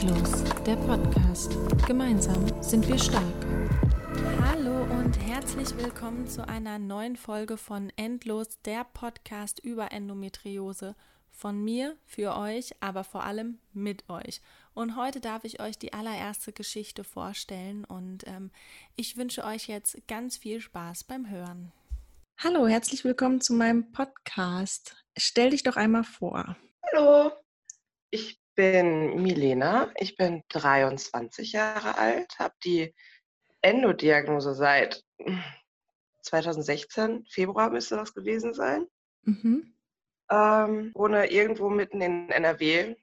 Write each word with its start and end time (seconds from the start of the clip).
Endlos, 0.00 0.44
der 0.64 0.76
Podcast. 0.76 1.58
Gemeinsam 1.86 2.62
sind 2.62 2.88
wir 2.88 2.98
stark. 2.98 3.22
Hallo 4.40 4.84
und 4.84 5.12
herzlich 5.26 5.76
willkommen 5.76 6.26
zu 6.26 6.48
einer 6.48 6.78
neuen 6.78 7.16
Folge 7.16 7.58
von 7.58 7.92
Endlos, 7.96 8.62
der 8.62 8.84
Podcast 8.84 9.60
über 9.60 9.92
Endometriose. 9.92 10.96
Von 11.30 11.62
mir, 11.62 11.98
für 12.06 12.34
euch, 12.34 12.70
aber 12.80 13.04
vor 13.04 13.24
allem 13.24 13.58
mit 13.74 14.08
euch. 14.08 14.40
Und 14.72 14.96
heute 14.96 15.20
darf 15.20 15.44
ich 15.44 15.60
euch 15.60 15.78
die 15.78 15.92
allererste 15.92 16.54
Geschichte 16.54 17.04
vorstellen 17.04 17.84
und 17.84 18.26
ähm, 18.26 18.50
ich 18.96 19.18
wünsche 19.18 19.44
euch 19.44 19.68
jetzt 19.68 19.98
ganz 20.08 20.38
viel 20.38 20.62
Spaß 20.62 21.04
beim 21.04 21.28
Hören. 21.28 21.72
Hallo, 22.38 22.66
herzlich 22.66 23.04
willkommen 23.04 23.42
zu 23.42 23.52
meinem 23.52 23.92
Podcast. 23.92 24.96
Stell 25.18 25.50
dich 25.50 25.62
doch 25.62 25.76
einmal 25.76 26.04
vor. 26.04 26.56
Hallo, 26.90 27.32
ich 28.10 28.39
bin 28.60 29.22
Milena, 29.22 29.90
ich 29.96 30.16
bin 30.16 30.44
23 30.50 31.52
Jahre 31.52 31.96
alt, 31.96 32.38
habe 32.38 32.54
die 32.62 32.94
Endodiagnose 33.62 34.54
seit 34.54 35.02
2016, 36.20 37.24
Februar 37.24 37.70
müsste 37.70 37.96
das 37.96 38.12
gewesen 38.12 38.52
sein. 38.52 38.86
Mhm. 39.22 39.74
Ähm, 40.30 40.92
wohne 40.94 41.30
irgendwo 41.30 41.70
mitten 41.70 42.02
in 42.02 42.28
NRW. 42.28 42.96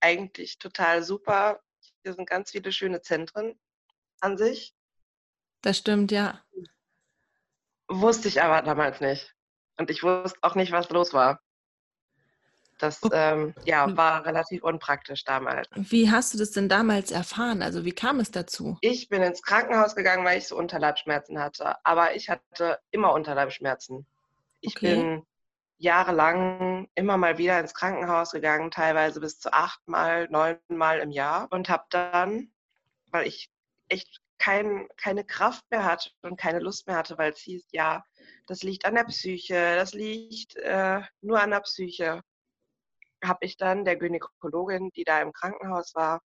Eigentlich 0.00 0.58
total 0.58 1.04
super. 1.04 1.62
Hier 2.02 2.14
sind 2.14 2.28
ganz 2.28 2.50
viele 2.50 2.72
schöne 2.72 3.02
Zentren 3.02 3.56
an 4.18 4.36
sich. 4.36 4.74
Das 5.62 5.78
stimmt, 5.78 6.10
ja. 6.10 6.44
Wusste 7.86 8.26
ich 8.26 8.42
aber 8.42 8.62
damals 8.62 9.00
nicht. 9.00 9.36
Und 9.78 9.88
ich 9.88 10.02
wusste 10.02 10.38
auch 10.42 10.56
nicht, 10.56 10.72
was 10.72 10.90
los 10.90 11.12
war. 11.12 11.40
Das 12.78 13.00
ähm, 13.12 13.54
ja, 13.64 13.96
war 13.96 14.26
relativ 14.26 14.62
unpraktisch 14.62 15.24
damals. 15.24 15.68
Wie 15.74 16.10
hast 16.10 16.34
du 16.34 16.38
das 16.38 16.50
denn 16.50 16.68
damals 16.68 17.10
erfahren? 17.10 17.62
Also 17.62 17.84
wie 17.84 17.92
kam 17.92 18.20
es 18.20 18.30
dazu? 18.30 18.76
Ich 18.82 19.08
bin 19.08 19.22
ins 19.22 19.42
Krankenhaus 19.42 19.94
gegangen, 19.94 20.24
weil 20.24 20.38
ich 20.38 20.48
so 20.48 20.56
Unterleibschmerzen 20.56 21.38
hatte. 21.38 21.76
Aber 21.84 22.14
ich 22.14 22.28
hatte 22.28 22.78
immer 22.90 23.12
Unterleibschmerzen. 23.12 24.06
Ich 24.60 24.76
okay. 24.76 24.94
bin 24.94 25.26
jahrelang 25.78 26.88
immer 26.94 27.16
mal 27.16 27.38
wieder 27.38 27.58
ins 27.60 27.74
Krankenhaus 27.74 28.32
gegangen, 28.32 28.70
teilweise 28.70 29.20
bis 29.20 29.38
zu 29.38 29.52
achtmal, 29.52 30.28
neunmal 30.28 30.98
im 30.98 31.10
Jahr. 31.10 31.48
Und 31.50 31.68
habe 31.68 31.84
dann, 31.90 32.50
weil 33.10 33.26
ich 33.26 33.50
echt 33.88 34.20
kein, 34.38 34.86
keine 34.98 35.24
Kraft 35.24 35.64
mehr 35.70 35.84
hatte 35.84 36.10
und 36.22 36.38
keine 36.38 36.58
Lust 36.58 36.86
mehr 36.86 36.96
hatte, 36.96 37.16
weil 37.16 37.32
es 37.32 37.38
hieß, 37.38 37.68
ja, 37.72 38.04
das 38.46 38.62
liegt 38.62 38.84
an 38.84 38.94
der 38.94 39.04
Psyche, 39.04 39.76
das 39.76 39.94
liegt 39.94 40.56
äh, 40.56 41.00
nur 41.22 41.40
an 41.40 41.50
der 41.50 41.60
Psyche 41.60 42.22
habe 43.24 43.44
ich 43.44 43.56
dann 43.56 43.84
der 43.84 43.96
Gynäkologin, 43.96 44.90
die 44.90 45.04
da 45.04 45.20
im 45.20 45.32
Krankenhaus 45.32 45.94
war, 45.94 46.20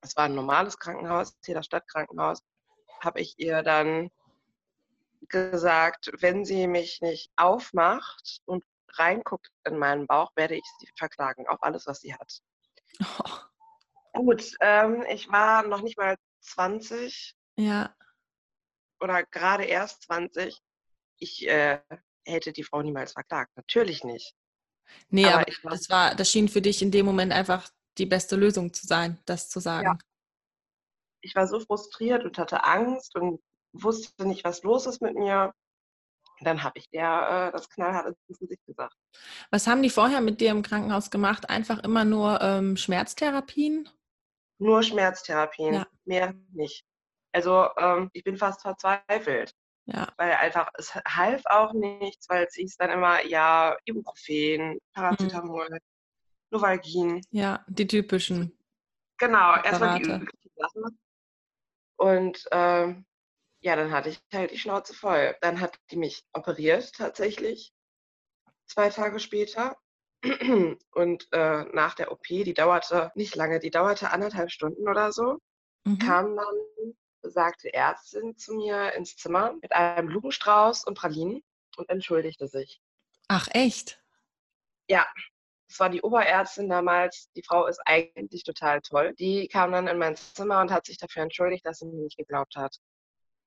es 0.00 0.16
war 0.16 0.24
ein 0.24 0.34
normales 0.34 0.78
Krankenhaus, 0.78 1.36
hier 1.44 1.54
das 1.54 1.66
Stadtkrankenhaus, 1.66 2.42
habe 3.00 3.20
ich 3.20 3.34
ihr 3.38 3.62
dann 3.62 4.10
gesagt, 5.28 6.10
wenn 6.20 6.44
sie 6.44 6.66
mich 6.66 7.00
nicht 7.00 7.30
aufmacht 7.36 8.40
und 8.46 8.64
reinguckt 8.92 9.50
in 9.64 9.78
meinen 9.78 10.06
Bauch, 10.06 10.30
werde 10.36 10.56
ich 10.56 10.64
sie 10.78 10.88
verklagen, 10.96 11.46
auf 11.48 11.62
alles, 11.62 11.86
was 11.86 12.00
sie 12.00 12.14
hat. 12.14 12.40
Oh. 13.00 13.24
Gut, 14.14 14.56
ähm, 14.60 15.04
ich 15.10 15.30
war 15.30 15.62
noch 15.64 15.82
nicht 15.82 15.96
mal 15.96 16.16
20. 16.40 17.36
Ja. 17.56 17.94
Oder 19.00 19.22
gerade 19.24 19.64
erst 19.64 20.02
20. 20.02 20.60
Ich 21.18 21.46
äh, 21.46 21.80
hätte 22.24 22.52
die 22.52 22.64
Frau 22.64 22.82
niemals 22.82 23.12
verklagt. 23.12 23.52
Natürlich 23.56 24.02
nicht. 24.02 24.34
Nee, 25.10 25.26
aber, 25.26 25.44
aber 25.62 25.70
das 25.70 25.88
war, 25.90 26.14
das 26.14 26.30
schien 26.30 26.48
für 26.48 26.62
dich 26.62 26.82
in 26.82 26.90
dem 26.90 27.06
Moment 27.06 27.32
einfach 27.32 27.68
die 27.98 28.06
beste 28.06 28.36
Lösung 28.36 28.72
zu 28.72 28.86
sein, 28.86 29.18
das 29.26 29.48
zu 29.48 29.60
sagen. 29.60 29.86
Ja. 29.86 29.98
Ich 31.20 31.34
war 31.34 31.46
so 31.46 31.60
frustriert 31.60 32.24
und 32.24 32.38
hatte 32.38 32.64
Angst 32.64 33.16
und 33.16 33.40
wusste 33.72 34.26
nicht, 34.26 34.44
was 34.44 34.62
los 34.62 34.86
ist 34.86 35.02
mit 35.02 35.14
mir. 35.14 35.52
Dann 36.40 36.62
habe 36.62 36.78
ich 36.78 36.88
der 36.90 37.48
äh, 37.48 37.52
das 37.52 37.68
knallhart 37.68 38.06
ins 38.06 38.38
Gesicht 38.38 38.64
gesagt. 38.64 38.94
Was 39.50 39.66
haben 39.66 39.82
die 39.82 39.90
vorher 39.90 40.20
mit 40.20 40.40
dir 40.40 40.52
im 40.52 40.62
Krankenhaus 40.62 41.10
gemacht? 41.10 41.50
Einfach 41.50 41.80
immer 41.82 42.04
nur 42.04 42.40
ähm, 42.40 42.76
Schmerztherapien? 42.76 43.88
Nur 44.58 44.82
Schmerztherapien, 44.84 45.74
ja. 45.74 45.86
mehr 46.04 46.34
nicht. 46.52 46.84
Also 47.32 47.68
ähm, 47.76 48.10
ich 48.12 48.22
bin 48.22 48.36
fast 48.36 48.62
verzweifelt. 48.62 49.52
Ja. 49.90 50.12
Weil 50.18 50.32
einfach, 50.32 50.68
es 50.74 50.94
half 50.94 51.42
auch 51.46 51.72
nichts, 51.72 52.28
weil 52.28 52.44
es 52.44 52.54
hieß 52.54 52.76
dann 52.76 52.90
immer, 52.90 53.24
ja, 53.24 53.76
Ibuprofen, 53.86 54.74
mhm. 54.74 54.78
Paracetamol, 54.92 55.68
mhm. 55.70 55.78
Novalgin. 56.50 57.22
Ja, 57.30 57.64
die 57.68 57.86
typischen. 57.86 58.52
Genau, 59.18 59.56
erstmal 59.62 59.98
die 59.98 60.04
Sachen. 60.56 60.98
Und 61.96 62.44
ähm, 62.52 63.06
ja, 63.60 63.76
dann 63.76 63.90
hatte 63.90 64.10
ich 64.10 64.20
halt 64.32 64.50
die 64.50 64.58
Schnauze 64.58 64.92
voll. 64.92 65.34
Dann 65.40 65.60
hat 65.60 65.78
die 65.90 65.96
mich 65.96 66.22
operiert 66.32 66.92
tatsächlich, 66.94 67.72
zwei 68.66 68.90
Tage 68.90 69.18
später. 69.18 69.76
Und 70.92 71.28
äh, 71.32 71.64
nach 71.72 71.94
der 71.94 72.12
OP, 72.12 72.26
die 72.26 72.54
dauerte 72.54 73.10
nicht 73.14 73.36
lange, 73.36 73.58
die 73.58 73.70
dauerte 73.70 74.10
anderthalb 74.10 74.50
Stunden 74.50 74.86
oder 74.86 75.12
so, 75.12 75.38
mhm. 75.84 75.98
kam 75.98 76.36
dann 76.36 76.94
besagte 77.22 77.72
Ärztin 77.72 78.36
zu 78.36 78.54
mir 78.54 78.92
ins 78.94 79.16
Zimmer 79.16 79.54
mit 79.60 79.72
einem 79.72 80.08
Blumenstrauß 80.08 80.84
und 80.84 80.96
Pralinen 80.96 81.42
und 81.76 81.88
entschuldigte 81.88 82.48
sich. 82.48 82.80
Ach, 83.28 83.48
echt? 83.52 84.00
Ja, 84.88 85.06
das 85.68 85.80
war 85.80 85.90
die 85.90 86.00
Oberärztin 86.00 86.68
damals. 86.68 87.30
Die 87.36 87.42
Frau 87.42 87.66
ist 87.66 87.80
eigentlich 87.84 88.42
total 88.42 88.80
toll. 88.80 89.14
Die 89.18 89.48
kam 89.48 89.72
dann 89.72 89.86
in 89.86 89.98
mein 89.98 90.16
Zimmer 90.16 90.60
und 90.60 90.72
hat 90.72 90.86
sich 90.86 90.96
dafür 90.96 91.22
entschuldigt, 91.22 91.66
dass 91.66 91.78
sie 91.78 91.86
mir 91.86 92.04
nicht 92.04 92.16
geglaubt 92.16 92.56
hat. 92.56 92.76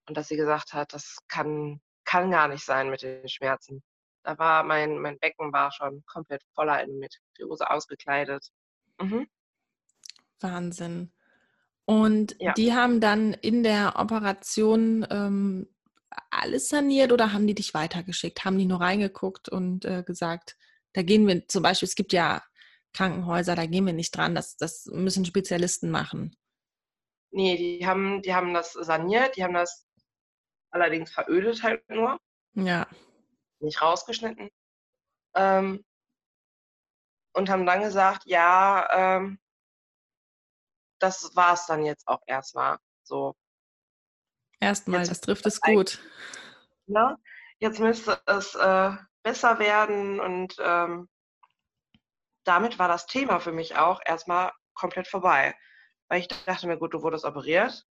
Und 0.07 0.17
dass 0.17 0.27
sie 0.27 0.37
gesagt 0.37 0.73
hat, 0.73 0.93
das 0.93 1.17
kann, 1.27 1.81
kann 2.05 2.29
gar 2.29 2.47
nicht 2.47 2.63
sein 2.63 2.89
mit 2.89 3.01
den 3.01 3.27
Schmerzen. 3.27 3.83
Da 4.23 4.37
war 4.37 4.63
mein, 4.63 4.99
mein 4.99 5.17
Becken 5.17 5.51
war 5.51 5.71
schon 5.71 6.03
komplett 6.05 6.43
voller 6.53 6.79
Endometriose 6.79 7.69
ausgekleidet. 7.69 8.51
Mhm. 8.99 9.27
Wahnsinn. 10.39 11.11
Und 11.91 12.37
ja. 12.39 12.53
die 12.53 12.73
haben 12.73 13.01
dann 13.01 13.33
in 13.33 13.63
der 13.63 13.95
Operation 13.97 15.05
ähm, 15.09 15.67
alles 16.29 16.69
saniert 16.69 17.11
oder 17.11 17.33
haben 17.33 17.47
die 17.47 17.53
dich 17.53 17.73
weitergeschickt? 17.73 18.45
Haben 18.45 18.57
die 18.57 18.65
nur 18.65 18.79
reingeguckt 18.79 19.49
und 19.49 19.83
äh, 19.83 20.01
gesagt, 20.01 20.55
da 20.93 21.01
gehen 21.01 21.27
wir 21.27 21.45
zum 21.49 21.63
Beispiel, 21.63 21.87
es 21.87 21.95
gibt 21.95 22.13
ja 22.13 22.41
Krankenhäuser, 22.93 23.57
da 23.57 23.65
gehen 23.65 23.85
wir 23.85 23.91
nicht 23.91 24.15
dran, 24.15 24.35
das, 24.35 24.55
das 24.55 24.85
müssen 24.85 25.25
Spezialisten 25.25 25.91
machen. 25.91 26.33
Nee, 27.31 27.57
die 27.57 27.85
haben, 27.85 28.21
die 28.21 28.33
haben 28.33 28.53
das 28.53 28.71
saniert, 28.71 29.35
die 29.35 29.43
haben 29.43 29.53
das 29.53 29.85
allerdings 30.69 31.11
verödet 31.11 31.61
halt 31.61 31.89
nur. 31.89 32.17
Ja. 32.53 32.87
Nicht 33.59 33.81
rausgeschnitten. 33.81 34.49
Ähm, 35.35 35.83
und 37.33 37.49
haben 37.49 37.65
dann 37.65 37.81
gesagt, 37.81 38.23
ja, 38.27 38.87
ähm, 39.17 39.40
das 41.01 41.35
war 41.35 41.53
es 41.53 41.65
dann 41.65 41.83
jetzt 41.83 42.07
auch 42.07 42.21
erstmal 42.25 42.77
so. 43.03 43.35
Erstmal, 44.59 45.05
das 45.05 45.21
trifft 45.21 45.45
es 45.45 45.59
gut. 45.59 45.99
Ne? 46.85 47.17
Jetzt 47.59 47.79
müsste 47.79 48.21
es 48.25 48.55
äh, 48.55 48.91
besser 49.23 49.59
werden 49.59 50.19
und 50.19 50.55
ähm, 50.59 51.09
damit 52.43 52.79
war 52.79 52.87
das 52.87 53.05
Thema 53.07 53.39
für 53.39 53.51
mich 53.51 53.75
auch 53.75 53.99
erstmal 54.05 54.51
komplett 54.73 55.07
vorbei. 55.07 55.55
Weil 56.07 56.21
ich 56.21 56.27
dachte 56.27 56.67
mir, 56.67 56.77
gut, 56.77 56.93
du 56.93 57.01
wurdest 57.01 57.25
operiert, 57.25 57.85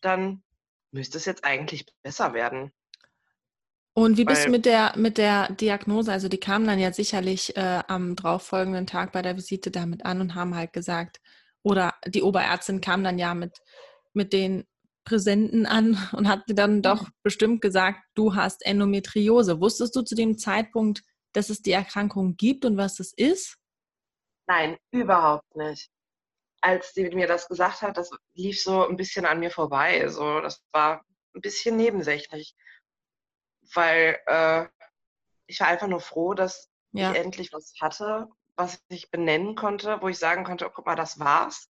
dann 0.00 0.42
müsste 0.90 1.18
es 1.18 1.24
jetzt 1.24 1.44
eigentlich 1.44 1.86
besser 2.02 2.32
werden. 2.32 2.72
Und 3.94 4.16
wie 4.16 4.24
bist 4.24 4.46
du 4.46 4.50
mit 4.50 4.64
der, 4.64 4.92
mit 4.96 5.18
der 5.18 5.50
Diagnose? 5.52 6.12
Also 6.12 6.28
die 6.28 6.38
kamen 6.38 6.66
dann 6.66 6.78
ja 6.78 6.92
sicherlich 6.92 7.56
äh, 7.56 7.82
am 7.88 8.14
darauffolgenden 8.14 8.86
Tag 8.86 9.10
bei 9.10 9.22
der 9.22 9.36
Visite 9.36 9.72
damit 9.72 10.04
an 10.04 10.20
und 10.20 10.36
haben 10.36 10.54
halt 10.54 10.72
gesagt, 10.72 11.20
oder 11.68 11.94
die 12.06 12.22
Oberärztin 12.22 12.80
kam 12.80 13.04
dann 13.04 13.18
ja 13.18 13.34
mit, 13.34 13.58
mit 14.14 14.32
den 14.32 14.66
Präsenten 15.04 15.66
an 15.66 15.98
und 16.12 16.28
hat 16.28 16.42
dann 16.46 16.82
doch 16.82 17.08
bestimmt 17.22 17.60
gesagt, 17.60 18.00
du 18.14 18.34
hast 18.34 18.64
Endometriose. 18.64 19.60
Wusstest 19.60 19.94
du 19.94 20.02
zu 20.02 20.14
dem 20.14 20.38
Zeitpunkt, 20.38 21.02
dass 21.32 21.50
es 21.50 21.62
die 21.62 21.72
Erkrankung 21.72 22.36
gibt 22.36 22.64
und 22.64 22.76
was 22.76 23.00
es 23.00 23.12
ist? 23.12 23.56
Nein, 24.46 24.78
überhaupt 24.90 25.54
nicht. 25.56 25.90
Als 26.60 26.94
sie 26.94 27.08
mir 27.10 27.26
das 27.26 27.46
gesagt 27.48 27.82
hat, 27.82 27.98
das 27.98 28.10
lief 28.34 28.60
so 28.60 28.86
ein 28.88 28.96
bisschen 28.96 29.26
an 29.26 29.38
mir 29.38 29.50
vorbei. 29.50 30.02
Also 30.02 30.40
das 30.40 30.62
war 30.72 31.04
ein 31.34 31.40
bisschen 31.40 31.76
nebensächlich, 31.76 32.56
weil 33.74 34.18
äh, 34.26 34.66
ich 35.46 35.60
war 35.60 35.68
einfach 35.68 35.86
nur 35.86 36.00
froh, 36.00 36.34
dass 36.34 36.68
ja. 36.92 37.12
ich 37.12 37.18
endlich 37.18 37.52
was 37.52 37.74
hatte 37.80 38.28
was 38.58 38.80
ich 38.88 39.10
benennen 39.10 39.54
konnte, 39.54 39.98
wo 40.00 40.08
ich 40.08 40.18
sagen 40.18 40.44
konnte, 40.44 40.66
oh, 40.66 40.70
guck 40.74 40.86
mal, 40.86 40.96
das 40.96 41.18
war's. 41.18 41.68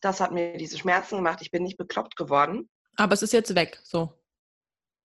Das 0.00 0.20
hat 0.20 0.32
mir 0.32 0.56
diese 0.56 0.78
Schmerzen 0.78 1.16
gemacht. 1.16 1.40
Ich 1.42 1.50
bin 1.50 1.62
nicht 1.62 1.76
bekloppt 1.76 2.16
geworden. 2.16 2.68
Aber 2.96 3.14
es 3.14 3.22
ist 3.22 3.32
jetzt 3.32 3.54
weg, 3.54 3.80
so. 3.82 4.12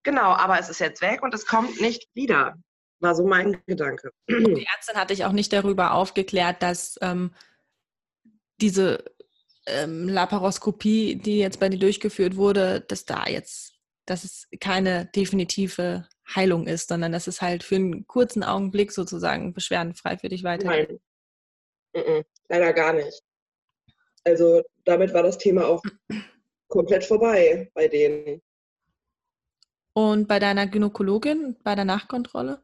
Genau, 0.02 0.32
aber 0.32 0.58
es 0.58 0.69
ist 0.69 0.81
jetzt 0.81 1.00
weg 1.00 1.22
und 1.22 1.34
es 1.34 1.46
kommt 1.46 1.81
nicht 1.81 2.08
wieder. 2.14 2.55
War 3.00 3.14
so 3.14 3.26
mein 3.26 3.62
Gedanke. 3.66 4.10
Und 4.28 4.55
die 4.55 4.66
Ärztin 4.66 4.96
hat 4.96 5.10
dich 5.10 5.25
auch 5.25 5.32
nicht 5.32 5.52
darüber 5.52 5.93
aufgeklärt, 5.93 6.62
dass, 6.62 6.99
ähm, 7.00 7.34
diese 8.61 9.04
ähm, 9.66 10.08
Laparoskopie, 10.08 11.16
die 11.16 11.38
jetzt 11.38 11.61
bei 11.61 11.69
dir 11.69 11.78
durchgeführt 11.78 12.37
wurde, 12.37 12.81
dass 12.81 13.04
da 13.04 13.26
jetzt, 13.26 13.75
dass 14.06 14.25
es 14.25 14.49
keine 14.61 15.06
definitive 15.06 16.08
Heilung 16.34 16.66
ist, 16.66 16.88
sondern 16.88 17.12
dass 17.12 17.26
es 17.26 17.40
halt 17.40 17.62
für 17.62 17.76
einen 17.76 18.06
kurzen 18.06 18.44
Augenblick 18.44 18.92
sozusagen 18.92 19.54
beschwerdenfrei 19.54 20.19
für 20.19 20.28
dich 20.28 20.44
weitergeht. 20.44 21.00
Nein, 21.94 22.25
leider 22.48 22.72
gar 22.72 22.92
nicht. 22.92 23.22
Also 24.25 24.62
damit 24.84 25.14
war 25.14 25.22
das 25.22 25.38
Thema 25.38 25.66
auch 25.66 25.82
komplett 26.69 27.04
vorbei 27.04 27.70
bei 27.75 27.88
denen. 27.88 28.42
Und 29.94 30.28
bei 30.28 30.38
deiner 30.38 30.66
Gynäkologin, 30.66 31.56
bei 31.64 31.75
der 31.75 31.84
Nachkontrolle? 31.84 32.62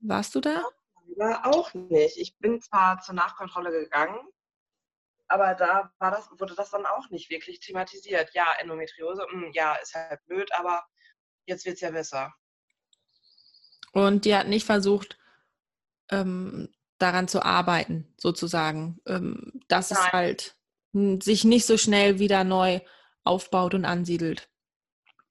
Warst 0.00 0.34
du 0.34 0.40
da? 0.40 0.62
War 1.16 1.46
auch 1.46 1.74
nicht. 1.74 2.16
Ich 2.16 2.36
bin 2.38 2.60
zwar 2.60 3.00
zur 3.00 3.14
Nachkontrolle 3.14 3.70
gegangen, 3.70 4.18
aber 5.28 5.54
da 5.54 5.92
das, 5.98 6.30
wurde 6.38 6.54
das 6.54 6.70
dann 6.70 6.86
auch 6.86 7.10
nicht 7.10 7.30
wirklich 7.30 7.60
thematisiert. 7.60 8.30
Ja, 8.34 8.46
Endometriose, 8.60 9.26
mh, 9.32 9.46
hm, 9.46 9.52
ja, 9.52 9.74
ist 9.76 9.94
halt 9.94 10.24
blöd, 10.26 10.50
aber 10.54 10.84
jetzt 11.46 11.64
wird 11.64 11.76
es 11.76 11.80
ja 11.80 11.90
besser. 11.90 12.34
Und 13.92 14.24
die 14.24 14.34
hat 14.34 14.48
nicht 14.48 14.66
versucht, 14.66 15.18
ähm, 16.10 16.68
daran 16.98 17.28
zu 17.28 17.42
arbeiten, 17.42 18.12
sozusagen, 18.18 19.00
ähm, 19.06 19.60
dass 19.68 19.90
Nein. 19.90 20.00
es 20.00 20.12
halt 20.12 20.56
sich 21.22 21.44
nicht 21.44 21.66
so 21.66 21.76
schnell 21.76 22.18
wieder 22.18 22.44
neu 22.44 22.80
aufbaut 23.24 23.74
und 23.74 23.84
ansiedelt. 23.84 24.48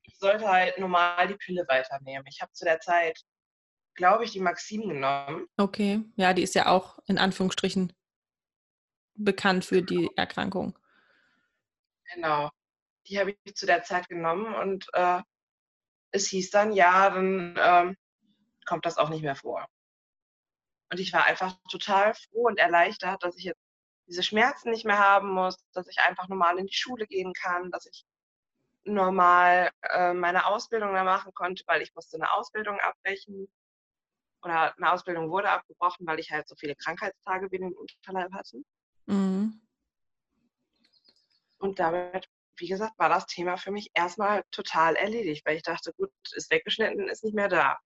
Ich 0.04 0.18
sollte 0.18 0.48
halt 0.48 0.78
normal 0.78 1.28
die 1.28 1.36
Pille 1.36 1.66
weiternehmen. 1.68 2.26
Ich 2.30 2.42
habe 2.42 2.52
zu 2.52 2.66
der 2.66 2.80
Zeit, 2.80 3.22
glaube 3.96 4.26
ich, 4.26 4.32
die 4.32 4.40
Maxim 4.40 4.90
genommen. 4.90 5.48
Okay, 5.58 6.04
ja, 6.16 6.34
die 6.34 6.44
ist 6.44 6.56
ja 6.56 6.68
auch 6.68 7.00
in 7.08 7.18
Anführungsstrichen 7.18 7.94
bekannt 9.16 9.66
für 9.66 9.82
die 9.82 10.10
Erkrankung. 10.16 10.78
Genau, 12.14 12.50
die 13.08 13.20
habe 13.20 13.36
ich 13.44 13.56
zu 13.56 13.66
der 13.66 13.84
Zeit 13.84 14.10
genommen 14.10 14.54
und 14.54 14.88
äh, 14.94 15.22
es 16.14 16.28
hieß 16.28 16.52
dann, 16.52 16.72
ja, 16.72 17.10
dann 17.10 17.56
ähm, 17.58 17.98
kommt 18.66 18.86
das 18.86 18.98
auch 18.98 19.10
nicht 19.10 19.24
mehr 19.24 19.36
vor. 19.36 19.68
Und 20.92 21.00
ich 21.00 21.12
war 21.12 21.26
einfach 21.26 21.56
total 21.70 22.14
froh 22.14 22.48
und 22.48 22.60
erleichtert, 22.60 23.24
dass 23.24 23.36
ich 23.38 23.46
jetzt 23.46 23.60
diese 24.08 24.24
Schmerzen 24.24 24.70
nicht 24.70 24.86
mehr 24.86 25.00
haben 25.00 25.30
muss, 25.32 25.58
dass 25.74 25.88
ich 25.88 26.00
einfach 26.00 26.28
normal 26.28 26.60
in 26.60 26.68
die 26.68 26.76
Schule 26.76 27.08
gehen 27.08 27.34
kann, 27.34 27.72
dass 27.72 27.88
ich 27.88 28.06
normal 28.86 29.72
äh, 29.82 30.14
meine 30.14 30.46
Ausbildung 30.46 30.94
da 30.94 31.04
machen 31.04 31.34
konnte, 31.34 31.64
weil 31.68 31.82
ich 31.82 31.96
musste 31.96 32.18
eine 32.18 32.32
Ausbildung 32.34 32.80
abbrechen 32.80 33.48
oder 34.44 34.76
eine 34.78 34.92
Ausbildung 34.92 35.30
wurde 35.30 35.50
abgebrochen, 35.50 36.06
weil 36.06 36.20
ich 36.20 36.32
halt 36.32 36.48
so 36.48 36.56
viele 36.56 36.76
Krankheitstage 36.76 37.50
wie 37.52 37.60
den 37.60 37.74
Unterleib 37.74 38.32
hatte. 38.34 38.62
Mhm. 39.06 39.62
Und 41.60 41.80
damit, 41.80 42.30
wie 42.58 42.68
gesagt, 42.68 42.98
war 42.98 43.10
das 43.10 43.26
Thema 43.26 43.58
für 43.58 43.72
mich 43.72 43.92
erstmal 43.94 44.44
total 44.52 44.96
erledigt, 44.96 45.46
weil 45.46 45.58
ich 45.58 45.64
dachte, 45.64 45.94
gut, 45.94 46.12
ist 46.34 46.52
weggeschnitten, 46.52 47.08
ist 47.08 47.24
nicht 47.24 47.36
mehr 47.36 47.50
da. 47.50 47.78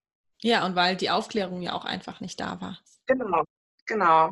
Ja, 0.41 0.65
und 0.65 0.75
weil 0.75 0.95
die 0.95 1.09
Aufklärung 1.09 1.61
ja 1.61 1.73
auch 1.73 1.85
einfach 1.85 2.19
nicht 2.19 2.39
da 2.39 2.61
war. 2.61 2.79
Genau, 3.07 3.43
genau. 3.85 4.27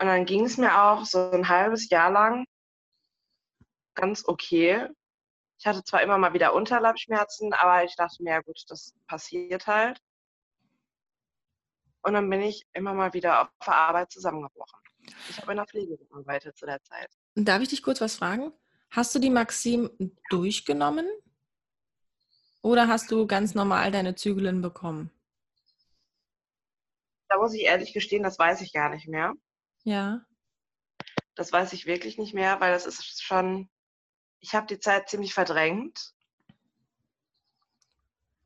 Und 0.00 0.06
dann 0.08 0.24
ging 0.24 0.44
es 0.44 0.56
mir 0.56 0.82
auch 0.82 1.04
so 1.04 1.30
ein 1.30 1.48
halbes 1.48 1.88
Jahr 1.88 2.10
lang 2.10 2.44
ganz 3.94 4.26
okay. 4.26 4.88
Ich 5.58 5.66
hatte 5.66 5.84
zwar 5.84 6.02
immer 6.02 6.18
mal 6.18 6.34
wieder 6.34 6.52
Unterleibschmerzen, 6.54 7.52
aber 7.52 7.84
ich 7.84 7.96
dachte 7.96 8.22
mir, 8.22 8.32
ja 8.32 8.40
gut, 8.40 8.62
das 8.68 8.92
passiert 9.06 9.66
halt. 9.66 9.98
Und 12.02 12.12
dann 12.12 12.28
bin 12.28 12.42
ich 12.42 12.66
immer 12.72 12.92
mal 12.92 13.14
wieder 13.14 13.42
auf 13.42 13.48
der 13.64 13.74
Arbeit 13.74 14.10
zusammengebrochen. 14.10 14.78
Ich 15.30 15.40
habe 15.40 15.52
in 15.52 15.56
der 15.56 15.66
Pflege 15.66 15.96
gearbeitet 15.96 16.56
zu 16.56 16.66
der 16.66 16.82
Zeit. 16.82 17.10
Darf 17.34 17.62
ich 17.62 17.68
dich 17.68 17.82
kurz 17.82 18.00
was 18.00 18.16
fragen? 18.16 18.52
Hast 18.94 19.12
du 19.12 19.18
die 19.18 19.30
Maxim 19.30 19.90
durchgenommen 20.30 21.08
oder 22.62 22.86
hast 22.86 23.10
du 23.10 23.26
ganz 23.26 23.52
normal 23.56 23.90
deine 23.90 24.14
Zügelin 24.14 24.62
bekommen? 24.62 25.10
Da 27.28 27.38
muss 27.38 27.54
ich 27.54 27.62
ehrlich 27.62 27.92
gestehen, 27.92 28.22
das 28.22 28.38
weiß 28.38 28.60
ich 28.60 28.72
gar 28.72 28.90
nicht 28.90 29.08
mehr. 29.08 29.34
Ja. 29.82 30.24
Das 31.34 31.50
weiß 31.50 31.72
ich 31.72 31.86
wirklich 31.86 32.18
nicht 32.18 32.34
mehr, 32.34 32.60
weil 32.60 32.72
das 32.72 32.86
ist 32.86 33.20
schon, 33.20 33.68
ich 34.38 34.54
habe 34.54 34.68
die 34.68 34.78
Zeit 34.78 35.08
ziemlich 35.08 35.34
verdrängt. 35.34 36.14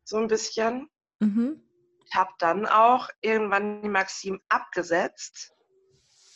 So 0.04 0.16
ein 0.16 0.28
bisschen. 0.28 0.88
Mhm. 1.18 1.62
Ich 2.06 2.14
habe 2.14 2.32
dann 2.38 2.64
auch 2.64 3.10
irgendwann 3.20 3.82
die 3.82 3.90
Maxim 3.90 4.40
abgesetzt, 4.48 5.52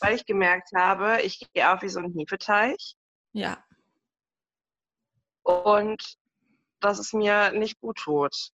weil 0.01 0.13
ich 0.13 0.27
gemerkt 0.27 0.69
habe, 0.75 1.23
ich 1.23 1.39
gehe 1.51 1.73
auf 1.73 1.81
wie 1.81 1.89
so 1.89 1.99
ein 1.99 2.13
Hefeteich. 2.13 2.95
Ja. 3.31 3.65
Und 5.43 6.17
dass 6.79 6.99
es 6.99 7.13
mir 7.13 7.51
nicht 7.51 7.79
gut 7.79 7.97
tut 7.97 8.51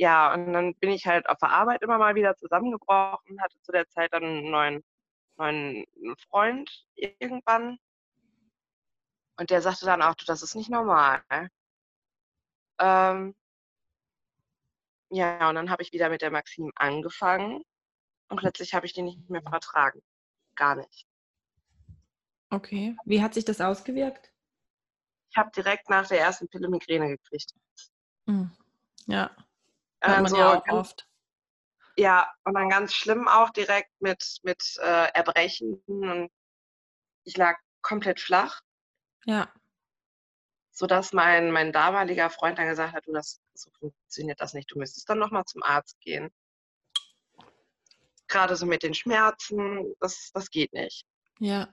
ja, 0.00 0.32
und 0.32 0.54
dann 0.54 0.74
bin 0.76 0.90
ich 0.92 1.06
halt 1.06 1.28
auf 1.28 1.36
der 1.36 1.50
Arbeit 1.50 1.82
immer 1.82 1.98
mal 1.98 2.14
wieder 2.14 2.34
zusammengebrochen, 2.34 3.38
hatte 3.42 3.60
zu 3.60 3.70
der 3.70 3.86
Zeit 3.86 4.14
dann 4.14 4.24
einen 4.24 4.50
neuen, 4.50 4.82
neuen 5.36 5.84
Freund 6.30 6.70
irgendwann. 6.94 7.78
Und 9.36 9.50
der 9.50 9.60
sagte 9.60 9.84
dann 9.84 10.00
auch, 10.00 10.14
du, 10.14 10.24
das 10.24 10.42
ist 10.42 10.54
nicht 10.54 10.70
normal. 10.70 11.22
Ähm, 12.78 13.34
ja, 15.10 15.50
und 15.50 15.54
dann 15.56 15.68
habe 15.68 15.82
ich 15.82 15.92
wieder 15.92 16.08
mit 16.08 16.22
der 16.22 16.30
Maxim 16.30 16.72
angefangen 16.76 17.62
und 18.30 18.38
plötzlich 18.38 18.72
habe 18.72 18.86
ich 18.86 18.94
die 18.94 19.02
nicht 19.02 19.28
mehr 19.28 19.42
vertragen. 19.42 20.00
Gar 20.54 20.76
nicht. 20.76 21.06
Okay. 22.48 22.96
Wie 23.04 23.22
hat 23.22 23.34
sich 23.34 23.44
das 23.44 23.60
ausgewirkt? 23.60 24.32
Ich 25.30 25.36
habe 25.36 25.50
direkt 25.54 25.88
nach 25.88 26.08
der 26.08 26.20
ersten 26.20 26.48
Pille 26.48 26.68
Migräne 26.68 27.08
gekriegt. 27.08 27.54
Hm. 28.26 28.50
Ja. 29.06 29.30
Hört 30.00 30.22
man 30.22 30.34
ja 30.34 30.54
auch 30.54 30.64
ganz, 30.64 30.78
oft. 30.78 31.08
Ja, 31.96 32.32
und 32.44 32.54
dann 32.54 32.68
ganz 32.68 32.94
schlimm 32.94 33.28
auch 33.28 33.50
direkt 33.50 33.90
mit, 34.00 34.38
mit 34.42 34.62
äh, 34.78 35.08
Erbrechen. 35.12 35.82
Und 35.86 36.30
ich 37.24 37.36
lag 37.36 37.58
komplett 37.82 38.20
flach. 38.20 38.60
Ja. 39.24 39.52
Sodass 40.72 41.12
mein, 41.12 41.50
mein 41.50 41.72
damaliger 41.72 42.30
Freund 42.30 42.58
dann 42.58 42.68
gesagt 42.68 42.94
hat, 42.94 43.06
du, 43.06 43.12
das, 43.12 43.40
so 43.54 43.70
funktioniert 43.78 44.40
das 44.40 44.54
nicht. 44.54 44.70
Du 44.70 44.78
müsstest 44.78 45.08
dann 45.08 45.18
nochmal 45.18 45.44
zum 45.44 45.62
Arzt 45.62 46.00
gehen. 46.00 46.30
Gerade 48.26 48.56
so 48.56 48.66
mit 48.66 48.82
den 48.82 48.94
Schmerzen, 48.94 49.94
das, 50.00 50.30
das 50.32 50.50
geht 50.50 50.72
nicht. 50.72 51.04
Ja. 51.38 51.72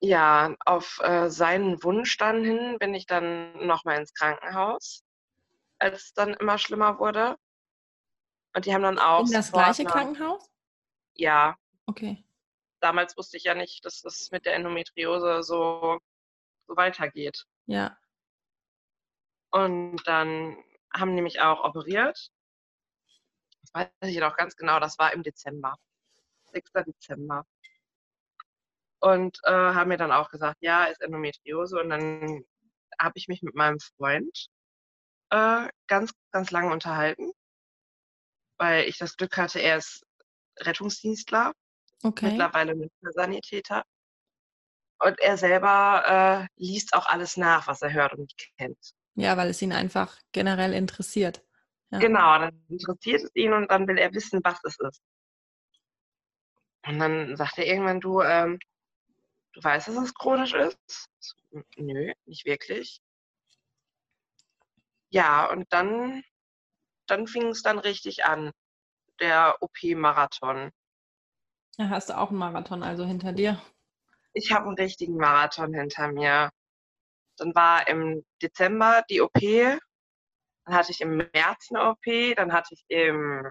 Ja, 0.00 0.54
auf 0.64 1.00
äh, 1.02 1.28
seinen 1.28 1.82
Wunsch 1.82 2.16
dann 2.18 2.44
hin 2.44 2.78
bin 2.78 2.94
ich 2.94 3.06
dann 3.06 3.66
nochmal 3.66 3.98
ins 3.98 4.14
Krankenhaus 4.14 5.04
als 5.78 6.04
es 6.04 6.12
dann 6.12 6.34
immer 6.34 6.58
schlimmer 6.58 6.98
wurde. 6.98 7.38
Und 8.54 8.66
die 8.66 8.74
haben 8.74 8.82
dann 8.82 8.98
auch. 8.98 9.26
In 9.26 9.32
das 9.32 9.52
gleiche 9.52 9.84
Krankenhaus? 9.84 10.50
Ja. 11.14 11.56
Okay. 11.86 12.24
Damals 12.80 13.16
wusste 13.16 13.36
ich 13.36 13.44
ja 13.44 13.54
nicht, 13.54 13.84
dass 13.84 14.02
das 14.02 14.30
mit 14.30 14.46
der 14.46 14.54
Endometriose 14.54 15.42
so, 15.42 15.98
so 16.66 16.76
weitergeht. 16.76 17.44
Ja. 17.66 17.96
Und 19.50 19.96
dann 20.06 20.56
haben 20.92 21.16
die 21.16 21.22
mich 21.22 21.40
auch 21.40 21.64
operiert. 21.64 22.30
Das 23.62 23.74
weiß 23.74 23.88
ich 24.02 24.18
noch 24.18 24.36
ganz 24.36 24.56
genau, 24.56 24.78
das 24.80 24.98
war 24.98 25.12
im 25.12 25.22
Dezember. 25.22 25.76
6. 26.52 26.72
Dezember. 26.86 27.44
Und 29.00 29.38
äh, 29.44 29.50
haben 29.52 29.88
mir 29.88 29.96
dann 29.96 30.12
auch 30.12 30.30
gesagt, 30.30 30.58
ja, 30.60 30.84
ist 30.84 31.00
Endometriose. 31.00 31.80
Und 31.80 31.90
dann 31.90 32.42
habe 33.00 33.12
ich 33.14 33.28
mich 33.28 33.42
mit 33.42 33.54
meinem 33.54 33.78
Freund 33.96 34.48
äh, 35.30 35.68
ganz, 35.86 36.12
ganz 36.32 36.50
lange 36.50 36.72
unterhalten, 36.72 37.30
weil 38.58 38.84
ich 38.88 38.98
das 38.98 39.16
Glück 39.16 39.36
hatte, 39.36 39.60
er 39.60 39.76
ist 39.76 40.04
Rettungsdienstler, 40.60 41.52
okay. 42.02 42.30
mittlerweile 42.30 42.74
Sanitäter. 43.02 43.84
Und 45.00 45.20
er 45.20 45.36
selber 45.36 46.48
äh, 46.48 46.60
liest 46.60 46.94
auch 46.94 47.06
alles 47.06 47.36
nach, 47.36 47.68
was 47.68 47.82
er 47.82 47.92
hört 47.92 48.14
und 48.14 48.32
kennt. 48.56 48.94
Ja, 49.14 49.36
weil 49.36 49.48
es 49.48 49.62
ihn 49.62 49.72
einfach 49.72 50.18
generell 50.32 50.72
interessiert. 50.72 51.44
Ja. 51.90 51.98
Genau, 52.00 52.38
dann 52.38 52.64
interessiert 52.68 53.22
es 53.22 53.30
ihn 53.34 53.52
und 53.52 53.70
dann 53.70 53.86
will 53.86 53.96
er 53.96 54.12
wissen, 54.12 54.40
was 54.42 54.58
es 54.64 54.76
ist. 54.78 55.00
Und 56.86 56.98
dann 56.98 57.36
sagt 57.36 57.58
er 57.58 57.66
irgendwann, 57.66 58.00
du, 58.00 58.22
ähm, 58.22 58.58
du 59.58 59.64
weißt, 59.64 59.88
dass 59.88 59.96
es 59.96 60.14
chronisch 60.14 60.54
ist? 60.54 61.08
Nö, 61.76 62.12
nicht 62.26 62.44
wirklich. 62.44 63.00
Ja, 65.10 65.50
und 65.50 65.72
dann, 65.72 66.22
dann 67.06 67.26
fing 67.26 67.48
es 67.48 67.62
dann 67.62 67.78
richtig 67.78 68.24
an, 68.24 68.52
der 69.20 69.56
OP-Marathon. 69.60 70.70
Ja, 71.78 71.88
hast 71.88 72.10
du 72.10 72.18
auch 72.18 72.30
einen 72.30 72.38
Marathon 72.38 72.82
also 72.82 73.04
hinter 73.04 73.32
dir? 73.32 73.60
Ich 74.32 74.52
habe 74.52 74.66
einen 74.66 74.76
richtigen 74.76 75.16
Marathon 75.16 75.72
hinter 75.72 76.12
mir. 76.12 76.50
Dann 77.36 77.54
war 77.54 77.86
im 77.88 78.24
Dezember 78.42 79.02
die 79.08 79.20
OP, 79.20 79.40
dann 79.40 80.74
hatte 80.74 80.92
ich 80.92 81.00
im 81.00 81.16
März 81.16 81.68
eine 81.70 81.90
OP, 81.90 82.34
dann 82.36 82.52
hatte 82.52 82.74
ich 82.74 82.84
im 82.88 83.44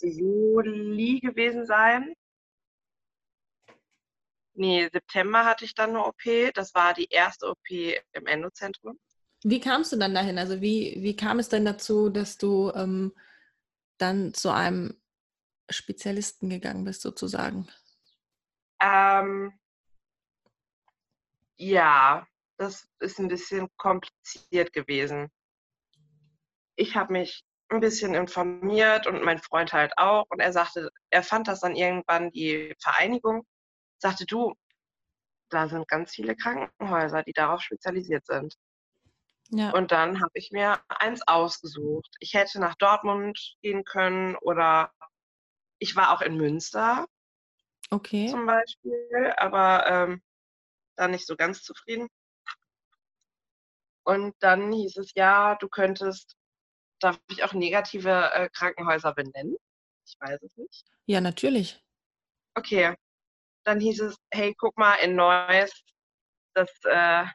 Juli 0.00 1.20
gewesen 1.20 1.66
sein. 1.66 2.14
Nee, 4.58 4.88
September 4.92 5.44
hatte 5.44 5.64
ich 5.64 5.76
dann 5.76 5.90
eine 5.90 6.04
OP. 6.04 6.52
Das 6.54 6.74
war 6.74 6.92
die 6.92 7.06
erste 7.08 7.48
OP 7.48 7.70
im 7.70 8.26
Endozentrum. 8.26 8.98
Wie 9.44 9.60
kamst 9.60 9.92
du 9.92 9.96
dann 9.96 10.14
dahin? 10.14 10.36
Also 10.36 10.60
wie, 10.60 10.96
wie 10.98 11.14
kam 11.14 11.38
es 11.38 11.48
denn 11.48 11.64
dazu, 11.64 12.10
dass 12.10 12.38
du 12.38 12.72
ähm, 12.74 13.14
dann 13.98 14.34
zu 14.34 14.50
einem 14.52 15.00
Spezialisten 15.70 16.50
gegangen 16.50 16.84
bist, 16.84 17.02
sozusagen? 17.02 17.68
Ähm, 18.80 19.56
ja, 21.56 22.26
das 22.56 22.88
ist 22.98 23.20
ein 23.20 23.28
bisschen 23.28 23.68
kompliziert 23.76 24.72
gewesen. 24.72 25.30
Ich 26.74 26.96
habe 26.96 27.12
mich 27.12 27.44
ein 27.68 27.78
bisschen 27.78 28.16
informiert 28.16 29.06
und 29.06 29.22
mein 29.22 29.38
Freund 29.38 29.72
halt 29.72 29.92
auch. 29.98 30.26
Und 30.30 30.40
er 30.40 30.52
sagte, 30.52 30.90
er 31.10 31.22
fand 31.22 31.46
das 31.46 31.60
dann 31.60 31.76
irgendwann 31.76 32.32
die 32.32 32.74
Vereinigung 32.80 33.46
sagte, 33.98 34.26
du, 34.26 34.54
da 35.50 35.68
sind 35.68 35.88
ganz 35.88 36.12
viele 36.12 36.36
Krankenhäuser, 36.36 37.22
die 37.22 37.32
darauf 37.32 37.62
spezialisiert 37.62 38.26
sind. 38.26 38.54
Ja. 39.50 39.70
Und 39.70 39.92
dann 39.92 40.20
habe 40.20 40.32
ich 40.34 40.50
mir 40.50 40.80
eins 40.88 41.22
ausgesucht. 41.26 42.14
Ich 42.20 42.34
hätte 42.34 42.60
nach 42.60 42.74
Dortmund 42.74 43.56
gehen 43.62 43.84
können 43.84 44.36
oder 44.36 44.92
ich 45.78 45.96
war 45.96 46.12
auch 46.12 46.20
in 46.20 46.36
Münster. 46.36 47.06
Okay. 47.90 48.28
Zum 48.28 48.44
Beispiel, 48.44 49.32
aber 49.36 49.86
ähm, 49.86 50.22
da 50.96 51.08
nicht 51.08 51.26
so 51.26 51.36
ganz 51.36 51.62
zufrieden. 51.62 52.08
Und 54.04 54.34
dann 54.40 54.72
hieß 54.72 54.98
es, 54.98 55.12
ja, 55.14 55.54
du 55.54 55.68
könntest, 55.68 56.36
darf 57.00 57.18
ich 57.30 57.44
auch 57.44 57.54
negative 57.54 58.30
äh, 58.34 58.48
Krankenhäuser 58.50 59.14
benennen? 59.14 59.56
Ich 60.06 60.16
weiß 60.20 60.42
es 60.42 60.56
nicht. 60.56 60.84
Ja, 61.06 61.20
natürlich. 61.20 61.82
Okay, 62.54 62.96
dann 63.68 63.80
hieß 63.80 64.00
es, 64.00 64.16
hey, 64.30 64.54
guck 64.56 64.78
mal, 64.78 64.94
in 64.94 65.14
Neuss, 65.14 65.70
das 66.54 66.70
äh, 66.84 67.26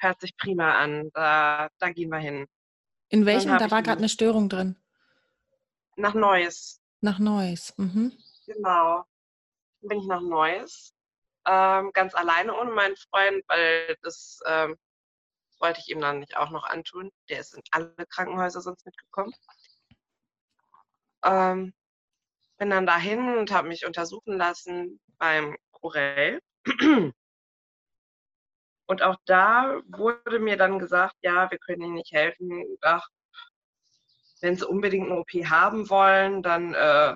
hört 0.00 0.20
sich 0.20 0.36
prima 0.36 0.74
an, 0.74 1.10
da, 1.14 1.68
da 1.78 1.90
gehen 1.90 2.10
wir 2.10 2.18
hin. 2.18 2.48
In 3.08 3.24
welchem? 3.24 3.56
Da 3.56 3.70
war 3.70 3.80
gerade 3.82 3.98
eine 3.98 4.08
Störung 4.08 4.48
drin. 4.48 4.76
Nach 5.94 6.14
Neuss. 6.14 6.80
Nach 7.00 7.20
Neuss, 7.20 7.72
mhm. 7.76 8.12
Genau. 8.46 9.04
Dann 9.80 9.88
bin 9.88 10.00
ich 10.00 10.06
nach 10.08 10.20
Neuss, 10.20 10.92
ähm, 11.46 11.92
ganz 11.92 12.16
alleine 12.16 12.52
ohne 12.58 12.72
meinen 12.72 12.96
Freund, 12.96 13.44
weil 13.46 13.96
das 14.02 14.40
ähm, 14.46 14.76
wollte 15.60 15.78
ich 15.78 15.88
ihm 15.88 16.00
dann 16.00 16.18
nicht 16.18 16.36
auch 16.36 16.50
noch 16.50 16.64
antun. 16.64 17.12
Der 17.28 17.38
ist 17.38 17.54
in 17.54 17.62
alle 17.70 17.94
Krankenhäuser 18.08 18.60
sonst 18.60 18.84
mitgekommen. 18.84 19.32
Ähm, 21.24 21.72
bin 22.58 22.70
dann 22.70 22.86
dahin 22.86 23.38
und 23.38 23.52
habe 23.52 23.68
mich 23.68 23.86
untersuchen 23.86 24.36
lassen 24.36 25.00
beim 25.20 25.56
Corell. 25.70 26.40
Und 28.86 29.02
auch 29.02 29.16
da 29.24 29.80
wurde 29.86 30.40
mir 30.40 30.56
dann 30.56 30.80
gesagt, 30.80 31.14
ja, 31.22 31.48
wir 31.48 31.58
können 31.58 31.82
Ihnen 31.82 31.94
nicht 31.94 32.12
helfen. 32.12 32.64
Ach, 32.80 33.06
wenn 34.40 34.56
Sie 34.56 34.66
unbedingt 34.66 35.08
eine 35.08 35.20
OP 35.20 35.30
haben 35.44 35.88
wollen, 35.90 36.42
dann 36.42 36.74
äh, 36.74 37.14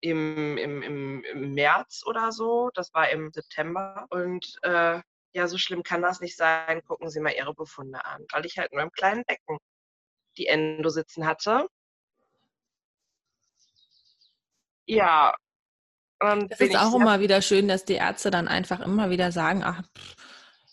im, 0.00 0.58
im, 0.58 0.82
im, 0.82 1.24
im, 1.24 1.54
März 1.54 2.02
oder 2.04 2.32
so. 2.32 2.70
Das 2.74 2.92
war 2.94 3.08
im 3.10 3.30
September. 3.32 4.06
Und 4.10 4.58
äh, 4.62 5.00
ja, 5.34 5.46
so 5.46 5.58
schlimm 5.58 5.84
kann 5.84 6.02
das 6.02 6.20
nicht 6.20 6.36
sein. 6.36 6.82
Gucken 6.84 7.10
Sie 7.10 7.20
mal 7.20 7.32
Ihre 7.32 7.54
Befunde 7.54 8.04
an. 8.04 8.26
Weil 8.32 8.46
ich 8.46 8.58
halt 8.58 8.72
nur 8.72 8.82
im 8.82 8.90
kleinen 8.90 9.24
Becken 9.24 9.58
die 10.36 10.46
Endo 10.48 10.88
sitzen 10.88 11.26
hatte. 11.26 11.68
Ja. 14.86 15.34
Es 16.50 16.60
ist 16.60 16.76
auch 16.76 16.94
immer 16.94 17.20
wieder 17.20 17.42
schön, 17.42 17.68
dass 17.68 17.84
die 17.84 17.94
Ärzte 17.94 18.30
dann 18.30 18.48
einfach 18.48 18.80
immer 18.80 19.10
wieder 19.10 19.32
sagen, 19.32 19.62
ach, 19.64 19.82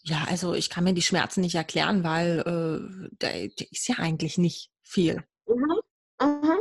ja, 0.04 0.26
also 0.30 0.54
ich 0.54 0.70
kann 0.70 0.84
mir 0.84 0.94
die 0.94 1.02
Schmerzen 1.02 1.42
nicht 1.42 1.56
erklären, 1.56 2.04
weil 2.04 2.40
äh, 2.40 3.10
da, 3.20 3.28
da 3.30 3.66
ist 3.72 3.88
ja 3.88 3.96
eigentlich 3.98 4.38
nicht 4.38 4.72
viel. 4.82 5.24
Mhm. 5.48 5.80
Mhm. 6.22 6.60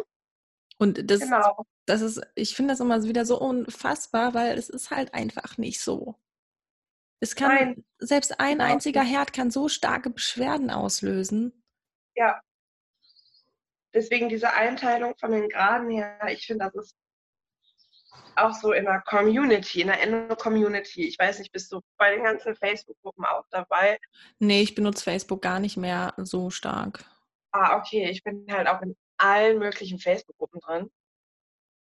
Und 0.79 1.11
das, 1.11 1.21
genau. 1.21 1.65
das 1.87 2.03
ist, 2.03 2.21
ich 2.35 2.55
finde 2.55 2.73
das 2.73 2.81
immer 2.81 3.03
wieder 3.03 3.25
so 3.25 3.41
unfassbar, 3.41 4.35
weil 4.35 4.57
es 4.57 4.69
ist 4.69 4.91
halt 4.91 5.15
einfach 5.15 5.59
nicht 5.59 5.81
so. 5.81 6.15
Es 7.21 7.35
kann, 7.35 7.49
Nein. 7.49 7.85
selbst 7.99 8.39
ein 8.39 8.59
genau. 8.59 8.73
einziger 8.73 9.03
Herd 9.03 9.33
kann 9.33 9.51
so 9.51 9.69
starke 9.69 10.11
Beschwerden 10.11 10.71
auslösen. 10.71 11.65
Ja. 12.15 12.41
Deswegen 13.93 14.29
diese 14.29 14.53
Einteilung 14.53 15.17
von 15.19 15.33
den 15.33 15.49
Graden 15.49 15.91
her, 15.91 16.17
ich 16.29 16.47
finde, 16.47 16.67
das 16.67 16.75
ist 16.87 16.97
auch 18.37 18.55
so 18.55 18.73
in 18.73 18.85
der 18.85 19.03
Community, 19.03 19.81
in 19.81 19.89
der 19.89 20.03
Endo-Community. 20.03 21.09
Ich 21.09 21.19
weiß 21.19 21.39
nicht, 21.39 21.53
bist 21.53 21.73
du 21.73 21.81
bei 21.97 22.15
den 22.15 22.25
ganzen 22.25 22.55
Facebook-Gruppen 22.55 23.25
auch 23.25 23.45
dabei? 23.51 23.99
Nee, 24.39 24.63
ich 24.63 24.75
benutze 24.75 25.03
Facebook 25.03 25.43
gar 25.43 25.59
nicht 25.59 25.77
mehr 25.77 26.15
so 26.17 26.51
stark. 26.51 27.05
Ah, 27.53 27.77
okay. 27.77 28.09
Ich 28.11 28.23
bin 28.23 28.47
halt 28.51 28.69
auch 28.69 28.81
in 28.83 28.97
allen 29.17 29.59
möglichen 29.59 29.99
Facebook-Gruppen 29.99 30.61
drin. 30.61 30.91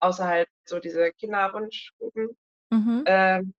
Außer 0.01 0.27
halt 0.27 0.49
so 0.65 0.81
diese 0.81 1.13
Kinderwunschgruppen. 1.13 2.37
Mhm. 2.71 3.05
Ähm, 3.07 3.55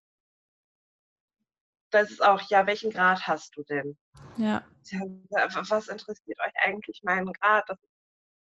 das 1.89 2.11
ist 2.11 2.23
auch, 2.23 2.41
ja, 2.49 2.67
welchen 2.67 2.91
Grad 2.91 3.25
hast 3.25 3.55
du 3.55 3.63
denn? 3.63 3.97
Ja. 4.37 4.63
Was 5.39 5.87
interessiert 5.87 6.39
euch 6.39 6.53
eigentlich 6.61 7.01
meinen 7.03 7.31
Grad? 7.33 7.63
Das 7.67 7.79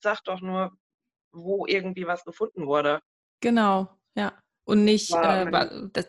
sagt 0.02 0.28
doch 0.28 0.42
nur, 0.42 0.76
wo 1.32 1.66
irgendwie 1.66 2.06
was 2.08 2.26
gefunden 2.26 2.66
wurde. 2.66 3.02
Genau, 3.40 3.90
ja. 4.16 4.38
Und 4.66 4.86
nicht, 4.86 5.12
äh, 5.14 5.52
das, 5.92 6.08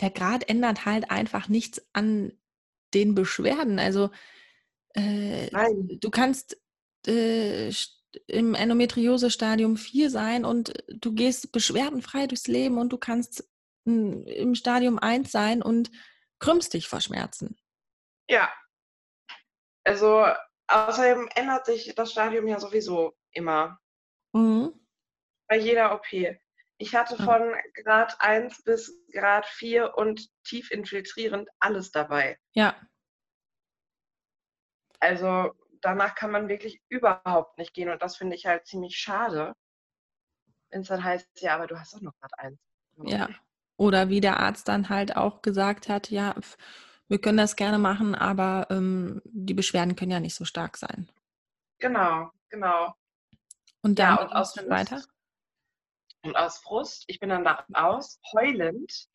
der 0.00 0.10
Grad 0.10 0.48
ändert 0.48 0.84
halt 0.84 1.10
einfach 1.10 1.48
nichts 1.48 1.84
an 1.92 2.32
den 2.94 3.14
Beschwerden. 3.14 3.78
Also 3.78 4.10
äh, 4.94 5.50
du 6.00 6.10
kannst 6.10 6.60
äh, 7.06 7.72
im 8.26 8.54
Endometriose-Stadium 8.54 9.76
4 9.76 10.10
sein 10.10 10.44
und 10.44 10.72
du 10.88 11.12
gehst 11.12 11.52
beschwerdenfrei 11.52 12.26
durchs 12.26 12.46
Leben 12.46 12.78
und 12.78 12.90
du 12.90 12.98
kannst 12.98 13.48
im 13.84 14.54
Stadium 14.54 14.98
1 14.98 15.30
sein 15.30 15.62
und 15.62 15.90
krümmst 16.40 16.74
dich 16.74 16.88
vor 16.88 17.00
Schmerzen. 17.00 17.58
Ja. 18.28 18.52
Also 19.84 20.26
außerdem 20.66 21.28
ändert 21.34 21.66
sich 21.66 21.94
das 21.94 22.12
Stadium 22.12 22.46
ja 22.46 22.60
sowieso 22.60 23.16
immer. 23.32 23.80
Mhm. 24.32 24.72
Bei 25.48 25.58
jeder 25.58 25.94
OP. 25.94 26.06
Ich 26.80 26.94
hatte 26.94 27.16
von 27.16 27.54
Grad 27.74 28.20
1 28.20 28.62
bis 28.62 29.04
Grad 29.12 29.46
4 29.46 29.96
und 29.96 30.28
tief 30.44 30.70
infiltrierend 30.70 31.48
alles 31.58 31.90
dabei. 31.90 32.38
Ja. 32.52 32.76
Also 35.00 35.52
danach 35.80 36.14
kann 36.14 36.30
man 36.30 36.48
wirklich 36.48 36.80
überhaupt 36.88 37.58
nicht 37.58 37.74
gehen 37.74 37.88
und 37.88 38.00
das 38.00 38.16
finde 38.16 38.36
ich 38.36 38.46
halt 38.46 38.66
ziemlich 38.66 38.96
schade. 38.96 39.54
Wenn 40.70 40.82
es 40.82 40.88
dann 40.88 41.02
heißt, 41.02 41.28
ja, 41.40 41.56
aber 41.56 41.66
du 41.66 41.78
hast 41.78 41.94
doch 41.94 42.00
noch 42.00 42.14
Grad 42.20 42.38
1. 42.38 42.58
Ja. 43.04 43.28
Oder 43.76 44.08
wie 44.08 44.20
der 44.20 44.38
Arzt 44.38 44.68
dann 44.68 44.88
halt 44.88 45.16
auch 45.16 45.42
gesagt 45.42 45.88
hat, 45.88 46.10
ja, 46.10 46.34
wir 47.08 47.20
können 47.20 47.38
das 47.38 47.56
gerne 47.56 47.78
machen, 47.78 48.14
aber 48.14 48.66
ähm, 48.70 49.22
die 49.24 49.54
Beschwerden 49.54 49.96
können 49.96 50.10
ja 50.10 50.20
nicht 50.20 50.34
so 50.34 50.44
stark 50.44 50.76
sein. 50.76 51.08
Genau, 51.78 52.30
genau. 52.50 52.94
Und 53.82 53.98
dann, 53.98 54.16
ja, 54.16 54.22
und 54.22 54.32
aus 54.32 54.56
weiter? 54.68 55.02
Und 56.22 56.36
aus 56.36 56.58
Frust, 56.58 57.04
ich 57.06 57.20
bin 57.20 57.28
dann 57.28 57.44
da 57.44 57.64
raus, 57.76 58.20
heulend, 58.32 59.08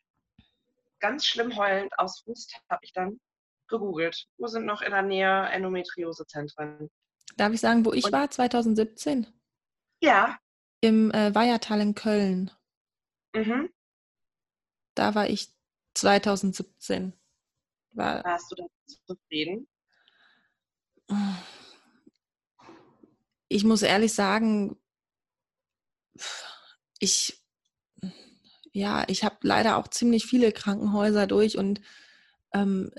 ganz 1.00 1.26
schlimm 1.26 1.56
heulend, 1.56 1.98
aus 1.98 2.20
Frust 2.20 2.58
habe 2.70 2.84
ich 2.84 2.92
dann 2.92 3.20
gegoogelt. 3.68 4.26
Wo 4.38 4.46
sind 4.46 4.64
noch 4.66 4.82
in 4.82 4.90
der 4.90 5.02
Nähe 5.02 5.48
Endometriosezentren? 5.50 6.90
Darf 7.36 7.52
ich 7.52 7.60
sagen, 7.60 7.84
wo 7.84 7.92
ich 7.92 8.04
Und, 8.04 8.12
war? 8.12 8.30
2017? 8.30 9.26
Ja. 10.00 10.38
Im 10.80 11.10
äh, 11.10 11.34
Weihertal 11.34 11.80
in 11.80 11.94
Köln. 11.94 12.50
Mhm. 13.34 13.70
Da 14.94 15.14
war 15.14 15.28
ich 15.28 15.52
2017. 15.94 17.12
War, 17.92 18.24
Warst 18.24 18.50
du 18.50 18.56
da 18.56 18.64
zufrieden? 19.06 19.68
Ich 23.48 23.64
muss 23.64 23.82
ehrlich 23.82 24.12
sagen, 24.12 24.80
ich, 27.04 27.44
ja, 28.72 29.04
ich 29.08 29.22
habe 29.22 29.36
leider 29.42 29.76
auch 29.76 29.88
ziemlich 29.88 30.26
viele 30.26 30.50
Krankenhäuser 30.50 31.26
durch 31.26 31.56
und 31.58 31.80
ähm, 32.52 32.90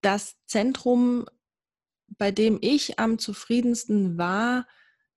das 0.00 0.36
Zentrum, 0.46 1.26
bei 2.06 2.30
dem 2.30 2.58
ich 2.60 2.98
am 2.98 3.18
zufriedensten 3.18 4.18
war, 4.18 4.66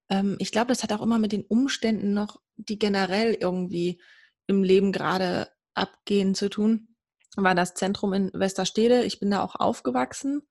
ähm, 0.09 0.37
ich 0.39 0.51
glaube, 0.51 0.67
das 0.67 0.83
hat 0.83 0.91
auch 0.91 1.01
immer 1.01 1.19
mit 1.19 1.31
den 1.31 1.45
Umständen 1.45 2.13
noch, 2.13 2.41
die 2.55 2.79
generell 2.79 3.33
irgendwie 3.33 4.01
im 4.47 4.63
Leben 4.63 4.91
gerade 4.91 5.49
abgehen 5.73 6.35
zu 6.35 6.49
tun, 6.49 6.95
war 7.37 7.55
das 7.55 7.73
Zentrum 7.73 8.13
in 8.13 8.31
Westerstede. 8.33 9.03
Ich 9.03 9.19
bin 9.19 9.31
da 9.31 9.41
auch 9.41 9.55
aufgewachsen. 9.55 10.41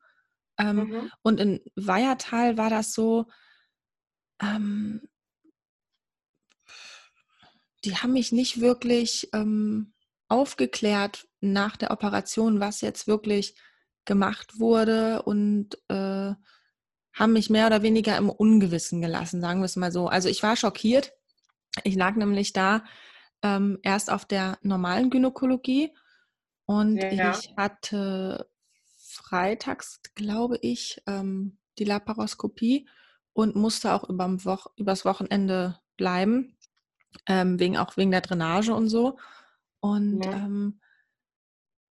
Ähm, 0.58 0.76
mhm. 0.76 1.12
Und 1.22 1.40
in 1.40 1.60
Weihertal 1.76 2.56
war 2.56 2.70
das 2.70 2.92
so, 2.94 3.26
ähm, 4.40 5.02
die 7.84 7.96
haben 7.96 8.12
mich 8.12 8.32
nicht 8.32 8.60
wirklich 8.60 9.28
ähm, 9.32 9.92
aufgeklärt 10.28 11.26
nach 11.40 11.76
der 11.76 11.90
Operation, 11.90 12.60
was 12.60 12.80
jetzt 12.80 13.06
wirklich 13.06 13.54
gemacht 14.04 14.58
wurde 14.58 15.22
und 15.22 15.76
äh, 15.88 16.34
haben 17.12 17.32
mich 17.32 17.50
mehr 17.50 17.66
oder 17.66 17.82
weniger 17.82 18.16
im 18.16 18.30
Ungewissen 18.30 19.00
gelassen, 19.00 19.40
sagen 19.40 19.60
wir 19.60 19.66
es 19.66 19.76
mal 19.76 19.92
so. 19.92 20.08
Also 20.08 20.28
ich 20.28 20.42
war 20.42 20.56
schockiert. 20.56 21.12
Ich 21.84 21.94
lag 21.94 22.16
nämlich 22.16 22.52
da 22.52 22.84
ähm, 23.42 23.78
erst 23.82 24.10
auf 24.10 24.24
der 24.24 24.58
normalen 24.62 25.10
Gynäkologie 25.10 25.92
und 26.66 26.98
ja. 26.98 27.32
ich 27.32 27.54
hatte 27.56 28.48
freitags, 28.96 30.00
glaube 30.14 30.58
ich, 30.62 31.02
ähm, 31.06 31.58
die 31.78 31.84
Laparoskopie 31.84 32.88
und 33.32 33.56
musste 33.56 33.92
auch 33.92 34.08
überm 34.08 34.44
Wo 34.44 34.56
übers 34.76 35.04
Wochenende 35.04 35.78
bleiben, 35.96 36.56
ähm, 37.26 37.58
wegen, 37.58 37.76
auch 37.76 37.96
wegen 37.96 38.10
der 38.10 38.20
Drainage 38.20 38.74
und 38.74 38.88
so. 38.88 39.18
Und 39.80 40.24
ja. 40.24 40.32
ähm, 40.32 40.80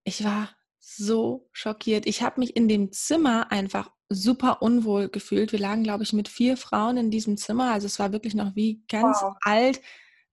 ich 0.03 0.23
war 0.23 0.49
so 0.79 1.49
schockiert. 1.51 2.05
Ich 2.05 2.21
habe 2.21 2.39
mich 2.39 2.55
in 2.55 2.67
dem 2.67 2.91
Zimmer 2.91 3.51
einfach 3.51 3.91
super 4.09 4.61
unwohl 4.61 5.09
gefühlt. 5.09 5.51
Wir 5.51 5.59
lagen, 5.59 5.83
glaube 5.83 6.03
ich, 6.03 6.13
mit 6.13 6.27
vier 6.27 6.57
Frauen 6.57 6.97
in 6.97 7.11
diesem 7.11 7.37
Zimmer. 7.37 7.71
Also 7.71 7.85
es 7.85 7.99
war 7.99 8.11
wirklich 8.11 8.33
noch 8.33 8.55
wie 8.55 8.83
ganz 8.87 9.21
wow. 9.21 9.35
alt. 9.41 9.81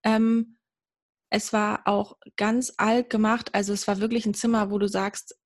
Ähm, 0.03 0.57
es 1.31 1.53
war 1.53 1.87
auch 1.87 2.17
ganz 2.37 2.73
alt 2.79 3.11
gemacht. 3.11 3.55
Also 3.55 3.73
es 3.73 3.87
war 3.87 4.01
wirklich 4.01 4.25
ein 4.27 4.35
Zimmer, 4.35 4.71
wo 4.71 4.79
du 4.79 4.89
sagst, 4.89 5.37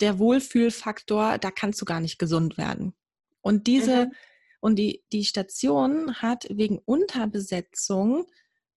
der 0.00 0.18
Wohlfühlfaktor, 0.18 1.38
da 1.38 1.50
kannst 1.50 1.80
du 1.80 1.84
gar 1.84 2.00
nicht 2.00 2.18
gesund 2.18 2.58
werden. 2.58 2.94
Und 3.40 3.66
diese, 3.66 4.06
mhm. 4.06 4.12
und 4.60 4.76
die, 4.76 5.04
die 5.12 5.24
Station 5.24 6.16
hat 6.16 6.46
wegen 6.50 6.78
Unterbesetzung 6.78 8.26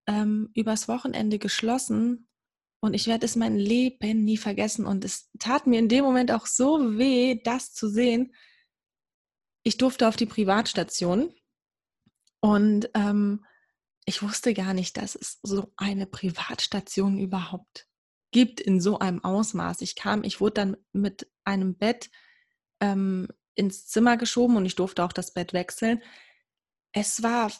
ähm, 0.09 0.49
übers 0.55 0.87
Wochenende 0.87 1.37
geschlossen. 1.37 2.27
Und 2.81 2.93
ich 2.95 3.07
werde 3.07 3.25
es 3.25 3.35
mein 3.35 3.55
Leben 3.55 4.25
nie 4.25 4.37
vergessen. 4.37 4.85
Und 4.85 5.05
es 5.05 5.29
tat 5.37 5.67
mir 5.67 5.77
in 5.79 5.87
dem 5.87 6.03
Moment 6.03 6.31
auch 6.31 6.47
so 6.47 6.97
weh, 6.97 7.39
das 7.43 7.73
zu 7.73 7.87
sehen. 7.89 8.33
Ich 9.63 9.77
durfte 9.77 10.07
auf 10.07 10.15
die 10.15 10.25
Privatstation 10.25 11.31
und 12.41 12.89
ähm, 12.95 13.45
ich 14.05 14.23
wusste 14.23 14.53
gar 14.53 14.73
nicht, 14.73 14.97
dass 14.97 15.13
es 15.15 15.39
so 15.43 15.71
eine 15.77 16.07
Privatstation 16.07 17.19
überhaupt 17.19 17.85
gibt 18.31 18.59
in 18.61 18.81
so 18.81 18.97
einem 18.99 19.23
Ausmaß. 19.23 19.81
Ich 19.81 19.95
kam, 19.95 20.23
ich 20.23 20.39
wurde 20.41 20.53
dann 20.53 20.77
mit 20.93 21.29
einem 21.43 21.75
Bett 21.75 22.09
ähm, 22.79 23.27
ins 23.53 23.87
Zimmer 23.87 24.17
geschoben 24.17 24.55
und 24.55 24.65
ich 24.65 24.75
durfte 24.75 25.03
auch 25.03 25.13
das 25.13 25.33
Bett 25.33 25.53
wechseln. 25.53 26.01
Es 26.93 27.21
war 27.21 27.51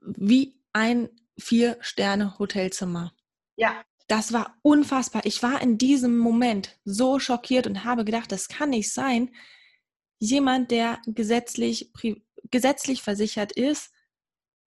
wie 0.00 0.62
ein 0.72 1.10
Vier-Sterne-Hotelzimmer. 1.40 3.12
Ja. 3.56 3.82
Das 4.08 4.32
war 4.32 4.56
unfassbar. 4.62 5.24
Ich 5.24 5.42
war 5.42 5.62
in 5.62 5.78
diesem 5.78 6.18
Moment 6.18 6.78
so 6.84 7.18
schockiert 7.18 7.66
und 7.66 7.84
habe 7.84 8.04
gedacht, 8.04 8.32
das 8.32 8.48
kann 8.48 8.70
nicht 8.70 8.92
sein. 8.92 9.30
Jemand, 10.18 10.70
der 10.72 11.00
gesetzlich, 11.06 11.92
gesetzlich 12.50 13.02
versichert 13.02 13.52
ist, 13.52 13.92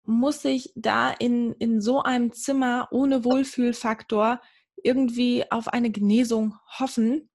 muss 0.04 0.42
sich 0.42 0.72
da 0.76 1.12
in, 1.12 1.54
in 1.54 1.82
so 1.82 2.02
einem 2.02 2.32
Zimmer 2.34 2.88
ohne 2.92 3.24
Wohlfühlfaktor 3.24 4.42
irgendwie 4.82 5.52
auf 5.52 5.68
eine 5.68 5.92
Genesung 5.92 6.58
hoffen. 6.80 7.30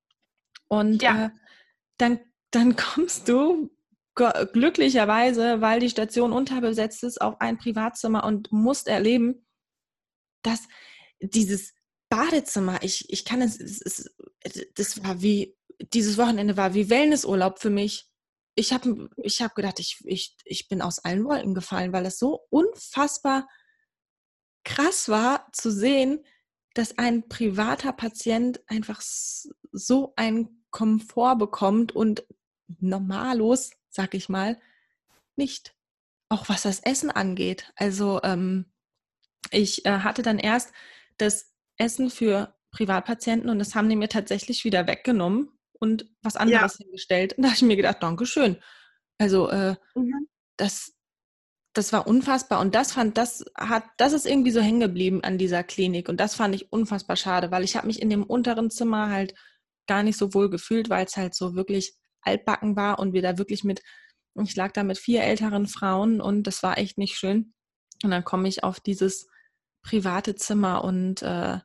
Und 0.69 1.03
ja. 1.03 1.27
äh, 1.27 1.31
dann, 1.99 2.19
dann 2.51 2.75
kommst 2.77 3.29
du 3.29 3.71
glücklicherweise, 4.15 5.61
weil 5.61 5.81
die 5.81 5.91
Station 5.91 6.33
unterbesetzt 6.33 7.03
ist, 7.03 7.21
auf 7.21 7.41
ein 7.41 7.59
Privatzimmer 7.59 8.25
und 8.25 8.53
musst 8.53 8.89
erleben, 8.89 9.47
dass 10.43 10.69
dieses 11.21 11.75
Badezimmer, 12.11 12.83
ich, 12.83 13.11
ich 13.11 13.25
kann 13.25 13.41
es, 13.41 13.59
es, 13.59 14.15
das 14.75 15.03
war 15.03 15.23
wie, 15.23 15.57
dieses 15.93 16.19
Wochenende 16.19 16.57
war 16.57 16.75
wie 16.75 16.91
Wellnessurlaub 16.91 17.59
für 17.59 17.71
mich. 17.71 18.07
Ich 18.55 18.73
habe 18.73 19.09
ich 19.17 19.41
hab 19.41 19.55
gedacht, 19.55 19.81
ich, 19.81 20.03
ich, 20.05 20.37
ich 20.45 20.69
bin 20.69 20.83
aus 20.83 20.99
allen 20.99 21.25
Wolken 21.25 21.55
gefallen, 21.55 21.93
weil 21.93 22.05
es 22.05 22.19
so 22.19 22.47
unfassbar 22.51 23.49
krass 24.65 25.09
war 25.09 25.49
zu 25.53 25.71
sehen, 25.73 26.25
dass 26.75 26.99
ein 26.99 27.29
privater 27.29 27.93
Patient 27.93 28.61
einfach 28.67 29.01
so 29.01 30.13
einen 30.17 30.67
Komfort 30.71 31.37
bekommt 31.37 31.93
und 31.93 32.25
normalos, 32.79 33.71
sag 33.93 34.15
ich 34.15 34.29
mal, 34.29 34.59
nicht. 35.37 35.75
Auch 36.29 36.49
was 36.49 36.63
das 36.63 36.81
Essen 36.81 37.11
angeht. 37.11 37.73
Also 37.77 38.21
ähm, 38.23 38.67
ich 39.51 39.85
äh, 39.85 39.99
hatte 39.99 40.23
dann 40.23 40.39
erst 40.39 40.73
das 41.19 41.53
Essen 41.77 42.11
für 42.11 42.55
Privatpatienten 42.71 43.51
und 43.51 43.59
das 43.59 43.75
haben 43.75 43.89
die 43.89 43.97
mir 43.97 44.09
tatsächlich 44.09 44.65
wieder 44.65 44.87
weggenommen 44.87 45.51
und 45.79 46.11
was 46.23 46.37
anderes 46.37 46.79
ja. 46.79 46.85
hingestellt. 46.85 47.35
Und 47.35 47.43
da 47.43 47.49
habe 47.49 47.57
ich 47.57 47.63
mir 47.63 47.77
gedacht, 47.77 48.03
Dankeschön. 48.03 48.57
Also 49.19 49.51
äh, 49.51 49.77
mhm. 49.95 50.27
das, 50.57 50.95
das 51.75 51.93
war 51.93 52.07
unfassbar 52.07 52.61
und 52.61 52.75
das 52.75 52.93
fand, 52.93 53.19
das 53.19 53.45
hat, 53.57 53.85
das 53.99 54.15
ist 54.15 54.27
irgendwie 54.27 54.51
so 54.53 54.61
hängen 54.61 54.81
geblieben 54.81 55.23
an 55.23 55.37
dieser 55.37 55.63
Klinik 55.63 56.09
und 56.09 56.19
das 56.19 56.35
fand 56.35 56.55
ich 56.55 56.73
unfassbar 56.73 57.17
schade, 57.17 57.51
weil 57.51 57.63
ich 57.63 57.77
habe 57.77 57.87
mich 57.87 58.01
in 58.01 58.09
dem 58.09 58.25
unteren 58.25 58.71
Zimmer 58.71 59.11
halt 59.11 59.35
gar 59.87 60.03
nicht 60.03 60.17
so 60.17 60.33
wohl 60.33 60.49
gefühlt, 60.49 60.89
weil 60.89 61.05
es 61.05 61.17
halt 61.17 61.35
so 61.35 61.55
wirklich 61.55 61.95
altbacken 62.23 62.77
war 62.77 62.99
und 62.99 63.13
wir 63.13 63.23
da 63.23 63.39
wirklich 63.39 63.65
mit, 63.65 63.83
ich 64.43 64.57
lag 64.57 64.73
da 64.73 64.83
mit 64.83 64.99
vier 64.99 65.23
älteren 65.23 65.67
Frauen 65.67 66.21
und 66.21 66.45
das 66.45 66.63
war 66.63 66.79
echt 66.79 66.99
nicht 66.99 67.17
schön. 67.17 67.55
Und 68.03 68.11
dann 68.11 68.25
komme 68.25 68.49
ich 68.49 68.65
auf 68.65 68.81
dieses 68.81 69.29
private 69.83 70.35
Zimmer 70.35 70.85
und 70.85 71.23
äh, 71.23 71.59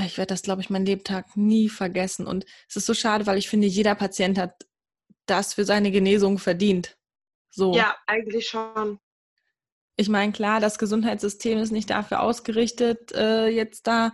ich 0.00 0.18
werde 0.18 0.28
das, 0.28 0.42
glaube 0.42 0.60
ich, 0.60 0.70
mein 0.70 0.84
Lebtag 0.84 1.36
nie 1.36 1.68
vergessen. 1.68 2.26
Und 2.26 2.44
es 2.68 2.76
ist 2.76 2.86
so 2.86 2.94
schade, 2.94 3.26
weil 3.26 3.38
ich 3.38 3.48
finde, 3.48 3.66
jeder 3.66 3.94
Patient 3.94 4.38
hat 4.38 4.66
das 5.26 5.54
für 5.54 5.64
seine 5.64 5.90
Genesung 5.90 6.38
verdient. 6.38 6.98
So. 7.50 7.74
Ja, 7.74 7.96
eigentlich 8.06 8.48
schon. 8.48 8.98
Ich 9.96 10.08
meine, 10.08 10.32
klar, 10.32 10.60
das 10.60 10.78
Gesundheitssystem 10.78 11.58
ist 11.58 11.72
nicht 11.72 11.88
dafür 11.88 12.20
ausgerichtet, 12.20 13.12
äh, 13.12 13.48
jetzt 13.48 13.86
da 13.86 14.12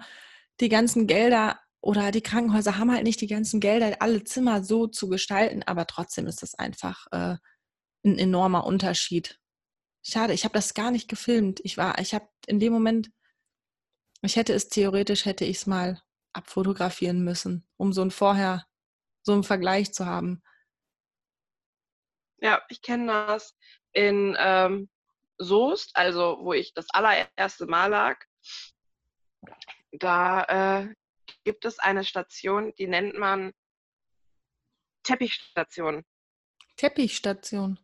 die 0.61 0.69
ganzen 0.69 1.09
Gelder 1.09 1.59
oder 1.83 2.13
die 2.13 2.23
Krankenhäuser 2.23 2.79
haben 2.79 2.93
halt 2.93 3.03
nicht 3.03 3.21
die 3.21 3.27
ganzen 3.27 3.59
Gelder, 3.59 3.97
alle 4.01 4.23
Zimmer 4.23 4.63
so 4.63 4.87
zu 4.87 5.09
gestalten, 5.09 5.65
aber 5.65 5.87
trotzdem 5.87 6.29
ist 6.29 6.41
das 6.41 6.55
einfach 6.55 7.09
äh, 7.11 7.37
ein 8.05 8.19
enormer 8.19 8.65
Unterschied. 8.65 9.41
Schade, 10.05 10.33
ich 10.33 10.45
habe 10.45 10.55
das 10.55 10.75
gar 10.75 10.93
nicht 10.93 11.09
gefilmt. 11.09 11.61
Ich 11.65 11.77
war, 11.77 11.99
ich 11.99 12.15
habe 12.15 12.29
in 12.47 12.61
dem 12.61 12.73
Moment, 12.73 13.11
ich 14.23 14.37
hätte 14.37 14.53
es 14.53 14.69
theoretisch, 14.69 15.25
hätte 15.25 15.45
ich 15.45 15.57
es 15.59 15.67
mal 15.67 16.01
abfotografieren 16.33 17.25
müssen, 17.25 17.67
um 17.77 17.93
so 17.93 18.03
ein 18.03 18.13
Vorher, 18.13 18.65
so 19.23 19.33
einen 19.33 19.45
Vergleich 19.45 19.93
zu 19.93 20.07
haben. 20.07 20.41
Ja, 22.39 22.63
ich 22.69 22.81
kenne 22.81 23.07
das 23.07 23.57
in 23.93 24.37
ähm, 24.39 24.89
Soest, 25.39 25.97
also 25.97 26.39
wo 26.43 26.53
ich 26.53 26.75
das 26.75 26.87
allererste 26.91 27.67
Mal 27.67 27.89
lag. 27.89 28.25
Da 29.93 30.45
äh, 30.85 30.95
gibt 31.45 31.65
es 31.65 31.79
eine 31.79 32.05
Station, 32.05 32.73
die 32.79 32.87
nennt 32.87 33.19
man 33.19 33.53
Teppichstation. 35.03 36.05
Teppichstation. 36.77 37.79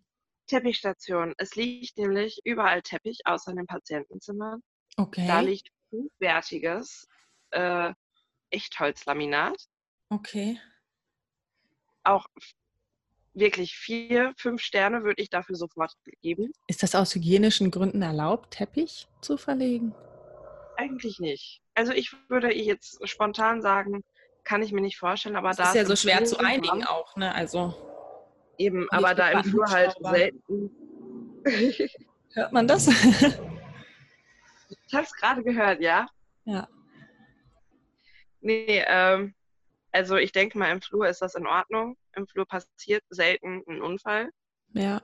Teppichstation. 0.47 1.35
Es 1.38 1.57
liegt 1.57 1.99
nämlich 1.99 2.40
überall 2.44 2.83
Teppich, 2.83 3.21
außer 3.25 3.51
in 3.51 3.59
den 3.59 3.66
Patientenzimmern. 3.66 4.62
Okay. 4.97 5.27
Da 5.27 5.40
liegt 5.40 5.68
hochwertiges 5.92 7.07
äh, 7.51 7.92
Echtholzlaminat. 8.51 9.57
Okay. 10.09 10.59
Auch 12.03 12.27
wirklich 13.35 13.77
vier, 13.77 14.33
fünf 14.37 14.62
Sterne 14.62 15.05
würde 15.05 15.23
ich 15.23 15.31
dafür 15.31 15.57
sofort 15.57 15.92
geben. 16.23 16.53
Ist 16.66 16.83
das 16.83 16.94
aus 16.94 17.14
hygienischen 17.14 17.71
Gründen 17.71 18.03
erlaubt, 18.03 18.55
Teppich 18.55 19.07
zu 19.21 19.37
verlegen? 19.37 19.94
Eigentlich 20.78 21.18
nicht. 21.18 21.60
Also 21.74 21.92
ich 21.92 22.14
würde 22.28 22.54
jetzt 22.54 23.06
spontan 23.08 23.62
sagen, 23.62 24.04
kann 24.44 24.62
ich 24.62 24.70
mir 24.70 24.80
nicht 24.80 24.96
vorstellen, 24.96 25.34
aber 25.34 25.48
das 25.48 25.56
da 25.56 25.70
ist 25.70 25.74
ja 25.74 25.84
so 25.84 25.96
schwer 25.96 26.24
zu 26.24 26.38
einigen 26.38 26.84
auch, 26.84 27.16
ne? 27.16 27.34
Also 27.34 27.74
eben, 28.58 28.88
aber 28.90 29.12
da 29.14 29.32
im 29.32 29.42
Flur 29.42 29.68
halt 29.68 29.92
selten. 30.00 30.70
Hört 32.34 32.52
man 32.52 32.68
das? 32.68 32.86
ich 32.86 32.94
habe 34.94 35.04
es 35.04 35.12
gerade 35.14 35.42
gehört, 35.42 35.80
ja. 35.80 36.06
Ja. 36.44 36.68
Nee, 38.40 38.84
ähm, 38.86 39.34
also 39.90 40.14
ich 40.14 40.30
denke 40.30 40.58
mal, 40.58 40.70
im 40.70 40.80
Flur 40.80 41.08
ist 41.08 41.22
das 41.22 41.34
in 41.34 41.48
Ordnung. 41.48 41.96
Im 42.14 42.28
Flur 42.28 42.46
passiert 42.46 43.02
selten 43.10 43.64
ein 43.66 43.82
Unfall. 43.82 44.30
Ja. 44.74 45.02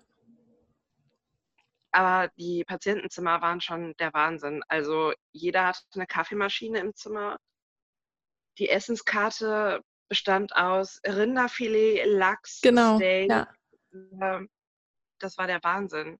Aber 1.94 2.28
die 2.36 2.64
Patientenzimmer 2.64 3.40
waren 3.40 3.60
schon 3.60 3.94
der 4.00 4.12
Wahnsinn. 4.12 4.64
Also 4.66 5.12
jeder 5.30 5.68
hatte 5.68 5.80
eine 5.94 6.08
Kaffeemaschine 6.08 6.80
im 6.80 6.92
Zimmer. 6.96 7.38
Die 8.58 8.68
Essenskarte 8.68 9.80
bestand 10.08 10.56
aus 10.56 11.00
Rinderfilet, 11.06 12.04
Lachs, 12.06 12.60
genau, 12.62 12.96
Steak. 12.96 13.30
Ja. 13.30 13.48
Ähm, 13.92 14.50
das 15.20 15.38
war 15.38 15.46
der 15.46 15.62
Wahnsinn. 15.62 16.18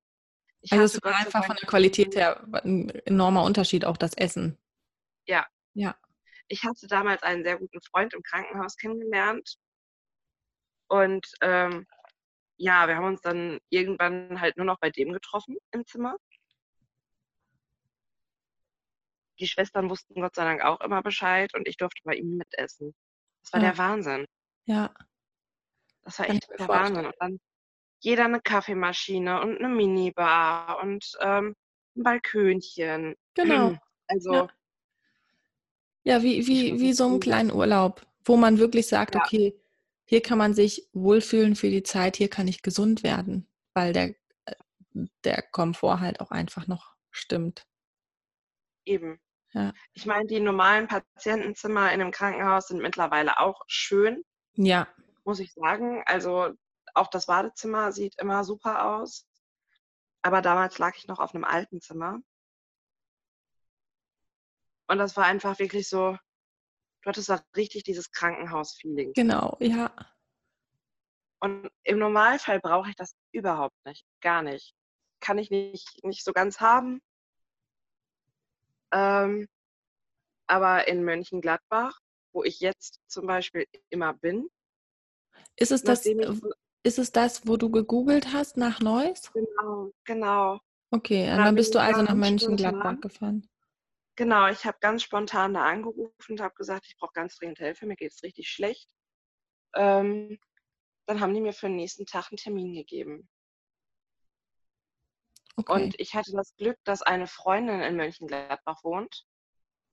Ich 0.60 0.72
also 0.72 0.84
es 0.84 1.02
war 1.02 1.16
einfach 1.16 1.44
von 1.44 1.56
der 1.56 1.68
Qualität 1.68 2.14
her 2.14 2.46
ein 2.62 2.90
enormer 2.90 3.42
Unterschied, 3.42 3.84
auch 3.84 3.96
das 3.96 4.14
Essen. 4.14 4.56
Ja. 5.26 5.44
Ja. 5.72 5.96
Ich 6.46 6.62
hatte 6.62 6.86
damals 6.86 7.24
einen 7.24 7.42
sehr 7.42 7.58
guten 7.58 7.80
Freund 7.82 8.14
im 8.14 8.22
Krankenhaus 8.22 8.76
kennengelernt. 8.76 9.56
Und 10.86 11.26
ähm, 11.40 11.84
ja, 12.56 12.86
wir 12.86 12.96
haben 12.96 13.06
uns 13.06 13.20
dann 13.20 13.58
irgendwann 13.68 14.40
halt 14.40 14.56
nur 14.56 14.66
noch 14.66 14.78
bei 14.78 14.90
dem 14.90 15.12
getroffen 15.12 15.56
im 15.72 15.84
Zimmer. 15.86 16.16
Die 19.40 19.48
Schwestern 19.48 19.90
wussten 19.90 20.20
Gott 20.20 20.36
sei 20.36 20.44
Dank 20.44 20.62
auch 20.62 20.80
immer 20.80 21.02
Bescheid 21.02 21.52
und 21.54 21.66
ich 21.66 21.76
durfte 21.76 22.00
bei 22.04 22.14
ihm 22.14 22.36
mitessen. 22.36 22.94
Das 23.42 23.52
war 23.52 23.60
ja. 23.60 23.70
der 23.70 23.78
Wahnsinn. 23.78 24.26
Ja. 24.66 24.94
Das 26.02 26.18
war 26.18 26.30
echt 26.30 26.48
der 26.58 26.68
Wahnsinn. 26.68 27.06
Und 27.06 27.14
dann 27.18 27.40
jeder 28.00 28.26
eine 28.26 28.40
Kaffeemaschine 28.40 29.40
und 29.40 29.58
eine 29.58 29.68
Minibar 29.68 30.80
und 30.82 31.10
ähm, 31.20 31.56
ein 31.96 32.02
Balkönchen. 32.02 33.16
Genau. 33.34 33.76
Also. 34.06 34.34
Ja, 34.34 34.48
ja 36.04 36.22
wie, 36.22 36.46
wie, 36.46 36.78
wie 36.78 36.92
so 36.92 37.06
ein 37.08 37.20
kleinen 37.20 37.50
Urlaub, 37.50 38.06
wo 38.26 38.36
man 38.36 38.58
wirklich 38.58 38.86
sagt, 38.86 39.14
ja. 39.14 39.22
okay, 39.22 39.58
hier 40.06 40.22
kann 40.22 40.38
man 40.38 40.54
sich 40.54 40.88
wohlfühlen 40.92 41.56
für 41.56 41.70
die 41.70 41.82
Zeit, 41.82 42.16
hier 42.16 42.28
kann 42.28 42.48
ich 42.48 42.62
gesund 42.62 43.02
werden, 43.02 43.48
weil 43.72 43.92
der, 43.92 44.14
äh, 44.44 44.54
der 45.24 45.42
Komfort 45.42 46.00
halt 46.00 46.20
auch 46.20 46.30
einfach 46.30 46.66
noch 46.66 46.94
stimmt. 47.10 47.66
Eben. 48.84 49.20
Ja. 49.52 49.72
Ich 49.92 50.04
meine, 50.04 50.26
die 50.26 50.40
normalen 50.40 50.88
Patientenzimmer 50.88 51.92
in 51.92 52.00
einem 52.00 52.10
Krankenhaus 52.10 52.68
sind 52.68 52.82
mittlerweile 52.82 53.38
auch 53.38 53.62
schön. 53.66 54.24
Ja. 54.54 54.88
Muss 55.24 55.38
ich 55.38 55.52
sagen. 55.52 56.02
Also 56.06 56.52
auch 56.92 57.08
das 57.08 57.26
Badezimmer 57.26 57.92
sieht 57.92 58.18
immer 58.18 58.44
super 58.44 58.96
aus. 58.96 59.26
Aber 60.22 60.42
damals 60.42 60.78
lag 60.78 60.96
ich 60.96 61.06
noch 61.06 61.20
auf 61.20 61.34
einem 61.34 61.44
alten 61.44 61.80
Zimmer. 61.80 62.18
Und 64.86 64.98
das 64.98 65.16
war 65.16 65.24
einfach 65.24 65.58
wirklich 65.58 65.88
so, 65.88 66.18
du 67.04 67.10
hattest 67.10 67.28
da 67.28 67.42
richtig 67.56 67.84
dieses 67.84 68.10
Krankenhaus-Feeling. 68.10 69.12
Genau, 69.12 69.56
ja. 69.60 69.92
Und 71.40 71.70
im 71.82 71.98
Normalfall 71.98 72.60
brauche 72.60 72.88
ich 72.88 72.96
das 72.96 73.14
überhaupt 73.32 73.76
nicht. 73.84 74.06
Gar 74.22 74.42
nicht. 74.42 74.74
Kann 75.20 75.38
ich 75.38 75.50
nicht, 75.50 76.02
nicht 76.02 76.24
so 76.24 76.32
ganz 76.32 76.60
haben. 76.60 77.00
Ähm, 78.92 79.46
aber 80.46 80.88
in 80.88 81.04
Mönchengladbach, 81.04 81.98
wo 82.32 82.44
ich 82.44 82.60
jetzt 82.60 83.00
zum 83.08 83.26
Beispiel 83.26 83.66
immer 83.90 84.14
bin. 84.14 84.48
Ist 85.56 85.72
es 85.72 85.82
das, 85.82 86.06
ist 86.06 86.98
es 86.98 87.12
das, 87.12 87.46
wo 87.46 87.56
du 87.56 87.70
gegoogelt 87.70 88.32
hast 88.32 88.56
nach 88.56 88.80
Neuss? 88.80 89.30
Genau, 89.32 89.90
genau. 90.04 90.60
Okay, 90.90 91.26
dann, 91.26 91.44
dann 91.44 91.54
bist 91.54 91.74
du 91.74 91.80
also 91.80 92.02
nach 92.02 92.14
Mönchengladbach 92.14 93.00
gefahren. 93.00 93.48
Genau, 94.16 94.48
ich 94.48 94.64
habe 94.64 94.78
ganz 94.80 95.02
spontan 95.02 95.54
da 95.54 95.64
angerufen 95.64 96.12
und 96.28 96.40
habe 96.40 96.54
gesagt, 96.54 96.86
ich 96.86 96.96
brauche 96.96 97.12
ganz 97.14 97.36
dringend 97.36 97.58
Hilfe, 97.58 97.86
mir 97.86 97.96
geht 97.96 98.12
es 98.12 98.22
richtig 98.22 98.48
schlecht. 98.48 98.88
Ähm, 99.74 100.38
dann 101.06 101.20
haben 101.20 101.34
die 101.34 101.40
mir 101.40 101.52
für 101.52 101.66
den 101.66 101.76
nächsten 101.76 102.06
Tag 102.06 102.30
einen 102.30 102.36
Termin 102.36 102.74
gegeben. 102.74 103.28
Okay. 105.56 105.72
Und 105.72 106.00
ich 106.00 106.14
hatte 106.14 106.32
das 106.32 106.54
Glück, 106.56 106.78
dass 106.84 107.02
eine 107.02 107.26
Freundin 107.26 107.80
in 107.80 107.96
Mönchengladbach 107.96 108.82
wohnt, 108.84 109.24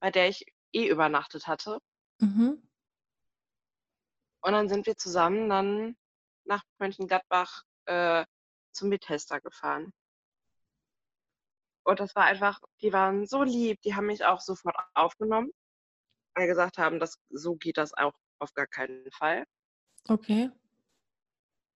bei 0.00 0.10
der 0.10 0.28
ich 0.28 0.44
eh 0.72 0.88
übernachtet 0.88 1.46
hatte. 1.46 1.78
Mhm. 2.18 2.62
Und 4.40 4.52
dann 4.52 4.68
sind 4.68 4.86
wir 4.86 4.96
zusammen 4.96 5.48
dann 5.48 5.96
nach 6.44 6.64
Mönchengladbach 6.78 7.62
äh, 7.86 8.24
zum 8.72 8.90
Bethesda 8.90 9.38
gefahren. 9.38 9.92
Und 11.84 12.00
das 12.00 12.14
war 12.14 12.24
einfach, 12.24 12.60
die 12.80 12.92
waren 12.92 13.26
so 13.26 13.42
lieb, 13.42 13.80
die 13.82 13.94
haben 13.94 14.06
mich 14.06 14.24
auch 14.24 14.40
sofort 14.40 14.76
aufgenommen, 14.94 15.50
weil 16.34 16.46
gesagt 16.46 16.78
haben, 16.78 17.00
dass 17.00 17.18
so 17.30 17.56
geht 17.56 17.76
das 17.76 17.92
auch 17.94 18.12
auf 18.38 18.54
gar 18.54 18.66
keinen 18.66 19.10
Fall. 19.12 19.44
Okay. 20.08 20.50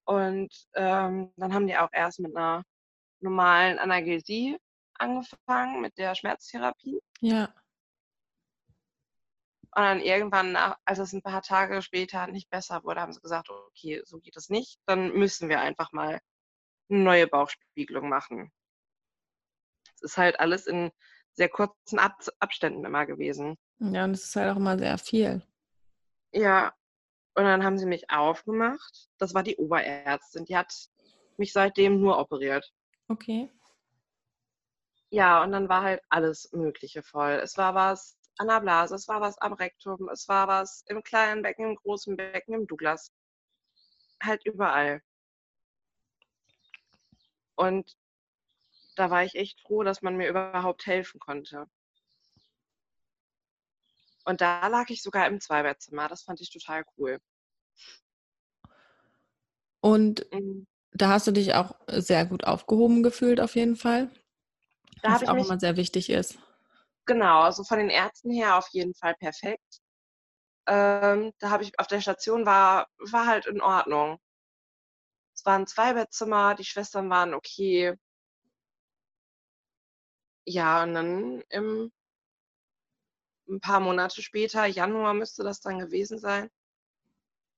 Und 0.05 0.55
ähm, 0.75 1.33
dann 1.37 1.53
haben 1.53 1.67
die 1.67 1.77
auch 1.77 1.91
erst 1.93 2.21
mit 2.21 2.37
einer 2.37 2.63
normalen 3.21 3.79
Analgesie 3.79 4.57
angefangen, 4.95 5.81
mit 5.81 5.99
der 5.99 6.15
Schmerztherapie. 6.15 7.01
Ja. 7.21 7.53
Und 9.77 9.83
dann 9.83 10.01
irgendwann, 10.01 10.57
als 10.57 10.99
es 10.99 11.13
ein 11.13 11.23
paar 11.23 11.43
Tage 11.43 11.83
später 11.83 12.27
nicht 12.29 12.49
besser 12.49 12.83
wurde, 12.85 13.01
haben 13.01 13.13
sie 13.13 13.21
gesagt, 13.21 13.51
okay, 13.51 14.01
so 14.05 14.19
geht 14.19 14.37
es 14.37 14.49
nicht. 14.49 14.79
Dann 14.87 15.13
müssen 15.13 15.49
wir 15.49 15.61
einfach 15.61 15.93
mal 15.93 16.21
eine 16.89 16.99
neue 17.03 17.27
Bauchspiegelung 17.27 18.09
machen. 18.09 18.51
Es 19.97 20.03
ist 20.03 20.19
halt 20.19 20.39
alles 20.41 20.67
in 20.67 20.91
sehr 21.33 21.49
kurzen 21.49 21.99
Ab 21.99 22.19
Abständen 22.41 22.85
immer 22.85 23.07
gewesen. 23.07 23.57
Ja, 23.79 24.05
und 24.05 24.13
es 24.13 24.25
ist 24.25 24.37
halt 24.37 24.53
auch 24.53 24.57
immer 24.57 24.79
sehr 24.79 24.97
viel. 24.99 25.43
Ja, 26.33 26.73
und 27.35 27.45
dann 27.45 27.65
haben 27.65 27.79
sie 27.79 27.87
mich 27.87 28.09
aufgemacht. 28.11 29.09
Das 29.19 29.35
war 29.35 29.43
die 29.43 29.57
Oberärztin. 29.57 30.47
Die 30.47 30.57
hat 30.57 30.73
mich 31.37 31.53
seitdem 31.53 32.01
nur 32.01 32.19
operiert. 32.19 32.73
Okay. 33.09 33.51
Ja, 35.11 35.43
und 35.43 35.53
dann 35.53 35.69
war 35.69 35.83
halt 35.83 36.03
alles 36.09 36.51
Mögliche 36.53 37.03
voll. 37.03 37.33
Es 37.43 37.57
war 37.57 37.75
was 37.75 38.19
an 38.39 38.49
der 38.49 38.61
Blase, 38.61 38.95
es 38.95 39.09
war 39.09 39.21
was 39.21 39.39
am 39.39 39.53
Rektum, 39.55 40.09
es 40.11 40.29
war 40.29 40.49
was 40.49 40.85
im 40.89 41.03
kleinen 41.03 41.43
Becken, 41.43 41.71
im 41.71 41.77
großen 41.77 42.17
Becken, 42.17 42.55
im 42.55 42.67
Douglas. 42.67 43.13
Halt 44.23 44.45
überall. 44.45 45.01
Und 47.55 47.97
da 48.97 49.11
war 49.11 49.25
ich 49.25 49.37
echt 49.37 49.61
froh, 49.61 49.83
dass 49.83 50.03
man 50.03 50.17
mir 50.17 50.29
überhaupt 50.29 50.87
helfen 50.87 51.21
konnte. 51.21 51.67
Und 54.25 54.41
da 54.41 54.67
lag 54.67 54.91
ich 54.91 55.03
sogar 55.03 55.29
im 55.29 55.41
Zweibettzimmer. 55.41 56.09
Das 56.09 56.23
fand 56.23 56.41
ich 56.41 56.51
total 56.51 56.85
cool. 56.99 57.21
Und 59.81 60.27
mhm. 60.33 60.67
da 60.93 61.11
hast 61.11 61.29
du 61.29 61.31
dich 61.31 61.55
auch 61.55 61.77
sehr 61.87 62.27
gut 62.27 62.45
aufgehoben 62.45 63.05
gefühlt, 63.05 63.41
auf 63.41 63.55
jeden 63.55 63.77
Fall. 63.77 64.11
Da 65.03 65.13
was 65.13 65.29
auch 65.29 65.37
immer 65.37 65.61
sehr 65.61 65.77
wichtig 65.77 66.11
ist. 66.11 66.39
Genau, 67.05 67.43
also 67.43 67.63
von 67.63 67.79
den 67.79 67.91
Ärzten 67.91 68.33
her 68.33 68.59
auf 68.59 68.69
jeden 68.73 68.95
Fall 68.95 69.15
perfekt. 69.15 69.81
Ähm, 70.67 71.33
da 71.39 71.51
habe 71.51 71.63
ich 71.63 71.79
auf 71.79 71.87
der 71.87 72.01
Station 72.01 72.45
war, 72.47 72.89
war 72.99 73.27
halt 73.27 73.47
in 73.47 73.61
Ordnung. 73.61 74.19
Es 75.37 75.45
waren 75.45 75.63
ein 75.63 75.67
Zweibettzimmer, 75.69 76.57
die 76.57 76.65
Schwestern 76.65 77.09
waren 77.09 77.35
okay. 77.35 77.97
Ja, 80.47 80.85
und 80.85 80.95
dann 80.95 81.43
im, 81.51 81.93
ein 83.49 83.61
paar 83.61 83.81
Monate 83.81 84.23
später, 84.23 84.65
Januar 84.67 85.13
müsste 85.13 85.43
das 85.43 85.61
dann 85.61 85.79
gewesen 85.79 86.19
sein, 86.19 86.51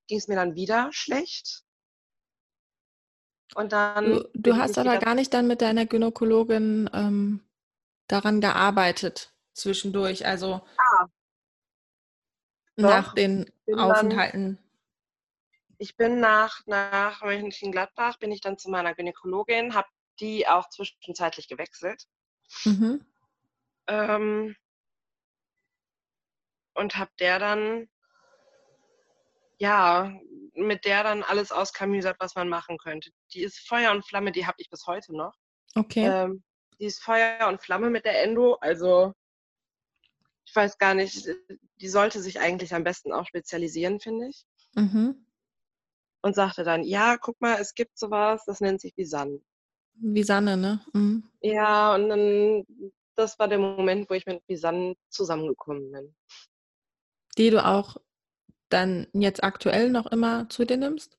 ging 0.07 0.19
es 0.19 0.27
mir 0.27 0.37
dann 0.37 0.55
wieder 0.55 0.91
schlecht. 0.93 1.65
Und 3.55 3.73
dann. 3.73 4.05
Du, 4.05 4.31
du 4.35 4.57
hast 4.57 4.79
aber 4.79 4.99
gar 4.99 5.15
nicht 5.15 5.33
dann 5.33 5.47
mit 5.47 5.61
deiner 5.61 5.87
Gynäkologin 5.87 6.91
ähm, 6.93 7.41
daran 8.07 8.41
gearbeitet 8.41 9.33
zwischendurch, 9.53 10.27
also 10.27 10.61
ah, 10.77 11.07
nach 12.77 13.15
den 13.15 13.51
Aufenthalten. 13.77 14.57
Dann, 14.57 14.69
ich 15.79 15.97
bin 15.97 16.21
nach, 16.21 16.67
nach 16.67 17.23
Mönchengladbach, 17.23 18.19
bin 18.19 18.33
ich 18.33 18.41
dann 18.41 18.59
zu 18.59 18.71
meiner 18.71 18.95
Gynäkologin, 18.95 19.75
habe 19.75 19.89
die 20.21 20.49
auch 20.49 20.69
zwischenzeitlich 20.69 21.49
gewechselt. 21.49 22.07
Mhm. 22.65 23.05
Ähm, 23.87 24.57
und 26.75 26.97
habe 26.97 27.11
der 27.19 27.39
dann, 27.39 27.89
ja, 29.59 30.13
mit 30.55 30.85
der 30.85 31.03
dann 31.03 31.23
alles 31.23 31.53
auskamüsert, 31.53 32.17
was 32.21 32.35
man 32.35 32.49
machen 32.49 32.79
könnte. 32.79 33.11
Die 33.33 33.43
ist 33.43 33.67
Feuer 33.67 33.91
und 33.93 34.07
Flamme, 34.07 34.33
die 34.33 34.47
habe 34.47 34.57
ich 34.59 34.71
bis 34.71 34.87
heute 34.87 35.17
noch. 35.17 35.35
Okay. 35.75 36.07
Ähm, 36.07 36.43
die 36.79 36.87
ist 36.87 37.03
Feuer 37.03 37.49
und 37.49 37.61
Flamme 37.61 37.91
mit 37.91 38.05
der 38.05 38.23
Endo, 38.23 38.55
also 38.55 39.13
ich 40.49 40.57
weiß 40.57 40.79
gar 40.79 40.95
nicht, 40.95 41.29
die 41.81 41.89
sollte 41.89 42.23
sich 42.23 42.41
eigentlich 42.41 42.75
am 42.75 42.85
besten 42.85 43.13
auch 43.13 43.27
spezialisieren, 43.27 44.01
finde 44.01 44.29
ich. 44.29 44.47
Mhm. 44.75 45.27
Und 46.23 46.35
sagte 46.35 46.65
dann, 46.65 46.85
ja, 46.85 47.17
guck 47.19 47.41
mal, 47.41 47.61
es 47.61 47.75
gibt 47.75 47.99
sowas, 47.99 48.45
das 48.47 48.61
nennt 48.61 48.81
sich 48.81 48.95
Visanne. 50.01 50.15
Visanne, 50.15 50.57
ne? 50.57 50.81
Mhm. 50.93 51.23
Ja, 51.41 51.95
und 51.95 52.09
dann, 52.09 52.65
das 53.15 53.39
war 53.39 53.49
der 53.49 53.59
Moment, 53.59 54.11
wo 54.11 54.15
ich 54.15 54.27
mit 54.27 54.43
Visanne 54.49 54.97
zusammengekommen 55.09 55.91
bin. 55.93 56.15
Die 57.37 57.51
du 57.51 57.65
auch 57.65 57.97
dann 58.69 59.07
jetzt 59.13 59.43
aktuell 59.43 59.91
noch 59.91 60.07
immer 60.07 60.49
zu 60.49 60.65
dir 60.65 60.77
nimmst? 60.77 61.17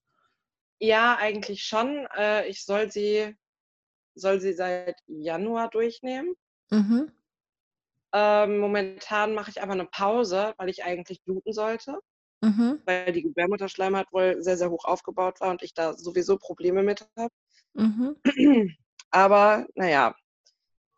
Ja, 0.79 1.17
eigentlich 1.17 1.63
schon. 1.63 2.07
Äh, 2.15 2.47
ich 2.47 2.63
soll 2.63 2.91
sie, 2.91 3.35
soll 4.15 4.39
sie 4.39 4.53
seit 4.53 4.95
Januar 5.07 5.69
durchnehmen. 5.69 6.35
Mhm. 6.69 7.11
Ähm, 8.13 8.59
momentan 8.59 9.33
mache 9.33 9.51
ich 9.51 9.61
aber 9.61 9.73
eine 9.73 9.85
Pause, 9.85 10.53
weil 10.57 10.69
ich 10.69 10.83
eigentlich 10.83 11.21
bluten 11.23 11.53
sollte. 11.53 11.99
Mhm. 12.41 12.81
Weil 12.85 13.11
die 13.11 13.23
Gebärmutterschleimhaut 13.23 14.11
wohl 14.11 14.41
sehr, 14.41 14.57
sehr 14.57 14.71
hoch 14.71 14.85
aufgebaut 14.85 15.41
war 15.41 15.51
und 15.51 15.61
ich 15.63 15.73
da 15.73 15.93
sowieso 15.93 16.37
Probleme 16.37 16.83
mit 16.83 17.07
habe. 17.17 17.33
Mhm. 17.73 18.15
Aber 19.11 19.67
naja, 19.75 20.15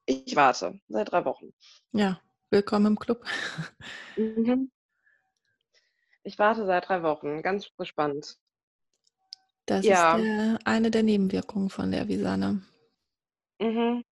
ich 0.05 0.35
warte 0.35 0.79
seit 0.87 1.11
drei 1.11 1.25
Wochen. 1.25 1.53
Ja, 1.91 2.21
willkommen 2.49 2.87
im 2.87 2.99
Club. 2.99 3.25
Mhm. 4.17 4.69
Ich 6.23 6.37
warte 6.37 6.65
seit 6.65 6.89
drei 6.89 7.01
Wochen, 7.01 7.41
ganz 7.41 7.69
gespannt. 7.77 8.37
Das 9.65 9.85
ja. 9.85 10.17
ist 10.17 10.23
der, 10.23 10.59
eine 10.65 10.91
der 10.91 11.01
Nebenwirkungen 11.01 11.69
von 11.69 11.91
der 11.91 12.09
Visanne. 12.09 12.61
Mhm. 13.59 14.03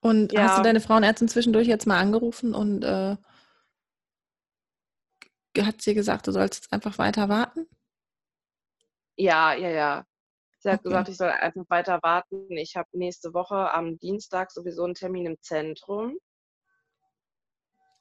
Und 0.00 0.32
ja. 0.32 0.42
hast 0.42 0.58
du 0.58 0.62
deine 0.62 0.80
Frauenärztin 0.80 1.28
zwischendurch 1.28 1.66
jetzt 1.66 1.86
mal 1.86 1.98
angerufen 1.98 2.54
und 2.54 2.84
äh, 2.84 3.16
hat 5.58 5.82
sie 5.82 5.94
gesagt, 5.94 6.26
du 6.26 6.32
sollst 6.32 6.62
jetzt 6.62 6.72
einfach 6.72 6.98
weiter 6.98 7.28
warten? 7.28 7.66
Ja, 9.16 9.54
ja, 9.54 9.70
ja. 9.70 10.06
Sie 10.66 10.72
hat 10.72 10.80
okay. 10.80 10.88
gesagt, 10.88 11.08
ich 11.10 11.16
soll 11.16 11.28
einfach 11.28 11.62
weiter 11.68 12.00
warten. 12.02 12.50
Ich 12.50 12.74
habe 12.74 12.88
nächste 12.90 13.32
Woche 13.32 13.72
am 13.72 14.00
Dienstag 14.00 14.50
sowieso 14.50 14.82
einen 14.82 14.94
Termin 14.94 15.26
im 15.26 15.40
Zentrum. 15.40 16.18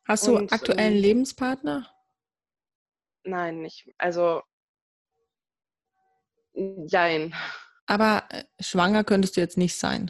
Hast 0.07 0.25
du 0.25 0.35
und, 0.35 0.51
aktuellen 0.51 0.95
ähm, 0.95 0.99
Lebenspartner? 0.99 1.87
Nein, 3.23 3.61
nicht. 3.61 3.87
Also, 3.99 4.41
nein. 6.53 7.35
Aber 7.85 8.23
äh, 8.29 8.45
schwanger 8.59 9.03
könntest 9.03 9.37
du 9.37 9.41
jetzt 9.41 9.59
nicht 9.59 9.77
sein? 9.77 10.09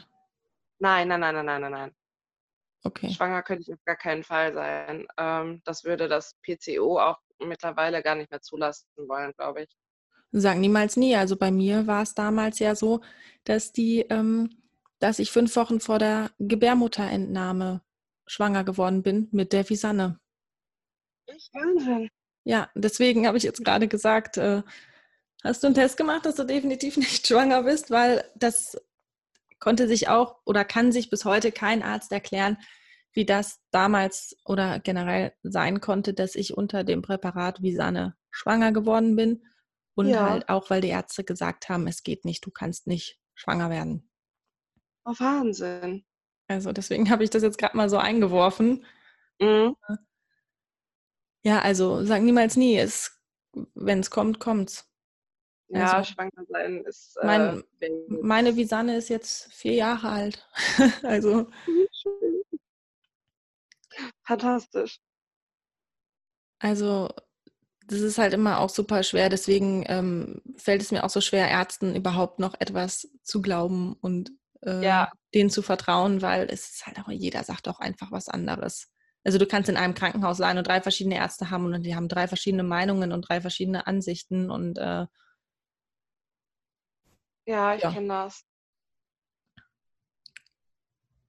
Nein, 0.78 1.08
nein, 1.08 1.20
nein, 1.20 1.34
nein, 1.34 1.44
nein, 1.44 1.60
nein, 1.60 1.72
nein. 1.72 1.94
Okay. 2.84 3.10
Schwanger 3.10 3.42
könnte 3.42 3.64
ich 3.68 3.74
auf 3.74 3.84
gar 3.84 3.96
keinen 3.96 4.24
Fall 4.24 4.54
sein. 4.54 5.06
Ähm, 5.18 5.60
das 5.66 5.84
würde 5.84 6.08
das 6.08 6.34
PCO 6.42 7.00
auch 7.00 7.18
mittlerweile 7.38 8.02
gar 8.02 8.14
nicht 8.14 8.30
mehr 8.30 8.40
zulassen 8.40 8.88
wollen, 8.96 9.34
glaube 9.36 9.64
ich. 9.64 9.76
Sag 10.32 10.58
niemals 10.58 10.96
nie. 10.96 11.16
Also 11.16 11.36
bei 11.36 11.50
mir 11.50 11.86
war 11.86 12.02
es 12.02 12.14
damals 12.14 12.58
ja 12.58 12.74
so, 12.74 13.00
dass 13.44 13.72
die, 13.72 14.00
ähm, 14.10 14.50
dass 14.98 15.18
ich 15.18 15.30
fünf 15.30 15.54
Wochen 15.56 15.80
vor 15.80 15.98
der 15.98 16.30
Gebärmutterentnahme 16.38 17.82
schwanger 18.26 18.64
geworden 18.64 19.02
bin 19.02 19.28
mit 19.30 19.52
der 19.52 19.68
Visanne. 19.68 20.18
Echt 21.26 21.54
Wahnsinn. 21.54 22.08
Ja, 22.44 22.70
deswegen 22.74 23.26
habe 23.26 23.38
ich 23.38 23.44
jetzt 23.44 23.64
gerade 23.64 23.88
gesagt, 23.88 24.36
äh, 24.36 24.62
hast 25.42 25.62
du 25.62 25.68
einen 25.68 25.74
Test 25.74 25.96
gemacht, 25.96 26.26
dass 26.26 26.36
du 26.36 26.44
definitiv 26.44 26.96
nicht 26.96 27.26
schwanger 27.26 27.62
bist, 27.64 27.90
weil 27.90 28.24
das 28.36 28.76
konnte 29.58 29.88
sich 29.88 30.08
auch 30.08 30.36
oder 30.44 30.64
kann 30.64 30.92
sich 30.92 31.10
bis 31.10 31.24
heute 31.24 31.50
kein 31.50 31.82
Arzt 31.82 32.12
erklären, 32.12 32.58
wie 33.12 33.24
das 33.24 33.60
damals 33.70 34.36
oder 34.44 34.78
generell 34.78 35.32
sein 35.42 35.80
konnte, 35.80 36.12
dass 36.12 36.34
ich 36.34 36.54
unter 36.54 36.84
dem 36.84 37.02
Präparat 37.02 37.62
Visanne 37.62 38.14
schwanger 38.30 38.72
geworden 38.72 39.16
bin. 39.16 39.42
Und 39.96 40.08
ja. 40.08 40.28
halt 40.28 40.48
auch, 40.50 40.70
weil 40.70 40.82
die 40.82 40.88
Ärzte 40.88 41.24
gesagt 41.24 41.68
haben, 41.68 41.86
es 41.86 42.02
geht 42.02 42.24
nicht, 42.24 42.44
du 42.44 42.50
kannst 42.50 42.86
nicht 42.86 43.18
schwanger 43.34 43.70
werden. 43.70 44.08
Oh, 45.06 45.14
Wahnsinn. 45.18 46.04
Also 46.48 46.72
deswegen 46.72 47.10
habe 47.10 47.24
ich 47.24 47.30
das 47.30 47.42
jetzt 47.42 47.58
gerade 47.58 47.76
mal 47.76 47.88
so 47.88 47.96
eingeworfen. 47.96 48.84
Mhm. 49.40 49.74
Ja, 51.42 51.60
also 51.60 52.04
sag 52.04 52.22
niemals 52.22 52.56
nie. 52.56 52.84
Wenn 53.74 54.00
es 54.00 54.10
kommt, 54.10 54.38
kommt's. 54.38 54.86
Ja, 55.68 55.94
also, 55.94 56.12
schwanger 56.12 56.44
sein 56.48 56.84
ist. 56.84 57.16
Äh, 57.16 57.26
mein, 57.26 57.64
meine 58.08 58.56
Visanne 58.56 58.96
ist 58.96 59.08
jetzt 59.08 59.52
vier 59.52 59.74
Jahre 59.74 60.08
alt. 60.10 60.48
also. 61.02 61.48
Fantastisch. 64.24 65.00
Also 66.58 67.08
das 67.88 68.00
ist 68.00 68.18
halt 68.18 68.34
immer 68.34 68.60
auch 68.60 68.70
super 68.70 69.02
schwer. 69.02 69.28
Deswegen 69.28 69.84
ähm, 69.88 70.42
fällt 70.56 70.82
es 70.82 70.90
mir 70.90 71.04
auch 71.04 71.10
so 71.10 71.20
schwer, 71.20 71.48
Ärzten 71.48 71.94
überhaupt 71.94 72.38
noch 72.38 72.54
etwas 72.58 73.08
zu 73.22 73.40
glauben 73.40 73.94
und 74.00 74.32
äh, 74.62 74.84
ja. 74.84 75.12
denen 75.34 75.50
zu 75.50 75.62
vertrauen, 75.62 76.22
weil 76.22 76.48
es 76.50 76.70
ist 76.70 76.86
halt 76.86 76.98
auch, 76.98 77.08
jeder 77.08 77.44
sagt 77.44 77.68
auch 77.68 77.80
einfach 77.80 78.12
was 78.12 78.28
anderes. 78.28 78.90
Also 79.24 79.38
du 79.38 79.46
kannst 79.46 79.68
in 79.68 79.76
einem 79.76 79.94
Krankenhaus 79.94 80.36
sein 80.36 80.58
und 80.58 80.66
drei 80.66 80.80
verschiedene 80.80 81.16
Ärzte 81.16 81.50
haben 81.50 81.66
und 81.66 81.82
die 81.82 81.96
haben 81.96 82.08
drei 82.08 82.28
verschiedene 82.28 82.62
Meinungen 82.62 83.12
und 83.12 83.22
drei 83.22 83.40
verschiedene 83.40 83.86
Ansichten 83.86 84.50
und 84.50 84.78
äh, 84.78 85.06
ja, 87.46 87.74
ich 87.74 87.82
ja. 87.82 87.92
kenne 87.92 88.08
das. 88.08 88.44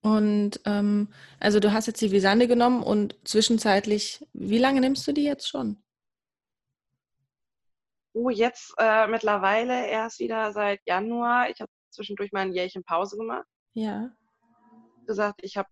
Und 0.01 0.61
ähm, 0.65 1.09
also 1.39 1.59
du 1.59 1.73
hast 1.73 1.87
jetzt 1.87 2.01
die 2.01 2.11
Visande 2.11 2.47
genommen 2.47 2.81
und 2.81 3.15
zwischenzeitlich, 3.23 4.25
wie 4.33 4.57
lange 4.57 4.79
nimmst 4.79 5.07
du 5.07 5.11
die 5.11 5.23
jetzt 5.23 5.47
schon? 5.47 5.77
Oh, 8.19 8.31
jetzt 8.31 8.73
äh, 8.79 9.05
mittlerweile 9.05 9.85
erst 9.85 10.17
wieder 10.19 10.51
seit 10.51 10.81
Januar. 10.87 11.51
Ich 11.51 11.61
habe 11.61 11.71
zwischendurch 11.91 12.31
mal 12.31 12.39
ein 12.39 12.51
Jährchen 12.51 12.83
Pause 12.83 13.15
gemacht. 13.15 13.45
Ja. 13.73 14.09
Gesagt, 15.05 15.41
ich 15.43 15.55
habe 15.55 15.69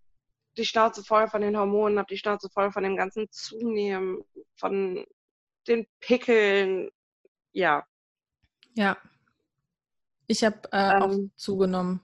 die 0.55 0.63
Schnauze 0.63 1.03
voll 1.03 1.27
von 1.27 1.41
den 1.41 1.57
Hormonen, 1.57 1.97
habe 1.97 2.13
die 2.13 2.19
Schnauze 2.19 2.47
voll 2.51 2.71
von 2.71 2.83
dem 2.83 2.95
ganzen 2.95 3.27
Zunehmen, 3.31 4.23
von 4.57 5.03
den 5.67 5.87
Pickeln. 5.99 6.91
Ja. 7.51 7.83
Ja. 8.75 8.95
Ich 10.27 10.43
habe 10.43 10.59
äh, 10.71 10.97
ähm, 10.97 11.01
auch 11.01 11.35
zugenommen. 11.35 11.99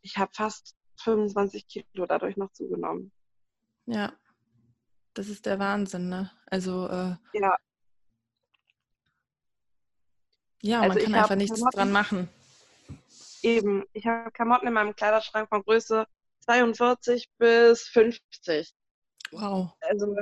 Ich 0.00 0.16
habe 0.16 0.32
fast 0.32 0.74
25 1.02 1.68
Kilo 1.68 2.06
dadurch 2.06 2.38
noch 2.38 2.52
zugenommen. 2.52 3.12
Ja. 3.84 4.14
Das 5.12 5.28
ist 5.28 5.44
der 5.44 5.58
Wahnsinn, 5.58 6.08
ne? 6.08 6.30
Also, 6.46 6.88
äh, 6.88 7.16
ja. 7.34 7.54
Ja, 10.66 10.80
also 10.80 10.94
man 10.94 11.04
kann 11.04 11.14
einfach 11.14 11.36
nichts 11.36 11.56
Klamotten, 11.56 11.76
dran 11.76 11.92
machen. 11.92 12.28
Eben, 13.42 13.84
ich 13.92 14.06
habe 14.06 14.30
Klamotten 14.32 14.66
in 14.66 14.72
meinem 14.72 14.96
Kleiderschrank 14.96 15.48
von 15.48 15.62
Größe 15.62 16.06
42 16.40 17.30
bis 17.38 17.82
50. 17.88 18.74
Wow. 19.30 19.72
Also, 19.80 20.16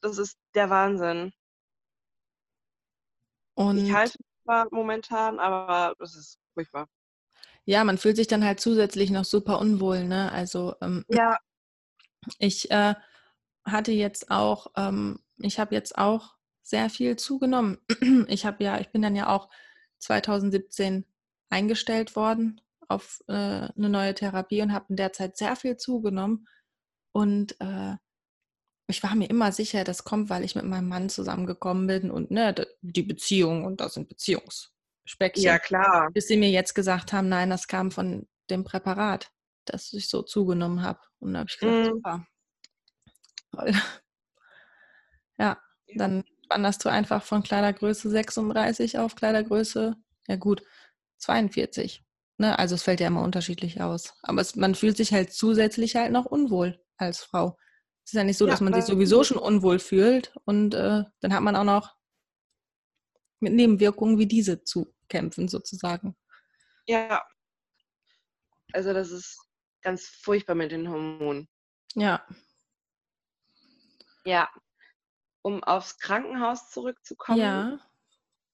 das 0.00 0.18
ist 0.18 0.38
der 0.54 0.70
Wahnsinn. 0.70 1.32
Und 3.54 3.78
ich 3.78 3.92
halte 3.92 4.18
zwar 4.44 4.68
momentan, 4.70 5.38
aber 5.38 5.94
das 5.98 6.14
ist 6.14 6.38
furchtbar. 6.54 6.88
Ja, 7.64 7.84
man 7.84 7.98
fühlt 7.98 8.16
sich 8.16 8.26
dann 8.26 8.44
halt 8.44 8.60
zusätzlich 8.60 9.10
noch 9.10 9.24
super 9.24 9.60
unwohl, 9.60 10.04
ne? 10.04 10.32
Also 10.32 10.74
ähm, 10.80 11.04
ja. 11.08 11.38
ich 12.38 12.70
äh, 12.70 12.94
hatte 13.64 13.92
jetzt 13.92 14.30
auch, 14.30 14.68
ähm, 14.76 15.20
ich 15.38 15.60
habe 15.60 15.74
jetzt 15.74 15.98
auch 15.98 16.34
sehr 16.62 16.90
viel 16.90 17.16
zugenommen. 17.16 17.78
Ich 18.28 18.46
habe 18.46 18.64
ja, 18.64 18.80
ich 18.80 18.90
bin 18.90 19.02
dann 19.02 19.16
ja 19.16 19.28
auch 19.28 19.48
2017 20.02 21.04
eingestellt 21.48 22.16
worden 22.16 22.60
auf 22.88 23.22
äh, 23.28 23.32
eine 23.32 23.88
neue 23.88 24.14
Therapie 24.14 24.62
und 24.62 24.72
habe 24.72 24.86
in 24.90 24.96
der 24.96 25.12
Zeit 25.12 25.36
sehr 25.36 25.56
viel 25.56 25.76
zugenommen. 25.76 26.46
Und 27.12 27.58
äh, 27.60 27.96
ich 28.86 29.02
war 29.02 29.14
mir 29.14 29.30
immer 29.30 29.52
sicher, 29.52 29.84
das 29.84 30.04
kommt, 30.04 30.28
weil 30.28 30.44
ich 30.44 30.54
mit 30.54 30.64
meinem 30.64 30.88
Mann 30.88 31.08
zusammengekommen 31.08 31.86
bin 31.86 32.10
und 32.10 32.30
ne, 32.30 32.54
die 32.82 33.02
Beziehung 33.02 33.64
und 33.64 33.80
das 33.80 33.94
sind 33.94 34.08
Beziehungsspeckchen. 34.08 35.42
Ja, 35.42 35.58
klar. 35.58 36.10
Bis 36.12 36.26
sie 36.28 36.36
mir 36.36 36.50
jetzt 36.50 36.74
gesagt 36.74 37.12
haben, 37.12 37.28
nein, 37.28 37.50
das 37.50 37.68
kam 37.68 37.90
von 37.90 38.28
dem 38.50 38.64
Präparat, 38.64 39.30
das 39.64 39.92
ich 39.92 40.08
so 40.08 40.22
zugenommen 40.22 40.82
habe. 40.82 41.00
Und 41.20 41.32
da 41.32 41.40
habe 41.40 41.48
ich 41.50 41.58
gesagt, 41.58 41.86
mm. 41.86 41.90
super. 41.90 42.26
Toll. 43.52 43.72
Ja, 45.38 45.58
dann 45.96 46.24
wanderst 46.52 46.84
du 46.84 46.90
einfach 46.90 47.22
von 47.22 47.42
Kleidergröße 47.42 48.10
36 48.10 48.98
auf 48.98 49.14
Kleidergröße, 49.14 49.96
ja 50.28 50.36
gut, 50.36 50.62
42. 51.18 52.04
Ne? 52.38 52.58
Also 52.58 52.74
es 52.74 52.82
fällt 52.82 53.00
ja 53.00 53.06
immer 53.06 53.22
unterschiedlich 53.22 53.80
aus. 53.80 54.14
Aber 54.22 54.40
es, 54.40 54.54
man 54.56 54.74
fühlt 54.74 54.96
sich 54.96 55.12
halt 55.12 55.32
zusätzlich 55.32 55.96
halt 55.96 56.12
noch 56.12 56.26
unwohl 56.26 56.80
als 56.96 57.20
Frau. 57.20 57.56
Es 58.04 58.12
ist 58.12 58.16
ja 58.16 58.24
nicht 58.24 58.36
so, 58.36 58.46
ja, 58.46 58.50
dass 58.50 58.60
man 58.60 58.74
sich 58.74 58.84
sowieso 58.84 59.24
schon 59.24 59.38
unwohl 59.38 59.78
fühlt 59.78 60.34
und 60.44 60.74
äh, 60.74 61.04
dann 61.20 61.32
hat 61.32 61.42
man 61.42 61.56
auch 61.56 61.64
noch 61.64 61.96
mit 63.40 63.54
Nebenwirkungen 63.54 64.18
wie 64.18 64.26
diese 64.26 64.62
zu 64.62 64.94
kämpfen 65.08 65.48
sozusagen. 65.48 66.16
Ja. 66.86 67.22
Also 68.72 68.92
das 68.92 69.10
ist 69.10 69.38
ganz 69.82 70.06
furchtbar 70.06 70.54
mit 70.54 70.72
den 70.72 70.88
Hormonen. 70.88 71.48
Ja. 71.94 72.26
Ja 74.24 74.48
um 75.42 75.62
aufs 75.64 75.98
Krankenhaus 75.98 76.70
zurückzukommen. 76.70 77.40
Ja. 77.40 77.78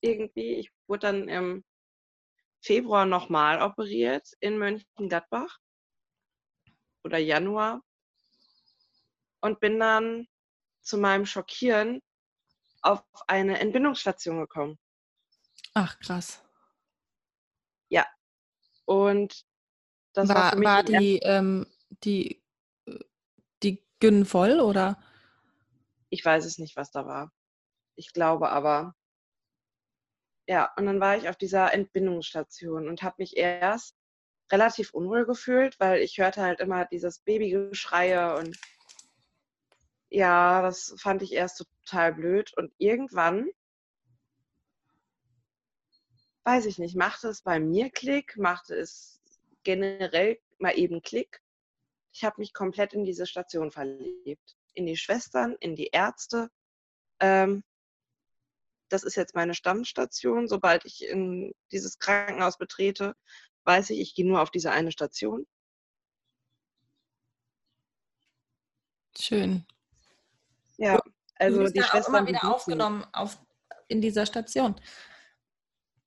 Irgendwie. 0.01 0.55
Ich 0.55 0.73
wurde 0.87 1.01
dann 1.01 1.29
im 1.29 1.65
Februar 2.61 3.07
nochmal 3.07 3.63
operiert 3.63 4.33
in 4.41 4.59
Mönchengladbach 4.59 5.59
oder 7.05 7.19
Januar 7.19 7.83
und 9.41 9.61
bin 9.61 9.79
dann 9.79 10.27
zu 10.83 10.99
meinem 10.99 11.27
Schockieren 11.27 12.03
auf 12.83 13.03
eine 13.27 13.59
Entbindungsstation 13.61 14.41
gekommen. 14.41 14.79
Ach, 15.75 15.99
krass. 16.01 16.43
Ja. 17.89 18.07
Und 18.85 19.45
das 20.13 20.29
war, 20.29 20.37
war, 20.37 20.51
für 20.51 20.59
mich 20.59 20.67
war 20.67 20.83
die, 20.83 21.19
ähm, 21.19 21.67
die, 22.05 22.43
die 23.63 23.85
Gyn 24.01 24.25
voll 24.25 24.61
oder? 24.61 25.03
Ich 26.11 26.25
weiß 26.25 26.45
es 26.45 26.59
nicht, 26.59 26.77
was 26.77 26.91
da 26.91 27.07
war. 27.07 27.33
Ich 27.97 28.13
glaube 28.13 28.51
aber, 28.51 28.95
Ja, 30.49 30.73
und 30.77 30.87
dann 30.87 30.99
war 31.01 31.17
ich 31.17 31.29
auf 31.29 31.37
dieser 31.37 31.73
Entbindungsstation 31.75 32.89
und 32.89 33.03
habe 33.03 33.17
mich 33.19 33.37
erst 33.37 33.95
relativ 34.51 34.95
unwohl 34.95 35.27
gefühlt, 35.27 35.79
weil 35.79 36.01
ich 36.01 36.19
hörte 36.19 36.43
halt 36.43 36.61
immer 36.61 36.87
dieses 36.87 37.21
Babygeschreie 37.21 38.35
und 38.37 38.59
ja, 40.11 40.63
das 40.63 40.95
fand 40.99 41.23
ich 41.23 41.33
erst 41.33 41.59
total 41.85 42.15
blöd. 42.15 42.53
Und 42.57 42.73
irgendwann, 42.79 43.51
weiß 46.45 46.67
ich 46.67 46.79
nicht, 46.79 46.97
machte 46.97 47.29
es 47.29 47.43
bei 47.43 47.61
mir 47.61 47.91
Klick, 47.91 48.37
machte 48.39 48.75
es 48.75 49.21
generell 49.65 50.41
mal 50.59 50.79
eben 50.79 51.03
Klick. 51.03 51.43
Ich 52.13 52.25
habe 52.25 52.41
mich 52.41 52.55
komplett 52.55 52.95
in 52.95 53.05
diese 53.05 53.27
Station 53.27 53.71
verliebt. 53.71 54.58
In 54.79 54.87
die 54.87 54.97
Schwestern, 54.97 55.57
in 55.59 55.75
die 55.75 55.89
Ärzte. 55.89 56.51
Ähm, 57.19 57.65
das 58.89 59.03
ist 59.03 59.17
jetzt 59.17 59.35
meine 59.35 59.55
Stammstation. 59.55 60.47
Sobald 60.47 60.85
ich 60.85 61.05
in 61.05 61.53
dieses 61.73 61.99
Krankenhaus 61.99 62.59
betrete, 62.59 63.17
weiß 63.65 63.91
ich, 63.91 63.99
ich 63.99 64.15
gehe 64.15 64.25
nur 64.25 64.41
auf 64.41 64.53
diese 64.53 64.71
eine 64.71 64.93
Station. 64.93 65.49
Schön. 69.19 69.67
Ja, 70.77 71.01
also 71.35 71.65
die 71.65 71.83
Schwestern. 71.83 72.15
Auch 72.15 72.19
immer 72.21 72.29
wieder 72.29 72.55
aufgenommen 72.55 73.05
auf, 73.13 73.37
in 73.89 74.01
dieser 74.01 74.27
Station. 74.27 74.81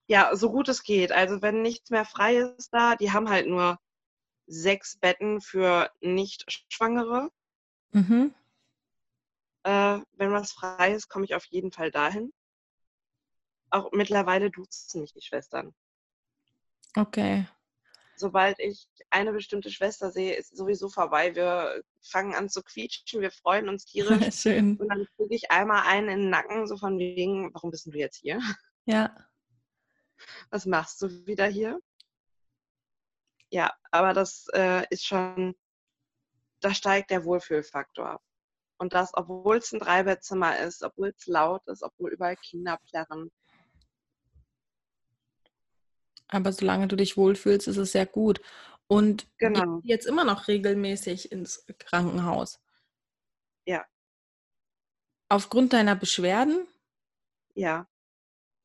Ja, 0.07 0.33
so 0.33 0.49
gut 0.49 0.69
es 0.69 0.83
geht. 0.83 1.11
Also 1.11 1.41
wenn 1.41 1.61
nichts 1.61 1.89
mehr 1.89 2.05
frei 2.05 2.37
ist 2.37 2.69
da, 2.69 2.95
die 2.95 3.11
haben 3.11 3.29
halt 3.29 3.47
nur 3.47 3.79
sechs 4.47 4.97
Betten 4.97 5.41
für 5.41 5.91
Nicht-Schwangere. 5.99 7.31
Mhm. 7.91 8.33
Äh, 9.63 9.99
wenn 10.13 10.31
was 10.31 10.51
frei 10.51 10.93
ist, 10.93 11.09
komme 11.09 11.25
ich 11.25 11.35
auf 11.35 11.45
jeden 11.45 11.71
Fall 11.71 11.91
dahin. 11.91 12.33
Auch 13.69 13.91
mittlerweile 13.91 14.51
duzen 14.51 15.01
mich 15.01 15.13
die 15.13 15.21
Schwestern. 15.21 15.73
Okay. 16.95 17.47
Sobald 18.17 18.59
ich 18.59 18.87
eine 19.09 19.31
bestimmte 19.31 19.71
Schwester 19.71 20.11
sehe, 20.11 20.35
ist 20.35 20.55
sowieso 20.55 20.89
vorbei. 20.89 21.35
Wir 21.35 21.81
fangen 22.01 22.35
an 22.35 22.49
zu 22.49 22.61
quietschen, 22.61 23.21
wir 23.21 23.31
freuen 23.31 23.69
uns 23.69 23.85
tierisch. 23.85 24.35
Schön. 24.35 24.77
Und 24.77 24.89
dann 24.89 25.07
kriege 25.15 25.35
ich 25.35 25.51
einmal 25.51 25.83
einen 25.87 26.09
in 26.09 26.19
den 26.21 26.29
Nacken, 26.29 26.67
so 26.67 26.77
von 26.77 26.99
wegen, 26.99 27.53
warum 27.53 27.71
bist 27.71 27.85
du 27.85 27.91
jetzt 27.91 28.17
hier? 28.17 28.39
Ja. 28.85 29.15
Was 30.49 30.65
machst 30.65 31.01
du 31.01 31.25
wieder 31.25 31.47
hier? 31.47 31.79
Ja, 33.49 33.73
aber 33.91 34.13
das 34.13 34.47
äh, 34.53 34.85
ist 34.89 35.05
schon, 35.05 35.55
da 36.59 36.73
steigt 36.73 37.09
der 37.09 37.25
Wohlfühlfaktor. 37.25 38.21
Und 38.81 38.93
das, 38.93 39.11
obwohl 39.13 39.57
es 39.57 39.71
ein 39.71 39.79
Dreibettzimmer 39.79 40.57
ist, 40.57 40.81
obwohl 40.81 41.09
es 41.09 41.27
laut 41.27 41.61
ist, 41.67 41.83
obwohl 41.83 42.13
überall 42.13 42.35
Kinder 42.35 42.79
plärren, 42.89 43.31
aber 46.31 46.51
solange 46.51 46.87
du 46.87 46.95
dich 46.95 47.15
wohlfühlst, 47.15 47.67
ist 47.67 47.77
es 47.77 47.91
sehr 47.91 48.07
gut. 48.07 48.41
Und 48.87 49.27
genau. 49.37 49.81
jetzt 49.83 50.07
immer 50.07 50.23
noch 50.23 50.47
regelmäßig 50.47 51.31
ins 51.31 51.65
Krankenhaus. 51.77 52.59
Ja. 53.65 53.85
Aufgrund 55.29 55.73
deiner 55.73 55.95
Beschwerden? 55.95 56.67
Ja. 57.53 57.87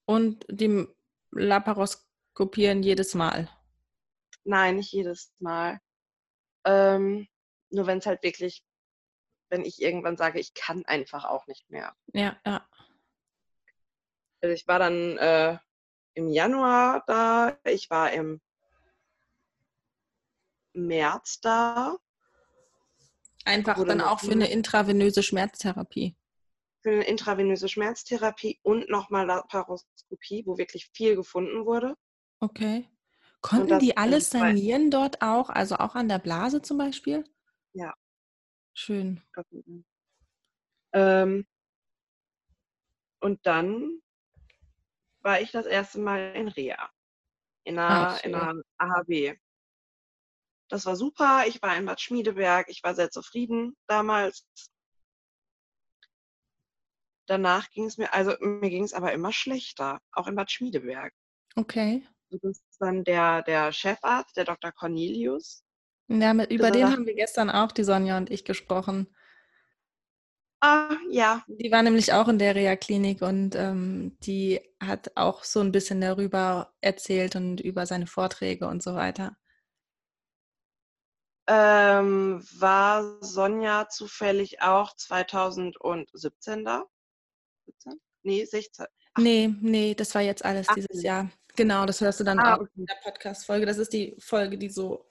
Und 0.07 0.47
dem 0.49 0.95
Laparoskopieren 1.33 2.83
jedes 2.83 3.15
Mal? 3.15 3.51
Nein, 4.45 4.77
nicht 4.77 4.93
jedes 4.93 5.35
Mal. 5.41 5.81
Ähm, 6.65 7.29
nur 7.71 7.87
wenn 7.87 7.99
es 7.99 8.07
halt 8.07 8.23
wirklich, 8.23 8.65
wenn 9.49 9.65
ich 9.65 9.81
irgendwann 9.81 10.17
sage, 10.17 10.41
ich 10.41 10.55
kann 10.55 10.85
einfach 10.85 11.25
auch 11.25 11.47
nicht 11.47 11.71
mehr. 11.71 11.95
Ja, 12.13 12.37
ja. 12.45 12.67
Also 14.41 14.55
ich 14.55 14.67
war 14.67 14.79
dann 14.79 15.17
äh, 15.19 15.59
im 16.15 16.29
Januar 16.29 17.05
da, 17.07 17.59
ich 17.65 17.91
war 17.91 18.13
im 18.13 18.41
März 20.73 21.41
da. 21.41 21.97
Einfach 23.45 23.83
dann 23.85 24.01
auch 24.01 24.21
für 24.21 24.33
eine 24.33 24.51
intravenöse 24.51 25.23
Schmerztherapie. 25.23 26.17
Für 26.83 26.91
eine 26.91 27.05
intravenöse 27.05 27.69
Schmerztherapie 27.69 28.59
und 28.63 28.89
nochmal 28.89 29.27
Laparoskopie, 29.27 30.45
wo 30.47 30.59
wirklich 30.59 30.91
viel 30.93 31.17
gefunden 31.17 31.65
wurde. 31.65 31.97
Okay. 32.41 32.89
Konnten 33.41 33.69
das, 33.69 33.83
die 33.83 33.97
alles 33.97 34.31
sanieren 34.31 34.91
dort 34.91 35.23
auch, 35.23 35.51
also 35.51 35.77
auch 35.77 35.95
an 35.95 36.09
der 36.09 36.19
Blase 36.19 36.63
zum 36.63 36.79
Beispiel? 36.79 37.25
Ja. 37.73 37.95
Schön. 38.79 39.23
Ähm, 40.93 41.47
und 43.21 43.47
dann 43.47 44.03
war 45.21 45.41
ich 45.41 45.51
das 45.51 45.65
erste 45.65 45.99
Mal 45.99 46.35
in 46.35 46.49
Rea, 46.49 46.91
in 47.65 47.79
einer, 47.79 48.09
Ach, 48.09 48.23
in 48.23 48.35
einer 48.35 48.63
AHB. 48.77 49.39
Das 50.69 50.85
war 50.85 50.95
super. 50.95 51.45
Ich 51.47 51.63
war 51.63 51.75
in 51.77 51.87
Bad 51.87 52.03
Schmiedeberg. 52.03 52.69
Ich 52.69 52.83
war 52.83 52.95
sehr 52.95 53.11
zufrieden 53.11 53.77
damals. 53.87 54.47
Danach 57.27 57.71
ging 57.71 57.87
es 57.87 57.97
mir, 57.97 58.13
also 58.13 58.37
mir 58.41 58.71
ging 58.71 58.85
es 58.85 58.93
aber 58.93 59.13
immer 59.15 59.33
schlechter, 59.33 60.03
auch 60.13 60.27
in 60.27 60.37
Bad 60.37 60.51
Schmiedeberg. 60.51 61.15
Okay. 61.57 62.07
Das 62.29 62.43
ist 62.43 62.77
dann 62.79 63.05
der, 63.05 63.43
der 63.43 63.73
Chefarzt, 63.73 64.37
der 64.37 64.45
Dr. 64.45 64.71
Cornelius. 64.73 65.66
Ja, 66.09 66.35
mit, 66.35 66.51
über 66.53 66.71
den 66.71 66.91
haben 66.91 67.07
wir 67.07 67.15
gestern 67.15 67.51
auch, 67.51 67.73
die 67.73 67.85
Sonja 67.85 68.17
und 68.17 68.31
ich, 68.31 68.45
gesprochen. 68.45 69.09
Ah, 70.61 70.97
ja. 71.11 71.45
Die 71.49 71.71
war 71.71 71.83
nämlich 71.83 72.13
auch 72.13 72.29
in 72.29 72.39
der 72.39 72.55
Reha-Klinik 72.55 73.23
und 73.23 73.55
ähm, 73.55 74.17
die 74.21 74.61
hat 74.81 75.13
auch 75.17 75.45
so 75.45 75.61
ein 75.61 75.73
bisschen 75.73 76.01
darüber 76.01 76.73
erzählt 76.81 77.37
und 77.37 77.61
über 77.61 77.87
seine 77.87 78.07
Vorträge 78.07 78.67
und 78.67 78.83
so 78.83 78.95
weiter. 78.95 79.37
Ähm, 81.49 82.43
war 82.59 83.23
Sonja 83.23 83.89
zufällig 83.89 84.63
auch 84.63 84.97
2017 84.97 86.65
da? 86.65 86.85
17? 87.67 88.01
Nee, 88.23 88.45
16. 88.45 88.87
Ach. 89.15 89.23
Nee, 89.23 89.55
nee, 89.61 89.95
das 89.95 90.15
war 90.15 90.23
jetzt 90.23 90.45
alles 90.45 90.69
18. 90.69 90.87
dieses 90.91 91.03
Jahr. 91.05 91.31
Genau, 91.55 91.87
das 91.87 92.01
hörst 92.01 92.21
du 92.21 92.25
dann 92.25 92.39
ah, 92.39 92.55
auch 92.55 92.61
okay. 92.61 92.71
in 92.77 92.87
der 92.87 92.99
Podcast-Folge. 93.05 93.67
Das 93.67 93.79
ist 93.79 93.93
die 93.93 94.17
Folge, 94.19 94.59
die 94.59 94.69
so 94.69 95.07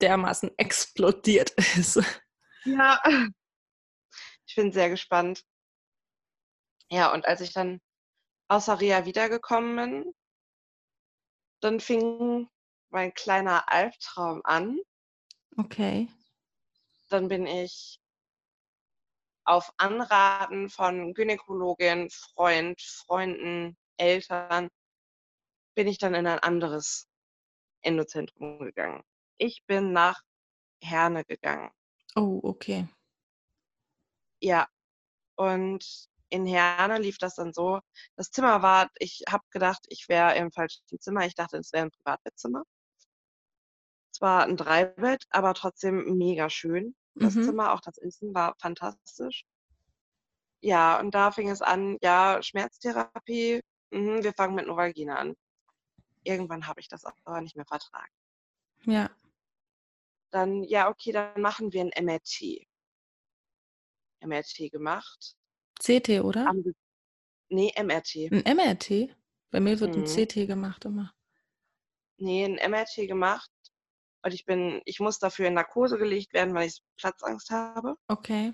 dermaßen 0.00 0.50
explodiert 0.58 1.50
ist. 1.76 2.00
Ja, 2.64 3.00
ich 4.46 4.54
bin 4.54 4.72
sehr 4.72 4.90
gespannt. 4.90 5.44
Ja, 6.90 7.12
und 7.12 7.26
als 7.26 7.40
ich 7.40 7.52
dann 7.52 7.80
aus 8.48 8.68
Aria 8.68 9.06
wiedergekommen 9.06 9.76
bin, 9.76 10.14
dann 11.60 11.78
fing 11.78 12.48
mein 12.90 13.14
kleiner 13.14 13.70
Albtraum 13.70 14.40
an. 14.44 14.80
Okay. 15.56 16.08
Dann 17.08 17.28
bin 17.28 17.46
ich 17.46 18.00
auf 19.44 19.72
Anraten 19.78 20.68
von 20.68 21.14
Gynäkologin, 21.14 22.10
Freund, 22.10 22.80
Freunden, 22.80 23.76
Eltern, 23.96 24.68
bin 25.74 25.88
ich 25.88 25.98
dann 25.98 26.14
in 26.14 26.26
ein 26.26 26.38
anderes 26.40 27.08
Endozentrum 27.82 28.58
gegangen. 28.58 29.02
Ich 29.40 29.64
bin 29.66 29.92
nach 29.92 30.20
Herne 30.82 31.24
gegangen. 31.24 31.70
Oh, 32.14 32.40
okay. 32.42 32.86
Ja. 34.38 34.68
Und 35.34 36.08
in 36.28 36.44
Herne 36.44 36.98
lief 36.98 37.16
das 37.16 37.36
dann 37.36 37.54
so. 37.54 37.80
Das 38.16 38.30
Zimmer 38.30 38.60
war, 38.60 38.90
ich 38.98 39.24
habe 39.30 39.42
gedacht, 39.50 39.86
ich 39.88 40.10
wäre 40.10 40.36
im 40.36 40.52
falschen 40.52 40.82
Zimmer. 40.98 41.24
Ich 41.24 41.34
dachte, 41.34 41.56
es 41.56 41.72
wäre 41.72 41.84
ein 41.84 41.90
Privatbettzimmer. 41.90 42.64
Es 44.12 44.20
war 44.20 44.44
ein 44.44 44.58
Dreibett, 44.58 45.24
aber 45.30 45.54
trotzdem 45.54 46.18
mega 46.18 46.50
schön. 46.50 46.94
Das 47.14 47.34
mhm. 47.34 47.44
Zimmer, 47.44 47.72
auch 47.72 47.80
das 47.80 47.96
Essen 47.96 48.34
war 48.34 48.54
fantastisch. 48.60 49.46
Ja, 50.60 51.00
und 51.00 51.14
da 51.14 51.30
fing 51.30 51.48
es 51.48 51.62
an, 51.62 51.96
ja, 52.02 52.42
Schmerztherapie, 52.42 53.62
mh, 53.90 54.22
wir 54.22 54.34
fangen 54.34 54.54
mit 54.54 54.66
Novalgina 54.66 55.16
an. 55.16 55.34
Irgendwann 56.24 56.66
habe 56.66 56.80
ich 56.80 56.88
das 56.88 57.06
aber 57.06 57.40
nicht 57.40 57.56
mehr 57.56 57.64
vertragen. 57.64 58.12
Ja. 58.84 59.08
Dann, 60.30 60.62
ja, 60.62 60.88
okay, 60.88 61.12
dann 61.12 61.40
machen 61.40 61.72
wir 61.72 61.82
ein 61.82 62.04
MRT. 62.04 62.66
MRT 64.20 64.70
gemacht. 64.70 65.36
CT, 65.78 66.20
oder? 66.20 66.46
Am, 66.46 66.62
nee, 67.48 67.72
MRT. 67.76 68.32
Ein 68.32 68.56
MRT? 68.56 69.16
Bei 69.50 69.60
mir 69.60 69.80
wird 69.80 69.96
mhm. 69.96 70.04
ein 70.04 70.06
CT 70.06 70.46
gemacht 70.46 70.84
immer. 70.84 71.12
Nee, 72.18 72.44
ein 72.44 72.70
MRT 72.70 73.08
gemacht. 73.08 73.50
Und 74.22 74.34
ich 74.34 74.44
bin, 74.44 74.82
ich 74.84 75.00
muss 75.00 75.18
dafür 75.18 75.48
in 75.48 75.54
Narkose 75.54 75.96
gelegt 75.96 76.34
werden, 76.34 76.54
weil 76.54 76.68
ich 76.68 76.82
Platzangst 76.96 77.50
habe. 77.50 77.96
Okay. 78.08 78.52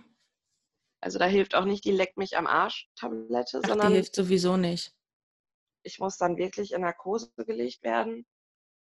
Also 1.00 1.18
da 1.18 1.26
hilft 1.26 1.54
auch 1.54 1.64
nicht 1.64 1.84
die 1.84 1.92
Leck 1.92 2.16
mich 2.16 2.36
am 2.36 2.46
Arsch-Tablette, 2.46 3.60
sondern. 3.66 3.88
Die 3.88 3.94
hilft 3.94 4.14
sowieso 4.14 4.56
nicht. 4.56 4.94
Ich 5.82 5.98
muss 5.98 6.16
dann 6.16 6.36
wirklich 6.36 6.72
in 6.72 6.80
Narkose 6.80 7.30
gelegt 7.36 7.82
werden. 7.82 8.26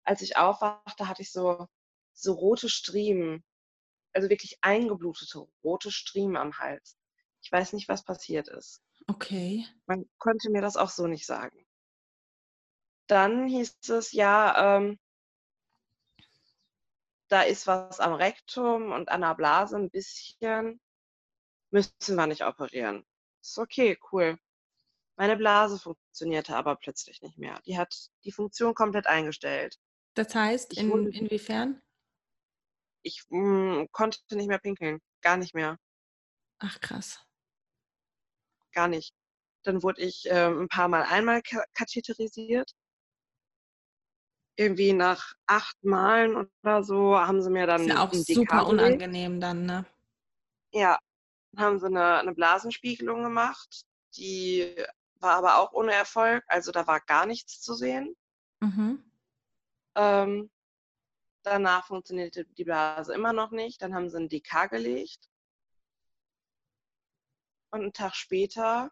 Als 0.03 0.21
ich 0.21 0.37
aufwachte, 0.37 1.07
hatte 1.07 1.23
ich 1.23 1.31
so, 1.31 1.67
so 2.15 2.33
rote 2.33 2.69
Striemen 2.69 3.43
also 4.15 4.29
wirklich 4.29 4.57
eingeblutete 4.61 5.45
rote 5.63 5.91
Striemen 5.91 6.37
am 6.37 6.57
Hals. 6.57 6.97
Ich 7.41 7.51
weiß 7.51 7.73
nicht, 7.73 7.89
was 7.89 8.03
passiert 8.03 8.47
ist. 8.47 8.81
Okay. 9.07 9.67
Man 9.85 10.09
konnte 10.17 10.49
mir 10.49 10.61
das 10.61 10.77
auch 10.77 10.89
so 10.89 11.05
nicht 11.05 11.25
sagen. 11.25 11.65
dann 13.07 13.47
hieß 13.47 13.89
es 13.89 14.13
ja, 14.13 14.77
ähm, 14.77 14.99
da 17.27 17.41
ist 17.41 17.67
was 17.67 17.99
am 17.99 18.13
Rektum 18.13 18.91
und 18.91 19.09
an 19.09 19.21
der 19.21 19.35
Blase 19.35 19.77
ein 19.77 19.89
bisschen, 19.89 20.79
müssen 21.71 22.15
wir 22.15 22.27
nicht 22.27 22.43
operieren. 22.45 23.05
Ist 23.41 23.59
okay, 23.59 23.97
cool. 24.11 24.39
Meine 25.17 25.37
Blase 25.37 25.77
funktionierte 25.79 26.55
aber 26.55 26.75
plötzlich 26.75 27.21
nicht 27.21 27.37
mehr. 27.37 27.61
Die 27.65 27.77
hat 27.77 28.09
die 28.23 28.31
Funktion 28.31 28.73
komplett 28.73 29.07
eingestellt. 29.07 29.79
Das 30.15 30.33
heißt, 30.33 30.77
in, 30.77 31.11
inwiefern? 31.11 31.81
Ich 33.05 33.23
mh, 33.29 33.81
hm, 33.81 33.87
konnte 33.91 34.19
nicht 34.35 34.47
mehr 34.47 34.57
pinkeln. 34.57 34.99
Gar 35.21 35.37
nicht 35.37 35.53
mehr. 35.53 35.77
Ach, 36.57 36.79
krass. 36.81 37.23
Gar 38.73 38.87
nicht. 38.87 39.13
Dann 39.63 39.83
wurde 39.83 40.01
ich 40.01 40.25
äh, 40.25 40.47
ein 40.47 40.67
paar 40.67 40.87
Mal 40.87 41.03
einmal 41.03 41.43
katheterisiert. 41.73 42.71
Irgendwie 44.57 44.93
nach 44.93 45.33
acht 45.45 45.83
Malen 45.83 46.49
oder 46.63 46.83
so 46.83 47.17
haben 47.17 47.41
sie 47.43 47.51
mir 47.51 47.67
dann. 47.67 47.81
Ist 47.81 47.89
ja 47.89 48.03
auch 48.03 48.13
super 48.13 48.67
unangenehm 48.67 49.39
dann, 49.39 49.65
ne? 49.65 49.85
Ja. 50.71 50.97
Dann 51.51 51.65
haben 51.65 51.79
sie 51.79 51.85
eine, 51.85 52.19
eine 52.19 52.33
Blasenspiegelung 52.33 53.21
gemacht. 53.21 53.85
Die 54.17 54.75
war 55.19 55.35
aber 55.35 55.57
auch 55.57 55.73
ohne 55.73 55.93
Erfolg. 55.93 56.43
Also 56.47 56.71
da 56.71 56.87
war 56.87 57.01
gar 57.01 57.27
nichts 57.27 57.61
zu 57.61 57.75
sehen. 57.75 58.15
Mhm. 58.61 59.03
Ähm, 59.95 60.49
danach 61.45 61.87
funktionierte 61.87 62.45
die 62.45 62.63
Blase 62.63 63.13
immer 63.13 63.33
noch 63.33 63.51
nicht. 63.51 63.81
Dann 63.81 63.93
haben 63.93 64.09
sie 64.09 64.17
ein 64.17 64.29
DK 64.29 64.67
gelegt. 64.69 65.29
Und 67.71 67.81
einen 67.81 67.93
Tag 67.93 68.15
später 68.15 68.91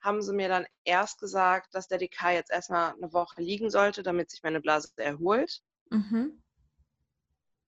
haben 0.00 0.22
sie 0.22 0.32
mir 0.32 0.48
dann 0.48 0.66
erst 0.84 1.18
gesagt, 1.18 1.74
dass 1.74 1.88
der 1.88 1.98
DK 1.98 2.30
jetzt 2.30 2.50
erstmal 2.50 2.92
eine 2.92 3.12
Woche 3.12 3.40
liegen 3.42 3.70
sollte, 3.70 4.02
damit 4.02 4.30
sich 4.30 4.42
meine 4.42 4.60
Blase 4.60 4.92
erholt. 4.96 5.62
Mhm. 5.90 6.42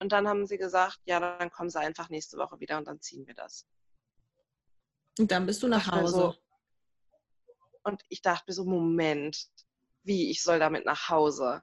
Und 0.00 0.12
dann 0.12 0.28
haben 0.28 0.46
sie 0.46 0.58
gesagt, 0.58 1.00
ja, 1.04 1.18
dann 1.18 1.50
kommen 1.50 1.70
sie 1.70 1.80
einfach 1.80 2.08
nächste 2.08 2.38
Woche 2.38 2.60
wieder 2.60 2.78
und 2.78 2.86
dann 2.86 3.00
ziehen 3.00 3.26
wir 3.26 3.34
das. 3.34 3.66
Und 5.18 5.32
dann 5.32 5.46
bist 5.46 5.62
du 5.62 5.68
nach 5.68 5.90
Hause. 5.90 6.12
So, 6.12 6.34
und 7.82 8.04
ich 8.08 8.22
dachte 8.22 8.44
mir 8.46 8.54
so, 8.54 8.64
Moment, 8.64 9.48
wie, 10.02 10.30
ich 10.30 10.42
soll 10.42 10.58
damit 10.58 10.84
nach 10.84 11.08
Hause? 11.08 11.62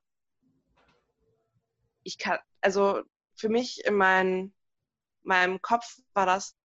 Ich 2.06 2.18
kann, 2.18 2.40
also 2.62 3.02
für 3.36 3.50
mich 3.50 3.84
in 3.84 3.96
mein, 3.96 4.54
meinem 5.24 5.62
Kopf 5.62 5.98
war 6.14 6.26
das 6.26 6.56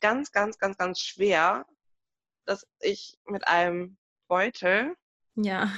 ganz, 0.00 0.30
ganz, 0.32 0.58
ganz, 0.58 0.78
ganz 0.78 1.00
schwer, 1.00 1.66
dass 2.44 2.66
ich 2.80 3.18
mit 3.26 3.46
einem 3.46 3.98
Beutel 4.28 4.96
ja. 5.34 5.72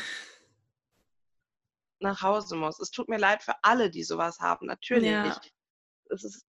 nach 1.99 2.23
Hause 2.23 2.57
muss. 2.57 2.79
Es 2.79 2.91
tut 2.91 3.09
mir 3.09 3.19
leid 3.19 3.43
für 3.43 3.55
alle, 3.63 3.91
die 3.91 4.05
sowas 4.05 4.39
haben, 4.41 4.67
natürlich. 4.67 5.11
Ja. 5.11 5.41
Es 6.11 6.25
ist 6.25 6.47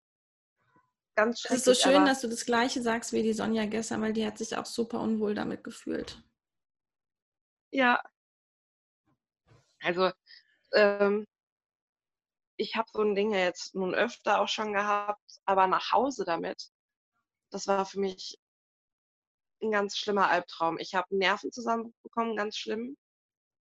ganz 1.15 1.41
schrecklich. 1.41 1.61
Es 1.61 1.67
ist 1.67 1.83
so 1.83 1.89
schön, 1.91 2.05
dass 2.05 2.21
du 2.21 2.29
das 2.29 2.45
Gleiche 2.45 2.83
sagst 2.83 3.13
wie 3.13 3.23
die 3.23 3.33
Sonja 3.33 3.67
gestern, 3.67 4.03
weil 4.03 4.13
die 4.13 4.27
hat 4.27 4.39
sich 4.39 4.57
auch 4.57 4.67
super 4.67 5.01
unwohl 5.01 5.35
damit 5.35 5.63
gefühlt. 5.63 6.23
Ja. 7.71 8.03
Also, 9.81 10.13
ähm, 10.73 11.27
ich 12.57 12.77
habe 12.77 12.89
so 12.93 13.03
ein 13.03 13.15
Ding 13.15 13.33
ja 13.33 13.39
jetzt 13.39 13.75
nun 13.75 13.95
öfter 13.95 14.41
auch 14.41 14.49
schon 14.49 14.73
gehabt, 14.73 15.41
aber 15.45 15.67
nach 15.67 15.93
Hause 15.93 16.25
damit, 16.25 16.71
das 17.51 17.67
war 17.67 17.85
für 17.87 18.01
mich 18.01 18.39
ein 19.63 19.71
ganz 19.71 19.97
schlimmer 19.97 20.29
Albtraum. 20.29 20.79
Ich 20.79 20.95
habe 20.95 21.17
Nerven 21.17 21.51
zusammenbekommen, 21.53 22.37
ganz 22.37 22.57
schlimm, 22.57 22.97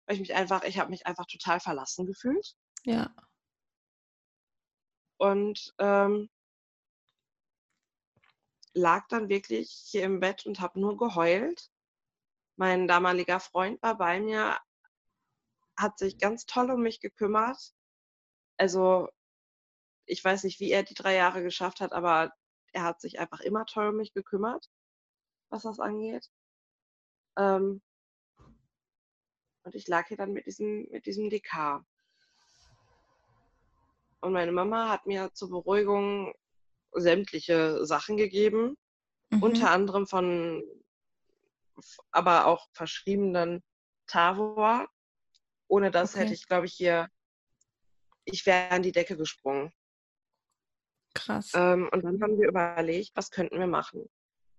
weil 0.06 0.16
ich 0.16 0.22
mich 0.22 0.36
einfach, 0.36 0.64
ich 0.64 0.80
habe 0.80 0.90
mich 0.90 1.06
einfach 1.06 1.26
total 1.26 1.60
verlassen 1.60 2.06
gefühlt. 2.06 2.56
Ja. 2.84 3.14
Und 5.18 5.74
ähm, 5.80 6.30
lag 8.74 9.08
dann 9.08 9.30
wirklich 9.30 9.72
hier 9.72 10.04
im 10.04 10.20
Bett 10.20 10.46
und 10.46 10.60
habe 10.60 10.80
nur 10.80 10.98
geheult. 10.98 11.72
Mein 12.58 12.88
damaliger 12.88 13.40
Freund 13.40 13.82
war 13.82 13.98
bei 13.98 14.20
mir, 14.20 14.60
hat 15.76 15.98
sich 15.98 16.18
ganz 16.18 16.46
toll 16.46 16.72
um 16.72 16.82
mich 16.82 17.00
gekümmert. 17.00 17.74
Also 18.58 19.10
ich 20.06 20.24
weiß 20.24 20.44
nicht, 20.44 20.60
wie 20.60 20.72
er 20.72 20.84
die 20.84 20.94
drei 20.94 21.16
Jahre 21.16 21.44
geschafft 21.44 21.82
hat, 21.82 21.94
aber 21.94 22.32
er 22.74 22.84
hat 22.84 23.02
sich 23.02 23.20
einfach 23.20 23.40
immer 23.42 23.66
toll 23.66 23.90
um 23.90 23.98
mich 23.98 24.14
gekümmert 24.14 24.70
was 25.50 25.64
das 25.64 25.80
angeht. 25.80 26.30
Ähm, 27.38 27.82
und 29.64 29.76
ich 29.76 29.88
lag 29.88 30.08
hier 30.08 30.18
dann 30.18 30.34
mit 30.34 30.46
diesem, 30.46 30.88
mit 30.90 31.06
diesem 31.06 31.30
DK. 31.30 31.84
Und 34.22 34.34
meine 34.34 34.52
Mama 34.52 34.90
hat 34.90 35.06
mir 35.06 35.34
zur 35.34 35.50
Beruhigung 35.50 36.34
sämtliche 36.92 37.86
Sachen 37.86 38.18
gegeben, 38.18 38.78
mhm. 39.30 39.44
unter 39.44 39.72
anderem 39.72 40.08
von, 40.08 40.64
aber 42.12 42.46
auch 42.46 42.68
verschriebenen 42.74 43.62
Tavor. 44.08 44.88
Ohne 45.68 45.92
das 45.92 46.14
okay. 46.14 46.24
hätte 46.24 46.34
ich, 46.34 46.48
glaube 46.48 46.66
ich, 46.66 46.74
hier, 46.74 47.10
ich 48.28 48.46
wäre 48.46 48.72
an 48.72 48.84
die 48.84 48.92
Decke 48.92 49.18
gesprungen. 49.18 49.72
Krass. 51.14 51.52
Ähm, 51.56 51.90
und 51.92 52.04
dann 52.04 52.22
haben 52.22 52.40
wir 52.40 52.48
überlegt, 52.48 53.12
was 53.16 53.32
könnten 53.32 53.60
wir 53.60 53.68
machen 53.68 54.08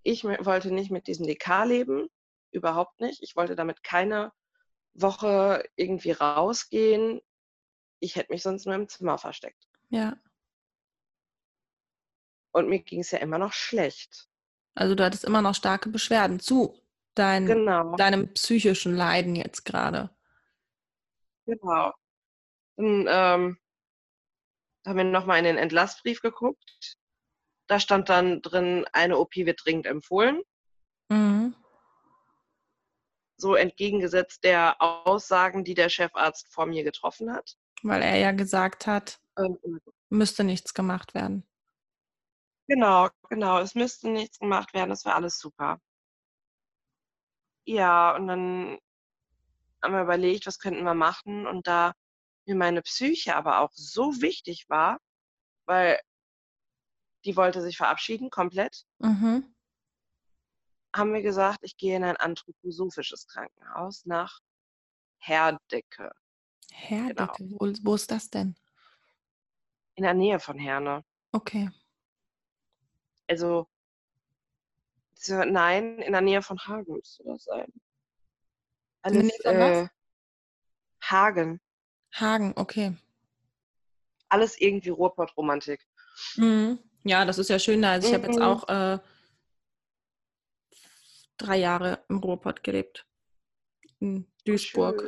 ich 0.09 0.25
wollte 0.25 0.71
nicht 0.71 0.91
mit 0.91 1.07
diesem 1.07 1.27
DK 1.27 1.65
leben, 1.65 2.09
überhaupt 2.51 3.01
nicht. 3.01 3.23
Ich 3.23 3.37
wollte 3.37 3.57
damit 3.57 3.83
keine 3.83 4.33
Woche 4.95 5.65
irgendwie 5.77 6.13
rausgehen. 6.13 7.21
Ich 8.01 8.17
hätte 8.17 8.33
mich 8.33 8.43
sonst 8.43 8.65
nur 8.65 8.75
im 8.75 8.89
Zimmer 8.89 9.19
versteckt. 9.19 9.69
Ja. 9.91 10.17
Und 12.53 12.69
mir 12.69 12.81
ging 12.81 13.01
es 13.01 13.11
ja 13.11 13.19
immer 13.19 13.39
noch 13.39 13.53
schlecht. 13.53 14.29
Also 14.75 14.95
du 14.95 15.05
hattest 15.05 15.25
immer 15.25 15.43
noch 15.43 15.55
starke 15.55 15.91
Beschwerden 15.91 16.41
zu 16.41 16.81
dein, 17.15 17.47
genau. 17.47 17.95
deinem 17.97 18.33
psychischen 18.33 18.95
Leiden 18.95 19.37
jetzt 19.37 19.65
gerade. 19.65 20.11
Genau. 21.47 21.93
Dann 22.79 23.07
ähm, 23.09 23.59
haben 24.87 24.97
wir 24.97 25.05
nochmal 25.05 25.39
in 25.39 25.45
den 25.45 25.59
Entlassbrief 25.59 26.23
geguckt. 26.23 26.97
Da 27.67 27.81
stand 27.81 28.09
dann 28.09 28.41
drin, 28.41 28.87
eine 28.93 29.19
OP 29.19 29.35
wird 29.35 29.61
dringend 29.65 29.87
empfohlen. 29.87 30.41
Mhm. 31.11 31.55
So 33.37 33.57
entgegengesetzt 33.57 34.45
der 34.45 34.81
Aussagen, 34.81 35.65
die 35.65 35.75
der 35.75 35.89
Chefarzt 35.89 36.53
vor 36.53 36.67
mir 36.67 36.85
getroffen 36.85 37.33
hat. 37.33 37.57
Weil 37.83 38.03
er 38.03 38.17
ja 38.17 38.33
gesagt 38.33 38.87
hat, 38.87 39.21
ähm, 39.37 39.59
müsste 40.09 40.45
nichts 40.45 40.73
gemacht 40.73 41.15
werden. 41.15 41.47
Genau, 42.69 43.09
genau. 43.29 43.59
Es 43.59 43.75
müsste 43.75 44.09
nichts 44.09 44.39
gemacht 44.39 44.73
werden. 44.73 44.91
Das 44.91 45.05
wäre 45.05 45.17
alles 45.17 45.39
super. 45.39 45.81
Ja, 47.65 48.15
und 48.15 48.29
dann 48.29 48.79
haben 49.83 49.95
wir 49.95 50.03
überlegt, 50.03 50.47
was 50.47 50.59
könnten 50.59 50.85
wir 50.85 50.95
machen. 50.95 51.47
Und 51.47 51.67
da 51.67 51.93
mir 52.49 52.57
meine 52.57 52.83
Psyche 52.83 53.37
aber 53.37 53.61
auch 53.61 53.71
so 53.73 54.21
wichtig 54.21 54.69
war, 54.69 55.01
weil 55.67 56.01
die 57.25 57.37
wollte 57.37 57.63
sich 57.63 57.77
verabschieden, 57.77 58.31
komplett. 58.31 58.87
Mhm. 58.99 59.55
Haben 60.95 61.13
wir 61.13 61.23
gesagt, 61.23 61.61
ich 61.63 61.77
gehe 61.77 61.97
in 61.97 62.05
ein 62.05 62.17
anthroposophisches 62.17 63.27
Krankenhaus 63.27 64.07
nach 64.07 64.41
Herdecke. 65.19 66.11
Herdecke, 66.73 67.45
genau. 67.45 67.59
wo, 67.61 67.73
wo 67.83 67.95
ist 67.95 68.11
das 68.11 68.31
denn? 68.31 68.57
In 69.95 70.05
der 70.05 70.15
Nähe 70.15 70.41
von 70.41 70.59
Herne. 70.59 71.05
Okay. 71.33 71.71
Also, 73.27 73.69
nein, 75.29 75.99
in 75.99 76.13
der 76.13 76.21
Nähe 76.23 76.41
von 76.41 76.59
Hagen 76.59 76.95
müsste 76.95 77.25
das 77.25 77.45
sein. 77.45 77.71
Alles, 79.03 79.39
äh? 79.41 79.89
Hagen. 81.03 81.61
Hagen, 82.13 82.53
okay. 82.57 82.97
Alles 84.29 84.61
irgendwie 84.61 84.91
Ruhrpott-Romantik. 84.91 85.87
Mhm. 86.37 86.79
Ja, 87.05 87.25
das 87.25 87.39
ist 87.39 87.49
ja 87.49 87.59
schön 87.59 87.83
da. 87.83 87.93
Also 87.93 88.09
ich 88.09 88.15
habe 88.15 88.27
jetzt 88.27 88.39
mhm. 88.39 88.45
auch 88.45 88.69
äh, 88.69 88.99
drei 91.39 91.57
Jahre 91.57 92.05
im 92.09 92.19
Ruhrpott 92.19 92.63
gelebt. 92.63 93.07
In 94.01 94.27
Duisburg. 94.45 95.03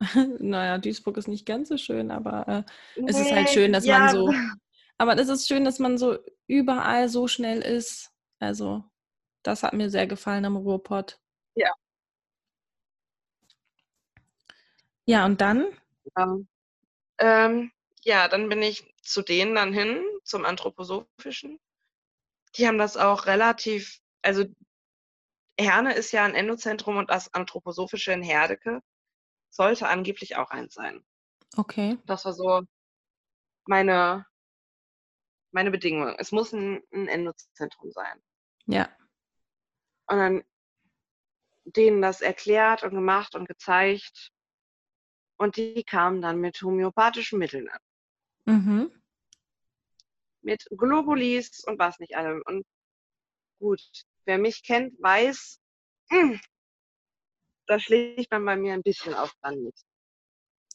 naja, 0.38 0.78
Duisburg 0.78 1.16
ist 1.16 1.28
nicht 1.28 1.46
ganz 1.46 1.68
so 1.68 1.76
schön, 1.76 2.10
aber 2.10 2.48
äh, 2.48 3.00
nee, 3.00 3.10
es 3.10 3.18
ist 3.18 3.32
halt 3.32 3.48
schön, 3.50 3.72
dass 3.72 3.86
ja. 3.86 3.98
man 3.98 4.08
so. 4.10 4.34
Aber 4.98 5.16
es 5.18 5.28
ist 5.28 5.48
schön, 5.48 5.64
dass 5.64 5.78
man 5.78 5.98
so 5.98 6.18
überall 6.46 7.08
so 7.08 7.26
schnell 7.26 7.60
ist. 7.60 8.12
Also, 8.38 8.84
das 9.42 9.62
hat 9.62 9.72
mir 9.72 9.90
sehr 9.90 10.06
gefallen 10.06 10.44
am 10.44 10.56
Ruhrpott. 10.56 11.20
Ja. 11.54 11.72
Ja, 15.06 15.24
und 15.24 15.40
dann? 15.40 15.66
Ja. 16.16 16.36
Ähm, 17.18 17.72
ja, 18.04 18.28
dann 18.28 18.48
bin 18.48 18.62
ich 18.62 18.92
zu 19.02 19.22
denen 19.22 19.54
dann 19.54 19.72
hin, 19.72 20.02
zum 20.24 20.44
Anthroposophischen. 20.44 21.60
Die 22.56 22.66
haben 22.66 22.78
das 22.78 22.96
auch 22.96 23.26
relativ, 23.26 24.00
also 24.22 24.44
Herne 25.58 25.94
ist 25.94 26.12
ja 26.12 26.24
ein 26.24 26.34
Endozentrum 26.34 26.96
und 26.96 27.10
das 27.10 27.32
Anthroposophische 27.34 28.12
in 28.12 28.22
Herdecke 28.22 28.82
sollte 29.50 29.88
angeblich 29.88 30.36
auch 30.36 30.50
eins 30.50 30.74
sein. 30.74 31.04
Okay. 31.56 31.98
Das 32.06 32.24
war 32.24 32.32
so 32.32 32.62
meine, 33.66 34.26
meine 35.52 35.70
Bedingung. 35.70 36.14
Es 36.18 36.32
muss 36.32 36.52
ein, 36.52 36.82
ein 36.92 37.08
Endozentrum 37.08 37.92
sein. 37.92 38.22
Ja. 38.66 38.88
Und 40.06 40.18
dann 40.18 40.44
denen 41.64 42.02
das 42.02 42.20
erklärt 42.20 42.82
und 42.82 42.90
gemacht 42.90 43.34
und 43.34 43.46
gezeigt. 43.46 44.32
Und 45.42 45.56
die 45.56 45.82
kamen 45.82 46.22
dann 46.22 46.38
mit 46.38 46.62
homöopathischen 46.62 47.40
Mitteln 47.40 47.68
an. 47.68 47.80
Mhm. 48.44 49.02
Mit 50.40 50.64
Globulis 50.70 51.64
und 51.64 51.80
was 51.80 51.98
nicht 51.98 52.14
allem. 52.16 52.44
Und 52.46 52.64
gut, 53.58 53.82
wer 54.24 54.38
mich 54.38 54.62
kennt, 54.62 54.94
weiß, 55.02 55.58
hm, 56.10 56.40
da 57.66 57.80
schlägt 57.80 58.30
man 58.30 58.44
bei 58.44 58.56
mir 58.56 58.74
ein 58.74 58.84
bisschen 58.84 59.14
auf 59.14 59.34
mit. 59.56 59.74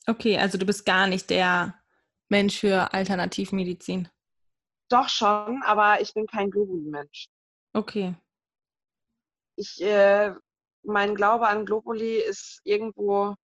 Okay, 0.05 0.37
also 0.37 0.57
du 0.57 0.65
bist 0.65 0.85
gar 0.85 1.07
nicht 1.07 1.29
der 1.29 1.81
Mensch 2.27 2.59
für 2.59 2.93
Alternativmedizin. 2.93 4.09
Doch 4.89 5.07
schon, 5.07 5.63
aber 5.63 6.01
ich 6.01 6.13
bin 6.13 6.27
kein 6.27 6.51
Globuli-Mensch. 6.51 7.29
Okay. 7.71 8.15
Ich, 9.55 9.81
äh, 9.81 10.33
mein 10.83 11.15
Glaube 11.15 11.47
an 11.47 11.65
Globuli 11.65 12.17
ist 12.17 12.59
irgendwo 12.65 13.37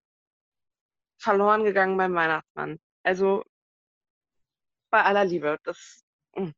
verloren 1.24 1.64
gegangen 1.64 1.98
beim 1.98 2.14
Weihnachtsmann. 2.14 2.80
Also 3.04 3.44
bei 4.92 5.04
aller 5.04 5.26
Liebe. 5.26 5.58
Das. 5.64 6.04
Mh. 6.36 6.46
Hm. 6.48 6.54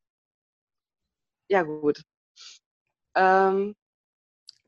Ja, 1.48 1.62
gut. 1.62 2.04
Ähm, 3.16 3.76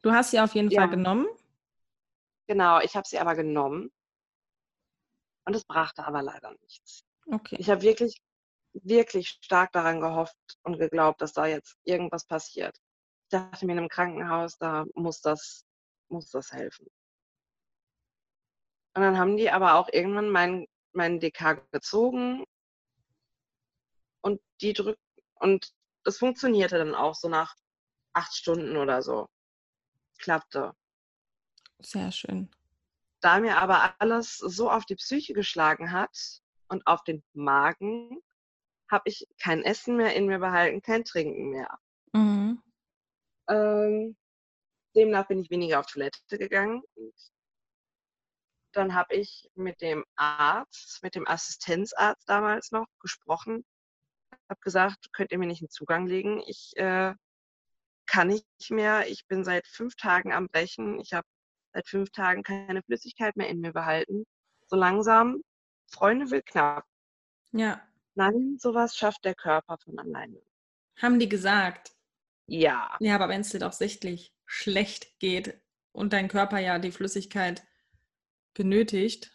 du 0.04 0.12
hast 0.12 0.32
sie 0.32 0.40
auf 0.40 0.54
jeden 0.54 0.70
ja. 0.70 0.82
Fall 0.82 0.90
genommen. 0.92 1.28
Genau, 2.48 2.80
ich 2.80 2.96
habe 2.96 3.08
sie 3.08 3.20
aber 3.20 3.36
genommen. 3.36 3.92
Und 5.46 5.56
es 5.56 5.66
brachte 5.66 6.06
aber 6.06 6.22
leider 6.22 6.52
nichts. 6.62 7.04
Okay. 7.32 7.58
Ich 7.60 7.70
habe 7.70 7.82
wirklich, 7.82 8.22
wirklich 8.74 9.30
stark 9.42 9.72
daran 9.72 10.00
gehofft 10.00 10.38
und 10.64 10.78
geglaubt, 10.78 11.22
dass 11.22 11.34
da 11.34 11.46
jetzt 11.46 11.78
irgendwas 11.84 12.26
passiert. 12.26 12.78
Ich 13.24 13.30
dachte 13.30 13.66
mir 13.66 13.74
in 13.74 13.80
einem 13.80 13.90
Krankenhaus, 13.90 14.58
da 14.58 14.86
muss 14.94 15.20
das, 15.22 15.66
muss 16.10 16.30
das 16.30 16.52
helfen. 16.52 16.88
Und 18.98 19.04
dann 19.04 19.20
haben 19.20 19.38
die 19.38 19.52
aber 19.52 19.76
auch 19.76 19.90
irgendwann 19.94 20.32
meinen 20.32 20.66
mein 20.92 21.20
DK 21.20 21.62
gezogen 21.72 22.48
und 24.22 24.42
die 24.60 24.74
drückt 24.74 25.00
und 25.36 25.72
das 26.04 26.18
funktionierte 26.18 26.80
dann 26.80 26.96
auch 26.96 27.14
so 27.14 27.30
nach 27.30 27.54
acht 28.14 28.34
Stunden 28.34 28.76
oder 28.76 29.04
so. 29.04 29.30
Klappte. 30.18 30.74
Sehr 31.78 32.12
schön. 32.12 32.50
Da 33.22 33.40
mir 33.40 33.58
aber 33.58 33.94
alles 34.00 34.38
so 34.38 34.72
auf 34.72 34.86
die 34.86 34.96
Psyche 34.96 35.34
geschlagen 35.34 35.92
hat 35.92 36.42
und 36.68 36.88
auf 36.88 37.04
den 37.04 37.24
Magen, 37.34 38.20
habe 38.90 39.04
ich 39.06 39.28
kein 39.40 39.62
Essen 39.62 39.98
mehr 39.98 40.16
in 40.16 40.26
mir 40.26 40.40
behalten, 40.40 40.82
kein 40.82 41.06
Trinken 41.06 41.52
mehr. 41.52 41.78
Mhm. 42.14 42.64
Ähm, 43.48 44.18
demnach 44.96 45.28
bin 45.28 45.42
ich 45.42 45.52
weniger 45.52 45.82
auf 45.82 45.86
Toilette 45.86 46.40
gegangen. 46.40 46.82
Dann 48.78 48.94
habe 48.94 49.16
ich 49.16 49.50
mit 49.56 49.82
dem 49.82 50.06
Arzt, 50.16 51.02
mit 51.02 51.16
dem 51.16 51.28
Assistenzarzt 51.28 52.30
damals 52.30 52.72
noch 52.72 52.86
gesprochen, 53.00 53.66
habe 54.48 54.60
gesagt, 54.62 55.12
könnt 55.14 55.32
ihr 55.32 55.40
mir 55.40 55.48
nicht 55.48 55.64
einen 55.64 55.72
Zugang 55.72 56.06
legen? 56.06 56.44
Ich 56.46 56.74
äh, 56.76 57.16
kann 58.06 58.28
nicht 58.28 58.70
mehr. 58.70 59.10
Ich 59.10 59.26
bin 59.26 59.44
seit 59.44 59.66
fünf 59.66 59.96
Tagen 59.96 60.32
am 60.32 60.48
Brechen. 60.48 61.00
Ich 61.00 61.14
habe 61.14 61.26
seit 61.74 61.88
fünf 61.88 62.12
Tagen 62.12 62.44
keine 62.44 62.84
Flüssigkeit 62.84 63.36
mehr 63.36 63.50
in 63.50 63.62
mir 63.62 63.74
behalten. 63.74 64.26
So 64.68 64.76
langsam, 64.76 65.42
Freunde 65.88 66.30
will 66.30 66.44
knapp. 66.44 66.86
Ja. 67.54 67.82
Nein, 68.14 68.58
sowas 68.60 68.96
schafft 68.96 69.26
der 69.26 69.34
Körper 69.34 69.80
von 69.80 69.98
alleine. 69.98 70.40
Haben 71.02 71.18
die 71.18 71.30
gesagt? 71.30 71.96
Ja. 72.46 72.96
Ja, 73.00 73.16
aber 73.16 73.28
wenn 73.28 73.42
es 73.42 73.50
dir 73.50 73.60
doch 73.60 73.74
sichtlich 73.74 74.36
schlecht 74.46 75.18
geht 75.18 75.60
und 75.94 76.14
dein 76.14 76.28
Körper 76.28 76.60
ja 76.60 76.78
die 76.78 76.92
Flüssigkeit 76.92 77.66
benötigt. 78.58 79.32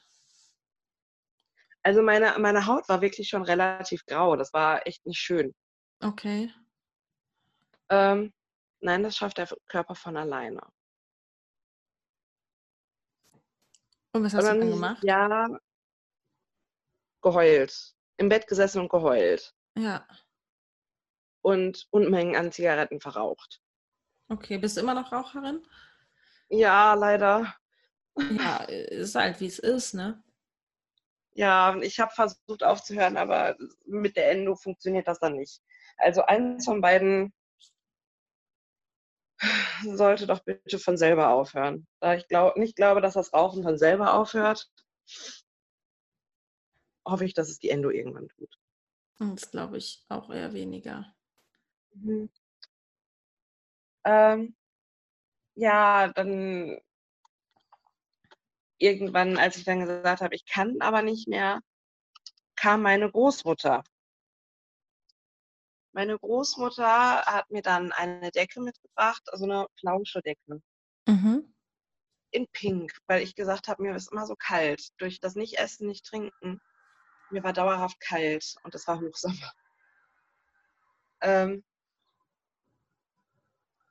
Also 1.82 2.02
meine, 2.02 2.38
meine 2.38 2.66
Haut 2.66 2.88
war 2.88 3.00
wirklich 3.00 3.28
schon 3.28 3.42
relativ 3.42 4.04
grau. 4.06 4.36
Das 4.36 4.52
war 4.52 4.86
echt 4.86 5.04
nicht 5.06 5.18
schön. 5.18 5.54
Okay. 6.00 6.52
Ähm, 7.88 8.32
nein, 8.80 9.02
das 9.02 9.16
schafft 9.16 9.38
der 9.38 9.48
Körper 9.68 9.94
von 9.94 10.16
alleine. 10.16 10.60
Und 14.12 14.24
was 14.24 14.34
hast 14.34 14.44
dann, 14.44 14.60
du 14.60 14.66
dann 14.66 14.70
gemacht? 14.72 15.02
Ja, 15.02 15.48
geheult. 17.22 17.94
Im 18.18 18.28
Bett 18.28 18.46
gesessen 18.46 18.80
und 18.80 18.90
geheult. 18.90 19.54
Ja. 19.76 20.06
Und 21.42 21.86
Unmengen 21.90 22.36
an 22.36 22.52
Zigaretten 22.52 23.00
verraucht. 23.00 23.60
Okay, 24.28 24.58
bist 24.58 24.76
du 24.76 24.82
immer 24.82 24.94
noch 24.94 25.10
Raucherin? 25.10 25.66
Ja, 26.48 26.94
leider. 26.94 27.56
Ja, 28.16 28.56
ist 28.64 29.14
halt 29.14 29.40
wie 29.40 29.46
es 29.46 29.58
ist, 29.58 29.94
ne? 29.94 30.22
Ja, 31.34 31.76
ich 31.80 31.98
habe 31.98 32.12
versucht 32.14 32.62
aufzuhören, 32.62 33.16
aber 33.16 33.56
mit 33.86 34.16
der 34.16 34.30
Endo 34.30 34.54
funktioniert 34.54 35.08
das 35.08 35.18
dann 35.18 35.36
nicht. 35.36 35.62
Also 35.96 36.22
eins 36.22 36.64
von 36.66 36.80
beiden 36.80 37.32
sollte 39.84 40.26
doch 40.26 40.40
bitte 40.40 40.78
von 40.78 40.96
selber 40.96 41.30
aufhören. 41.30 41.86
Da 42.00 42.14
ich 42.14 42.28
glaub, 42.28 42.56
nicht 42.56 42.76
glaube, 42.76 43.00
dass 43.00 43.14
das 43.14 43.32
Rauchen 43.32 43.62
von 43.62 43.78
selber 43.78 44.14
aufhört, 44.14 44.70
hoffe 47.06 47.24
ich, 47.24 47.34
dass 47.34 47.48
es 47.48 47.58
die 47.58 47.70
Endo 47.70 47.90
irgendwann 47.90 48.28
tut. 48.28 48.58
Das 49.18 49.50
glaube 49.50 49.78
ich 49.78 50.04
auch 50.08 50.30
eher 50.30 50.52
weniger. 50.52 51.14
Mhm. 51.94 52.28
Ähm, 54.04 54.54
ja, 55.54 56.08
dann 56.08 56.78
irgendwann, 58.82 59.38
als 59.38 59.56
ich 59.56 59.64
dann 59.64 59.80
gesagt 59.80 60.20
habe, 60.20 60.34
ich 60.34 60.44
kann 60.44 60.80
aber 60.80 61.02
nicht 61.02 61.28
mehr, 61.28 61.60
kam 62.56 62.82
meine 62.82 63.10
Großmutter. 63.10 63.84
Meine 65.92 66.18
Großmutter 66.18 67.22
hat 67.24 67.50
mir 67.50 67.62
dann 67.62 67.92
eine 67.92 68.30
Decke 68.30 68.60
mitgebracht, 68.60 69.22
also 69.26 69.44
eine 69.44 69.66
Flauschedecke. 69.78 70.60
Mhm. 71.06 71.54
In 72.30 72.46
Pink, 72.48 72.92
weil 73.06 73.22
ich 73.22 73.34
gesagt 73.34 73.68
habe, 73.68 73.82
mir 73.82 73.94
ist 73.94 74.10
immer 74.10 74.26
so 74.26 74.34
kalt. 74.36 74.88
Durch 74.98 75.20
das 75.20 75.34
Nicht-Essen, 75.34 75.86
Nicht-Trinken, 75.86 76.60
mir 77.30 77.44
war 77.44 77.52
dauerhaft 77.52 78.00
kalt 78.00 78.56
und 78.64 78.74
es 78.74 78.86
war 78.86 79.00
Hochsommer. 79.00 79.36
Ähm, 81.24 81.62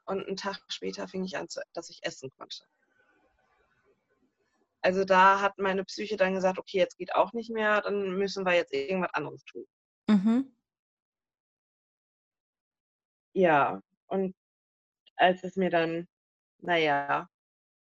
und 0.04 0.28
einen 0.28 0.36
Tag 0.36 0.60
später 0.68 1.08
fing 1.08 1.24
ich 1.24 1.38
an, 1.38 1.48
dass 1.72 1.90
ich 1.90 2.04
essen 2.04 2.30
konnte. 2.38 2.66
Also 4.82 5.06
da 5.06 5.42
hat 5.42 5.58
meine 5.60 5.86
Psyche 5.86 6.18
dann 6.18 6.34
gesagt, 6.34 6.58
okay, 6.58 6.78
jetzt 6.78 6.98
geht 6.98 7.14
auch 7.14 7.34
nicht 7.34 7.52
mehr, 7.52 7.82
dann 7.82 8.18
müssen 8.18 8.46
wir 8.46 8.54
jetzt 8.54 8.74
irgendwas 8.74 9.14
anderes 9.14 9.44
tun. 9.46 9.66
Mhm. 10.08 10.56
Ja, 13.34 13.82
und 14.08 14.36
als 15.16 15.44
es 15.44 15.56
mir 15.56 15.70
dann, 15.70 16.08
naja, 16.60 17.30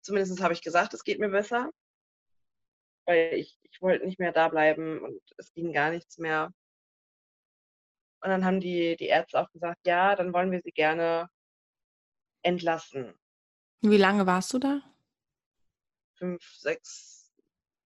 zumindest 0.02 0.42
habe 0.42 0.54
ich 0.54 0.62
gesagt, 0.62 0.94
es 0.94 1.04
geht 1.04 1.20
mir 1.20 1.28
besser, 1.28 1.70
weil 3.04 3.34
ich, 3.34 3.58
ich 3.62 3.82
wollte 3.82 4.06
nicht 4.06 4.18
mehr 4.18 4.32
da 4.32 4.48
bleiben 4.48 5.00
und 5.02 5.20
es 5.36 5.52
ging 5.52 5.72
gar 5.72 5.90
nichts 5.90 6.18
mehr. 6.18 6.52
Und 8.22 8.30
dann 8.30 8.44
haben 8.44 8.60
die, 8.60 8.96
die 8.96 9.06
Ärzte 9.06 9.40
auch 9.40 9.50
gesagt, 9.52 9.86
ja, 9.86 10.16
dann 10.16 10.32
wollen 10.32 10.50
wir 10.50 10.60
sie 10.62 10.72
gerne 10.72 11.28
entlassen. 12.42 13.14
Wie 13.82 13.98
lange 13.98 14.26
warst 14.26 14.52
du 14.52 14.58
da? 14.58 14.80
Fünf, 16.16 16.42
sechs, 16.56 17.32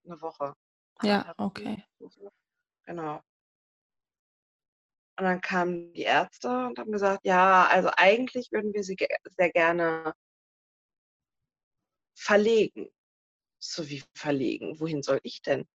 eine 0.05 0.21
Woche. 0.21 0.55
Ja, 1.03 1.33
okay. 1.37 1.83
Genau. 2.85 3.21
Und 5.17 5.25
dann 5.25 5.41
kamen 5.41 5.93
die 5.93 6.01
Ärzte 6.03 6.47
und 6.67 6.79
haben 6.79 6.91
gesagt, 6.91 7.25
ja, 7.25 7.67
also 7.67 7.89
eigentlich 7.95 8.51
würden 8.51 8.73
wir 8.73 8.83
sie 8.83 8.97
sehr 9.37 9.51
gerne 9.51 10.13
verlegen. 12.15 12.89
So 13.59 13.87
wie 13.89 14.03
verlegen? 14.15 14.79
Wohin 14.79 15.03
soll 15.03 15.19
ich 15.23 15.41
denn? 15.41 15.67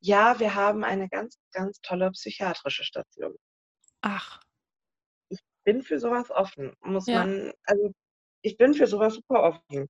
Ja, 0.00 0.38
wir 0.38 0.54
haben 0.54 0.84
eine 0.84 1.08
ganz, 1.08 1.38
ganz 1.50 1.80
tolle 1.80 2.10
psychiatrische 2.12 2.84
Station. 2.84 3.36
Ach. 4.00 4.40
Ich 5.28 5.40
bin 5.64 5.82
für 5.82 5.98
sowas 5.98 6.30
offen. 6.30 6.74
Muss 6.80 7.06
Ja. 7.06 7.24
man, 7.24 7.52
also 7.64 7.92
ich 8.42 8.56
bin 8.56 8.74
für 8.74 8.86
sowas 8.86 9.14
super 9.14 9.42
offen. 9.42 9.88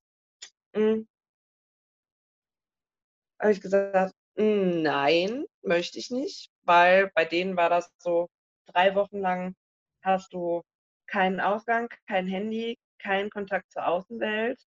Habe 3.40 3.52
ich 3.52 3.60
gesagt, 3.60 4.14
hm, 4.36 4.82
nein, 4.82 5.44
möchte 5.62 5.98
ich 5.98 6.10
nicht, 6.10 6.50
weil 6.62 7.10
bei 7.14 7.24
denen 7.24 7.56
war 7.56 7.70
das 7.70 7.90
so, 7.98 8.28
drei 8.66 8.94
Wochen 8.94 9.18
lang 9.20 9.54
hast 10.02 10.32
du 10.32 10.62
keinen 11.06 11.40
Ausgang, 11.40 11.88
kein 12.06 12.26
Handy, 12.26 12.78
keinen 12.98 13.30
Kontakt 13.30 13.70
zur 13.72 13.86
Außenwelt. 13.86 14.60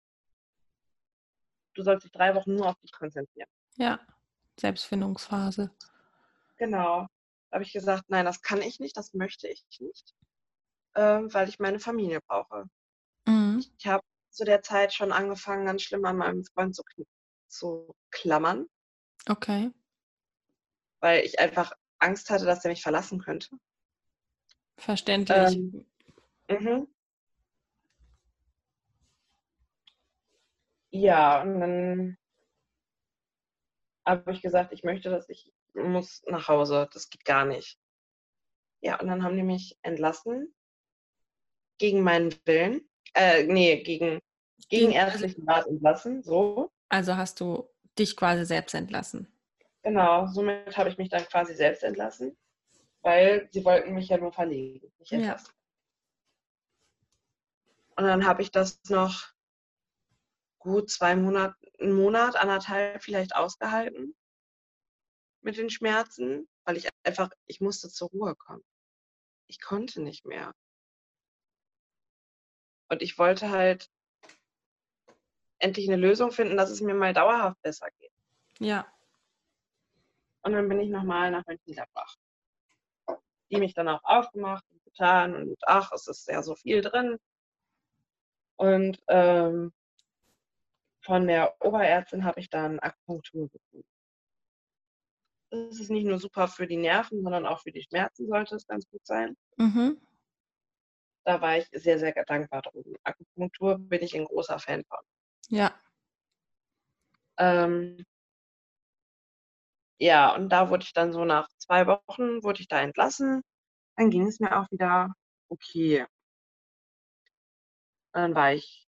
Du 1.74 1.84
sollst 1.84 2.06
dich 2.06 2.12
drei 2.12 2.36
Wochen 2.36 2.56
nur 2.56 2.68
auf 2.68 2.80
dich 2.80 2.92
konzentrieren. 2.92 3.48
Ja, 3.76 4.00
Selbstfindungsphase. 4.60 5.72
Genau. 6.58 7.08
Da 7.50 7.56
habe 7.56 7.64
ich 7.64 7.74
gesagt, 7.74 8.06
nein, 8.08 8.26
das 8.26 8.42
kann 8.42 8.62
ich 8.62 8.80
nicht, 8.80 8.96
das 8.96 9.14
möchte 9.14 9.48
ich 9.48 9.64
nicht, 9.80 10.14
äh, 10.94 11.02
weil 11.02 11.50
ich 11.50 11.60
meine 11.60 11.80
Familie 11.80 12.20
brauche. 12.28 12.66
Mhm. 13.26 13.64
Ich 13.78 13.88
habe 13.88 14.04
zu 14.30 14.46
der 14.46 14.62
Zeit 14.62 14.94
schon 14.94 15.12
angefangen, 15.12 15.66
ganz 15.66 15.82
schlimm 15.82 16.06
an 16.06 16.18
meinem 16.18 16.44
Freund 16.46 16.76
zu, 16.76 16.84
zu 17.52 17.96
klammern. 18.10 18.68
Okay. 19.28 19.72
Weil 21.00 21.24
ich 21.26 21.40
einfach 21.40 21.74
Angst 22.00 22.30
hatte, 22.30 22.46
dass 22.46 22.66
er 22.66 22.72
mich 22.72 22.82
verlassen 22.82 23.20
könnte. 23.20 23.50
Verständlich. 24.78 25.58
Ähm, 25.58 25.86
mhm. 26.50 26.88
Ja, 30.90 31.42
und 31.42 31.60
dann 31.60 32.18
habe 34.06 34.32
ich 34.34 34.42
gesagt, 34.42 34.74
ich 34.74 34.84
möchte, 34.84 35.10
dass 35.10 35.30
ich 35.30 35.54
muss 35.74 36.24
nach 36.28 36.48
Hause. 36.48 36.90
Das 36.92 37.10
geht 37.10 37.24
gar 37.24 37.46
nicht. 37.46 37.80
Ja, 38.82 39.00
und 39.00 39.08
dann 39.08 39.24
haben 39.24 39.38
die 39.38 39.44
mich 39.44 39.78
entlassen. 39.84 40.54
Gegen 41.78 42.02
meinen 42.02 42.34
Willen. 42.46 42.90
Äh, 43.14 43.44
nee, 43.44 43.82
gegen, 43.84 44.20
gegen 44.70 44.92
ärztlichen 44.92 45.48
Rat 45.48 45.68
entlassen. 45.68 46.24
So. 46.24 46.72
Also 46.92 47.16
hast 47.16 47.40
du 47.40 47.70
dich 47.98 48.18
quasi 48.18 48.46
selbst 48.46 48.76
entlassen. 48.76 49.32
Genau, 49.82 50.28
somit 50.28 50.78
habe 50.78 50.90
ich 50.90 50.98
mich 50.98 51.08
dann 51.08 51.24
quasi 51.24 51.56
selbst 51.56 51.84
entlassen, 51.84 52.38
weil 53.02 53.48
sie 53.52 53.64
wollten 53.64 53.94
mich 53.94 54.10
ja 54.10 54.18
nur 54.18 54.34
verlegen, 54.34 54.92
nicht 55.00 55.14
entlassen. 55.14 55.48
Ja. 55.48 55.56
Und 57.96 58.04
dann 58.04 58.26
habe 58.26 58.42
ich 58.42 58.52
das 58.52 58.82
noch 58.90 59.32
gut 60.60 60.92
zwei 60.92 61.16
Monate, 61.16 61.56
einen 61.80 61.96
Monat, 61.96 62.36
anderthalb 62.36 63.02
vielleicht 63.02 63.36
ausgehalten 63.36 64.14
mit 65.42 65.58
den 65.58 65.70
Schmerzen, 65.70 66.50
weil 66.66 66.76
ich 66.76 66.90
einfach, 67.04 67.30
ich 67.48 67.62
musste 67.62 67.88
zur 67.88 68.10
Ruhe 68.10 68.36
kommen. 68.36 68.64
Ich 69.48 69.62
konnte 69.62 70.02
nicht 70.02 70.26
mehr. 70.26 70.54
Und 72.90 73.02
ich 73.02 73.18
wollte 73.18 73.50
halt 73.50 73.90
endlich 75.62 75.88
eine 75.88 75.98
Lösung 75.98 76.32
finden, 76.32 76.58
dass 76.58 76.70
es 76.70 76.82
mir 76.82 76.94
mal 76.94 77.14
dauerhaft 77.14 77.62
besser 77.62 77.88
geht. 78.00 78.12
Ja. 78.60 78.86
Und 80.44 80.54
dann 80.54 80.68
bin 80.68 80.80
ich 80.80 80.90
nochmal 80.90 81.32
nach 81.32 81.46
Mönchengladbach. 81.46 82.16
Die 83.52 83.58
mich 83.58 83.74
dann 83.74 83.90
auch 83.90 84.04
aufgemacht 84.04 84.64
und 84.72 84.84
getan 84.84 85.36
und 85.36 85.58
ach, 85.66 85.92
es 85.92 86.08
ist 86.08 86.28
ja 86.28 86.42
so 86.42 86.56
viel 86.56 86.82
drin. 86.82 87.18
Und 88.56 89.02
ähm, 89.08 89.74
von 91.02 91.28
der 91.28 91.56
Oberärztin 91.62 92.24
habe 92.24 92.40
ich 92.40 92.50
dann 92.50 92.80
Akupunktur 92.80 93.50
bekommen. 93.50 93.84
Das 95.50 95.80
ist 95.80 95.90
nicht 95.90 96.06
nur 96.06 96.18
super 96.18 96.48
für 96.48 96.66
die 96.66 96.78
Nerven, 96.78 97.24
sondern 97.24 97.46
auch 97.46 97.62
für 97.62 97.72
die 97.72 97.82
Schmerzen 97.82 98.28
sollte 98.28 98.56
es 98.56 98.68
ganz 98.68 98.88
gut 98.90 99.06
sein. 99.06 99.36
Mhm. 99.58 100.00
Da 101.26 101.42
war 101.42 101.58
ich 101.58 101.68
sehr, 101.74 102.00
sehr 102.00 102.14
dankbar 102.26 102.62
drum. 102.62 102.96
Akupunktur 103.04 103.78
bin 103.78 104.02
ich 104.02 104.16
ein 104.16 104.26
großer 104.26 104.60
Fan 104.60 104.84
von. 104.86 105.00
Ja. 105.50 105.76
Ähm, 107.38 108.06
ja, 110.00 110.34
und 110.36 110.50
da 110.50 110.70
wurde 110.70 110.84
ich 110.84 110.94
dann 110.94 111.14
so 111.14 111.24
nach 111.26 111.48
zwei 111.58 111.88
Wochen, 111.88 112.44
wurde 112.44 112.62
ich 112.62 112.68
da 112.68 112.82
entlassen. 112.82 113.42
Dann 113.98 114.10
ging 114.12 114.28
es 114.28 114.40
mir 114.42 114.58
auch 114.60 114.72
wieder 114.72 115.14
okay. 115.50 116.06
Und 118.14 118.22
dann 118.22 118.36
war 118.36 118.54
ich 118.54 118.88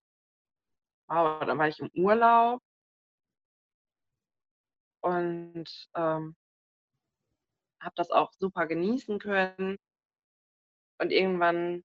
wow, 1.08 1.40
dann 1.46 1.58
war 1.58 1.68
ich 1.70 1.80
im 1.80 1.90
Urlaub 1.96 2.62
und 5.02 5.70
ähm, 5.96 6.36
habe 7.80 7.94
das 7.96 8.10
auch 8.10 8.32
super 8.40 8.66
genießen 8.66 9.20
können. 9.20 9.78
Und 11.00 11.12
irgendwann, 11.12 11.84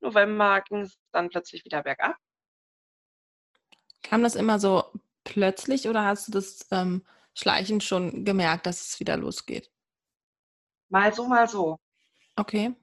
November, 0.00 0.62
ging 0.62 0.82
es 0.82 0.98
dann 1.12 1.30
plötzlich 1.30 1.64
wieder 1.64 1.82
bergab. 1.84 2.16
Kam 4.10 4.24
das 4.24 4.34
immer 4.34 4.58
so 4.58 4.82
plötzlich 5.22 5.86
oder 5.86 6.04
hast 6.04 6.26
du 6.26 6.32
das 6.32 6.66
ähm, 6.72 7.06
schleichend 7.32 7.84
schon 7.84 8.24
gemerkt, 8.24 8.66
dass 8.66 8.80
es 8.80 8.98
wieder 8.98 9.16
losgeht? 9.16 9.70
Mal 10.88 11.14
so, 11.14 11.28
mal 11.28 11.48
so. 11.48 11.78
Okay. 12.34 12.74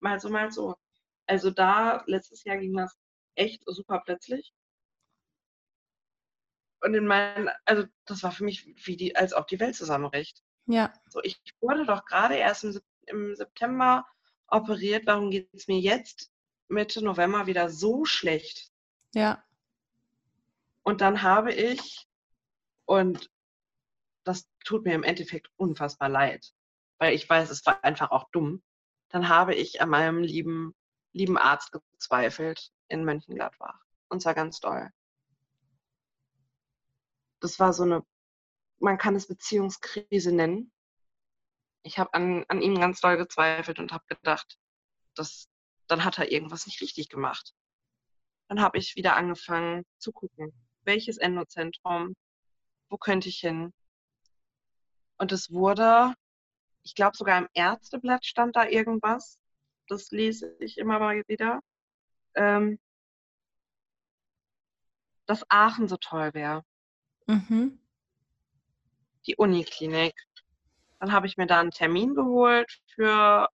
Mal 0.00 0.18
so, 0.18 0.30
mal 0.30 0.50
so. 0.50 0.76
Also 1.26 1.50
da, 1.50 2.04
letztes 2.06 2.42
Jahr 2.44 2.56
ging 2.56 2.74
das 2.74 2.96
echt 3.34 3.64
super 3.66 4.00
plötzlich. 4.02 4.54
Und 6.80 6.94
in 6.94 7.06
meinen, 7.06 7.50
also 7.66 7.84
das 8.06 8.22
war 8.22 8.32
für 8.32 8.44
mich 8.44 8.64
wie 8.86 8.96
die, 8.96 9.14
als 9.14 9.34
ob 9.34 9.46
die 9.46 9.60
Welt 9.60 9.76
zusammenbricht. 9.76 10.42
Ja. 10.64 10.90
So, 11.10 11.20
ich 11.22 11.38
wurde 11.60 11.84
doch 11.84 12.06
gerade 12.06 12.36
erst 12.36 12.64
im, 12.64 12.80
im 13.08 13.36
September 13.36 14.06
operiert. 14.46 15.06
Warum 15.06 15.30
geht 15.30 15.52
es 15.52 15.68
mir 15.68 15.80
jetzt 15.80 16.32
Mitte 16.68 17.04
November 17.04 17.46
wieder 17.46 17.68
so 17.68 18.06
schlecht? 18.06 18.72
Ja. 19.14 19.44
Und 20.82 21.00
dann 21.00 21.22
habe 21.22 21.52
ich, 21.52 22.06
und 22.86 23.30
das 24.24 24.48
tut 24.64 24.84
mir 24.84 24.94
im 24.94 25.02
Endeffekt 25.04 25.50
unfassbar 25.56 26.08
leid, 26.08 26.52
weil 26.98 27.14
ich 27.14 27.28
weiß, 27.28 27.50
es 27.50 27.64
war 27.66 27.82
einfach 27.84 28.10
auch 28.10 28.28
dumm, 28.30 28.62
dann 29.08 29.28
habe 29.28 29.54
ich 29.54 29.80
an 29.80 29.90
meinem 29.90 30.22
lieben, 30.22 30.74
lieben 31.12 31.38
Arzt 31.38 31.72
gezweifelt 31.72 32.72
in 32.88 33.04
Mönchengladbach. 33.04 33.78
Und 34.08 34.22
zwar 34.22 34.34
ganz 34.34 34.60
doll. 34.60 34.90
Das 37.40 37.58
war 37.58 37.72
so 37.72 37.82
eine, 37.82 38.04
man 38.78 38.98
kann 38.98 39.14
es 39.14 39.26
Beziehungskrise 39.26 40.32
nennen. 40.32 40.72
Ich 41.82 41.98
habe 41.98 42.14
an, 42.14 42.44
an 42.48 42.62
ihm 42.62 42.78
ganz 42.78 43.00
doll 43.00 43.16
gezweifelt 43.16 43.78
und 43.78 43.92
habe 43.92 44.04
gedacht, 44.06 44.58
dass, 45.14 45.48
dann 45.88 46.04
hat 46.04 46.18
er 46.18 46.30
irgendwas 46.30 46.66
nicht 46.66 46.80
richtig 46.80 47.08
gemacht. 47.08 47.54
Dann 48.48 48.60
habe 48.60 48.78
ich 48.78 48.96
wieder 48.96 49.16
angefangen 49.16 49.84
zu 49.98 50.12
gucken, 50.12 50.52
welches 50.84 51.18
Endozentrum, 51.18 52.14
wo 52.88 52.96
könnte 52.96 53.28
ich 53.28 53.38
hin. 53.38 53.72
Und 55.18 55.32
es 55.32 55.52
wurde, 55.52 56.14
ich 56.82 56.94
glaube 56.94 57.16
sogar 57.16 57.38
im 57.38 57.48
Ärzteblatt 57.54 58.24
stand 58.26 58.56
da 58.56 58.66
irgendwas. 58.66 59.38
Das 59.88 60.10
lese 60.10 60.56
ich 60.60 60.78
immer 60.78 60.98
mal 60.98 61.22
wieder 61.26 61.60
ähm, 62.34 62.78
dass 65.26 65.48
Aachen 65.50 65.88
so 65.88 65.96
toll 65.96 66.34
wäre. 66.34 66.64
Mhm. 67.26 67.80
Die 69.26 69.36
Uniklinik. 69.36 70.14
Dann 70.98 71.12
habe 71.12 71.26
ich 71.26 71.36
mir 71.36 71.46
da 71.46 71.60
einen 71.60 71.70
Termin 71.70 72.14
geholt 72.14 72.80
für, 72.94 73.48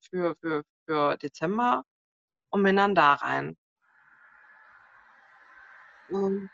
für, 0.00 0.36
für, 0.36 0.64
für 0.86 1.16
Dezember 1.18 1.84
und 2.50 2.62
bin 2.62 2.76
dann 2.76 2.94
da 2.94 3.14
rein. 3.14 3.56
Und 6.10 6.50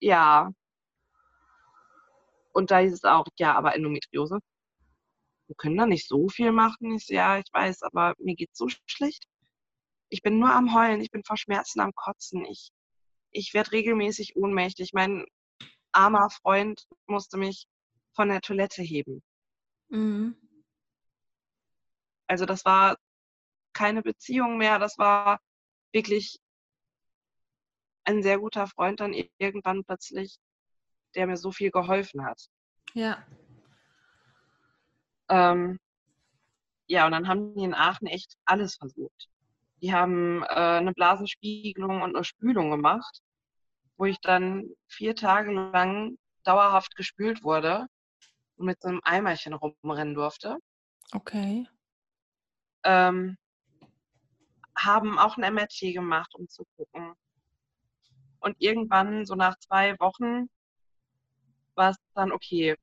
ja. 0.00 0.50
Und 2.52 2.70
da 2.70 2.78
hieß 2.78 2.92
es 2.92 3.04
auch, 3.04 3.26
ja, 3.38 3.54
aber 3.54 3.74
Endometriose 3.74 4.40
wir 5.46 5.56
können 5.56 5.76
da 5.76 5.86
nicht 5.86 6.08
so 6.08 6.28
viel 6.28 6.52
machen. 6.52 6.94
Ich 6.94 7.08
ja, 7.08 7.38
ich 7.38 7.52
weiß, 7.52 7.82
aber 7.82 8.14
mir 8.18 8.34
geht 8.34 8.54
so 8.56 8.68
schlecht. 8.86 9.24
Ich 10.08 10.22
bin 10.22 10.38
nur 10.38 10.50
am 10.50 10.74
Heulen, 10.74 11.00
ich 11.00 11.10
bin 11.10 11.24
vor 11.24 11.36
Schmerzen 11.36 11.80
am 11.80 11.92
Kotzen. 11.94 12.44
Ich, 12.46 12.70
ich 13.30 13.52
werde 13.54 13.72
regelmäßig 13.72 14.36
ohnmächtig. 14.36 14.92
Mein 14.92 15.24
armer 15.92 16.30
Freund 16.30 16.86
musste 17.06 17.36
mich 17.36 17.66
von 18.14 18.28
der 18.28 18.40
Toilette 18.40 18.82
heben. 18.82 19.22
Mhm. 19.88 20.36
Also 22.26 22.46
das 22.46 22.64
war 22.64 22.96
keine 23.72 24.02
Beziehung 24.02 24.56
mehr, 24.56 24.78
das 24.78 24.98
war 24.98 25.40
wirklich 25.92 26.38
ein 28.04 28.22
sehr 28.22 28.38
guter 28.38 28.66
Freund 28.66 29.00
dann 29.00 29.14
irgendwann 29.38 29.84
plötzlich, 29.84 30.38
der 31.14 31.26
mir 31.26 31.36
so 31.36 31.52
viel 31.52 31.70
geholfen 31.70 32.24
hat. 32.24 32.48
Ja. 32.92 33.24
Ähm, 35.28 35.78
ja, 36.86 37.06
und 37.06 37.12
dann 37.12 37.28
haben 37.28 37.54
die 37.54 37.64
in 37.64 37.74
Aachen 37.74 38.06
echt 38.06 38.36
alles 38.44 38.76
versucht. 38.76 39.28
Die 39.80 39.92
haben 39.92 40.42
äh, 40.42 40.46
eine 40.46 40.92
Blasenspiegelung 40.92 42.02
und 42.02 42.14
eine 42.14 42.24
Spülung 42.24 42.70
gemacht, 42.70 43.20
wo 43.96 44.04
ich 44.04 44.20
dann 44.20 44.68
vier 44.86 45.14
Tage 45.14 45.52
lang 45.52 46.18
dauerhaft 46.44 46.94
gespült 46.94 47.42
wurde 47.42 47.86
und 48.56 48.66
mit 48.66 48.80
so 48.80 48.88
einem 48.88 49.00
Eimerchen 49.04 49.54
rumrennen 49.54 50.14
durfte. 50.14 50.58
Okay. 51.12 51.66
Ähm, 52.84 53.36
haben 54.76 55.18
auch 55.18 55.36
ein 55.36 55.54
MRT 55.54 55.94
gemacht, 55.94 56.34
um 56.34 56.48
zu 56.48 56.64
gucken. 56.76 57.14
Und 58.44 58.56
irgendwann, 58.58 59.26
so 59.26 59.34
nach 59.34 59.58
zwei 59.58 59.98
Wochen, 60.00 60.48
war 61.74 61.90
es 61.90 61.96
dann 62.14 62.30
okay. 62.30 62.76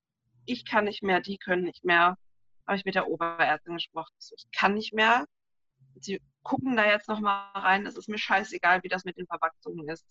Ich 0.45 0.65
kann 0.65 0.85
nicht 0.85 1.03
mehr, 1.03 1.21
die 1.21 1.37
können 1.37 1.63
nicht 1.63 1.85
mehr 1.85 2.17
habe 2.71 2.77
ich 2.77 2.85
mit 2.85 2.95
der 2.95 3.07
Oberärztin 3.07 3.73
gesprochen. 3.75 4.13
Ich 4.17 4.47
kann 4.51 4.73
nicht 4.73 4.93
mehr. 4.93 5.25
Sie 5.99 6.21
gucken 6.43 6.75
da 6.75 6.85
jetzt 6.85 7.09
nochmal 7.09 7.51
rein. 7.53 7.85
Es 7.85 7.97
ist 7.97 8.07
mir 8.07 8.17
scheißegal, 8.17 8.81
wie 8.83 8.87
das 8.87 9.03
mit 9.03 9.17
den 9.17 9.27
Verwachsungen 9.27 9.87
ist. 9.89 10.05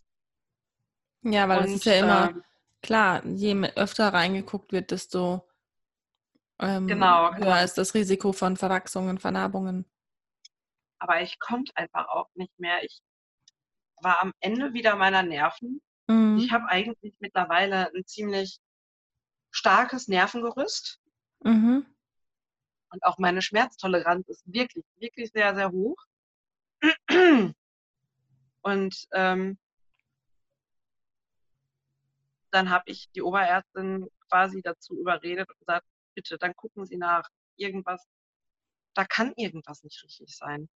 Ja, 1.23 1.49
weil 1.49 1.65
es 1.65 1.73
ist 1.73 1.85
ja 1.85 1.95
immer, 1.95 2.31
ähm, 2.31 2.45
klar, 2.83 3.25
je 3.25 3.55
öfter 3.77 4.13
reingeguckt 4.13 4.73
wird, 4.73 4.91
desto 4.91 5.47
ähm, 6.59 6.87
genau, 6.87 7.31
höher 7.31 7.39
genau. 7.39 7.65
ist 7.65 7.79
das 7.79 7.95
Risiko 7.95 8.33
von 8.33 8.57
Verwachsungen, 8.57 9.19
Vernarbungen. 9.19 9.87
Aber 10.99 11.23
ich 11.23 11.39
konnte 11.39 11.73
einfach 11.77 12.09
auch 12.09 12.29
nicht 12.35 12.59
mehr. 12.59 12.83
Ich 12.85 13.01
war 14.03 14.23
am 14.23 14.33
Ende 14.41 14.73
wieder 14.73 14.97
meiner 14.97 15.23
Nerven. 15.23 15.81
Mhm. 16.07 16.39
Ich 16.39 16.53
habe 16.53 16.67
eigentlich 16.69 17.15
mittlerweile 17.19 17.93
ein 17.95 18.07
ziemlich 18.07 18.59
starkes 19.51 20.09
Nervengerüst. 20.09 21.01
Mhm. 21.45 21.87
Und 22.93 23.05
auch 23.05 23.19
meine 23.19 23.43
Schmerztoleranz 23.43 24.29
ist 24.29 24.43
wirklich, 24.47 24.85
wirklich 24.97 25.31
sehr, 25.33 25.55
sehr 25.55 25.71
hoch. 25.71 25.97
Und 28.63 29.07
ähm, 29.13 29.59
dann 32.51 32.71
habe 32.71 32.85
ich 32.87 33.11
die 33.13 33.23
Oberärztin 33.23 34.09
quasi 34.29 34.61
dazu 34.63 34.99
überredet 34.99 35.49
und 35.49 35.59
gesagt, 35.59 35.87
bitte, 36.15 36.39
dann 36.39 36.55
gucken 36.55 36.87
Sie 36.87 36.97
nach. 36.97 37.29
Irgendwas, 37.57 38.05
da 38.95 39.05
kann 39.05 39.33
irgendwas 39.37 39.83
nicht 39.83 40.03
richtig 40.03 40.37
sein. 40.37 40.69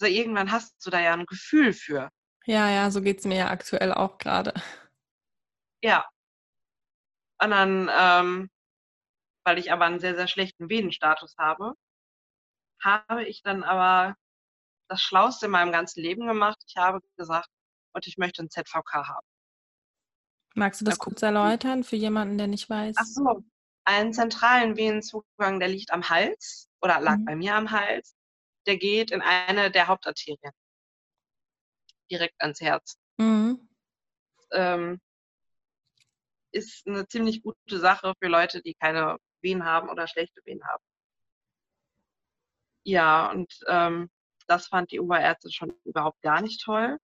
Also 0.00 0.12
irgendwann 0.12 0.52
hast 0.52 0.74
du 0.86 0.90
da 0.90 1.00
ja 1.00 1.12
ein 1.12 1.26
Gefühl 1.26 1.72
für. 1.72 2.10
Ja, 2.48 2.70
ja, 2.70 2.90
so 2.90 3.02
geht 3.02 3.18
es 3.18 3.26
mir 3.26 3.36
ja 3.36 3.50
aktuell 3.50 3.92
auch 3.92 4.16
gerade. 4.16 4.54
Ja. 5.82 6.08
Und 7.42 7.50
dann, 7.50 7.90
ähm, 7.94 8.50
weil 9.44 9.58
ich 9.58 9.70
aber 9.70 9.84
einen 9.84 10.00
sehr, 10.00 10.16
sehr 10.16 10.28
schlechten 10.28 10.70
Venenstatus 10.70 11.36
habe, 11.36 11.74
habe 12.82 13.24
ich 13.24 13.42
dann 13.42 13.64
aber 13.64 14.16
das 14.88 15.02
Schlauste 15.02 15.46
in 15.46 15.52
meinem 15.52 15.72
ganzen 15.72 16.00
Leben 16.00 16.26
gemacht. 16.26 16.56
Ich 16.66 16.76
habe 16.78 17.00
gesagt, 17.18 17.50
und 17.92 18.06
ich 18.06 18.16
möchte 18.16 18.42
ein 18.42 18.48
ZVK 18.48 18.94
haben. 18.94 19.26
Magst 20.54 20.80
du 20.80 20.86
das 20.86 20.98
kurz 20.98 21.20
erläutern 21.20 21.84
für 21.84 21.96
jemanden, 21.96 22.38
der 22.38 22.46
nicht 22.46 22.70
weiß? 22.70 22.96
Ach 22.98 23.04
so, 23.04 23.44
einen 23.84 24.14
zentralen 24.14 24.76
Venenzugang, 24.78 25.60
der 25.60 25.68
liegt 25.68 25.92
am 25.92 26.08
Hals 26.08 26.70
oder 26.80 26.98
lag 26.98 27.18
mhm. 27.18 27.24
bei 27.26 27.36
mir 27.36 27.54
am 27.56 27.70
Hals. 27.70 28.14
Der 28.66 28.78
geht 28.78 29.10
in 29.10 29.20
eine 29.20 29.70
der 29.70 29.86
Hauptarterien. 29.86 30.52
Direkt 32.10 32.40
ans 32.40 32.60
Herz. 32.60 32.98
Mhm. 33.18 33.68
Ähm, 34.52 35.00
ist 36.52 36.86
eine 36.86 37.06
ziemlich 37.06 37.42
gute 37.42 37.78
Sache 37.78 38.14
für 38.20 38.28
Leute, 38.28 38.62
die 38.62 38.74
keine 38.74 39.18
Venen 39.42 39.64
haben 39.64 39.88
oder 39.88 40.08
schlechte 40.08 40.40
Venen 40.44 40.64
haben. 40.64 40.82
Ja, 42.84 43.30
und 43.30 43.52
ähm, 43.66 44.08
das 44.46 44.68
fand 44.68 44.90
die 44.90 45.00
Oberärztin 45.00 45.52
schon 45.52 45.74
überhaupt 45.84 46.22
gar 46.22 46.40
nicht 46.40 46.62
toll. 46.62 46.98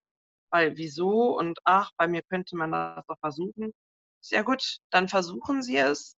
Weil 0.51 0.77
wieso 0.77 1.37
und 1.37 1.59
ach, 1.65 1.91
bei 1.97 2.07
mir 2.07 2.23
könnte 2.23 2.57
man 2.57 2.73
das 2.73 3.05
doch 3.07 3.19
versuchen. 3.19 3.73
Sehr 4.21 4.45
gut, 4.45 4.79
dann 4.91 5.09
versuchen 5.09 5.63
Sie 5.63 5.77
es. 5.77 6.17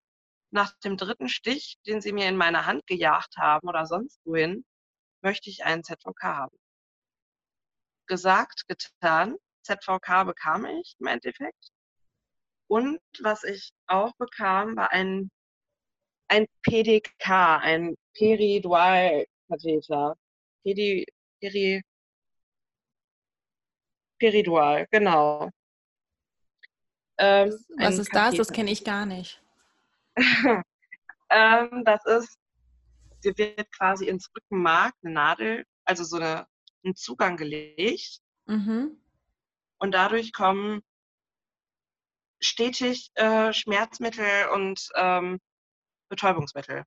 Nach 0.51 0.73
dem 0.85 0.97
dritten 0.97 1.29
Stich, 1.29 1.79
den 1.87 2.01
Sie 2.01 2.13
mir 2.13 2.29
in 2.29 2.37
meine 2.37 2.67
Hand 2.67 2.87
gejagt 2.87 3.37
haben 3.39 3.69
oder 3.69 3.87
sonst 3.87 4.21
wohin, 4.25 4.65
möchte 5.23 5.51
ich 5.51 5.65
einen 5.65 5.83
ZVK 5.83 6.23
haben. 6.23 6.57
Gesagt, 8.07 8.67
getan. 8.69 9.37
ZVK 9.65 10.25
bekam 10.25 10.67
ich 10.67 10.95
im 11.01 11.07
Endeffekt. 11.07 11.71
Und 12.69 13.01
was 13.21 13.45
ich 13.45 13.73
auch 13.87 14.13
bekam, 14.19 14.77
war 14.77 14.93
ein, 14.93 15.31
ein 16.29 16.47
PDK, 16.63 17.59
ein 17.59 17.97
Peridualkatheter. 18.15 20.17
Peri, 20.63 21.07
Peri, 21.41 21.83
Peridual, 24.19 24.87
genau. 24.91 25.51
Ähm, 27.19 27.51
was 27.79 27.99
ist 27.99 28.11
Katheter. 28.11 28.37
das? 28.37 28.49
Das 28.49 28.53
kenne 28.53 28.71
ich 28.71 28.85
gar 28.85 29.07
nicht. 29.07 29.43
ähm, 31.31 31.85
das 31.85 32.05
ist, 32.07 32.39
sie 33.21 33.37
wird 33.37 33.71
quasi 33.73 34.09
ins 34.09 34.31
Rückenmark 34.35 34.95
eine 35.03 35.13
Nadel, 35.13 35.67
also 35.85 36.05
so 36.05 36.17
eine, 36.17 36.47
einen 36.87 36.97
Zugang 36.97 37.37
gelegt. 37.37 38.21
Mhm. 38.47 39.01
Und 39.79 39.93
dadurch 39.93 40.33
kommen 40.33 40.83
stetig 42.41 43.11
äh, 43.15 43.53
Schmerzmittel 43.53 44.49
und 44.55 44.89
ähm, 44.95 45.41
Betäubungsmittel. 46.09 46.85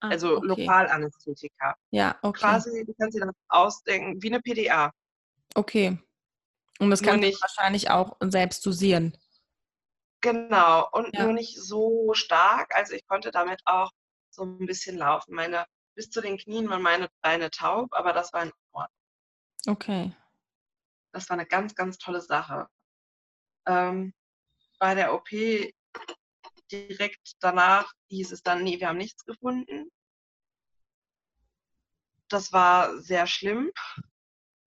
Ah, 0.00 0.08
also 0.08 0.38
okay. 0.38 0.46
Lokalanästhetika. 0.46 1.76
Ja, 1.90 2.18
okay. 2.22 2.40
Quasi, 2.40 2.84
du 2.84 2.94
kannst 2.94 3.16
dir 3.16 3.26
das 3.26 3.34
ausdenken, 3.48 4.22
wie 4.22 4.28
eine 4.28 4.40
PDA. 4.40 4.92
Okay. 5.54 5.98
Und 6.78 6.90
das 6.90 7.02
kann 7.02 7.22
ich 7.22 7.40
wahrscheinlich 7.42 7.90
auch 7.90 8.16
selbst 8.20 8.64
dosieren. 8.64 9.16
Genau, 10.22 10.88
und 10.92 11.14
ja. 11.14 11.24
nur 11.24 11.34
nicht 11.34 11.60
so 11.60 12.14
stark. 12.14 12.74
Also 12.74 12.94
ich 12.94 13.06
konnte 13.06 13.30
damit 13.30 13.60
auch 13.66 13.90
so 14.30 14.44
ein 14.44 14.66
bisschen 14.66 14.96
laufen. 14.96 15.34
Meine, 15.34 15.66
bis 15.94 16.10
zu 16.10 16.20
den 16.20 16.38
Knien 16.38 16.68
waren 16.70 16.82
meine 16.82 17.08
Beine 17.20 17.50
taub, 17.50 17.88
aber 17.92 18.12
das 18.12 18.32
war 18.32 18.44
in 18.44 18.52
Ordnung. 18.72 18.99
Okay. 19.66 20.12
Das 21.12 21.28
war 21.28 21.34
eine 21.34 21.46
ganz, 21.46 21.74
ganz 21.74 21.98
tolle 21.98 22.20
Sache. 22.20 22.68
Ähm, 23.66 24.14
bei 24.78 24.94
der 24.94 25.12
OP 25.14 25.28
direkt 26.70 27.36
danach 27.40 27.92
hieß 28.08 28.32
es 28.32 28.42
dann, 28.42 28.62
nee, 28.62 28.78
wir 28.80 28.88
haben 28.88 28.98
nichts 28.98 29.24
gefunden. 29.24 29.90
Das 32.28 32.52
war 32.52 32.96
sehr 32.98 33.26
schlimm. 33.26 33.72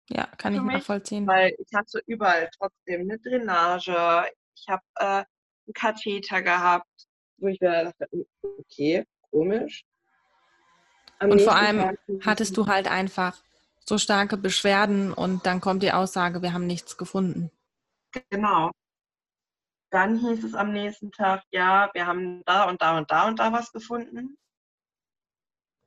Ja, 0.09 0.27
kann 0.37 0.53
ich 0.53 0.61
mich, 0.61 0.75
nachvollziehen. 0.75 1.25
Weil 1.25 1.55
ich 1.57 1.73
hatte 1.73 2.01
überall 2.05 2.49
trotzdem 2.57 3.01
eine 3.01 3.19
Drainage. 3.19 4.29
Ich 4.55 4.67
habe 4.67 4.83
äh, 4.95 5.05
einen 5.05 5.73
Katheter 5.73 6.41
gehabt, 6.41 7.07
wo 7.37 7.47
ich 7.47 7.59
mir 7.61 7.85
dachte, 7.85 8.09
okay, 8.41 9.05
komisch. 9.31 9.85
Am 11.19 11.31
und 11.31 11.41
vor 11.41 11.55
allem 11.55 11.97
hattest 12.21 12.57
du 12.57 12.67
halt 12.67 12.89
einfach 12.89 13.41
so 13.85 13.97
starke 13.97 14.37
Beschwerden 14.37 15.13
und 15.13 15.45
dann 15.45 15.61
kommt 15.61 15.83
die 15.83 15.91
Aussage, 15.91 16.41
wir 16.41 16.53
haben 16.53 16.67
nichts 16.67 16.97
gefunden. 16.97 17.51
Genau. 18.29 18.71
Dann 19.91 20.17
hieß 20.17 20.43
es 20.43 20.53
am 20.55 20.71
nächsten 20.71 21.11
Tag, 21.11 21.43
ja, 21.51 21.89
wir 21.93 22.07
haben 22.07 22.43
da 22.45 22.63
und 22.69 22.81
da 22.81 22.97
und 22.97 23.11
da 23.11 23.27
und 23.27 23.39
da 23.39 23.51
was 23.51 23.71
gefunden. 23.71 24.37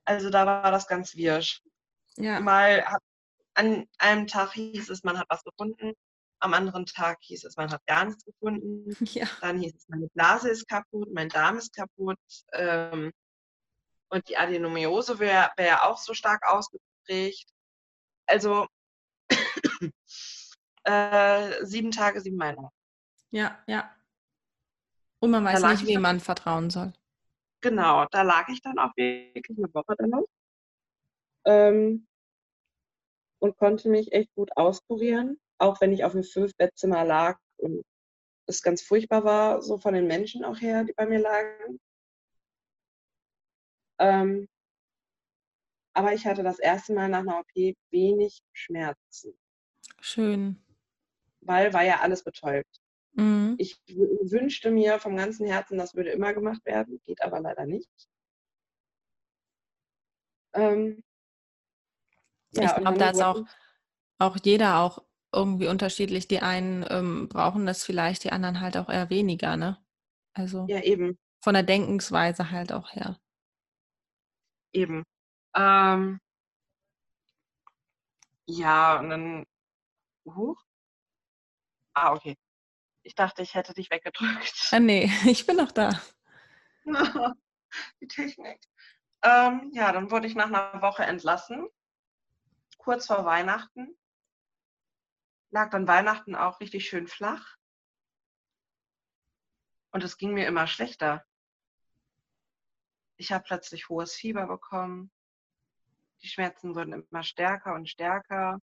Also 0.05 0.31
da 0.31 0.47
war 0.47 0.71
das 0.71 0.87
ganz 0.87 1.17
wirsch. 1.17 1.63
Ja. 2.17 2.41
Mal 2.41 2.87
an 3.55 3.87
einem 3.99 4.27
Tag 4.27 4.53
hieß 4.53 4.91
es, 4.91 5.03
man 5.03 5.19
hat 5.19 5.27
was 5.29 5.43
gefunden. 5.43 5.93
Am 6.39 6.55
anderen 6.55 6.85
Tag 6.87 7.19
hieß 7.23 7.45
es, 7.45 7.57
man 7.57 7.71
hat 7.73 7.85
gar 7.87 8.05
nichts 8.05 8.25
gefunden. 8.25 8.95
Ja. 9.15 9.27
Dann 9.41 9.59
hieß 9.59 9.75
es, 9.75 9.89
meine 9.89 10.09
Blase 10.09 10.51
ist 10.51 10.69
kaputt, 10.69 11.09
mein 11.13 11.29
Darm 11.29 11.57
ist 11.57 11.75
kaputt. 11.75 12.19
Ähm, 12.53 13.13
und 14.09 14.29
die 14.29 14.37
Adenomiose 14.37 15.19
wäre 15.19 15.51
wär 15.57 15.85
auch 15.85 15.99
so 15.99 16.15
stark 16.15 16.47
ausgeprägt. 16.47 17.51
Also 18.27 18.67
äh, 20.85 21.65
sieben 21.65 21.91
Tage, 21.91 22.21
sieben 22.21 22.37
Meinungen. 22.37 22.71
Ja, 23.31 23.63
ja. 23.67 23.95
Und 25.21 25.31
man 25.31 25.45
weiß 25.45 25.63
nicht, 25.63 25.87
wem 25.87 26.03
man 26.03 26.21
vertrauen 26.21 26.71
soll. 26.71 26.93
Genau, 27.61 28.07
da 28.11 28.23
lag 28.23 28.49
ich 28.49 28.61
dann 28.61 28.79
auch 28.79 28.95
wirklich 28.97 29.59
eine 29.59 29.73
Woche 29.75 29.97
dann 29.97 30.11
noch. 30.11 30.27
Ähm, 31.45 32.07
und 33.39 33.57
konnte 33.57 33.89
mich 33.89 34.13
echt 34.13 34.35
gut 34.35 34.51
auskurieren, 34.57 35.41
auch 35.59 35.81
wenn 35.81 35.93
ich 35.93 36.05
auf 36.05 36.13
dem 36.13 36.25
Fünf-Bettzimmer 36.25 37.05
lag 37.05 37.39
und 37.57 37.83
es 38.47 38.63
ganz 38.63 38.83
furchtbar 38.83 39.25
war, 39.25 39.63
so 39.63 39.79
von 39.79 39.95
den 39.95 40.07
Menschen 40.07 40.45
auch 40.45 40.61
her, 40.61 40.85
die 40.85 40.93
bei 40.93 41.07
mir 41.07 41.19
lagen. 41.19 41.81
Ähm, 43.99 44.49
aber 45.97 46.13
ich 46.13 46.27
hatte 46.27 46.43
das 46.43 46.59
erste 46.59 46.93
Mal 46.93 47.09
nach 47.09 47.21
einer 47.21 47.41
OP 47.41 47.75
wenig 47.91 48.43
Schmerzen. 48.53 49.33
Schön. 49.99 50.63
Weil 51.41 51.73
war 51.73 51.85
ja 51.85 52.01
alles 52.01 52.23
betäubt. 52.23 52.83
Mhm. 53.15 53.55
Ich 53.57 53.81
wünschte 53.89 54.71
mir 54.71 54.99
vom 54.99 55.17
ganzen 55.17 55.47
Herzen, 55.47 55.79
das 55.79 55.95
würde 55.95 56.11
immer 56.11 56.35
gemacht 56.35 56.63
werden, 56.67 57.01
geht 57.07 57.23
aber 57.23 57.41
leider 57.41 57.65
nicht. 57.65 57.89
Ähm, 60.53 61.03
ja, 62.53 62.65
ich 62.65 62.75
glaube, 62.75 62.99
da 62.99 63.11
ist 63.11 63.23
auch, 63.23 63.45
auch 64.19 64.37
jeder 64.43 64.81
auch 64.81 65.03
irgendwie 65.33 65.69
unterschiedlich. 65.69 66.29
Die 66.29 66.41
einen 66.41 66.85
ähm, 66.91 67.29
brauchen 67.31 67.65
das 67.65 67.85
vielleicht, 67.85 68.25
die 68.25 68.33
anderen 68.33 68.61
halt 68.61 68.77
auch 68.77 68.91
eher 68.91 69.09
weniger, 69.09 69.57
ne? 69.57 69.79
Also 70.35 70.67
ja, 70.69 70.83
eben. 70.83 71.17
von 71.41 71.55
der 71.55 71.63
Denkensweise 71.63 72.51
halt 72.51 72.71
auch 72.71 72.93
her. 72.93 73.19
Eben. 74.75 75.03
Ähm, 75.57 76.21
ja, 78.47 78.99
und 79.01 79.11
dann. 79.11 79.47
Huch. 80.27 80.63
Ah, 81.95 82.13
okay. 82.13 82.37
Ich 83.03 83.15
dachte, 83.15 83.43
ich 83.43 83.55
hätte 83.55 83.73
dich 83.73 83.91
weggedrückt. 83.91 84.69
Ah, 84.73 84.81
nee, 84.81 85.11
ich 85.27 85.47
bin 85.47 85.57
noch 85.57 85.73
da. 85.73 86.01
Die 88.01 88.09
Technik. 88.09 88.61
Ähm, 89.23 89.71
ja, 89.73 89.93
dann 89.93 90.11
wurde 90.11 90.27
ich 90.27 90.35
nach 90.35 90.47
einer 90.47 90.83
Woche 90.83 91.05
entlassen. 91.05 91.69
Kurz 92.79 93.07
vor 93.07 93.25
Weihnachten. 93.25 93.97
Lag 95.51 95.71
dann 95.71 95.89
Weihnachten 95.89 96.35
auch 96.35 96.61
richtig 96.61 96.89
schön 96.89 97.07
flach. 97.07 97.57
Und 99.91 100.05
es 100.05 100.19
ging 100.19 100.35
mir 100.35 100.47
immer 100.47 100.67
schlechter. 100.67 101.25
Ich 103.17 103.33
habe 103.33 103.45
plötzlich 103.45 103.89
hohes 103.89 104.15
Fieber 104.15 104.47
bekommen. 104.47 105.11
Die 106.27 106.33
Schmerzen 106.33 106.75
wurden 106.75 106.93
immer 106.93 107.23
stärker 107.23 107.73
und 107.75 107.89
stärker. 107.89 108.59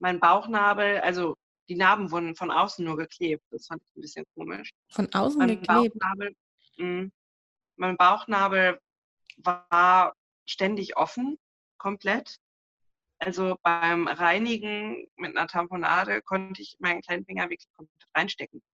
Mein 0.00 0.18
Bauchnabel, 0.18 0.98
also 0.98 1.36
die 1.68 1.76
Narben 1.76 2.10
wurden 2.10 2.34
von 2.34 2.50
außen 2.50 2.84
nur 2.84 2.96
geklebt. 2.96 3.44
Das 3.50 3.68
fand 3.68 3.80
ich 3.80 3.96
ein 3.96 4.00
bisschen 4.00 4.24
komisch. 4.34 4.72
Von 4.90 5.08
außen 5.14 5.38
mein 5.38 5.60
geklebt? 5.60 5.68
Bauchnabel, 5.68 6.34
mh, 6.78 6.84
mm, 6.84 7.12
mein 7.76 7.96
Bauchnabel 7.96 8.80
war 9.36 10.16
ständig 10.46 10.96
offen, 10.96 11.38
komplett. 11.76 12.38
Also 13.20 13.56
beim 13.62 14.08
Reinigen 14.08 15.06
mit 15.14 15.36
einer 15.36 15.46
Tamponade 15.46 16.22
konnte 16.22 16.60
ich 16.60 16.74
meinen 16.80 17.02
kleinen 17.02 17.24
Finger 17.24 17.44
wirklich 17.44 17.70
komplett 17.76 18.08
reinstecken. 18.16 18.64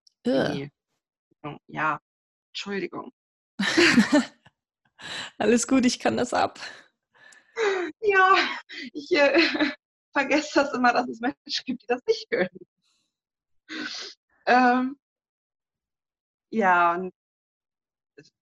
Ja, 1.66 2.00
Entschuldigung. 2.48 3.12
Alles 5.36 5.68
gut, 5.68 5.84
ich 5.84 5.98
kann 5.98 6.16
das 6.16 6.32
ab. 6.32 6.58
Ja, 8.00 8.36
ich 8.92 9.10
äh, 9.12 9.38
vergesse 10.12 10.50
das 10.54 10.72
immer, 10.74 10.92
dass 10.92 11.08
es 11.08 11.20
Menschen 11.20 11.64
gibt, 11.64 11.82
die 11.82 11.86
das 11.86 12.02
nicht 12.06 12.28
können. 12.30 12.58
Ähm, 14.46 14.98
ja, 16.50 16.94
und 16.94 17.14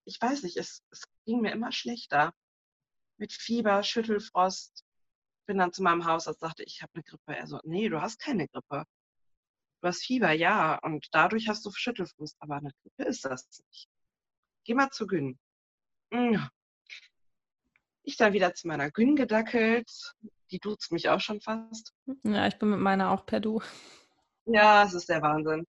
ich 0.05 0.21
weiß 0.21 0.43
nicht, 0.43 0.57
es, 0.57 0.83
es 0.91 1.05
ging 1.25 1.41
mir 1.41 1.53
immer 1.53 1.73
schlechter. 1.73 2.33
Mit 3.19 3.33
Fieber, 3.33 3.83
Schüttelfrost. 3.83 4.85
Bin 5.47 5.59
dann 5.59 5.73
zu 5.73 5.83
meinem 5.83 6.05
Hausarzt, 6.07 6.41
sagte, 6.41 6.65
ich 6.65 6.83
habe 6.83 6.93
eine 6.95 7.05
Grippe. 7.05 7.37
Er 7.37 7.47
so, 7.47 7.61
nee, 7.65 7.89
du 7.89 8.01
hast 8.01 8.21
keine 8.21 8.49
Grippe. 8.49 8.85
Du 9.81 9.89
hast 9.89 10.05
Fieber, 10.05 10.33
ja, 10.33 10.79
und 10.79 11.09
dadurch 11.13 11.49
hast 11.49 11.65
du 11.67 11.71
Schüttelfrost, 11.73 12.37
aber 12.41 12.57
eine 12.57 12.73
Grippe 12.83 13.05
ist 13.09 13.25
das 13.25 13.49
nicht. 13.69 13.89
Geh 14.65 14.75
mal 14.75 14.91
zu 14.91 15.07
Gyn. 15.07 15.39
Ich 18.03 18.17
dann 18.17 18.33
wieder 18.33 18.55
zu 18.55 18.67
meiner 18.67 18.91
Gyn 18.91 19.17
gedackelt. 19.17 20.15
Die 20.51 20.59
duzt 20.59 20.93
mich 20.93 21.09
auch 21.09 21.21
schon 21.21 21.41
fast. 21.41 21.95
Ja, 22.25 22.47
ich 22.47 22.59
bin 22.59 22.71
mit 22.71 22.81
meiner 22.81 23.11
auch 23.11 23.25
per 23.25 23.41
Du. 23.41 23.63
Ja, 24.45 24.85
es 24.85 24.95
ist 24.95 25.09
der 25.09 25.23
Wahnsinn. 25.23 25.67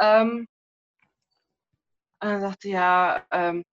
Ähm, 0.00 0.48
und 2.20 2.28
dann 2.28 2.40
sagte 2.40 2.68
ja, 2.68 3.26
ähm, 3.30 3.64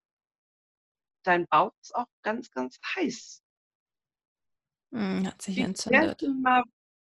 dein 1.24 1.48
Bauch 1.48 1.72
ist 1.82 1.96
auch 1.96 2.08
ganz, 2.22 2.52
ganz 2.52 2.80
heiß. 2.96 3.42
Hm, 4.92 5.26
hat 5.26 5.42
sich 5.42 5.58
entzündet. 5.58 6.22
Mal, 6.42 6.64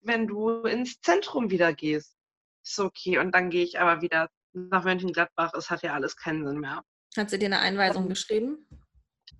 wenn 0.01 0.27
du 0.27 0.63
ins 0.63 1.01
Zentrum 1.01 1.51
wieder 1.51 1.75
gehst. 1.75 2.17
Ist 2.65 2.81
okay. 2.81 3.19
Und 3.19 3.33
dann 3.33 3.51
gehe 3.51 3.65
ich 3.65 3.79
aber 3.79 4.01
wieder 4.01 4.31
nach 4.53 4.85
Mönchengladbach. 4.85 5.53
Es 5.55 5.71
hat 5.71 5.83
ja 5.83 5.93
alles 5.93 6.17
keinen 6.17 6.47
Sinn 6.47 6.59
mehr. 6.59 6.83
Hat 7.17 7.31
sie 7.31 7.39
dir 7.39 7.47
eine 7.47 7.59
Einweisung 7.59 8.05
um, 8.05 8.09
geschrieben? 8.09 8.67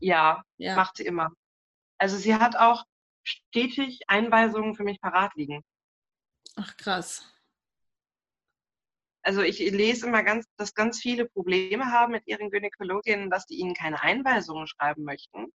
Ja, 0.01 0.43
ja, 0.59 0.77
macht 0.77 0.97
sie 0.97 1.07
immer. 1.07 1.31
Also 1.99 2.17
sie 2.17 2.35
hat 2.35 2.57
auch 2.57 2.85
stetig 3.23 4.01
Einweisungen 4.09 4.75
für 4.75 4.85
mich 4.85 5.01
parat 5.01 5.35
liegen. 5.35 5.63
Ach 6.57 6.77
krass 6.77 7.37
also 9.27 9.43
ich 9.43 9.59
lese 9.59 10.07
immer 10.07 10.23
ganz, 10.23 10.47
dass 10.57 10.73
ganz 10.73 11.01
viele 11.01 11.29
Probleme 11.29 11.87
haben 11.87 12.13
mit 12.13 12.29
ihren 12.29 12.49
Gynäkologinnen, 12.49 13.29
dass 13.29 13.45
die 13.45 13.57
ihnen 13.57 13.75
keine 13.75 14.01
Einweisungen 14.01 14.69
schreiben 14.69 15.03
möchten. 15.03 15.53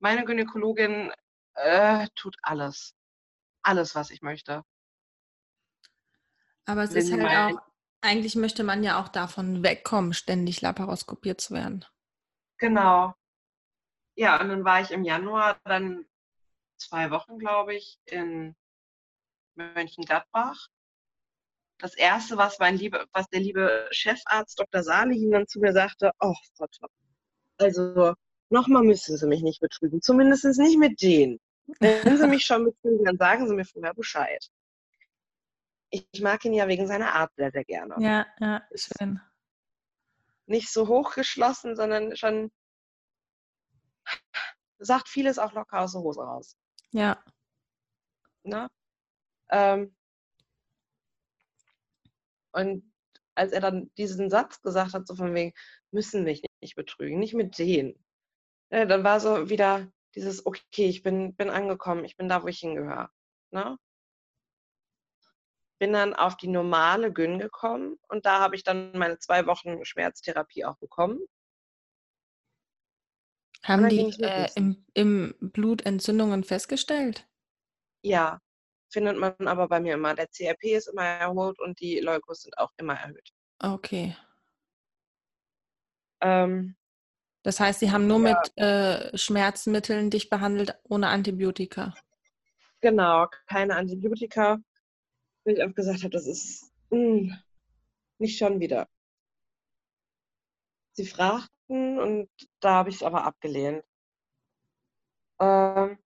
Meine 0.00 0.24
Gynäkologin 0.24 1.12
äh, 1.54 2.08
tut 2.16 2.36
alles. 2.42 2.94
Alles, 3.62 3.94
was 3.94 4.10
ich 4.10 4.22
möchte. 4.22 4.64
Aber 6.66 6.82
es 6.82 6.90
Wenn 6.90 6.98
ist 6.98 7.12
halt 7.12 7.54
auch, 7.54 7.62
eigentlich 8.00 8.34
möchte 8.34 8.64
man 8.64 8.82
ja 8.82 9.00
auch 9.00 9.08
davon 9.08 9.62
wegkommen, 9.62 10.12
ständig 10.12 10.60
laparoskopiert 10.60 11.40
zu 11.40 11.54
werden. 11.54 11.84
Genau. 12.58 13.14
Ja, 14.16 14.40
und 14.40 14.48
dann 14.48 14.64
war 14.64 14.80
ich 14.80 14.90
im 14.90 15.04
Januar 15.04 15.58
dann 15.64 16.06
zwei 16.76 17.10
Wochen, 17.10 17.38
glaube 17.38 17.74
ich, 17.74 17.98
in 18.06 18.54
Mönchengladbach 19.54 20.68
das 21.78 21.94
Erste, 21.94 22.36
was, 22.36 22.58
mein 22.58 22.76
liebe, 22.76 23.06
was 23.12 23.28
der 23.28 23.40
liebe 23.40 23.88
Chefarzt 23.90 24.58
Dr. 24.58 24.82
Salihin 24.82 25.32
dann 25.32 25.46
zu 25.46 25.60
mir 25.60 25.72
sagte, 25.72 26.12
oh 26.20 26.34
Frau 26.56 26.66
Topp, 26.66 26.90
also 27.58 28.14
nochmal 28.48 28.82
müssen 28.82 29.16
Sie 29.16 29.26
mich 29.26 29.42
nicht 29.42 29.60
betrügen, 29.60 30.00
zumindest 30.00 30.44
nicht 30.58 30.78
mit 30.78 31.02
denen. 31.02 31.40
Wenn 31.80 32.16
Sie 32.16 32.26
mich 32.26 32.44
schon 32.44 32.64
betrügen, 32.64 33.04
dann 33.04 33.16
sagen 33.16 33.48
Sie 33.48 33.54
mir 33.54 33.64
vorher 33.64 33.94
Bescheid. 33.94 34.48
Ich, 35.90 36.06
ich 36.12 36.22
mag 36.22 36.44
ihn 36.44 36.54
ja 36.54 36.68
wegen 36.68 36.86
seiner 36.86 37.14
Art 37.14 37.32
sehr, 37.36 37.50
sehr 37.50 37.64
gerne. 37.64 37.96
Ja, 37.98 38.26
ja, 38.40 38.62
schön. 38.74 39.20
Nicht 40.46 40.70
so 40.70 40.88
hochgeschlossen, 40.88 41.76
sondern 41.76 42.16
schon 42.16 42.50
sagt 44.78 45.08
vieles 45.08 45.38
auch 45.38 45.52
locker 45.52 45.80
aus 45.80 45.92
der 45.92 46.02
Hose 46.02 46.22
raus. 46.22 46.56
Ja. 46.90 47.22
Ne? 48.42 48.68
Ähm, 49.50 49.94
und 52.52 52.92
als 53.34 53.52
er 53.52 53.60
dann 53.60 53.90
diesen 53.96 54.30
Satz 54.30 54.60
gesagt 54.62 54.94
hat, 54.94 55.06
so 55.06 55.16
von 55.16 55.34
wegen, 55.34 55.52
müssen 55.90 56.24
mich 56.24 56.42
nicht 56.60 56.76
betrügen, 56.76 57.18
nicht 57.18 57.34
mit 57.34 57.58
denen, 57.58 57.94
ja, 58.70 58.84
dann 58.86 59.04
war 59.04 59.20
so 59.20 59.50
wieder 59.50 59.88
dieses, 60.14 60.46
okay, 60.46 60.88
ich 60.88 61.02
bin, 61.02 61.34
bin 61.34 61.50
angekommen, 61.50 62.04
ich 62.04 62.16
bin 62.16 62.28
da, 62.28 62.42
wo 62.42 62.48
ich 62.48 62.58
hingehöre. 62.58 63.10
Ne? 63.50 63.78
Bin 65.78 65.92
dann 65.92 66.14
auf 66.14 66.36
die 66.36 66.48
normale 66.48 67.12
Gyn 67.12 67.38
gekommen 67.38 67.98
und 68.08 68.26
da 68.26 68.40
habe 68.40 68.56
ich 68.56 68.62
dann 68.62 68.92
meine 68.96 69.18
zwei 69.18 69.46
Wochen 69.46 69.84
Schmerztherapie 69.84 70.64
auch 70.64 70.76
bekommen. 70.78 71.20
Haben 73.64 73.88
die 73.88 74.14
äh, 74.22 74.48
im, 74.56 74.84
im 74.92 75.34
Blut 75.40 75.86
Entzündungen 75.86 76.44
festgestellt? 76.44 77.26
Ja, 78.02 78.38
findet 78.90 79.16
man 79.16 79.34
aber 79.48 79.68
bei 79.68 79.80
mir 79.80 79.94
immer. 79.94 80.14
Der 80.14 80.28
CRP 80.28 80.76
ist 80.76 80.88
immer 80.88 81.04
erhöht 81.04 81.58
und 81.60 81.80
die 81.80 81.98
Leukos 82.00 82.42
sind 82.42 82.58
auch 82.58 82.70
immer 82.76 82.94
erhöht. 82.94 83.30
Okay. 83.58 84.14
Ähm, 86.20 86.76
das 87.42 87.58
heißt, 87.58 87.80
sie 87.80 87.90
haben 87.90 88.06
nur 88.06 88.20
ja. 88.20 88.34
mit 88.34 88.62
äh, 88.62 89.16
Schmerzmitteln 89.16 90.10
dich 90.10 90.28
behandelt, 90.28 90.74
ohne 90.84 91.08
Antibiotika. 91.08 91.94
Genau, 92.82 93.28
keine 93.46 93.76
Antibiotika. 93.76 94.58
Weil 95.44 95.54
ich 95.54 95.64
auch 95.64 95.74
gesagt 95.74 96.00
habe, 96.00 96.10
das 96.10 96.26
ist 96.26 96.70
mh, 96.90 96.98
hm, 96.98 97.38
nicht 98.18 98.38
schon 98.38 98.60
wieder. 98.60 98.88
Sie 100.92 101.06
fragten 101.74 101.98
und 101.98 102.28
da 102.60 102.74
habe 102.74 102.90
ich 102.90 102.96
es 102.96 103.02
aber 103.02 103.24
abgelehnt. 103.24 103.84
Ähm, 105.40 105.98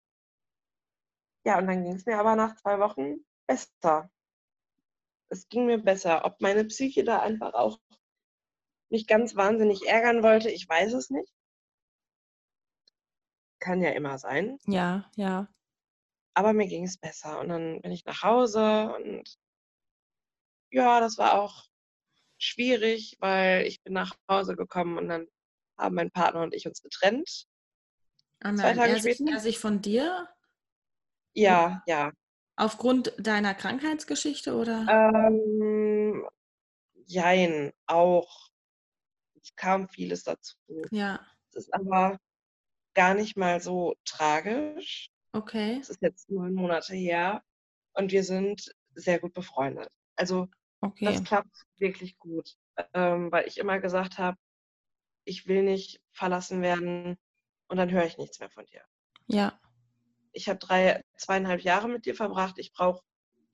ja, 1.45 1.59
und 1.59 1.67
dann 1.67 1.85
ging 1.85 1.95
es 1.95 2.07
mir 2.07 2.19
aber 2.19 2.37
nach 2.37 2.57
zwei 2.57 2.79
Wochen 2.79 3.25
besser. 3.47 4.11
Es 5.29 5.49
ging 5.49 5.67
mir 5.67 5.79
besser. 5.79 6.25
Ob 6.25 6.41
meine 6.41 6.65
Psyche 6.65 7.05
da 7.05 7.21
einfach 7.21 7.55
auch 7.55 7.79
mich 8.91 9.07
ganz 9.07 9.37
wahnsinnig 9.37 9.87
ärgern 9.87 10.23
wollte, 10.23 10.51
ich 10.51 10.67
weiß 10.69 10.95
es 10.95 11.11
nicht. 11.11 11.31
Kann 13.59 13.83
ja 13.83 13.91
immer 13.91 14.19
sein. 14.19 14.59
Ja, 14.67 15.11
ja. 15.17 15.49
Aber 16.35 16.53
mir 16.53 16.69
ging 16.69 16.85
es 16.85 16.97
besser. 16.97 17.39
Und 17.41 17.49
dann 17.49 17.83
bin 17.83 17.93
ich 17.93 18.05
nach 18.05 18.23
Hause 18.23 18.95
und 18.97 19.39
ja, 20.71 21.01
das 21.01 21.19
war 21.19 21.41
auch 21.41 21.65
schwierig, 22.39 23.17
weil 23.21 23.67
ich 23.67 23.83
bin 23.83 23.95
nach 23.95 24.17
Hause 24.31 24.55
gekommen 24.55 24.97
und 24.97 25.09
dann 25.09 25.27
haben 25.79 25.95
mein 25.95 26.11
Partner 26.11 26.43
und 26.43 26.55
ich 26.55 26.67
uns 26.67 26.83
getrennt. 26.83 27.47
Oh 28.45 28.49
nein, 28.49 28.57
Zwei 28.59 28.75
Tage 28.75 28.93
er, 28.93 28.99
später. 28.99 29.17
Sich, 29.17 29.33
er 29.35 29.41
sich 29.41 29.59
von 29.59 29.81
dir 29.81 30.29
ja, 31.39 31.83
ja. 31.87 32.13
Aufgrund 32.57 33.13
deiner 33.19 33.55
Krankheitsgeschichte 33.55 34.57
oder? 34.57 34.87
Ähm, 34.89 36.29
jein, 37.07 37.73
auch. 37.87 38.49
Es 39.41 39.55
kam 39.55 39.89
vieles 39.89 40.25
dazu. 40.25 40.57
Ja. 40.91 41.25
Es 41.51 41.57
ist 41.67 41.75
aber 41.75 42.19
gar 42.95 43.15
nicht 43.15 43.37
mal 43.37 43.61
so 43.61 43.95
tragisch. 44.05 45.11
Okay. 45.33 45.79
Es 45.81 45.91
ist 45.91 46.03
jetzt 46.03 46.29
neun 46.31 46.55
Monate 46.55 46.95
her 46.95 47.43
und 47.93 48.11
wir 48.11 48.25
sind 48.25 48.75
sehr 48.95 49.21
gut 49.21 49.33
befreundet. 49.33 49.89
Also 50.17 50.49
okay. 50.81 51.05
das 51.05 51.23
klappt 51.23 51.67
wirklich 51.77 52.19
gut, 52.19 52.57
ähm, 52.95 53.31
weil 53.31 53.47
ich 53.47 53.59
immer 53.59 53.79
gesagt 53.79 54.19
habe, 54.19 54.37
ich 55.29 55.47
will 55.47 55.63
nicht 55.63 56.01
verlassen 56.13 56.63
werden 56.63 57.17
und 57.69 57.77
dann 57.77 57.91
höre 57.91 58.05
ich 58.07 58.19
nichts 58.19 58.41
mehr 58.41 58.51
von 58.51 58.65
dir. 58.67 58.83
Ja 59.27 59.59
ich 60.33 60.49
habe 60.49 60.59
drei, 60.59 61.05
zweieinhalb 61.17 61.63
Jahre 61.63 61.89
mit 61.89 62.07
dir 62.07 62.15
verbracht, 62.15 62.59
ich 62.59 62.73
brauche 62.73 63.03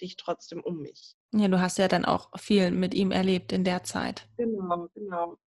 dich 0.00 0.16
trotzdem 0.16 0.60
um 0.60 0.80
mich. 0.80 1.16
Ja, 1.32 1.48
du 1.48 1.60
hast 1.60 1.78
ja 1.78 1.88
dann 1.88 2.04
auch 2.04 2.30
viel 2.38 2.70
mit 2.70 2.94
ihm 2.94 3.10
erlebt 3.10 3.52
in 3.52 3.64
der 3.64 3.84
Zeit. 3.84 4.28
Genau, 4.36 4.88
genau. 4.94 5.38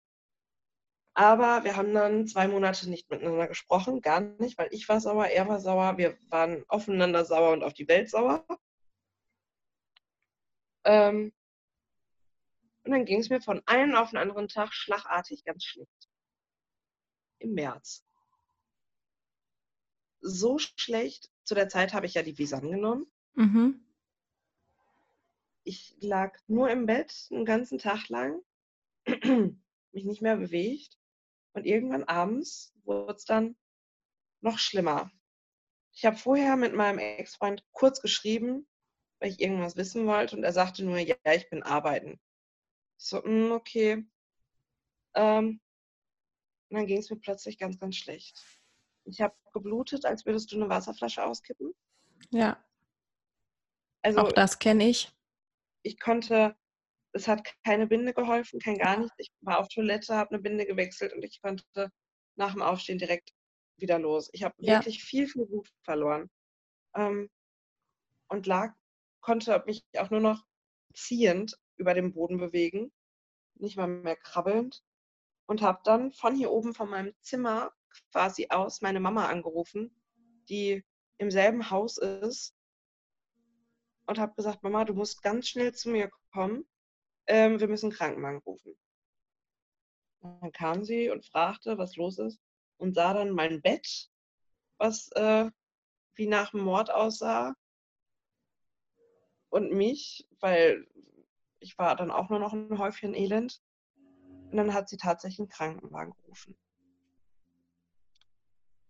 Aber 1.15 1.65
wir 1.65 1.77
haben 1.77 1.95
dann 1.95 2.27
zwei 2.27 2.47
Monate 2.47 2.91
nicht 2.91 3.11
miteinander 3.11 3.49
gesprochen, 3.49 4.03
gar 4.03 4.21
nicht, 4.21 4.59
weil 4.59 4.69
ich 4.71 4.89
war 4.89 5.01
sauer, 5.01 5.27
er 5.27 5.49
war 5.49 5.61
sauer, 5.61 5.97
wir 5.97 6.17
waren 6.29 6.65
aufeinander 6.69 7.25
sauer 7.25 7.53
und 7.53 7.65
auf 7.65 7.73
die 7.73 7.89
Welt 7.89 8.11
sauer. 8.11 8.45
Ähm, 10.85 11.33
Und 12.85 12.93
dann 12.93 13.05
ging 13.05 13.21
es 13.21 13.31
mir 13.31 13.41
von 13.41 13.63
einem 13.67 13.97
auf 13.97 14.11
den 14.11 14.19
anderen 14.19 14.49
Tag 14.49 14.73
schlagartig 14.73 15.45
ganz 15.45 15.65
schlecht. 15.65 16.09
Im 17.39 17.55
März. 17.55 18.05
So 20.21 20.59
schlecht. 20.59 21.31
Zu 21.45 21.55
der 21.55 21.69
Zeit 21.69 21.93
habe 21.93 22.07
ich 22.07 22.15
ja 22.15 22.23
die 22.23 22.39
Visan 22.39 22.71
genommen. 22.71 23.07
Mhm. 23.35 23.85
Ich 25.63 25.97
lag 26.01 26.39
nur 26.47 26.71
im 26.71 26.87
Bett 26.87 27.29
einen 27.31 27.45
ganzen 27.45 27.79
Tag 27.79 28.09
lang, 28.09 28.41
mich 29.07 30.05
nicht 30.05 30.23
mehr 30.23 30.37
bewegt. 30.37 30.99
Und 31.53 31.67
irgendwann 31.67 32.05
abends 32.05 32.75
wurde 32.85 33.15
es 33.15 33.25
dann 33.25 33.57
noch 34.41 34.59
schlimmer. 34.59 35.11
Ich 35.93 36.05
habe 36.05 36.17
vorher 36.17 36.57
mit 36.57 36.75
meinem 36.75 36.99
Ex-Freund 36.99 37.65
kurz 37.73 38.03
geschrieben, 38.03 38.69
weil 39.19 39.31
ich 39.31 39.41
irgendwas 39.41 39.77
wissen 39.77 40.07
wollte 40.07 40.37
und 40.37 40.45
er 40.45 40.53
sagte 40.53 40.85
nur, 40.85 40.99
ja, 40.99 41.17
ich 41.33 41.49
bin 41.49 41.63
arbeiten. 41.63 42.21
Ich 42.99 43.07
so, 43.07 43.19
mh, 43.19 43.25
hm, 43.25 43.53
okay. 43.53 44.07
Ähm, 45.15 45.61
und 46.77 46.83
dann 46.83 46.89
ging 46.89 46.99
es 46.99 47.09
mir 47.09 47.17
plötzlich 47.17 47.57
ganz, 47.57 47.79
ganz 47.79 47.97
schlecht. 47.97 48.39
Ich 49.05 49.23
habe 49.23 49.35
geblutet, 49.55 50.05
als 50.05 50.27
würdest 50.27 50.53
du 50.53 50.57
eine 50.57 50.69
Wasserflasche 50.69 51.25
auskippen. 51.25 51.73
Ja. 52.29 52.63
Also, 54.03 54.21
Auch 54.21 54.33
das 54.33 54.59
kenne 54.59 54.87
ich. 54.87 55.11
Ich 55.83 55.99
konnte, 55.99 56.55
es 57.13 57.29
hat 57.29 57.43
keine 57.65 57.87
Binde 57.87 58.13
geholfen, 58.13 58.61
kein 58.61 58.77
gar 58.77 58.99
nichts. 58.99 59.15
Ich 59.17 59.33
war 59.41 59.59
auf 59.59 59.69
Toilette, 59.69 60.17
habe 60.17 60.33
eine 60.33 60.43
Binde 60.43 60.67
gewechselt 60.67 61.15
und 61.15 61.25
ich 61.25 61.41
konnte 61.41 61.91
nach 62.35 62.53
dem 62.53 62.61
Aufstehen 62.61 62.99
direkt 62.99 63.31
wieder 63.79 63.99
los. 63.99 64.29
Ich 64.35 64.43
habe 64.45 64.55
ja. 64.59 64.75
wirklich 64.75 65.03
viel, 65.03 65.27
viel 65.27 65.47
Blut 65.47 65.71
verloren. 65.83 66.29
Ähm, 66.95 67.31
und 68.29 68.47
lag, 68.47 68.75
konnte 69.23 69.63
mich 69.65 69.83
auch 69.97 70.11
nur 70.11 70.21
noch 70.21 70.45
ziehend 70.93 71.57
über 71.77 71.95
den 71.95 72.13
Boden 72.13 72.37
bewegen, 72.37 72.93
nicht 73.55 73.79
mal 73.79 73.87
mehr 73.87 74.17
krabbelnd. 74.17 74.85
Und 75.47 75.63
habe 75.63 75.81
dann 75.85 76.13
von 76.13 76.35
hier 76.35 76.51
oben, 76.51 76.75
von 76.75 76.91
meinem 76.91 77.15
Zimmer 77.21 77.73
quasi 78.11 78.49
aus, 78.51 78.81
meine 78.81 79.01
Mama 79.01 79.27
angerufen, 79.27 79.95
die 80.49 80.85
im 81.19 81.31
selben 81.31 81.71
Haus 81.71 81.99
ist. 81.99 82.55
Und 84.07 84.19
habe 84.19 84.35
gesagt, 84.35 84.63
Mama, 84.63 84.85
du 84.85 84.95
musst 84.95 85.23
ganz 85.23 85.49
schnell 85.49 85.75
zu 85.75 85.91
mir 85.91 86.11
kommen. 86.33 86.65
Ähm, 87.27 87.59
wir 87.61 87.69
müssen 87.69 87.87
einen 87.87 87.97
Krankenwagen 87.97 88.41
rufen. 88.41 88.77
Dann 90.21 90.53
kam 90.53 90.85
sie 90.85 91.11
und 91.11 91.25
fragte, 91.25 91.79
was 91.79 91.97
los 91.97 92.19
ist 92.19 92.41
und 92.79 92.95
sah 92.95 93.15
dann 93.15 93.31
mein 93.31 93.61
Bett, 93.63 94.11
was 94.79 95.11
äh, 95.13 95.51
wie 96.15 96.27
nach 96.27 96.51
dem 96.51 96.61
Mord 96.61 96.91
aussah. 96.91 97.55
Und 99.49 99.73
mich, 99.73 100.29
weil 100.41 100.87
ich 101.61 101.79
war 101.79 101.97
dann 101.97 102.11
auch 102.11 102.29
nur 102.29 102.39
noch 102.39 102.53
ein 102.53 102.79
Häufchen 102.79 103.15
Elend. 103.15 103.63
Und 104.51 104.57
dann 104.57 104.75
hat 104.75 104.89
sie 104.89 104.97
tatsächlich 104.97 105.41
einen 105.41 105.49
Krankenwagen 105.49 106.13
gerufen. 106.23 106.57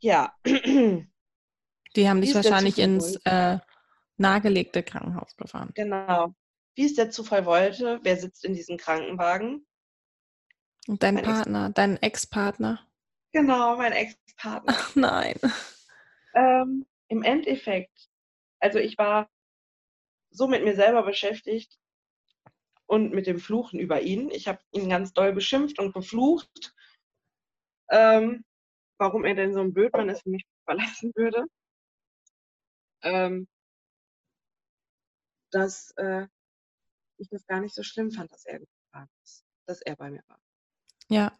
Ja. 0.01 0.35
Die 0.45 2.09
haben 2.09 2.21
dich 2.21 2.35
wahrscheinlich 2.35 2.79
ins 2.79 3.17
äh, 3.25 3.59
nahegelegte 4.19 4.83
Krankenhaus 4.83 5.37
gefahren. 5.37 5.71
Genau. 5.75 6.35
Wie 6.75 6.85
es 6.85 6.95
der 6.95 7.11
Zufall 7.11 7.47
wollte, 7.47 8.01
wer 8.03 8.17
sitzt 8.17 8.45
in 8.45 8.53
diesem 8.53 8.77
Krankenwagen? 8.77 9.67
Und 10.87 11.03
dein 11.03 11.15
mein 11.15 11.25
Partner, 11.25 11.67
Ex 11.67 11.75
dein 11.75 11.97
Ex-Partner? 11.97 12.81
Genau, 13.33 13.77
mein 13.77 13.93
Ex-Partner. 13.93 14.75
Ach 14.77 14.95
nein. 14.95 15.37
Ähm, 16.35 16.87
Im 17.09 17.23
Endeffekt, 17.23 18.09
also 18.61 18.79
ich 18.79 18.99
war 18.99 19.29
so 20.31 20.49
mit 20.49 20.65
mir 20.65 20.77
selber 20.77 21.03
beschäftigt 21.03 21.79
und 22.87 23.13
mit 23.13 23.27
dem 23.27 23.39
Fluchen 23.39 23.81
über 23.81 24.03
ihn. 24.03 24.31
Ich 24.31 24.49
habe 24.49 24.61
ihn 24.71 24.89
ganz 24.89 25.13
doll 25.13 25.33
beschimpft 25.33 25.79
und 25.79 25.93
beflucht, 25.93 26.75
ähm, 27.91 28.45
warum 28.99 29.25
er 29.25 29.35
denn 29.35 29.53
so 29.53 29.61
ein 29.61 29.75
Blödmann 29.75 30.09
ist 30.09 30.25
und 30.27 30.33
mich 30.33 30.47
verlassen 30.65 31.13
würde. 31.15 31.45
Ähm, 33.03 33.47
dass 35.51 35.93
äh, 35.97 36.27
ich 37.19 37.29
das 37.29 37.47
gar 37.47 37.61
nicht 37.61 37.75
so 37.75 37.83
schlimm 37.83 38.11
fand, 38.11 38.31
dass 38.33 38.45
er 38.45 38.61
ist, 39.23 39.45
dass 39.67 39.81
er 39.83 39.97
bei 39.97 40.11
mir 40.11 40.23
war. 40.29 40.41
Ja 41.09 41.37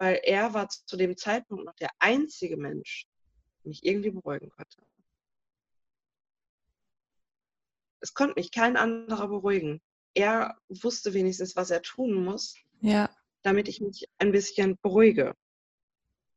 weil 0.00 0.18
er 0.24 0.54
war 0.54 0.68
zu 0.68 0.96
dem 0.96 1.16
Zeitpunkt 1.16 1.66
noch 1.66 1.76
der 1.76 1.90
einzige 1.98 2.56
Mensch, 2.56 3.06
der 3.62 3.68
mich 3.68 3.84
irgendwie 3.84 4.10
beruhigen 4.10 4.48
konnte. 4.48 4.82
Es 8.00 8.14
konnte 8.14 8.40
mich 8.40 8.50
kein 8.50 8.78
anderer 8.78 9.28
beruhigen. 9.28 9.82
Er 10.14 10.56
wusste 10.68 11.14
wenigstens, 11.14 11.56
was 11.56 11.70
er 11.70 11.82
tun 11.82 12.14
muss, 12.14 12.56
ja. 12.80 13.08
damit 13.42 13.68
ich 13.68 13.80
mich 13.80 14.08
ein 14.18 14.32
bisschen 14.32 14.78
beruhige. 14.82 15.34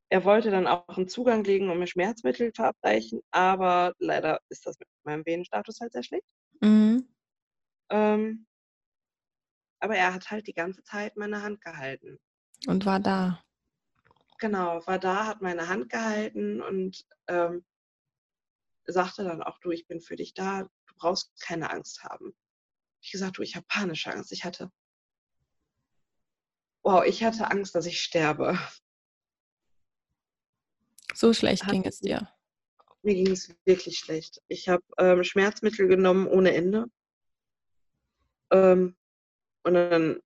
Er 0.10 0.26
wollte 0.26 0.52
dann 0.52 0.68
auch 0.68 0.98
einen 0.98 1.08
Zugang 1.08 1.44
legen 1.44 1.70
und 1.70 1.80
mir 1.80 1.88
Schmerzmittel 1.88 2.52
verabreichen, 2.54 3.22
aber 3.32 3.94
leider 3.98 4.40
ist 4.50 4.66
das 4.68 4.78
mit 4.78 4.88
meinem 5.04 5.26
Venenstatus 5.26 5.80
halt 5.80 5.94
sehr 5.94 6.04
schlecht. 6.04 6.28
Mhm. 6.62 7.08
Ähm, 7.90 8.46
aber 9.80 9.96
er 9.96 10.14
hat 10.14 10.30
halt 10.30 10.48
die 10.48 10.54
ganze 10.54 10.84
Zeit 10.84 11.18
meine 11.18 11.42
Hand 11.42 11.62
gehalten. 11.62 12.20
Und 12.68 12.86
war 12.86 13.00
da 13.00 13.44
genau, 14.44 14.86
war 14.88 15.00
da, 15.00 15.26
hat 15.26 15.42
meine 15.42 15.70
Hand 15.70 15.90
gehalten 15.90 16.62
und 16.62 17.06
ähm, 17.28 17.64
sagte 18.86 19.24
dann 19.24 19.42
auch, 19.42 19.58
du, 19.60 19.72
ich 19.72 19.88
bin 19.88 20.02
für 20.02 20.18
dich 20.18 20.34
da, 20.34 20.64
du 20.64 20.94
brauchst 20.98 21.32
keine 21.40 21.70
Angst 21.72 22.04
haben. 22.04 22.36
Ich 23.04 23.12
gesagt, 23.12 23.38
du, 23.38 23.42
ich 23.42 23.58
habe 23.58 23.66
panische 23.68 24.12
Angst. 24.12 24.32
Ich 24.32 24.46
hatte, 24.46 24.72
wow, 26.84 27.04
ich 27.06 27.22
hatte 27.22 27.52
Angst, 27.52 27.76
dass 27.76 27.86
ich 27.86 28.02
sterbe. 28.02 28.58
So 31.14 31.34
schlecht 31.34 31.68
ging 31.68 31.86
es 31.86 32.00
dir. 32.00 32.34
Mir 33.02 33.16
ging 33.16 33.32
es 33.32 33.54
wirklich 33.66 34.00
schlecht. 34.00 34.42
Ich 34.48 34.70
habe 34.70 34.84
ähm, 34.98 35.26
Schmerzmittel 35.26 35.90
genommen 35.90 36.28
ohne 36.28 36.56
Ende. 36.56 36.86
Ähm, 38.52 38.96
und 39.64 39.74
dann 39.74 40.22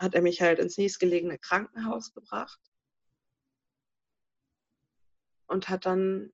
hat 0.00 0.14
er 0.14 0.22
mich 0.22 0.40
halt 0.40 0.58
ins 0.58 0.78
nächstgelegene 0.78 1.38
Krankenhaus 1.38 2.14
gebracht 2.14 2.58
und 5.46 5.68
hat 5.68 5.84
dann 5.84 6.32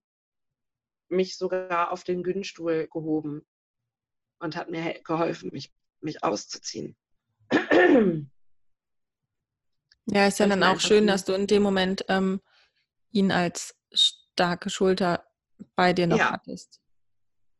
mich 1.09 1.36
sogar 1.36 1.91
auf 1.91 2.05
den 2.05 2.22
Günstuhl 2.22 2.86
gehoben 2.86 3.45
und 4.38 4.55
hat 4.55 4.70
mir 4.70 5.01
geholfen, 5.03 5.51
mich, 5.53 5.72
mich 6.03 6.23
auszuziehen. 6.23 6.97
Ja, 10.07 10.27
ist 10.27 10.39
ja 10.39 10.47
dann 10.47 10.63
auch 10.63 10.81
schön, 10.81 11.07
dass 11.07 11.25
du 11.25 11.33
in 11.35 11.47
dem 11.47 11.63
Moment 11.63 12.05
ähm, 12.09 12.41
ihn 13.11 13.31
als 13.31 13.77
starke 13.93 14.71
Schulter 14.71 15.25
bei 15.77 15.93
dir 15.93 16.07
noch 16.07 16.19
ja. 16.19 16.33
hattest. 16.33 16.81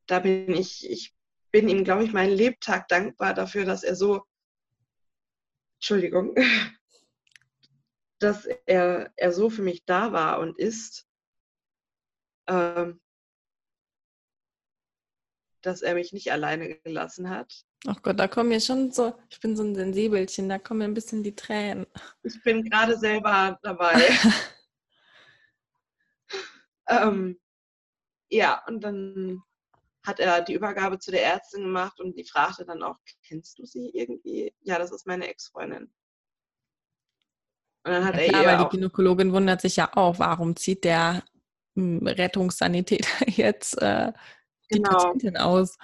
Da 0.07 0.21
bin 0.21 0.55
ich, 0.55 0.89
ich 0.91 1.15
bin 1.53 1.69
ihm, 1.69 1.85
glaube 1.85 2.05
ich, 2.05 2.13
meinen 2.13 2.33
Lebtag 2.33 2.89
dankbar 2.89 3.35
dafür, 3.35 3.65
dass 3.65 3.85
er 3.85 3.95
so, 3.95 4.25
Entschuldigung, 5.79 6.35
dass 8.19 8.47
er, 8.67 9.13
er 9.17 9.33
so 9.33 9.51
für 9.51 9.63
mich 9.63 9.85
da 9.85 10.13
war 10.13 10.41
und 10.41 10.59
ist 10.59 11.07
ähm, 12.51 13.01
dass 15.63 15.83
er 15.83 15.95
mich 15.95 16.13
nicht 16.13 16.33
alleine 16.33 16.77
gelassen 16.81 17.31
hat. 17.31 17.65
Ach 17.87 18.03
Gott, 18.03 18.19
da 18.19 18.29
kommen 18.29 18.51
mir 18.51 18.61
schon 18.61 18.93
so, 18.93 19.15
ich 19.31 19.41
bin 19.41 19.57
so 19.57 19.63
ein 19.63 19.75
Sensibelchen, 19.75 20.49
da 20.51 20.59
kommen 20.59 20.79
mir 20.79 20.85
ein 20.85 20.95
bisschen 20.95 21.23
die 21.23 21.35
Tränen. 21.35 21.87
Ich 22.23 22.43
bin 22.43 22.63
gerade 22.63 22.99
selber 22.99 23.59
dabei. 23.63 23.95
ähm, 26.89 27.41
ja, 28.29 28.63
und 28.67 28.85
dann 28.85 29.43
hat 30.07 30.21
er 30.21 30.43
die 30.43 30.55
Übergabe 30.55 30.99
zu 30.99 31.11
der 31.11 31.25
Ärztin 31.25 31.63
gemacht 31.65 31.99
und 32.01 32.17
die 32.17 32.25
fragte 32.25 32.67
dann 32.67 32.83
auch, 32.83 32.97
kennst 33.27 33.59
du 33.59 33.65
sie 33.65 33.91
irgendwie? 33.95 34.55
Ja, 34.61 34.79
das 34.79 34.93
ist 34.93 35.07
meine 35.07 35.29
Ex-Freundin. 35.29 35.91
Und 37.83 37.93
dann 37.93 38.05
hat 38.05 38.15
ja, 38.17 38.21
er 38.21 38.29
klar, 38.29 38.43
ihr 38.43 38.49
weil 38.49 38.59
die 38.59 38.77
Gynäkologin 38.77 39.33
wundert 39.33 39.63
sich 39.63 39.77
ja 39.77 39.91
auch, 39.97 40.19
warum 40.19 40.55
zieht 40.55 40.85
der 40.85 41.23
Rettungssanitäter 41.77 43.09
jetzt 43.29 43.81
äh, 43.81 44.13
die 44.71 44.77
genau. 44.77 44.91
Patientin 44.91 45.39
aus. 45.39 45.79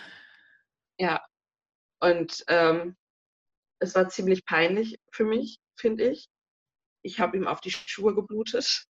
Ja, 0.98 1.22
und 2.00 2.44
ähm, 2.48 2.96
es 3.78 3.94
war 3.94 4.08
ziemlich 4.08 4.44
peinlich 4.44 4.98
für 5.10 5.24
mich, 5.24 5.58
finde 5.76 6.10
ich. 6.10 6.28
Ich 7.02 7.20
habe 7.20 7.36
ihm 7.36 7.46
auf 7.46 7.60
die 7.60 7.70
Schuhe 7.70 8.14
geblutet. 8.14 8.86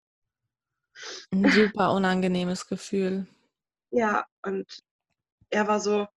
Ein 1.32 1.52
super 1.52 1.92
unangenehmes 1.94 2.68
Gefühl. 2.68 3.28
Ja, 3.92 4.26
und 4.44 4.84
er 5.50 5.68
war 5.68 5.80
so, 5.80 6.08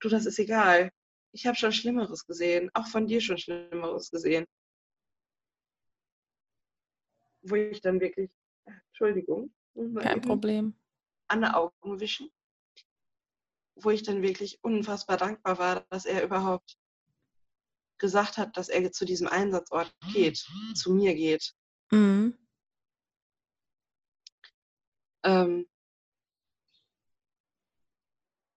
du, 0.00 0.08
das 0.08 0.26
ist 0.26 0.38
egal. 0.38 0.90
Ich 1.32 1.46
habe 1.46 1.56
schon 1.56 1.72
Schlimmeres 1.72 2.26
gesehen, 2.26 2.70
auch 2.74 2.86
von 2.86 3.06
dir 3.06 3.20
schon 3.20 3.38
Schlimmeres 3.38 4.10
gesehen. 4.10 4.44
Wo 7.42 7.54
ich 7.54 7.80
dann 7.80 8.00
wirklich 8.00 8.30
Entschuldigung. 8.64 9.52
Kein 10.00 10.20
Problem. 10.20 10.74
An 11.28 11.44
Augen 11.44 11.98
wischen. 11.98 12.30
Wo 13.82 13.90
ich 13.90 14.02
dann 14.02 14.22
wirklich 14.22 14.62
unfassbar 14.62 15.16
dankbar 15.16 15.58
war, 15.58 15.80
dass 15.90 16.04
er 16.04 16.22
überhaupt 16.22 16.76
gesagt 17.98 18.36
hat, 18.36 18.56
dass 18.56 18.68
er 18.68 18.90
zu 18.92 19.04
diesem 19.04 19.28
Einsatzort 19.28 19.94
geht, 20.12 20.44
zu 20.74 20.92
mir 20.92 21.14
geht. 21.14 21.54
Mhm. 21.90 22.36
Ähm, 25.24 25.68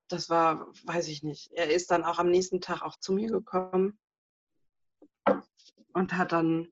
das 0.08 0.30
war, 0.30 0.68
weiß 0.86 1.08
ich 1.10 1.24
nicht. 1.24 1.52
Er 1.52 1.70
ist 1.70 1.92
dann 1.92 2.04
auch 2.04 2.20
am 2.20 2.30
nächsten 2.30 2.62
Tag 2.62 2.82
auch 2.82 2.98
zu 2.98 3.14
mir 3.14 3.30
gekommen 3.30 4.00
und 5.94 6.14
hat 6.14 6.32
dann 6.32 6.72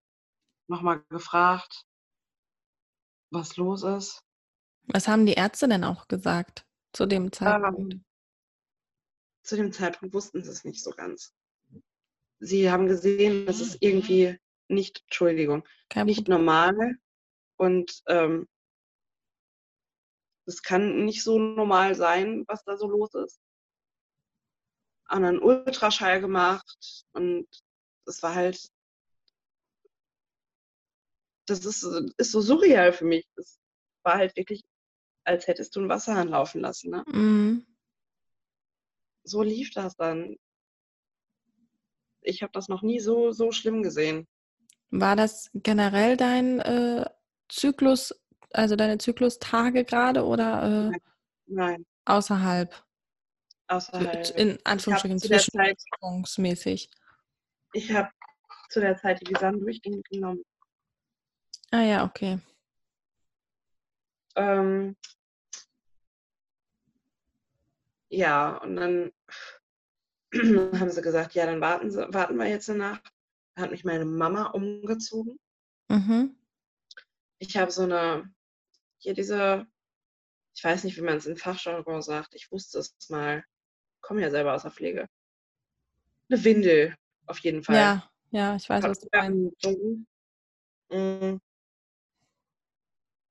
nochmal 0.67 1.03
gefragt, 1.09 1.85
was 3.31 3.57
los 3.57 3.83
ist. 3.83 4.23
Was 4.85 5.07
haben 5.07 5.25
die 5.25 5.33
Ärzte 5.33 5.67
denn 5.67 5.83
auch 5.83 6.07
gesagt 6.07 6.65
zu 6.91 7.05
dem 7.05 7.31
Zeitpunkt? 7.31 7.93
Ähm, 7.93 8.05
zu 9.43 9.55
dem 9.55 9.71
Zeitpunkt 9.71 10.13
wussten 10.13 10.43
sie 10.43 10.49
es 10.49 10.63
nicht 10.63 10.81
so 10.83 10.91
ganz. 10.91 11.33
Sie 12.39 12.71
haben 12.71 12.87
gesehen, 12.87 13.45
dass 13.45 13.59
es 13.59 13.77
irgendwie 13.79 14.37
nicht, 14.67 15.01
Entschuldigung, 15.05 15.63
Kein 15.89 16.05
nicht 16.07 16.25
Problem. 16.25 16.39
normal 16.39 16.95
und 17.57 18.01
ähm, 18.07 18.47
es 20.45 20.61
kann 20.61 21.05
nicht 21.05 21.23
so 21.23 21.39
normal 21.39 21.95
sein, 21.95 22.43
was 22.47 22.63
da 22.65 22.77
so 22.77 22.87
los 22.87 23.13
ist. 23.13 23.39
Haben 25.07 25.23
dann 25.23 25.39
Ultraschall 25.39 26.19
gemacht 26.21 27.05
und 27.13 27.47
es 28.05 28.21
war 28.23 28.35
halt, 28.35 28.69
das 31.45 31.65
ist, 31.65 31.83
ist 32.17 32.31
so 32.31 32.41
surreal 32.41 32.91
für 32.93 33.05
mich. 33.05 33.25
Es 33.35 33.59
war 34.03 34.15
halt 34.15 34.35
wirklich, 34.35 34.63
als 35.23 35.47
hättest 35.47 35.75
du 35.75 35.81
ein 35.81 35.89
Wasserhahn 35.89 36.29
laufen 36.29 36.61
lassen. 36.61 36.91
Ne? 36.91 37.03
Mhm. 37.07 37.65
So 39.23 39.41
lief 39.41 39.71
das 39.71 39.95
dann. 39.95 40.37
Ich 42.21 42.41
habe 42.41 42.51
das 42.53 42.67
noch 42.67 42.81
nie 42.81 42.99
so, 42.99 43.31
so 43.31 43.51
schlimm 43.51 43.83
gesehen. 43.83 44.27
War 44.91 45.15
das 45.15 45.49
generell 45.53 46.17
dein 46.17 46.59
äh, 46.59 47.05
Zyklus, 47.49 48.13
also 48.51 48.75
deine 48.75 48.97
Zyklustage 48.97 49.83
gerade 49.83 50.25
oder 50.25 50.91
äh, 50.91 50.99
Nein. 51.47 51.85
außerhalb? 52.05 52.73
Außerhalb. 53.67 54.37
In 54.37 54.59
Anführungsstrichen 54.63 55.19
zwischenmäßig. 55.19 56.89
Ich 57.73 57.91
habe 57.91 58.09
zu 58.69 58.79
der 58.79 58.97
Zeit 58.97 59.21
die 59.21 59.33
durchgehend 59.33 60.07
genommen. 60.09 60.43
Ah 61.71 61.81
ja, 61.81 62.05
okay. 62.05 62.39
Ähm, 64.35 64.95
ja, 68.13 68.57
und 68.57 68.75
dann 68.75 69.11
haben 70.79 70.91
sie 70.91 71.01
gesagt, 71.01 71.33
ja, 71.33 71.45
dann 71.45 71.61
warten, 71.61 71.91
sie, 71.91 72.13
warten 72.13 72.37
wir 72.37 72.47
jetzt 72.47 72.69
eine 72.69 72.79
Nacht. 72.79 73.11
Da 73.55 73.63
hat 73.63 73.71
mich 73.71 73.83
meine 73.83 74.05
Mama 74.05 74.47
umgezogen. 74.47 75.39
Mhm. 75.89 76.35
Ich 77.39 77.57
habe 77.57 77.71
so 77.71 77.83
eine, 77.83 78.31
hier 78.97 79.13
diese, 79.13 79.67
ich 80.55 80.63
weiß 80.63 80.83
nicht, 80.83 80.97
wie 80.97 81.01
man 81.01 81.17
es 81.17 81.25
in 81.25 81.37
Fachjargon 81.37 82.01
sagt, 82.01 82.35
ich 82.35 82.51
wusste 82.51 82.79
es 82.79 82.95
mal, 83.09 83.43
komme 84.01 84.21
ja 84.21 84.31
selber 84.31 84.53
aus 84.53 84.63
der 84.63 84.71
Pflege. 84.71 85.07
Eine 86.29 86.43
Windel, 86.43 86.95
auf 87.27 87.39
jeden 87.39 87.63
Fall. 87.63 87.75
Ja, 87.75 88.11
ja, 88.31 88.55
ich 88.55 88.69
weiß, 88.69 88.83
was 88.83 88.99
du 88.99 89.07
meinst. 89.11 89.67
Mhm. 90.91 91.41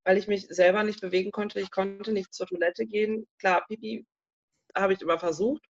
Weil 0.05 0.19
ich 0.19 0.27
mich 0.27 0.47
selber 0.49 0.83
nicht 0.83 1.01
bewegen 1.01 1.31
konnte, 1.31 1.61
ich 1.61 1.71
konnte 1.71 2.13
nicht 2.13 2.35
zur 2.35 2.47
Toilette 2.47 2.87
gehen. 2.87 3.27
Klar, 3.39 3.65
Pipi 3.67 4.07
habe 4.75 4.93
ich 4.93 5.01
immer 5.01 5.19
versucht, 5.19 5.65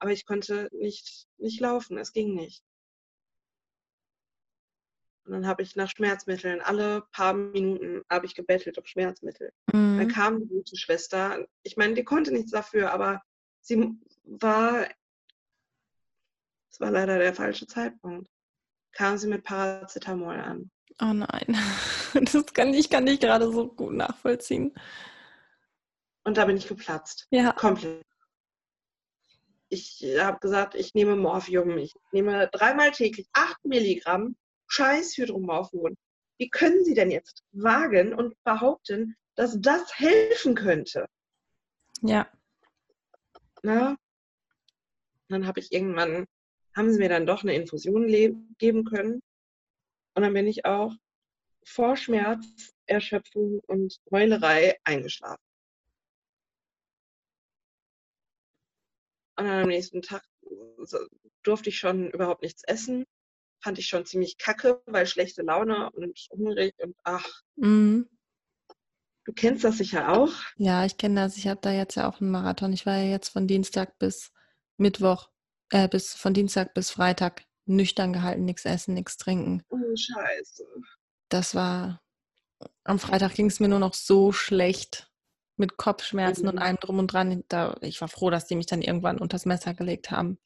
aber 0.00 0.12
ich 0.12 0.26
konnte 0.26 0.68
nicht, 0.72 1.26
nicht 1.38 1.60
laufen, 1.60 1.98
es 1.98 2.12
ging 2.12 2.34
nicht. 2.34 2.62
Und 5.28 5.32
dann 5.32 5.46
habe 5.46 5.62
ich 5.62 5.76
nach 5.76 5.90
Schmerzmitteln, 5.90 6.62
alle 6.62 7.02
paar 7.12 7.34
Minuten 7.34 8.02
habe 8.10 8.24
ich 8.24 8.34
gebettelt 8.34 8.78
um 8.78 8.86
Schmerzmittel. 8.86 9.52
Mhm. 9.72 9.98
Dann 9.98 10.08
kam 10.08 10.40
die 10.40 10.46
gute 10.46 10.76
Schwester. 10.76 11.46
Ich 11.62 11.76
meine, 11.76 11.92
die 11.92 12.04
konnte 12.04 12.32
nichts 12.32 12.50
dafür, 12.50 12.92
aber 12.92 13.20
sie 13.60 13.94
war, 14.24 14.88
es 16.70 16.80
war 16.80 16.90
leider 16.90 17.18
der 17.18 17.34
falsche 17.34 17.66
Zeitpunkt. 17.66 18.30
Kam 18.92 19.18
sie 19.18 19.28
mit 19.28 19.44
Paracetamol 19.44 20.36
an. 20.36 20.70
Oh 21.00 21.12
nein, 21.12 21.56
das 22.32 22.52
kann 22.54 22.72
ich 22.72 22.88
kann 22.88 23.04
nicht 23.04 23.20
gerade 23.20 23.52
so 23.52 23.68
gut 23.68 23.92
nachvollziehen. 23.92 24.74
Und 26.28 26.36
da 26.36 26.44
bin 26.44 26.58
ich 26.58 26.68
geplatzt. 26.68 27.26
Ja. 27.30 27.52
Komplett. 27.52 28.04
Ich 29.70 30.04
habe 30.18 30.38
gesagt, 30.40 30.74
ich 30.74 30.92
nehme 30.92 31.16
Morphium. 31.16 31.78
Ich 31.78 31.94
nehme 32.12 32.50
dreimal 32.52 32.90
täglich 32.90 33.26
acht 33.32 33.64
Milligramm 33.64 34.36
scheiß 34.66 35.16
Hydromorphon. 35.16 35.96
Wie 36.36 36.50
können 36.50 36.84
Sie 36.84 36.92
denn 36.92 37.10
jetzt 37.10 37.44
wagen 37.52 38.12
und 38.12 38.34
behaupten, 38.44 39.16
dass 39.36 39.58
das 39.58 39.98
helfen 39.98 40.54
könnte? 40.54 41.06
Ja. 42.02 42.30
Na? 43.62 43.96
Dann 45.28 45.46
habe 45.46 45.60
ich 45.60 45.72
irgendwann, 45.72 46.26
haben 46.76 46.92
sie 46.92 46.98
mir 46.98 47.08
dann 47.08 47.24
doch 47.24 47.42
eine 47.42 47.54
Infusion 47.54 48.06
geben 48.58 48.84
können. 48.84 49.22
Und 50.14 50.22
dann 50.24 50.34
bin 50.34 50.46
ich 50.46 50.66
auch 50.66 50.92
vor 51.64 51.96
Schmerz, 51.96 52.44
Erschöpfung 52.84 53.60
und 53.60 53.98
Heulerei 54.10 54.76
eingeschlafen. 54.84 55.47
Und 59.38 59.46
dann 59.46 59.62
am 59.62 59.68
nächsten 59.68 60.02
Tag 60.02 60.24
durfte 61.44 61.68
ich 61.68 61.78
schon 61.78 62.10
überhaupt 62.10 62.42
nichts 62.42 62.64
essen. 62.64 63.04
Fand 63.62 63.78
ich 63.78 63.86
schon 63.86 64.04
ziemlich 64.04 64.36
kacke, 64.36 64.82
weil 64.86 65.06
schlechte 65.06 65.42
Laune 65.42 65.90
und 65.90 66.18
hungrig 66.30 66.74
und 66.78 66.96
ach. 67.04 67.26
Mhm. 67.54 68.08
Du 69.24 69.32
kennst 69.32 69.62
das 69.62 69.78
sicher 69.78 70.12
auch. 70.12 70.32
Ja, 70.56 70.84
ich 70.84 70.96
kenne 70.96 71.20
das. 71.20 71.36
Ich 71.36 71.46
habe 71.46 71.60
da 71.60 71.70
jetzt 71.70 71.94
ja 71.94 72.08
auch 72.08 72.20
einen 72.20 72.30
Marathon. 72.30 72.72
Ich 72.72 72.84
war 72.84 72.96
ja 72.96 73.10
jetzt 73.10 73.28
von 73.28 73.46
Dienstag 73.46 73.98
bis 73.98 74.32
Mittwoch, 74.76 75.30
äh, 75.70 75.88
bis 75.88 76.14
von 76.14 76.34
Dienstag 76.34 76.74
bis 76.74 76.90
Freitag 76.90 77.44
nüchtern 77.66 78.12
gehalten, 78.12 78.44
nichts 78.44 78.64
essen, 78.64 78.94
nichts 78.94 79.18
trinken. 79.18 79.62
Oh, 79.68 79.76
scheiße. 79.94 80.64
Das 81.28 81.54
war. 81.54 82.02
Am 82.82 82.98
Freitag 82.98 83.34
ging 83.34 83.46
es 83.46 83.60
mir 83.60 83.68
nur 83.68 83.78
noch 83.78 83.94
so 83.94 84.32
schlecht 84.32 85.07
mit 85.58 85.76
Kopfschmerzen 85.76 86.44
mhm. 86.44 86.50
und 86.50 86.58
allem 86.58 86.76
drum 86.76 86.98
und 86.98 87.12
dran. 87.12 87.44
Da, 87.48 87.76
ich 87.80 88.00
war 88.00 88.08
froh, 88.08 88.30
dass 88.30 88.46
die 88.46 88.56
mich 88.56 88.66
dann 88.66 88.82
irgendwann 88.82 89.18
unters 89.18 89.46
Messer 89.46 89.74
gelegt 89.74 90.10
haben. 90.10 90.38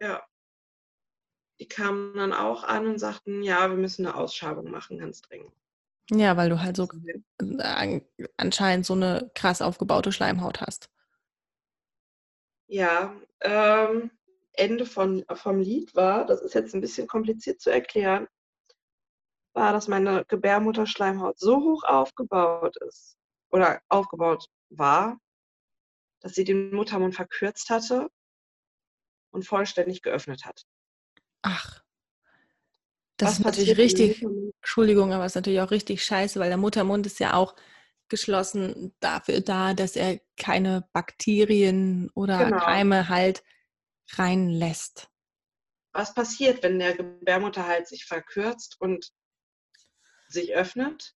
Ja. 0.00 0.22
Die 1.60 1.66
kamen 1.66 2.14
dann 2.14 2.32
auch 2.32 2.62
an 2.64 2.86
und 2.86 2.98
sagten, 2.98 3.42
ja, 3.42 3.68
wir 3.68 3.76
müssen 3.76 4.06
eine 4.06 4.14
Ausschabung 4.14 4.70
machen, 4.70 4.98
ganz 4.98 5.22
dringend. 5.22 5.52
Ja, 6.10 6.36
weil 6.36 6.48
du 6.48 6.62
halt 6.62 6.76
so 6.76 6.88
anscheinend 8.36 8.86
so 8.86 8.94
eine 8.94 9.30
krass 9.34 9.60
aufgebaute 9.60 10.12
Schleimhaut 10.12 10.60
hast. 10.60 10.88
Ja, 12.66 13.14
ähm, 13.40 14.10
Ende 14.52 14.86
von, 14.86 15.24
vom 15.34 15.60
Lied 15.60 15.94
war, 15.94 16.24
das 16.26 16.40
ist 16.40 16.54
jetzt 16.54 16.74
ein 16.74 16.80
bisschen 16.80 17.06
kompliziert 17.06 17.60
zu 17.60 17.70
erklären, 17.70 18.26
war, 19.54 19.72
dass 19.72 19.88
meine 19.88 20.24
Gebärmutterschleimhaut 20.26 21.38
so 21.38 21.56
hoch 21.56 21.84
aufgebaut 21.84 22.76
ist, 22.88 23.17
oder 23.50 23.80
aufgebaut 23.88 24.46
war, 24.70 25.18
dass 26.20 26.34
sie 26.34 26.44
den 26.44 26.74
Muttermund 26.74 27.14
verkürzt 27.14 27.70
hatte 27.70 28.08
und 29.30 29.46
vollständig 29.46 30.02
geöffnet 30.02 30.44
hat. 30.44 30.64
Ach. 31.42 31.82
Das 33.16 33.30
Was 33.30 33.38
ist 33.38 33.44
natürlich 33.44 33.78
richtig, 33.78 34.22
Entschuldigung, 34.62 35.12
aber 35.12 35.24
es 35.24 35.32
ist 35.32 35.36
natürlich 35.36 35.60
auch 35.60 35.72
richtig 35.72 36.04
scheiße, 36.04 36.38
weil 36.38 36.50
der 36.50 36.56
Muttermund 36.56 37.04
ist 37.04 37.18
ja 37.18 37.34
auch 37.34 37.56
geschlossen 38.08 38.94
dafür 39.00 39.40
da, 39.40 39.74
dass 39.74 39.96
er 39.96 40.20
keine 40.36 40.88
Bakterien 40.92 42.10
oder 42.14 42.44
genau. 42.46 42.64
Keime 42.64 43.08
halt 43.08 43.42
reinlässt. 44.12 45.10
Was 45.92 46.14
passiert, 46.14 46.62
wenn 46.62 46.78
der 46.78 46.94
Gebärmutterhals 46.96 47.90
sich 47.90 48.04
verkürzt 48.04 48.80
und 48.80 49.12
sich 50.28 50.54
öffnet, 50.54 51.14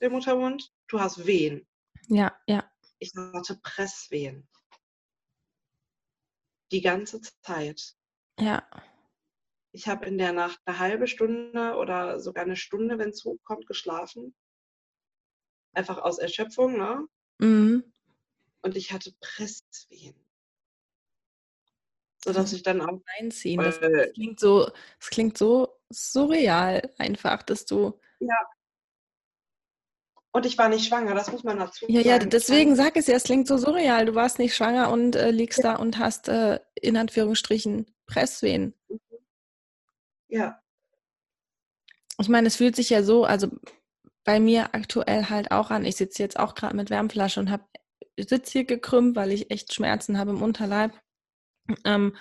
der 0.00 0.10
Muttermund? 0.10 0.74
du 0.88 1.00
hast 1.00 1.26
Wehen. 1.26 1.66
Ja, 2.08 2.36
ja. 2.46 2.70
Ich 2.98 3.12
hatte 3.16 3.56
Presswehen. 3.56 4.48
Die 6.70 6.80
ganze 6.80 7.20
Zeit. 7.42 7.94
Ja. 8.38 8.66
Ich 9.72 9.88
habe 9.88 10.06
in 10.06 10.18
der 10.18 10.32
Nacht 10.32 10.60
eine 10.64 10.78
halbe 10.78 11.08
Stunde 11.08 11.74
oder 11.76 12.20
sogar 12.20 12.44
eine 12.44 12.56
Stunde, 12.56 12.98
wenn 12.98 13.10
es 13.10 13.24
hochkommt, 13.24 13.66
geschlafen. 13.66 14.34
Einfach 15.72 15.98
aus 15.98 16.18
Erschöpfung, 16.18 16.78
ne? 16.78 17.06
Mhm. 17.38 17.92
Und 18.62 18.76
ich 18.76 18.92
hatte 18.92 19.12
Presswehen. 19.20 20.14
Sodass 22.24 22.52
ich 22.52 22.62
dann 22.62 22.80
auch. 22.80 23.02
Einziehen. 23.18 23.60
Das, 23.60 23.80
das, 23.80 24.12
klingt 24.14 24.40
so, 24.40 24.70
das 24.98 25.10
klingt 25.10 25.36
so 25.36 25.80
surreal 25.90 26.94
einfach, 26.98 27.42
dass 27.42 27.66
du. 27.66 28.00
Ja, 28.20 28.36
und 30.34 30.46
ich 30.46 30.58
war 30.58 30.68
nicht 30.68 30.88
schwanger, 30.88 31.14
das 31.14 31.30
muss 31.30 31.44
man 31.44 31.60
dazu 31.60 31.86
ja, 31.86 32.02
sagen. 32.02 32.08
Ja, 32.08 32.18
deswegen 32.18 32.74
sag 32.74 32.96
es 32.96 33.06
ja, 33.06 33.14
es 33.14 33.22
klingt 33.22 33.46
so 33.46 33.56
surreal. 33.56 34.06
Du 34.06 34.16
warst 34.16 34.40
nicht 34.40 34.56
schwanger 34.56 34.90
und 34.90 35.14
äh, 35.14 35.30
liegst 35.30 35.62
ja. 35.62 35.74
da 35.74 35.76
und 35.76 35.98
hast 35.98 36.28
äh, 36.28 36.58
in 36.74 36.96
Anführungsstrichen 36.96 37.86
Presswehen. 38.06 38.74
Ja. 40.26 40.60
Ich 42.20 42.28
meine, 42.28 42.48
es 42.48 42.56
fühlt 42.56 42.74
sich 42.74 42.90
ja 42.90 43.04
so, 43.04 43.24
also 43.24 43.48
bei 44.24 44.40
mir 44.40 44.74
aktuell 44.74 45.26
halt 45.30 45.52
auch 45.52 45.70
an. 45.70 45.84
Ich 45.84 45.94
sitze 45.94 46.20
jetzt 46.24 46.36
auch 46.36 46.56
gerade 46.56 46.74
mit 46.74 46.90
Wärmflasche 46.90 47.38
und 47.38 47.52
habe 47.52 47.64
sitze 48.18 48.50
hier 48.50 48.64
gekrümmt, 48.64 49.14
weil 49.14 49.30
ich 49.30 49.52
echt 49.52 49.72
Schmerzen 49.72 50.18
habe 50.18 50.32
im 50.32 50.42
Unterleib. 50.42 51.00
Ähm, 51.84 52.16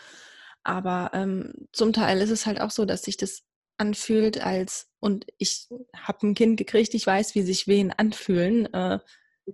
aber 0.64 1.10
ähm, 1.14 1.68
zum 1.72 1.94
Teil 1.94 2.22
ist 2.22 2.30
es 2.30 2.45
halt 2.45 2.61
auch 2.61 2.72
so, 2.72 2.85
dass 2.85 3.02
sich 3.02 3.18
das 3.18 3.41
anfühlt 3.78 4.41
als, 4.41 4.90
und 5.00 5.26
ich 5.38 5.68
habe 5.95 6.28
ein 6.28 6.36
Kind 6.36 6.58
gekriegt, 6.58 6.94
ich 6.94 7.06
weiß, 7.06 7.36
wie 7.36 7.41
sich 7.41 7.68
Wehen 7.68 7.91
anfühlen, 7.91 8.72
äh, 8.74 9.00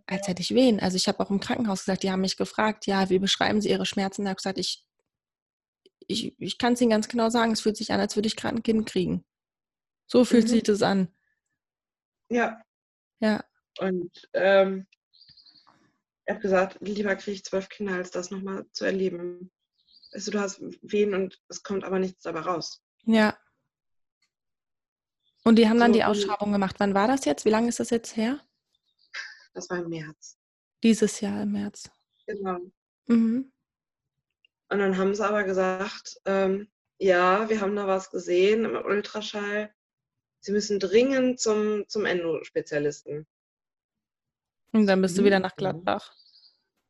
als 0.06 0.28
hätte 0.28 0.42
ich 0.42 0.54
Wehen. 0.54 0.80
Also 0.80 0.98
ich 0.98 1.08
habe 1.08 1.20
auch 1.20 1.30
im 1.30 1.40
Krankenhaus 1.40 1.82
gesagt, 1.82 2.04
die 2.04 2.12
haben 2.12 2.22
mich 2.22 2.38
gefragt, 2.38 2.86
ja, 2.86 3.10
wie 3.10 3.20
beschreiben 3.20 3.62
Sie 3.62 3.70
Ihre 3.70 3.86
Schmerzen? 3.86 4.24
Da 4.24 4.30
habe 4.30 4.38
ich 4.38 4.44
gesagt, 4.44 4.60
ich, 4.60 4.86
ich, 6.08 6.36
ich 6.40 6.58
kann 6.58 6.74
es 6.74 6.82
Ihnen 6.82 6.92
ganz 6.92 7.08
genau 7.08 7.30
sagen, 7.30 7.52
es 7.52 7.62
fühlt 7.62 7.78
sich 7.78 7.92
an, 7.92 8.00
als 8.00 8.16
würde 8.16 8.28
ich 8.28 8.36
gerade 8.36 8.56
ein 8.56 8.64
Kind 8.64 8.88
kriegen. 8.88 9.26
So 10.08 10.26
fühlt 10.26 10.46
mhm. 10.46 10.50
sich 10.50 10.64
das 10.64 10.82
an. 10.82 11.08
Ja. 12.30 12.62
Ja. 13.20 13.44
Und 13.80 14.12
ähm, 14.34 14.88
ich 16.26 16.32
habe 16.32 16.42
gesagt, 16.42 16.78
lieber 16.82 17.16
kriege 17.16 17.36
ich 17.36 17.44
zwölf 17.44 17.70
Kinder, 17.70 17.94
als 17.94 18.12
das 18.12 18.30
nochmal 18.30 18.66
zu 18.72 18.86
erleben. 18.86 19.52
Du, 20.12 20.32
du 20.32 20.40
hast 20.40 20.62
Wehen 20.82 21.14
und 21.14 21.42
es 21.48 21.64
kommt 21.64 21.84
aber 21.84 22.00
nichts 22.00 22.24
dabei 22.24 22.42
raus. 22.42 22.84
Ja. 23.06 23.38
Und 25.44 25.56
die 25.58 25.68
haben 25.68 25.80
dann 25.80 25.94
so, 25.94 26.00
die 26.00 26.04
Ausschreibung 26.04 26.52
gemacht. 26.52 26.76
Wann 26.80 26.94
war 26.94 27.08
das 27.08 27.26
jetzt? 27.26 27.46
Wie 27.46 27.50
lange 27.50 27.70
ist 27.70 27.80
das 27.80 27.90
jetzt 27.90 28.16
her? 28.16 28.40
Das 29.54 29.70
war 29.70 29.80
im 29.80 29.90
März. 29.90 30.38
Dieses 30.84 31.22
Jahr 31.22 31.44
im 31.44 31.52
März. 31.54 31.90
Genau. 32.28 32.60
Mhm. 33.08 33.52
Und 34.70 34.80
dann 34.80 34.98
haben 34.98 35.16
sie 35.16 35.28
aber 35.28 35.44
gesagt, 35.44 36.22
ähm, 36.26 36.68
ja, 37.00 37.50
wir 37.50 37.62
haben 37.62 37.76
da 37.76 37.88
was 37.88 38.12
gesehen 38.12 38.66
im 38.66 38.76
Ultraschall. 38.76 39.74
Sie 40.42 40.52
müssen 40.52 40.80
dringend 40.80 41.40
zum, 41.40 41.88
zum 41.88 42.06
Endospezialisten. 42.06 43.26
Und 44.72 44.86
dann 44.86 45.02
bist 45.02 45.18
du 45.18 45.24
wieder 45.24 45.40
nach 45.40 45.56
Gladbach. 45.56 46.14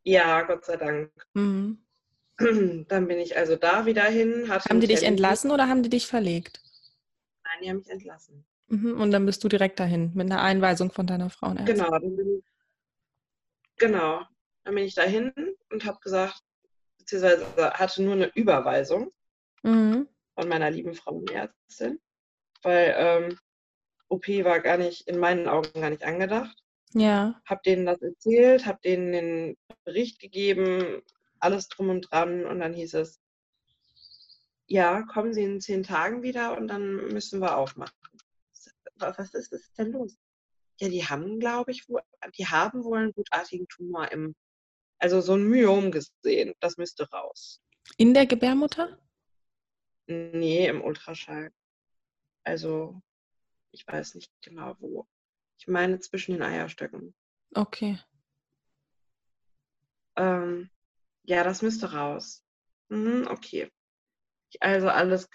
Ja, 0.04 0.42
Gott 0.42 0.66
sei 0.66 0.78
Dank. 0.78 1.12
Mhm. 1.34 1.86
Dann 2.88 3.08
bin 3.08 3.20
ich 3.20 3.38
also 3.38 3.56
da 3.58 3.86
wieder 3.86 4.04
hin. 4.04 4.50
Haben 4.50 4.80
die 4.80 4.88
dich 4.88 5.04
entlassen 5.04 5.52
oder 5.52 5.68
haben 5.68 5.84
die 5.84 5.90
dich 5.90 6.08
verlegt? 6.08 6.62
Nein, 7.50 7.64
die 7.64 7.70
haben 7.70 7.78
mich 7.78 7.90
entlassen. 7.90 8.46
Mhm. 8.68 9.00
Und 9.02 9.12
dann 9.12 9.26
bist 9.26 9.44
du 9.44 9.48
direkt 9.48 9.80
dahin 9.80 10.12
mit 10.14 10.32
einer 10.32 10.42
Einweisung 10.42 10.92
von 10.92 11.08
deiner 11.08 11.30
Frauenärztin. 11.30 11.78
Genau, 11.78 11.90
dann 11.90 12.16
bin 12.16 12.38
ich, 12.38 12.44
genau. 13.78 14.22
Dann 14.64 14.76
bin 14.76 14.84
ich 14.84 14.94
dahin 14.94 15.34
und 15.72 15.86
habe 15.86 16.00
gesagt, 16.02 16.42
beziehungsweise 16.98 17.46
hatte 17.74 18.04
nur 18.04 18.14
eine 18.14 18.32
Überweisung 18.36 19.12
mhm. 19.64 20.08
von 20.36 20.48
meiner 20.48 20.70
lieben 20.70 20.94
Frauenärztin, 20.94 22.00
weil 22.62 22.94
ähm, 22.98 23.40
OP 24.10 24.28
war 24.28 24.60
gar 24.60 24.78
nicht, 24.78 25.08
in 25.08 25.18
meinen 25.18 25.48
Augen 25.48 25.82
gar 25.82 25.90
nicht 25.90 26.04
angedacht. 26.04 26.64
Ja. 26.94 27.40
Hab 27.46 27.64
denen 27.64 27.86
das 27.86 28.02
erzählt, 28.02 28.66
hab 28.66 28.82
denen 28.82 29.12
den 29.12 29.58
Bericht 29.86 30.20
gegeben, 30.20 31.02
alles 31.40 31.68
drum 31.70 31.90
und 31.90 32.12
dran 32.12 32.46
und 32.46 32.60
dann 32.60 32.74
hieß 32.74 32.96
es, 32.96 33.20
ja, 34.70 35.02
kommen 35.02 35.34
Sie 35.34 35.44
in 35.44 35.60
zehn 35.60 35.84
Tagen 35.84 36.22
wieder 36.22 36.56
und 36.56 36.68
dann 36.68 36.96
müssen 37.08 37.42
wir 37.42 37.58
aufmachen. 37.58 37.96
Was 38.96 39.18
ist, 39.18 39.34
was 39.34 39.62
ist 39.62 39.78
denn 39.78 39.92
los? 39.92 40.18
Ja, 40.80 40.90
die 40.90 41.06
haben, 41.06 41.40
glaube 41.40 41.72
ich, 41.72 41.88
die 42.38 42.48
haben 42.48 42.84
wohl 42.84 43.00
einen 43.00 43.14
gutartigen 43.14 43.68
Tumor 43.68 44.12
im, 44.12 44.36
also 45.00 45.22
so 45.22 45.34
ein 45.36 45.44
Myom 45.50 45.92
gesehen. 45.92 46.54
Das 46.60 46.78
müsste 46.78 47.10
raus. 47.10 47.62
In 47.98 48.14
der 48.14 48.28
Gebärmutter? 48.28 48.98
Nee, 50.08 50.68
im 50.68 50.84
Ultraschall. 50.84 51.52
Also, 52.44 53.02
ich 53.72 53.88
weiß 53.88 54.16
nicht 54.16 54.32
genau 54.42 54.76
wo. 54.80 55.08
Ich 55.58 55.68
meine 55.68 56.00
zwischen 56.00 56.34
den 56.34 56.44
Eierstöcken. 56.44 57.16
Okay. 57.56 58.00
Ähm, 60.16 60.70
ja, 61.24 61.44
das 61.44 61.62
müsste 61.62 61.92
raus. 61.92 62.44
Mhm, 62.90 63.28
okay. 63.30 63.72
Also 64.60 64.90
alles 64.90 65.30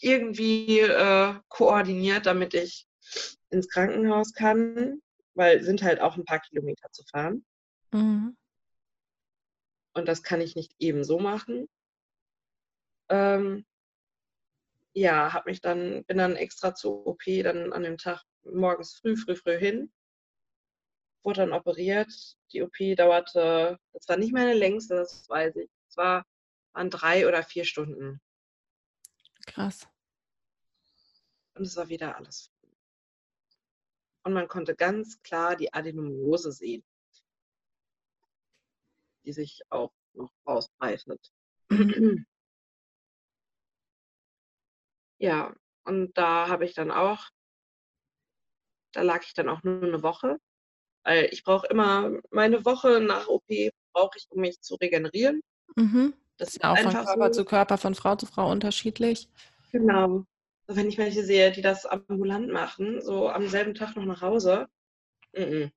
irgendwie 0.00 0.80
äh, 0.80 1.34
koordiniert, 1.48 2.26
damit 2.26 2.54
ich 2.54 2.86
ins 3.50 3.68
Krankenhaus 3.68 4.32
kann, 4.32 5.00
weil 5.34 5.62
sind 5.62 5.82
halt 5.82 6.00
auch 6.00 6.16
ein 6.16 6.24
paar 6.24 6.40
Kilometer 6.40 6.90
zu 6.90 7.02
fahren. 7.04 7.44
Mhm. 7.92 8.36
Und 9.94 10.06
das 10.06 10.22
kann 10.22 10.40
ich 10.40 10.56
nicht 10.56 10.74
eben 10.78 11.04
so 11.04 11.18
machen. 11.18 11.68
Ähm, 13.08 13.64
ja, 14.92 15.32
habe 15.32 15.50
mich 15.50 15.60
dann, 15.60 16.04
bin 16.04 16.18
dann 16.18 16.36
extra 16.36 16.74
zur 16.74 17.06
OP 17.06 17.22
dann 17.42 17.72
an 17.72 17.82
dem 17.82 17.98
Tag 17.98 18.22
morgens 18.44 18.94
früh, 18.94 19.16
früh, 19.16 19.36
früh 19.36 19.58
hin. 19.58 19.92
Wurde 21.22 21.40
dann 21.40 21.52
operiert. 21.52 22.12
Die 22.52 22.62
OP 22.62 22.76
dauerte, 22.96 23.78
das 23.92 24.08
war 24.08 24.16
nicht 24.16 24.32
meine 24.32 24.54
längste, 24.54 24.94
das 24.94 25.28
weiß 25.28 25.56
ich. 25.56 25.70
Es 25.88 25.96
war, 25.96 26.24
waren 26.72 26.90
drei 26.90 27.26
oder 27.26 27.42
vier 27.42 27.64
Stunden. 27.64 28.20
Krass. 29.46 29.88
Und 31.54 31.62
es 31.62 31.76
war 31.76 31.88
wieder 31.88 32.16
alles. 32.16 32.52
Und 34.24 34.34
man 34.34 34.48
konnte 34.48 34.74
ganz 34.74 35.22
klar 35.22 35.56
die 35.56 35.72
Adenomyose 35.72 36.52
sehen, 36.52 36.84
die 39.24 39.32
sich 39.32 39.62
auch 39.70 39.92
noch 40.12 40.32
ausbreitet. 40.44 41.32
Ja, 45.18 45.56
und 45.84 46.12
da 46.18 46.48
habe 46.48 46.66
ich 46.66 46.74
dann 46.74 46.90
auch 46.90 47.30
da 48.96 49.02
lag 49.02 49.22
ich 49.24 49.34
dann 49.34 49.48
auch 49.48 49.62
nur 49.62 49.82
eine 49.82 50.02
Woche, 50.02 50.38
weil 51.04 51.28
ich 51.30 51.44
brauche 51.44 51.66
immer 51.66 52.18
meine 52.30 52.64
Woche 52.64 53.00
nach 53.00 53.28
OP 53.28 53.46
brauche 53.92 54.18
ich, 54.18 54.26
um 54.30 54.40
mich 54.40 54.60
zu 54.60 54.74
regenerieren. 54.76 55.42
Mhm. 55.76 56.14
Das 56.36 56.48
ist 56.48 56.62
ja 56.62 56.72
auch 56.72 56.78
von 56.78 56.92
Körper 56.92 57.26
so. 57.32 57.40
zu 57.40 57.44
Körper, 57.44 57.78
von 57.78 57.94
Frau 57.94 58.16
zu 58.16 58.26
Frau 58.26 58.50
unterschiedlich. 58.50 59.28
Genau. 59.72 60.24
So, 60.66 60.76
wenn 60.76 60.88
ich 60.88 60.98
welche 60.98 61.24
sehe, 61.24 61.52
die 61.52 61.62
das 61.62 61.86
ambulant 61.86 62.52
machen, 62.52 63.00
so 63.00 63.28
am 63.28 63.48
selben 63.48 63.74
Tag 63.74 63.96
noch 63.96 64.04
nach 64.04 64.22
Hause. 64.22 64.66
Mm 65.32 65.42
-mm. 65.42 65.70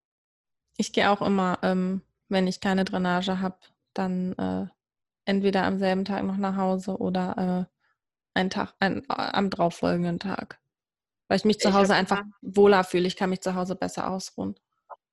Ich 0.77 0.93
gehe 0.93 1.09
auch 1.09 1.21
immer, 1.21 1.59
ähm, 1.61 2.01
wenn 2.29 2.47
ich 2.47 2.61
keine 2.61 2.85
Drainage 2.85 3.41
habe, 3.41 3.57
dann 3.93 4.33
äh, 4.33 4.67
entweder 5.25 5.63
am 5.63 5.77
selben 5.77 6.05
Tag 6.05 6.23
noch 6.23 6.37
nach 6.37 6.55
Hause 6.55 6.97
oder 6.97 7.67
äh, 7.67 8.39
einen 8.39 8.49
Tag, 8.49 8.73
ein, 8.79 9.03
äh, 9.03 9.13
am 9.13 9.49
darauffolgenden 9.49 10.19
Tag. 10.19 10.59
Weil 11.27 11.37
ich 11.37 11.45
mich 11.45 11.59
zu 11.59 11.73
Hause 11.73 11.93
einfach 11.93 12.23
wohler 12.41 12.83
fühle. 12.83 13.07
Ich 13.07 13.15
kann 13.15 13.29
mich 13.29 13.41
zu 13.41 13.53
Hause 13.53 13.75
besser 13.75 14.09
ausruhen. 14.09 14.55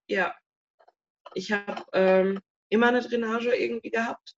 Ja. 0.06 0.34
Ich 1.34 1.52
habe 1.52 1.84
ähm, 1.92 2.40
immer 2.68 2.88
eine 2.88 3.02
Drainage 3.02 3.54
irgendwie 3.54 3.90
gehabt. 3.90 4.35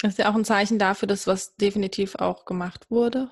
Das 0.00 0.12
ist 0.12 0.18
ja 0.18 0.30
auch 0.30 0.34
ein 0.34 0.44
Zeichen 0.44 0.78
dafür, 0.78 1.06
dass 1.06 1.26
was 1.26 1.56
definitiv 1.56 2.16
auch 2.16 2.46
gemacht 2.46 2.90
wurde. 2.90 3.30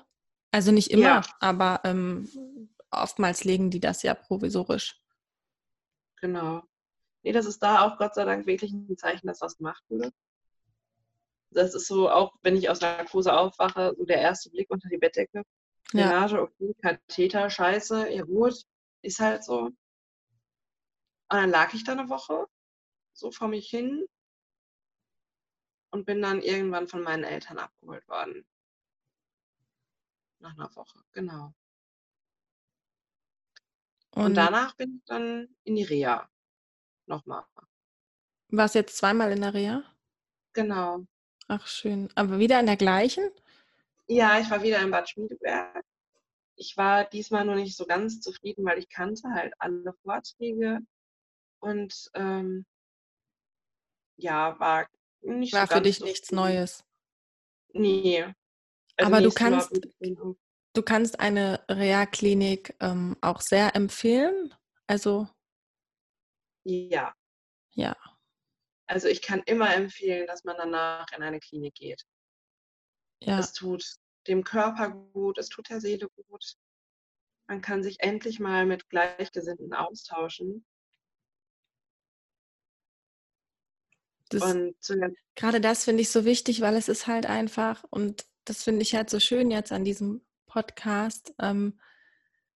Also 0.51 0.71
nicht 0.71 0.91
immer, 0.91 1.03
ja. 1.03 1.21
aber 1.39 1.81
ähm, 1.83 2.29
oftmals 2.91 3.43
legen 3.43 3.69
die 3.69 3.79
das 3.79 4.03
ja 4.03 4.13
provisorisch. 4.13 5.01
Genau. 6.21 6.63
Nee, 7.23 7.31
das 7.31 7.45
ist 7.45 7.61
da 7.61 7.85
auch 7.85 7.97
Gott 7.97 8.15
sei 8.15 8.25
Dank 8.25 8.45
wirklich 8.45 8.71
ein 8.71 8.97
Zeichen, 8.97 9.27
dass 9.27 9.41
was 9.41 9.57
gemacht 9.57 9.83
wurde. 9.89 10.11
Das 11.51 11.73
ist 11.73 11.87
so, 11.87 12.09
auch 12.09 12.33
wenn 12.43 12.55
ich 12.55 12.69
aus 12.69 12.81
Narkose 12.81 13.33
aufwache, 13.33 13.95
so 13.97 14.05
der 14.05 14.21
erste 14.21 14.49
Blick 14.51 14.69
unter 14.69 14.89
die 14.89 14.97
Bettdecke. 14.97 15.43
Drainage, 15.91 16.35
ja. 16.35 16.41
okay, 16.43 16.75
Katheter, 16.81 17.49
scheiße, 17.49 18.09
ja 18.11 18.23
gut, 18.23 18.53
ist 19.01 19.19
halt 19.19 19.43
so. 19.43 19.61
Und 19.61 19.75
dann 21.29 21.49
lag 21.49 21.73
ich 21.73 21.83
da 21.83 21.93
eine 21.93 22.09
Woche, 22.09 22.45
so 23.13 23.31
vor 23.31 23.47
mich 23.47 23.69
hin 23.69 24.05
und 25.91 26.05
bin 26.05 26.21
dann 26.21 26.41
irgendwann 26.41 26.87
von 26.87 27.01
meinen 27.01 27.23
Eltern 27.23 27.57
abgeholt 27.57 28.07
worden. 28.07 28.45
Nach 30.39 30.53
einer 30.53 30.73
Woche, 30.75 30.99
genau. 31.11 31.53
Und, 34.11 34.25
und 34.25 34.35
danach 34.35 34.75
bin 34.75 34.97
ich 34.97 35.05
dann 35.05 35.55
in 35.63 35.75
die 35.75 35.83
Reha. 35.83 36.29
Nochmal. 37.05 37.43
Warst 38.49 38.75
jetzt 38.75 38.97
zweimal 38.97 39.31
in 39.31 39.41
der 39.41 39.53
Reha? 39.53 39.83
Genau. 40.53 41.05
Ach, 41.47 41.67
schön. 41.67 42.09
Aber 42.15 42.39
wieder 42.39 42.59
in 42.59 42.65
der 42.65 42.77
gleichen? 42.77 43.29
Ja, 44.07 44.39
ich 44.39 44.49
war 44.49 44.63
wieder 44.63 44.81
in 44.81 44.91
Bad 44.91 45.09
Schmiedeberg. 45.09 45.83
Ich 46.55 46.75
war 46.75 47.05
diesmal 47.05 47.45
nur 47.45 47.55
nicht 47.55 47.77
so 47.77 47.85
ganz 47.85 48.21
zufrieden, 48.21 48.65
weil 48.65 48.79
ich 48.79 48.89
kannte 48.89 49.29
halt 49.29 49.53
alle 49.59 49.93
Vorträge 50.03 50.79
und 51.59 52.09
ähm, 52.15 52.65
ja, 54.17 54.59
war 54.59 54.87
nicht 55.21 55.53
war 55.53 55.67
so 55.67 55.75
für 55.75 55.81
dich 55.81 55.99
nichts 56.01 56.31
Neues. 56.31 56.83
Nee. 57.73 58.23
Also 58.97 59.11
Aber 59.11 59.21
du 59.21 59.31
kannst, 59.31 59.71
du 59.99 60.81
kannst 60.83 61.19
eine 61.19 61.63
Reha-Klinik 61.69 62.75
ähm, 62.79 63.15
auch 63.21 63.41
sehr 63.41 63.75
empfehlen. 63.75 64.53
Also 64.87 65.27
ja. 66.63 67.13
Ja. 67.71 67.95
Also 68.87 69.07
ich 69.07 69.21
kann 69.21 69.41
immer 69.45 69.73
empfehlen, 69.73 70.27
dass 70.27 70.43
man 70.43 70.57
danach 70.57 71.05
in 71.15 71.23
eine 71.23 71.39
Klinik 71.39 71.75
geht. 71.75 72.03
Ja. 73.21 73.39
Es 73.39 73.53
tut 73.53 73.83
dem 74.27 74.43
Körper 74.43 74.89
gut, 74.89 75.37
es 75.37 75.49
tut 75.49 75.69
der 75.69 75.79
Seele 75.79 76.09
gut. 76.09 76.55
Man 77.47 77.61
kann 77.61 77.83
sich 77.83 77.99
endlich 77.99 78.39
mal 78.39 78.65
mit 78.65 78.89
Gleichgesinnten 78.89 79.73
austauschen. 79.73 80.65
Das, 84.29 84.43
und 84.43 84.75
gerade 85.35 85.59
das 85.59 85.85
finde 85.85 86.01
ich 86.01 86.09
so 86.09 86.23
wichtig, 86.23 86.61
weil 86.61 86.75
es 86.75 86.87
ist 86.87 87.07
halt 87.07 87.25
einfach, 87.25 87.83
und 87.89 88.25
das 88.45 88.63
finde 88.63 88.83
ich 88.83 88.95
halt 88.95 89.09
so 89.09 89.19
schön 89.19 89.51
jetzt 89.51 89.71
an 89.71 89.83
diesem 89.83 90.21
Podcast, 90.45 91.33
ähm, 91.39 91.79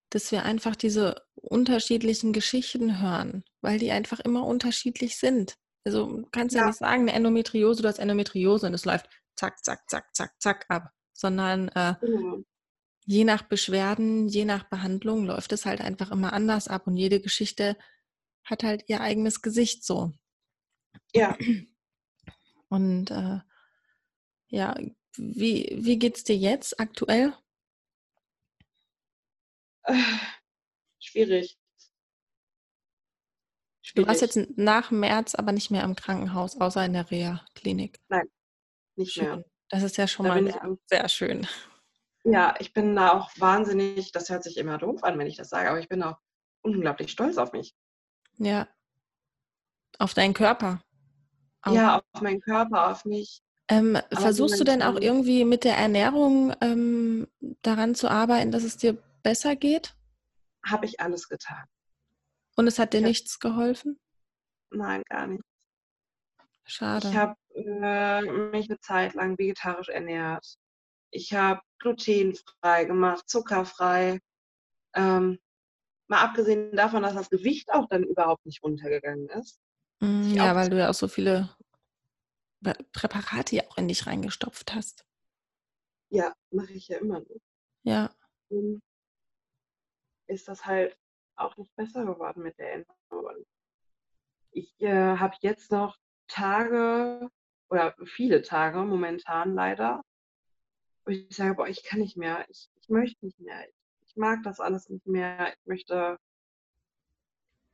dass 0.10 0.32
wir 0.32 0.44
einfach 0.44 0.76
diese 0.76 1.24
unterschiedlichen 1.36 2.34
Geschichten 2.34 3.02
hören, 3.02 3.44
weil 3.62 3.80
die 3.80 3.92
einfach 3.92 4.20
immer 4.20 4.46
unterschiedlich 4.46 5.18
sind. 5.18 5.56
Also 5.84 6.06
du 6.06 6.28
kannst 6.32 6.56
ja, 6.56 6.62
ja 6.62 6.68
nicht 6.68 6.80
sagen, 6.80 7.02
eine 7.02 7.14
Endometriose, 7.14 7.82
du 7.82 7.88
hast 7.88 8.00
Endometriose 8.00 8.68
und 8.68 8.74
es 8.74 8.86
läuft 8.86 9.10
zack, 9.36 9.64
zack, 9.64 9.90
zack, 9.90 10.16
zack, 10.16 10.40
zack 10.40 10.66
ab, 10.70 10.92
sondern 11.14 11.70
äh, 11.70 11.96
mhm. 12.06 12.46
je 13.06 13.24
nach 13.24 13.44
Beschwerden, 13.44 14.28
je 14.28 14.46
nach 14.46 14.64
Behandlung 14.66 15.26
läuft 15.26 15.52
es 15.52 15.66
halt 15.66 15.82
einfach 15.82 16.12
immer 16.12 16.34
anders 16.34 16.68
ab 16.68 16.88
und 16.88 16.96
jede 16.96 17.20
Geschichte 17.20 17.76
hat 18.44 18.64
halt 18.64 18.84
ihr 18.88 19.02
eigenes 19.02 19.42
Gesicht 19.42 19.84
so. 19.84 20.14
Ja. 21.14 21.38
Und 22.70 23.12
äh, 23.12 23.40
ja, 24.48 24.76
wie, 25.16 25.78
wie 25.80 26.00
geht 26.00 26.18
es 26.18 26.24
dir 26.24 26.36
jetzt 26.36 26.80
aktuell? 26.80 27.34
Äh, 29.84 29.94
schwierig. 31.00 31.58
Du 33.96 34.08
warst 34.08 34.22
jetzt 34.22 34.40
nach 34.56 34.90
März 34.90 35.36
aber 35.36 35.52
nicht 35.52 35.70
mehr 35.70 35.84
im 35.84 35.96
Krankenhaus, 35.96 36.60
außer 36.60 36.84
in 36.84 36.94
der 36.94 37.12
Reha-Klinik. 37.12 38.00
Nein, 38.08 38.28
nicht 38.96 39.14
schön. 39.14 39.26
mehr. 39.26 39.44
Das 39.70 39.84
ist 39.84 39.98
ja 39.98 40.08
schon 40.08 40.26
da 40.26 40.36
mal 40.36 40.44
sehr, 40.44 40.78
sehr 40.90 41.10
schön. 41.10 41.48
Ja, 42.24 42.56
ich 42.60 42.74
bin 42.74 42.96
da 42.96 43.14
auch 43.14 43.30
wahnsinnig, 43.38 44.12
das 44.12 44.30
hört 44.30 44.44
sich 44.44 44.58
immer 44.58 44.78
doof 44.78 45.04
an, 45.04 45.20
wenn 45.20 45.28
ich 45.28 45.36
das 45.36 45.50
sage, 45.50 45.70
aber 45.70 45.80
ich 45.80 45.90
bin 45.90 46.02
auch 46.02 46.18
unglaublich 46.62 47.12
stolz 47.12 47.38
auf 47.38 47.52
mich. 47.52 47.76
Ja. 48.38 48.68
Auf 50.00 50.14
deinen 50.14 50.34
Körper. 50.34 50.82
Auch. 51.64 51.74
Ja, 51.74 52.04
auf 52.12 52.22
meinen 52.22 52.42
Körper, 52.42 52.92
auf 52.92 53.06
mich. 53.06 53.42
Ähm, 53.70 53.98
versuchst 54.12 54.60
du 54.60 54.66
denn 54.66 54.84
auch 54.84 55.00
irgendwie 55.00 55.46
mit 55.46 55.64
der 55.64 55.78
Ernährung 55.78 56.54
ähm, 56.62 57.28
daran 57.62 57.96
zu 57.96 58.10
arbeiten, 58.10 58.52
dass 58.52 58.64
es 58.64 58.78
dir 58.78 58.98
besser 59.24 59.56
geht? 59.56 59.96
Habe 60.66 60.86
ich 60.86 61.00
alles 61.00 61.30
getan. 61.30 61.64
Und 62.56 62.68
es 62.68 62.78
hat 62.78 62.94
dir 62.94 63.00
ich 63.00 63.06
nichts 63.06 63.40
geholfen? 63.40 64.00
Nein, 64.70 65.02
gar 65.10 65.28
nichts. 65.28 65.46
Schade. 66.66 67.10
Ich 67.10 67.16
habe 67.16 67.36
äh, 67.56 68.22
mich 68.22 68.70
eine 68.70 68.80
Zeit 68.80 69.14
lang 69.14 69.38
vegetarisch 69.38 69.90
ernährt. 69.90 70.58
Ich 71.12 71.34
habe 71.34 71.62
glutenfrei 71.80 72.86
gemacht, 72.86 73.30
zuckerfrei. 73.30 74.20
Ähm, 74.96 75.40
mal 76.08 76.22
abgesehen 76.22 76.76
davon, 76.76 77.04
dass 77.04 77.16
das 77.16 77.30
Gewicht 77.30 77.72
auch 77.72 77.88
dann 77.88 78.04
überhaupt 78.04 78.46
nicht 78.46 78.64
runtergegangen 78.64 79.30
ist. 79.30 79.60
Mm, 80.04 80.34
ja, 80.34 80.54
weil 80.54 80.70
du 80.70 80.78
ja 80.78 80.90
auch 80.90 80.94
so 80.94 81.08
viele 81.08 81.50
Präparate 82.92 83.56
ja 83.56 83.64
auch 83.70 83.78
in 83.78 83.88
dich 83.88 84.06
reingestopft 84.06 84.74
hast. 84.74 85.06
Ja, 86.10 86.34
mache 86.52 86.74
ich 86.74 86.90
ja 86.90 86.98
immer 86.98 87.20
noch. 87.20 87.42
Ja. 87.84 88.14
Ist 90.28 90.48
das 90.48 90.66
halt 90.66 90.98
auch 91.36 91.56
nicht 91.58 91.74
besser 91.76 92.06
geworden 92.06 92.44
mit 92.44 92.58
der 92.58 92.72
Ernährung. 93.12 93.46
Ich 94.52 94.80
äh, 94.82 95.18
habe 95.18 95.36
jetzt 95.40 95.72
noch 95.72 95.98
Tage 96.28 97.30
oder 97.70 97.96
viele 98.06 98.42
Tage 98.42 98.80
momentan 98.80 99.56
leider, 99.56 100.04
wo 101.06 101.12
ich 101.12 101.34
sage, 101.36 101.56
boah, 101.56 101.68
ich 101.68 101.84
kann 101.84 102.00
nicht 102.00 102.18
mehr, 102.18 102.46
ich, 102.50 102.70
ich 102.76 102.90
möchte 102.90 103.26
nicht 103.26 103.40
mehr, 103.40 103.68
ich 104.02 104.16
mag 104.16 104.44
das 104.44 104.60
alles 104.60 104.90
nicht 104.90 105.08
mehr, 105.08 105.54
ich 105.54 105.66
möchte, 105.66 106.20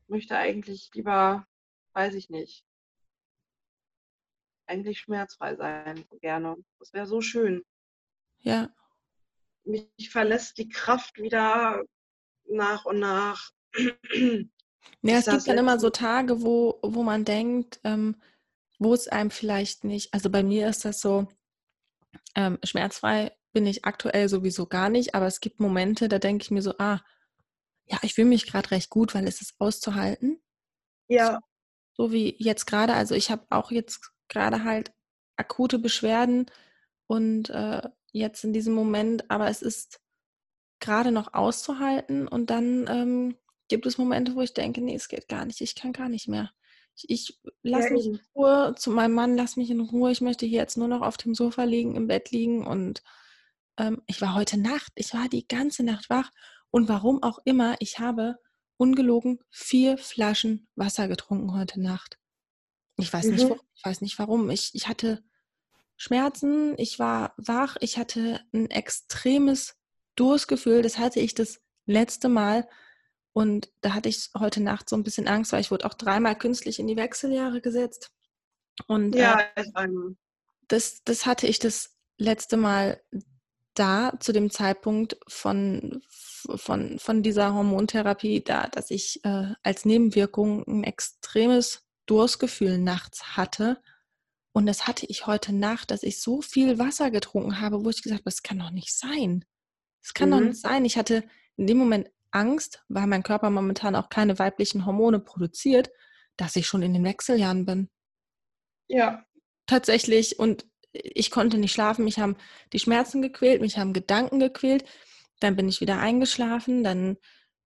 möchte 0.08 0.38
eigentlich 0.38 0.90
lieber, 0.94 1.46
weiß 2.00 2.14
ich 2.14 2.30
nicht, 2.30 2.64
eigentlich 4.68 5.00
schmerzfrei 5.00 5.56
sein, 5.56 6.06
gerne. 6.22 6.56
Das 6.80 6.94
wäre 6.94 7.06
so 7.06 7.20
schön. 7.20 7.66
Ja. 8.40 8.70
Mich 9.66 10.10
verlässt 10.10 10.58
die 10.58 10.70
Kraft 10.70 11.18
wieder 11.18 11.84
nach 12.46 12.86
und 12.86 13.00
nach. 13.00 13.52
Ja, 15.02 15.18
es 15.18 15.26
gibt 15.26 15.48
dann 15.48 15.58
immer 15.58 15.78
so 15.78 15.90
Tage, 15.90 16.42
wo, 16.42 16.80
wo 16.82 17.04
man 17.04 17.24
denkt, 17.24 17.80
ähm, 17.84 18.16
wo 18.80 18.94
es 18.94 19.08
einem 19.08 19.30
vielleicht 19.30 19.84
nicht, 19.84 20.14
also 20.14 20.30
bei 20.30 20.42
mir 20.42 20.68
ist 20.68 20.84
das 20.84 21.00
so, 21.00 21.28
ähm, 22.36 22.58
schmerzfrei 22.64 23.36
bin 23.52 23.66
ich 23.68 23.86
aktuell 23.86 24.28
sowieso 24.30 24.68
gar 24.68 24.90
nicht, 24.90 25.16
aber 25.16 25.28
es 25.28 25.42
gibt 25.42 25.60
Momente, 25.60 26.08
da 26.08 26.18
denke 26.18 26.44
ich 26.44 26.52
mir 26.52 26.62
so, 26.62 26.76
ah, 26.80 27.02
ja, 27.86 28.00
ich 28.02 28.16
fühle 28.16 28.30
mich 28.30 28.48
gerade 28.48 28.72
recht 28.72 28.90
gut, 28.90 29.14
weil 29.16 29.28
es 29.28 29.42
ist 29.42 29.56
auszuhalten. 29.60 30.42
Ja. 31.08 31.40
So, 32.00 32.14
wie 32.14 32.34
jetzt 32.40 32.66
gerade, 32.66 32.94
also 32.94 33.14
ich 33.14 33.30
habe 33.30 33.46
auch 33.50 33.72
jetzt 33.72 34.14
gerade 34.30 34.64
halt 34.64 34.94
akute 35.36 35.80
Beschwerden 35.80 36.46
und 37.08 37.50
äh, 37.50 37.90
jetzt 38.14 38.46
in 38.46 38.54
diesem 38.54 38.74
Moment, 38.74 39.30
aber 39.30 39.50
es 39.50 39.62
ist 39.62 40.00
gerade 40.80 41.12
noch 41.12 41.34
auszuhalten 41.34 42.30
und 42.30 42.52
dann 42.52 42.88
ähm, 42.88 43.36
gibt 43.68 43.86
es 43.86 43.98
Momente, 43.98 44.34
wo 44.34 44.40
ich 44.40 44.54
denke, 44.54 44.80
nee, 44.80 44.96
es 44.96 45.10
geht 45.10 45.28
gar 45.28 45.44
nicht, 45.44 45.60
ich 45.60 45.76
kann 45.76 45.92
gar 45.92 46.08
nicht 46.08 46.30
mehr. 46.30 46.52
Ich, 46.96 47.10
ich 47.10 47.40
lass 47.64 47.90
ja, 47.90 47.92
mich 47.92 48.06
in 48.06 48.22
Ruhe, 48.34 48.76
zu 48.78 48.92
meinem 48.92 49.14
Mann, 49.14 49.36
lass 49.36 49.58
mich 49.58 49.70
in 49.70 49.82
Ruhe, 49.82 50.10
ich 50.10 50.22
möchte 50.22 50.46
hier 50.46 50.60
jetzt 50.60 50.78
nur 50.78 50.88
noch 50.88 51.02
auf 51.02 51.18
dem 51.18 51.36
Sofa 51.36 51.66
liegen, 51.66 51.98
im 51.98 52.08
Bett 52.08 52.32
liegen 52.32 52.66
und 52.66 53.04
ähm, 53.78 54.02
ich 54.08 54.22
war 54.22 54.36
heute 54.36 54.58
Nacht, 54.58 54.94
ich 54.96 55.14
war 55.14 55.28
die 55.28 55.46
ganze 55.50 55.84
Nacht 55.84 56.10
wach 56.10 56.32
und 56.72 56.88
warum 56.88 57.22
auch 57.24 57.40
immer, 57.44 57.76
ich 57.80 58.00
habe 58.00 58.38
ungelogen 58.80 59.40
vier 59.50 59.98
Flaschen 59.98 60.68
Wasser 60.76 61.08
getrunken 61.08 61.54
heute 61.54 61.82
Nacht. 61.82 62.18
Ich 62.98 63.12
weiß 63.12 63.26
mhm. 63.26 63.32
nicht, 63.36 63.48
ich 63.76 63.86
weiß 63.86 64.02
nicht 64.02 64.18
warum. 64.18 64.50
Ich, 64.50 64.72
ich 64.74 64.88
hatte 64.88 65.22
Schmerzen, 65.98 66.76
ich 66.78 66.98
war 66.98 67.34
wach, 67.38 67.76
ich 67.82 67.98
hatte 67.98 68.40
ein 68.54 68.70
extremes 68.72 69.76
Durstgefühl. 70.16 70.82
Das 70.82 70.98
hatte 70.98 71.20
ich 71.20 71.36
das 71.36 71.62
letzte 71.86 72.30
Mal. 72.30 72.68
Und 73.34 73.70
da 73.82 73.94
hatte 73.94 74.10
ich 74.10 74.30
heute 74.38 74.62
Nacht 74.62 74.90
so 74.90 74.96
ein 74.96 75.04
bisschen 75.04 75.28
Angst, 75.28 75.52
weil 75.52 75.62
ich 75.62 75.72
wurde 75.72 75.86
auch 75.86 75.94
dreimal 75.94 76.38
künstlich 76.38 76.80
in 76.80 76.88
die 76.88 76.98
Wechseljahre 76.98 77.62
gesetzt. 77.62 78.12
Und 78.88 79.14
ja, 79.14 79.42
äh, 79.56 79.66
das, 80.70 81.04
das 81.04 81.26
hatte 81.26 81.48
ich 81.48 81.60
das 81.60 81.98
letzte 82.18 82.56
Mal 82.56 83.02
da 83.74 84.14
zu 84.20 84.32
dem 84.32 84.50
Zeitpunkt 84.50 85.18
von, 85.28 86.02
von, 86.58 87.00
von 87.00 87.24
dieser 87.24 87.54
Hormontherapie 87.54 88.44
da, 88.44 88.68
dass 88.68 88.92
ich 88.92 89.24
äh, 89.24 89.54
als 89.64 89.86
Nebenwirkung 89.86 90.64
ein 90.68 90.84
extremes 90.84 91.86
Durstgefühl 92.06 92.78
nachts 92.78 93.38
hatte. 93.38 93.82
Und 94.52 94.66
das 94.66 94.88
hatte 94.88 95.06
ich 95.06 95.28
heute 95.28 95.54
Nacht, 95.54 95.92
dass 95.92 96.04
ich 96.04 96.22
so 96.22 96.42
viel 96.42 96.80
Wasser 96.80 97.12
getrunken 97.12 97.62
habe, 97.62 97.84
wo 97.86 97.90
ich 97.90 98.02
gesagt 98.02 98.22
habe, 98.22 98.30
das 98.30 98.44
kann 98.44 98.60
doch 98.60 98.72
nicht 98.72 98.94
sein. 98.94 99.46
Das 100.02 100.14
kann 100.14 100.30
mhm. 100.30 100.34
doch 100.34 100.40
nicht 100.42 100.60
sein. 100.60 100.86
Ich 100.86 100.98
hatte 100.98 101.24
in 101.56 101.68
dem 101.68 101.78
Moment 101.78 102.10
Angst, 102.32 102.84
weil 102.90 103.08
mein 103.08 103.24
Körper 103.24 103.50
momentan 103.50 103.96
auch 103.96 104.10
keine 104.10 104.40
weiblichen 104.40 104.86
Hormone 104.86 105.20
produziert, 105.20 105.90
dass 106.38 106.56
ich 106.56 106.68
schon 106.68 106.82
in 106.82 106.94
den 106.94 107.04
Wechseljahren 107.04 107.66
bin. 107.66 107.90
Ja. 108.88 109.26
Tatsächlich. 109.68 110.40
Und 110.40 110.66
ich 110.92 111.32
konnte 111.32 111.58
nicht 111.58 111.74
schlafen. 111.74 112.06
Mich 112.06 112.20
haben 112.20 112.36
die 112.74 112.80
Schmerzen 112.80 113.22
gequält, 113.22 113.62
mich 113.62 113.78
haben 113.78 113.94
Gedanken 113.94 114.40
gequält. 114.40 114.86
Dann 115.40 115.56
bin 115.56 115.68
ich 115.70 115.82
wieder 115.82 116.00
eingeschlafen. 116.00 116.84
Dann 116.84 117.18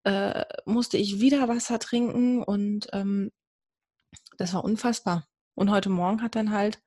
äh, 0.04 0.44
musste 0.66 0.98
ich 0.98 1.20
wieder 1.20 1.48
Wasser 1.48 1.80
trinken 1.80 2.44
und 2.44 2.88
ähm, 2.94 3.32
das 4.38 4.54
war 4.54 4.64
unfassbar. 4.64 5.28
Und 5.56 5.72
heute 5.72 5.90
Morgen 5.90 6.22
hat 6.22 6.36
dann 6.36 6.52
halt 6.52 6.82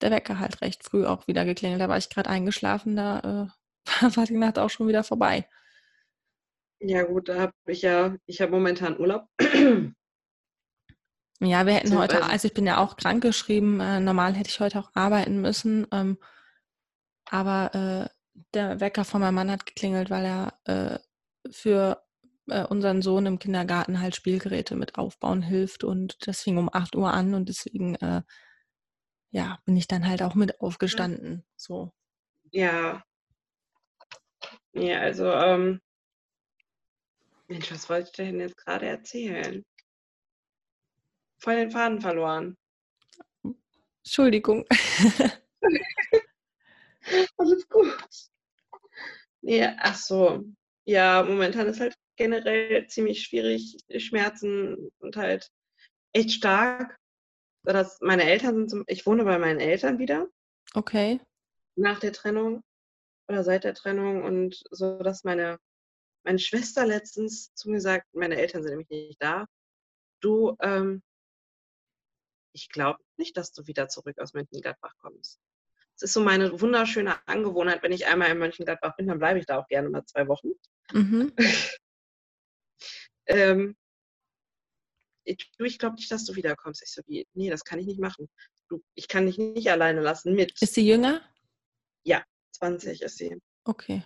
der 0.00 0.10
Wecker 0.10 0.38
halt 0.38 0.60
recht 0.60 0.84
früh 0.84 1.06
auch 1.06 1.26
wieder 1.26 1.44
geklingelt. 1.44 1.80
Da 1.80 1.88
war 1.88 1.98
ich 1.98 2.10
gerade 2.10 2.30
eingeschlafen, 2.30 2.96
da 2.96 3.50
äh, 3.86 3.86
war 4.16 4.26
die 4.26 4.36
Nacht 4.36 4.58
auch 4.58 4.70
schon 4.70 4.88
wieder 4.88 5.04
vorbei. 5.04 5.48
Ja 6.80 7.04
gut, 7.04 7.28
da 7.28 7.40
habe 7.40 7.52
ich 7.66 7.82
ja, 7.82 8.16
ich 8.26 8.40
habe 8.40 8.52
momentan 8.52 8.98
Urlaub. 8.98 9.26
Ja, 11.40 11.66
wir 11.66 11.74
hätten 11.74 11.98
heute, 11.98 12.22
also 12.24 12.46
ich 12.46 12.54
bin 12.54 12.66
ja 12.66 12.78
auch 12.78 12.96
krankgeschrieben, 12.96 13.80
äh, 13.80 14.00
normal 14.00 14.34
hätte 14.34 14.48
ich 14.48 14.60
heute 14.60 14.78
auch 14.78 14.90
arbeiten 14.94 15.40
müssen, 15.40 15.86
ähm, 15.92 16.18
aber 17.28 17.74
äh, 17.74 18.23
der 18.52 18.80
Wecker 18.80 19.04
von 19.04 19.20
meinem 19.20 19.34
Mann 19.34 19.50
hat 19.50 19.66
geklingelt, 19.66 20.10
weil 20.10 20.24
er 20.24 20.58
äh, 20.64 20.98
für 21.50 22.02
äh, 22.48 22.64
unseren 22.64 23.02
Sohn 23.02 23.26
im 23.26 23.38
Kindergarten 23.38 24.00
halt 24.00 24.16
Spielgeräte 24.16 24.76
mit 24.76 24.96
aufbauen 24.96 25.42
hilft 25.42 25.84
und 25.84 26.26
das 26.26 26.42
fing 26.42 26.58
um 26.58 26.68
8 26.72 26.96
Uhr 26.96 27.12
an 27.12 27.34
und 27.34 27.48
deswegen 27.48 27.94
äh, 27.96 28.22
ja, 29.30 29.58
bin 29.64 29.76
ich 29.76 29.88
dann 29.88 30.06
halt 30.08 30.22
auch 30.22 30.34
mit 30.34 30.60
aufgestanden. 30.60 31.44
So. 31.56 31.92
Ja. 32.52 33.02
Ja, 34.72 35.00
also, 35.00 35.30
ähm, 35.30 35.80
Mensch, 37.48 37.70
was 37.72 37.88
wollte 37.88 38.10
ich 38.10 38.12
denn 38.12 38.40
jetzt 38.40 38.56
gerade 38.56 38.86
erzählen? 38.86 39.64
Voll 41.38 41.56
den 41.56 41.70
Faden 41.70 42.00
verloren. 42.00 42.56
Entschuldigung. 44.04 44.64
Alles 47.36 47.68
gut. 47.68 48.30
Nee, 49.42 49.68
ach 49.78 49.96
so. 49.96 50.44
Ja, 50.86 51.22
momentan 51.22 51.66
ist 51.66 51.80
halt 51.80 51.94
generell 52.16 52.86
ziemlich 52.88 53.22
schwierig. 53.22 53.76
Schmerzen 53.98 54.90
und 54.98 55.16
halt 55.16 55.50
echt 56.12 56.32
stark. 56.32 56.96
Dass 57.64 57.98
meine 58.00 58.24
Eltern 58.24 58.56
sind 58.56 58.70
zum, 58.70 58.84
ich 58.86 59.06
wohne 59.06 59.24
bei 59.24 59.38
meinen 59.38 59.60
Eltern 59.60 59.98
wieder. 59.98 60.28
Okay. 60.74 61.20
Nach 61.76 61.98
der 61.98 62.12
Trennung 62.12 62.62
oder 63.28 63.42
seit 63.42 63.64
der 63.64 63.74
Trennung 63.74 64.22
und 64.22 64.62
so, 64.70 64.98
dass 64.98 65.24
meine, 65.24 65.58
meine 66.24 66.38
Schwester 66.38 66.86
letztens 66.86 67.54
zu 67.54 67.70
mir 67.70 67.80
sagt, 67.80 68.14
meine 68.14 68.36
Eltern 68.36 68.62
sind 68.62 68.72
nämlich 68.72 68.90
nicht 68.90 69.22
da. 69.22 69.46
Du, 70.20 70.56
ähm, 70.60 71.02
ich 72.52 72.68
glaube 72.68 73.00
nicht, 73.16 73.36
dass 73.36 73.52
du 73.52 73.66
wieder 73.66 73.88
zurück 73.88 74.18
aus 74.18 74.34
Mönchengladbach 74.34 74.94
kommst. 74.98 75.40
Es 75.96 76.02
ist 76.02 76.12
so 76.12 76.20
meine 76.20 76.60
wunderschöne 76.60 77.16
Angewohnheit, 77.26 77.82
wenn 77.82 77.92
ich 77.92 78.06
einmal 78.06 78.30
in 78.30 78.38
Mönchengladbach 78.38 78.96
bin, 78.96 79.06
dann 79.06 79.18
bleibe 79.18 79.38
ich 79.38 79.46
da 79.46 79.58
auch 79.58 79.68
gerne 79.68 79.88
mal 79.88 80.04
zwei 80.04 80.26
Wochen. 80.26 80.48
Mhm. 80.92 81.32
ähm, 83.26 83.76
ich, 85.24 85.50
ich 85.58 85.78
glaube 85.78 85.96
nicht, 85.96 86.10
dass 86.10 86.24
du 86.24 86.34
wiederkommst. 86.34 86.82
Ich 86.82 86.92
so, 86.92 87.02
wie, 87.06 87.26
nee, 87.32 87.50
das 87.50 87.64
kann 87.64 87.78
ich 87.78 87.86
nicht 87.86 88.00
machen. 88.00 88.28
Du, 88.68 88.82
ich 88.94 89.08
kann 89.08 89.26
dich 89.26 89.38
nicht 89.38 89.70
alleine 89.70 90.00
lassen 90.00 90.34
mit. 90.34 90.60
Ist 90.60 90.74
sie 90.74 90.86
jünger? 90.86 91.22
Ja, 92.02 92.24
20 92.52 93.02
ist 93.02 93.16
sie. 93.16 93.40
Okay. 93.64 94.04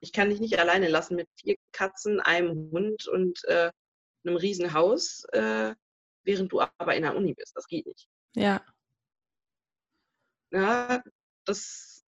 Ich 0.00 0.12
kann 0.12 0.30
dich 0.30 0.40
nicht 0.40 0.58
alleine 0.58 0.88
lassen 0.88 1.16
mit 1.16 1.28
vier 1.40 1.56
Katzen, 1.72 2.20
einem 2.20 2.70
Hund 2.70 3.06
und 3.08 3.44
äh, 3.44 3.70
einem 4.24 4.36
riesen 4.36 4.72
Haus, 4.72 5.24
äh, 5.32 5.74
während 6.24 6.52
du 6.52 6.60
aber 6.60 6.94
in 6.94 7.02
der 7.02 7.16
Uni 7.16 7.34
bist. 7.34 7.56
Das 7.56 7.66
geht 7.66 7.86
nicht. 7.86 8.08
Ja. 8.34 8.64
Ja, 10.50 11.02
das, 11.44 12.06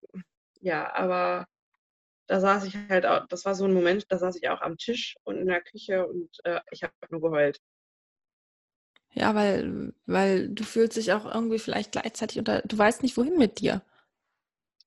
ja, 0.61 0.93
aber 0.93 1.47
da 2.27 2.41
saß 2.41 2.65
ich 2.65 2.77
halt 2.89 3.07
auch, 3.07 3.27
das 3.27 3.45
war 3.45 3.55
so 3.55 3.65
ein 3.65 3.75
Moment, 3.75 4.07
da 4.09 4.19
saß 4.19 4.37
ich 4.37 4.49
auch 4.49 4.61
am 4.61 4.79
Tisch 4.79 5.17
und 5.25 5.37
in 5.37 5.47
der 5.47 5.63
Küche 5.63 6.07
und 6.07 6.31
äh, 6.45 6.61
ich 6.71 6.83
habe 6.83 6.95
nur 7.11 7.21
geheult. 7.21 7.61
Ja, 9.13 9.35
weil, 9.35 9.93
weil 10.07 10.49
du 10.49 10.63
fühlst 10.63 10.97
dich 10.97 11.13
auch 11.13 11.27
irgendwie 11.27 11.59
vielleicht 11.59 11.93
gleichzeitig 11.93 12.39
unter, 12.39 12.63
du 12.63 12.79
weißt 12.79 13.03
nicht, 13.03 13.17
wohin 13.17 13.37
mit 13.37 13.59
dir. 13.59 13.83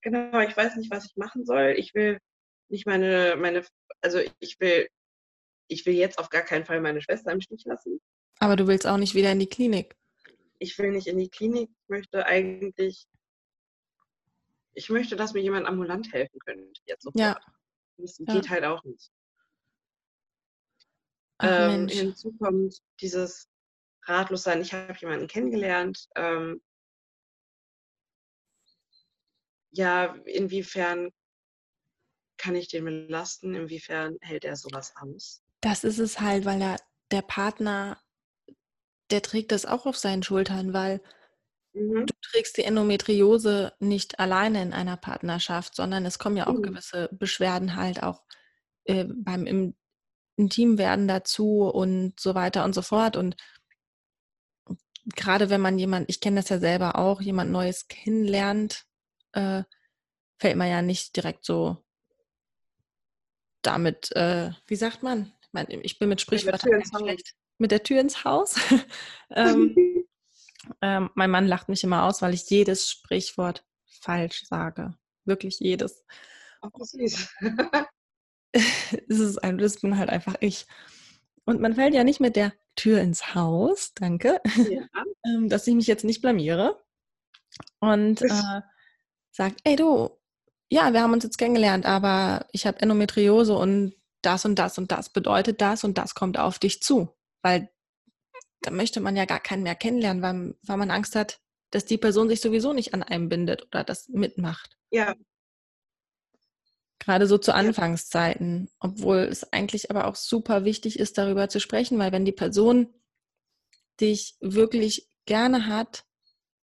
Genau, 0.02 0.40
ich 0.40 0.56
weiß 0.56 0.78
nicht, 0.78 0.92
was 0.92 1.06
ich 1.06 1.16
machen 1.18 1.46
soll. 1.46 1.76
Ich 1.78 1.94
will 1.94 2.20
nicht 2.70 2.88
meine, 2.88 3.36
meine, 3.38 3.66
also 4.02 4.20
ich 4.40 4.60
will, 4.60 4.88
ich 5.68 5.86
will 5.86 5.94
jetzt 5.94 6.20
auf 6.20 6.30
gar 6.30 6.42
keinen 6.42 6.66
Fall 6.66 6.82
meine 6.82 7.02
Schwester 7.02 7.32
im 7.32 7.42
Stich 7.42 7.66
lassen. 7.66 8.00
Aber 8.40 8.56
du 8.56 8.68
willst 8.68 8.88
auch 8.88 8.98
nicht 8.98 9.16
wieder 9.16 9.32
in 9.32 9.40
die 9.40 9.50
Klinik. 9.50 9.96
Ich 10.60 10.78
will 10.78 10.92
nicht 10.92 11.08
in 11.08 11.18
die 11.18 11.30
Klinik. 11.30 11.70
Ich 11.70 11.90
möchte 11.90 12.26
eigentlich, 12.26 13.06
ich 14.74 14.90
möchte, 14.90 15.16
dass 15.16 15.34
mir 15.34 15.42
jemand 15.42 15.68
ambulant 15.68 16.12
helfen 16.12 16.40
könnte. 16.40 16.82
Jetzt 16.86 17.04
sofort. 17.04 17.20
Ja. 17.20 17.40
Das 17.98 18.18
ja. 18.18 18.34
geht 18.34 18.50
halt 18.50 18.64
auch 18.64 18.84
nicht. 18.84 19.12
Ach, 21.38 21.74
ähm, 21.74 21.88
hinzu 21.88 22.34
kommt 22.40 22.78
dieses 23.00 23.50
Ratlossein. 24.06 24.62
Ich 24.62 24.74
habe 24.74 24.98
jemanden 25.00 25.28
kennengelernt. 25.28 26.08
Ähm, 26.16 26.62
ja, 29.72 30.16
inwiefern 30.26 31.12
kann 32.38 32.56
ich 32.56 32.68
den 32.68 32.86
belasten? 32.86 33.56
Inwiefern 33.56 34.18
hält 34.22 34.46
er 34.46 34.56
sowas 34.56 34.94
aus? 34.96 35.42
Das 35.62 35.84
ist 35.84 36.00
es 36.00 36.20
halt, 36.20 36.46
weil 36.46 36.62
er, 36.62 36.78
der 37.12 37.22
Partner, 37.22 38.02
der 39.12 39.22
trägt 39.22 39.52
das 39.52 39.66
auch 39.66 39.86
auf 39.86 39.98
seinen 39.98 40.24
Schultern, 40.24 40.74
weil 40.74 41.02
mhm. 41.74 42.06
du 42.06 42.14
trägst 42.22 42.58
die 42.58 42.64
Endometriose 42.64 43.74
nicht 43.80 44.20
alleine 44.20 44.62
in 44.62 44.74
einer 44.74 44.98
Partnerschaft, 44.98 45.76
sondern 45.76 46.06
es 46.06 46.20
kommen 46.20 46.38
ja 46.38 46.48
auch 46.48 46.54
mhm. 46.54 46.64
gewisse 46.64 47.10
Beschwerden 47.12 47.76
halt 47.76 48.04
auch 48.04 48.24
äh, 48.86 49.06
beim 49.08 49.46
im, 49.46 49.76
Intimwerden 50.36 51.08
dazu 51.08 51.62
und 51.64 52.20
so 52.20 52.36
weiter 52.36 52.66
und 52.66 52.74
so 52.74 52.82
fort. 52.82 53.18
Und 53.18 53.36
gerade 55.16 55.50
wenn 55.50 55.62
man 55.62 55.78
jemand, 55.78 56.10
ich 56.10 56.20
kenne 56.20 56.42
das 56.42 56.50
ja 56.50 56.60
selber 56.60 56.98
auch, 56.98 57.22
jemand 57.22 57.52
Neues 57.52 57.88
kennenlernt, 57.88 58.86
äh, 59.34 59.64
fällt 60.38 60.58
man 60.58 60.70
ja 60.70 60.82
nicht 60.82 61.16
direkt 61.16 61.46
so 61.46 61.78
damit, 63.62 64.12
äh, 64.16 64.52
wie 64.68 64.76
sagt 64.76 65.04
man? 65.04 65.32
Ich 65.82 66.00
bin 66.00 66.10
mit 66.10 66.20
Sprichwörtern 66.20 66.84
schlecht. 66.84 67.36
Mit 67.60 67.72
der 67.72 67.84
Tür 67.84 68.02
ins 68.02 68.24
Haus. 68.26 68.56
ähm, 69.30 69.76
ähm, 70.82 71.10
mein 71.16 71.32
Mann 71.32 71.48
lacht 71.48 71.70
mich 71.70 71.84
immer 71.84 72.04
aus, 72.04 72.22
weil 72.22 72.34
ich 72.34 72.50
jedes 72.50 72.90
Sprichwort 72.90 73.66
falsch 73.86 74.46
sage. 74.46 74.96
Wirklich 75.26 75.60
jedes. 75.60 76.04
Ach, 76.62 76.70
süß. 76.76 77.30
es 78.52 79.20
ist 79.20 79.38
ein, 79.44 79.58
das 79.58 79.82
bin 79.82 79.98
halt 79.98 80.10
einfach 80.10 80.36
ich. 80.40 80.66
Und 81.46 81.60
man 81.60 81.76
fällt 81.76 81.94
ja 81.94 82.04
nicht 82.04 82.20
mit 82.20 82.36
der 82.36 82.54
Tür 82.76 83.02
ins 83.02 83.36
Haus, 83.36 83.94
danke, 83.96 84.42
ja. 84.70 84.88
ähm, 85.26 85.50
dass 85.50 85.68
ich 85.68 85.76
mich 85.76 85.88
jetzt 85.88 86.06
nicht 86.06 86.22
blamiere. 86.22 86.82
Und 87.80 88.22
äh, 88.22 88.62
sagt, 89.32 89.62
ey 89.64 89.76
du, 89.76 90.10
ja, 90.72 90.94
wir 90.94 91.02
haben 91.02 91.14
uns 91.14 91.24
jetzt 91.24 91.38
kennengelernt, 91.38 91.86
aber 91.86 92.48
ich 92.52 92.66
habe 92.66 92.82
Endometriose 92.82 93.56
und 93.56 93.96
das 94.22 94.46
und 94.46 94.56
das 94.56 94.78
und 94.78 94.92
das 94.92 95.10
bedeutet 95.10 95.62
das 95.62 95.84
und 95.84 95.98
das 95.98 96.16
kommt 96.16 96.40
auf 96.40 96.58
dich 96.58 96.82
zu. 96.82 97.10
Weil 97.42 97.70
da 98.66 98.72
möchte 98.72 99.00
man 99.00 99.16
ja 99.16 99.26
gar 99.26 99.40
keinen 99.40 99.64
mehr 99.64 99.76
kennenlernen, 99.76 100.22
weil, 100.24 100.56
weil 100.64 100.78
man 100.78 100.92
Angst 100.92 101.16
hat, 101.16 101.40
dass 101.72 101.86
die 101.86 101.98
Person 101.98 102.30
sich 102.30 102.42
sowieso 102.42 102.74
nicht 102.74 102.94
an 102.94 103.04
einem 103.04 103.30
bindet 103.30 103.64
oder 103.68 103.84
das 103.84 104.10
mitmacht. 104.10 104.78
Ja. 104.92 105.16
Gerade 107.00 107.28
so 107.28 107.38
zu 107.38 107.54
Anfangszeiten, 107.54 108.70
obwohl 108.80 109.20
es 109.20 109.52
eigentlich 109.52 109.90
aber 109.92 110.08
auch 110.08 110.16
super 110.16 110.64
wichtig 110.66 111.00
ist, 111.00 111.18
darüber 111.18 111.50
zu 111.50 111.60
sprechen, 111.60 112.00
weil 112.00 112.12
wenn 112.12 112.26
die 112.26 112.32
Person 112.32 112.94
dich 114.00 114.38
wirklich 114.40 115.10
gerne 115.26 115.68
hat, 115.68 116.06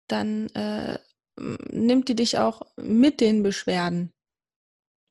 dann 0.07 0.47
äh, 0.49 0.99
nimmt 1.37 2.07
die 2.07 2.15
dich 2.15 2.37
auch 2.37 2.61
mit 2.77 3.21
den 3.21 3.43
Beschwerden 3.43 4.13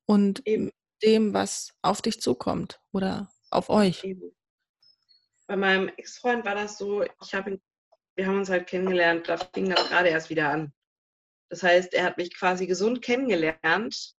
und 0.07 0.47
Eben. 0.47 0.71
dem, 1.03 1.35
was 1.35 1.75
auf 1.83 2.01
dich 2.03 2.21
zukommt 2.21 2.81
oder 2.93 3.31
auf 3.51 3.69
euch. 3.69 4.05
Eben. 4.05 4.33
Bei 5.51 5.57
meinem 5.57 5.89
Ex-Freund 5.97 6.45
war 6.45 6.55
das 6.55 6.79
so, 6.79 7.03
ich 7.03 7.35
habe 7.35 7.51
ihn, 7.51 7.61
wir 8.15 8.25
haben 8.29 8.39
uns 8.39 8.51
halt 8.51 8.69
kennengelernt, 8.69 9.29
da 9.29 9.37
fing 9.37 9.69
das 9.69 9.89
gerade 9.89 10.09
erst 10.09 10.31
wieder 10.31 10.49
an. 10.49 10.73
Das 11.49 11.65
heißt, 11.65 11.93
er 11.93 12.05
hat 12.05 12.19
mich 12.19 12.33
quasi 12.33 12.69
gesund 12.69 13.03
kennengelernt. 13.03 14.15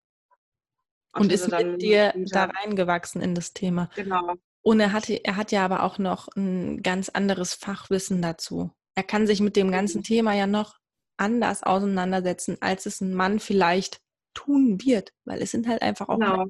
Und, 1.14 1.22
und 1.22 1.32
ist 1.32 1.48
mit 1.50 1.82
dir 1.82 2.14
da 2.34 2.48
reingewachsen 2.48 3.22
in 3.22 3.34
das 3.34 3.54
Thema. 3.54 3.90
Genau. 3.96 4.34
Und 4.62 4.82
er, 4.82 4.92
hatte, 4.92 5.24
er 5.24 5.38
hat 5.38 5.54
ja 5.54 5.64
aber 5.64 5.84
auch 5.84 6.00
noch 6.00 6.28
ein 6.36 6.84
ganz 6.84 7.08
anderes 7.08 7.54
Fachwissen 7.54 8.22
dazu. 8.22 8.72
Er 8.96 9.04
kann 9.04 9.26
sich 9.26 9.40
mit 9.40 9.56
dem 9.56 9.72
ganzen 9.72 10.04
Thema 10.04 10.34
ja 10.34 10.48
noch 10.48 10.80
anders 11.16 11.64
auseinandersetzen, 11.64 12.58
als 12.60 12.86
es 12.86 13.00
ein 13.00 13.14
Mann 13.14 13.40
vielleicht 13.40 14.02
tun 14.34 14.82
wird, 14.84 15.14
weil 15.24 15.42
es 15.42 15.52
sind 15.52 15.66
halt 15.70 15.82
einfach 15.82 16.10
auch 16.10 16.20
genau. 16.20 16.48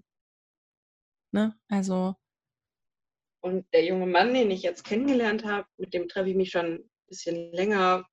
ne? 1.31 1.55
Also 1.69 2.15
und 3.41 3.65
der 3.73 3.85
junge 3.85 4.07
Mann, 4.07 4.33
den 4.33 4.51
ich 4.51 4.61
jetzt 4.61 4.83
kennengelernt 4.83 5.45
habe, 5.45 5.67
mit 5.77 5.93
dem 5.93 6.07
treffe 6.07 6.29
ich 6.29 6.35
mich 6.35 6.51
schon 6.51 6.65
ein 6.65 6.89
bisschen 7.07 7.51
länger, 7.51 8.07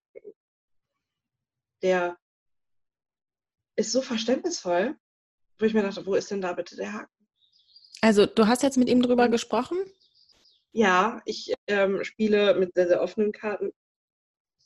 der 1.82 2.18
ist 3.76 3.92
so 3.92 4.02
verständnisvoll, 4.02 4.96
wo 5.58 5.66
ich 5.66 5.74
mir 5.74 5.82
dachte, 5.82 6.04
wo 6.06 6.14
ist 6.14 6.30
denn 6.30 6.40
da 6.40 6.52
bitte 6.52 6.76
der 6.76 6.92
Haken? 6.92 7.26
Also 8.00 8.26
du 8.26 8.46
hast 8.46 8.62
jetzt 8.62 8.78
mit 8.78 8.88
ihm 8.88 9.02
drüber 9.02 9.28
gesprochen? 9.28 9.78
Ja, 10.72 11.20
ich 11.24 11.54
ähm, 11.66 12.04
spiele 12.04 12.54
mit 12.54 12.74
sehr, 12.74 12.88
sehr 12.88 13.02
offenen 13.02 13.32
Karten 13.32 13.72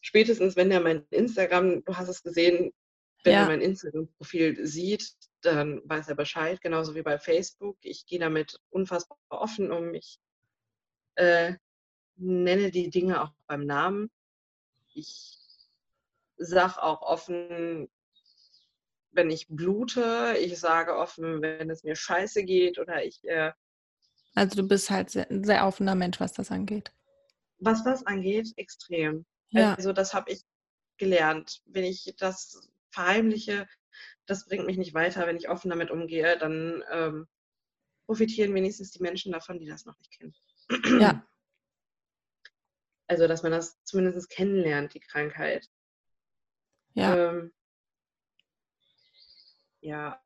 spätestens 0.02 0.56
wenn 0.56 0.70
er 0.70 0.80
mein 0.80 1.06
Instagram, 1.10 1.84
du 1.84 1.96
hast 1.96 2.08
es 2.08 2.22
gesehen, 2.22 2.72
wenn 3.24 3.32
ja. 3.32 3.40
er 3.42 3.46
mein 3.46 3.60
Instagram-Profil 3.60 4.66
sieht, 4.66 5.14
dann 5.42 5.80
weiß 5.84 6.08
er 6.08 6.16
Bescheid, 6.16 6.60
genauso 6.60 6.94
wie 6.94 7.02
bei 7.02 7.18
Facebook. 7.18 7.78
Ich 7.82 8.04
gehe 8.06 8.18
damit 8.18 8.58
unfassbar 8.70 9.16
offen 9.30 9.70
um. 9.70 9.94
Ich 9.94 10.18
äh, 11.16 11.54
nenne 12.16 12.70
die 12.70 12.90
Dinge 12.90 13.22
auch 13.22 13.32
beim 13.46 13.66
Namen. 13.66 14.10
Ich 14.94 15.38
sage 16.36 16.82
auch 16.82 17.02
offen, 17.02 17.88
wenn 19.12 19.30
ich 19.30 19.48
blute. 19.48 20.36
Ich 20.40 20.58
sage 20.58 20.96
offen, 20.96 21.42
wenn 21.42 21.70
es 21.70 21.84
mir 21.84 21.96
scheiße 21.96 22.44
geht 22.44 22.78
oder 22.78 23.04
ich. 23.04 23.22
Äh, 23.24 23.52
also 24.34 24.56
du 24.56 24.66
bist 24.66 24.90
halt 24.90 25.14
ein 25.14 25.44
sehr 25.44 25.66
offener 25.66 25.94
Mensch, 25.94 26.20
was 26.20 26.32
das 26.32 26.50
angeht. 26.50 26.92
Was 27.58 27.84
das 27.84 28.06
angeht, 28.06 28.52
extrem. 28.56 29.24
Ja. 29.50 29.74
Also 29.74 29.92
das 29.92 30.14
habe 30.14 30.32
ich 30.32 30.42
gelernt. 30.96 31.62
Wenn 31.66 31.84
ich 31.84 32.14
das 32.18 32.70
verheimliche, 32.90 33.66
das 34.26 34.46
bringt 34.46 34.66
mich 34.66 34.78
nicht 34.78 34.94
weiter. 34.94 35.26
Wenn 35.26 35.36
ich 35.36 35.48
offen 35.48 35.70
damit 35.70 35.90
umgehe, 35.90 36.38
dann 36.38 36.82
ähm, 36.90 37.26
profitieren 38.06 38.54
wenigstens 38.54 38.90
die 38.90 39.02
Menschen 39.02 39.32
davon, 39.32 39.58
die 39.58 39.66
das 39.66 39.84
noch 39.84 39.98
nicht 39.98 40.12
kennen. 40.12 40.34
Ja. 41.00 41.26
Also, 43.08 43.28
dass 43.28 43.42
man 43.42 43.52
das 43.52 43.82
zumindest 43.84 44.30
kennenlernt, 44.30 44.94
die 44.94 45.00
Krankheit. 45.00 45.68
Ja. 46.94 47.14
Ähm, 47.14 47.52
ja. 49.80 50.20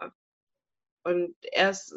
Und 1.02 1.36
erst, 1.42 1.94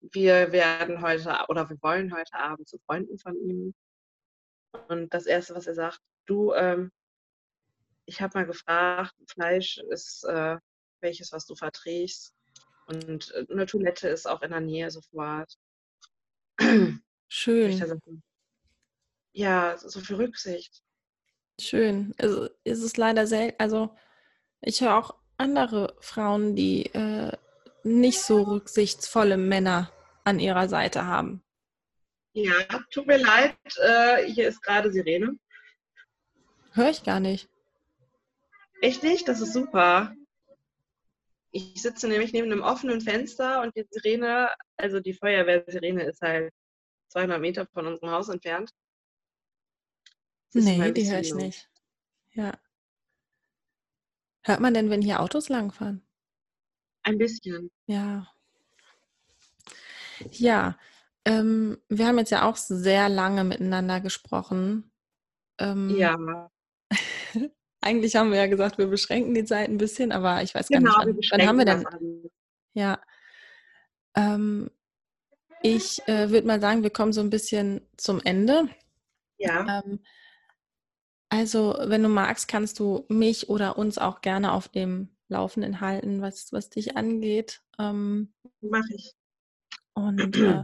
wir 0.00 0.52
werden 0.52 1.00
heute 1.00 1.44
oder 1.48 1.68
wir 1.68 1.78
wollen 1.82 2.14
heute 2.14 2.34
Abend 2.34 2.68
zu 2.68 2.78
Freunden 2.86 3.18
von 3.18 3.36
ihm. 3.36 3.74
Und 4.88 5.12
das 5.14 5.26
Erste, 5.26 5.54
was 5.54 5.66
er 5.66 5.74
sagt, 5.74 6.00
du, 6.26 6.52
ähm, 6.52 6.92
ich 8.04 8.20
habe 8.20 8.38
mal 8.38 8.46
gefragt, 8.46 9.14
Fleisch 9.28 9.78
ist 9.90 10.24
äh, 10.24 10.58
welches, 11.00 11.32
was 11.32 11.46
du 11.46 11.54
verträgst. 11.54 12.34
Und 12.86 13.32
äh, 13.32 13.46
eine 13.50 13.66
Toilette 13.66 14.08
ist 14.08 14.26
auch 14.26 14.42
in 14.42 14.50
der 14.50 14.60
Nähe 14.60 14.90
sofort. 14.90 15.56
Schön. 17.28 18.00
Ja, 19.32 19.76
so 19.76 20.00
viel 20.00 20.16
Rücksicht. 20.16 20.82
Schön. 21.60 22.14
Also 22.18 22.48
ist 22.64 22.82
es 22.82 22.96
leider 22.96 23.26
selten, 23.26 23.56
also 23.58 23.94
ich 24.60 24.80
höre 24.80 24.96
auch 24.96 25.14
andere 25.36 25.96
Frauen, 26.00 26.56
die 26.56 26.86
äh, 26.86 27.32
nicht 27.82 28.20
so 28.20 28.42
rücksichtsvolle 28.42 29.36
Männer 29.36 29.92
an 30.24 30.38
ihrer 30.40 30.68
Seite 30.68 31.06
haben. 31.06 31.42
Ja, 32.32 32.54
tut 32.90 33.06
mir 33.06 33.18
leid, 33.18 33.56
äh, 33.80 34.24
hier 34.24 34.48
ist 34.48 34.62
gerade 34.62 34.92
Sirene. 34.92 35.38
Höre 36.72 36.90
ich 36.90 37.02
gar 37.02 37.20
nicht. 37.20 37.48
Echt 38.82 39.02
nicht? 39.02 39.26
Das 39.28 39.40
ist 39.40 39.54
super. 39.54 40.14
Ich 41.50 41.80
sitze 41.80 42.08
nämlich 42.08 42.32
neben 42.32 42.52
einem 42.52 42.62
offenen 42.62 43.00
Fenster 43.00 43.62
und 43.62 43.74
die 43.74 43.86
Sirene, 43.88 44.50
also 44.76 45.00
die 45.00 45.14
Feuerwehrsirene 45.14 46.04
ist 46.04 46.20
halt 46.20 46.52
200 47.08 47.40
Meter 47.40 47.66
von 47.66 47.86
unserem 47.86 48.10
Haus 48.10 48.28
entfernt. 48.28 48.72
Nee, 50.52 50.92
die 50.92 51.10
höre 51.10 51.20
ich 51.20 51.34
nicht. 51.34 51.68
Ja. 52.32 52.52
Hört 54.42 54.60
man 54.60 54.74
denn, 54.74 54.90
wenn 54.90 55.02
hier 55.02 55.20
Autos 55.20 55.48
langfahren? 55.48 56.06
Ein 57.02 57.18
bisschen. 57.18 57.70
Ja. 57.86 58.26
Ja, 60.30 60.78
ähm, 61.26 61.78
wir 61.88 62.06
haben 62.06 62.18
jetzt 62.18 62.30
ja 62.30 62.48
auch 62.48 62.56
sehr 62.56 63.08
lange 63.08 63.44
miteinander 63.44 64.00
gesprochen. 64.00 64.92
Ähm, 65.58 65.90
ja. 65.96 66.50
eigentlich 67.80 68.14
haben 68.16 68.30
wir 68.30 68.38
ja 68.38 68.46
gesagt, 68.46 68.78
wir 68.78 68.86
beschränken 68.86 69.34
die 69.34 69.44
Zeit 69.44 69.68
ein 69.68 69.78
bisschen, 69.78 70.12
aber 70.12 70.42
ich 70.42 70.54
weiß 70.54 70.68
gar 70.68 70.78
genau, 70.78 71.04
nicht, 71.04 71.30
wann, 71.32 71.40
wann 71.40 71.48
haben 71.48 71.58
wir 71.58 71.64
denn? 71.64 72.30
Ja. 72.74 73.00
Ähm, 74.14 74.70
ich 75.62 76.06
äh, 76.08 76.30
würde 76.30 76.46
mal 76.46 76.60
sagen, 76.60 76.82
wir 76.82 76.90
kommen 76.90 77.12
so 77.12 77.20
ein 77.20 77.30
bisschen 77.30 77.80
zum 77.96 78.20
Ende. 78.22 78.68
Ja. 79.38 79.82
Ähm, 79.84 80.00
also, 81.28 81.76
wenn 81.80 82.02
du 82.02 82.08
magst, 82.08 82.48
kannst 82.48 82.78
du 82.78 83.04
mich 83.08 83.48
oder 83.48 83.78
uns 83.78 83.98
auch 83.98 84.20
gerne 84.20 84.52
auf 84.52 84.68
dem 84.68 85.16
Laufenden 85.28 85.80
halten, 85.80 86.22
was, 86.22 86.52
was 86.52 86.70
dich 86.70 86.96
angeht. 86.96 87.62
Ähm, 87.78 88.32
Mache 88.60 88.94
ich. 88.94 89.12
Und 89.94 90.36
äh, 90.36 90.62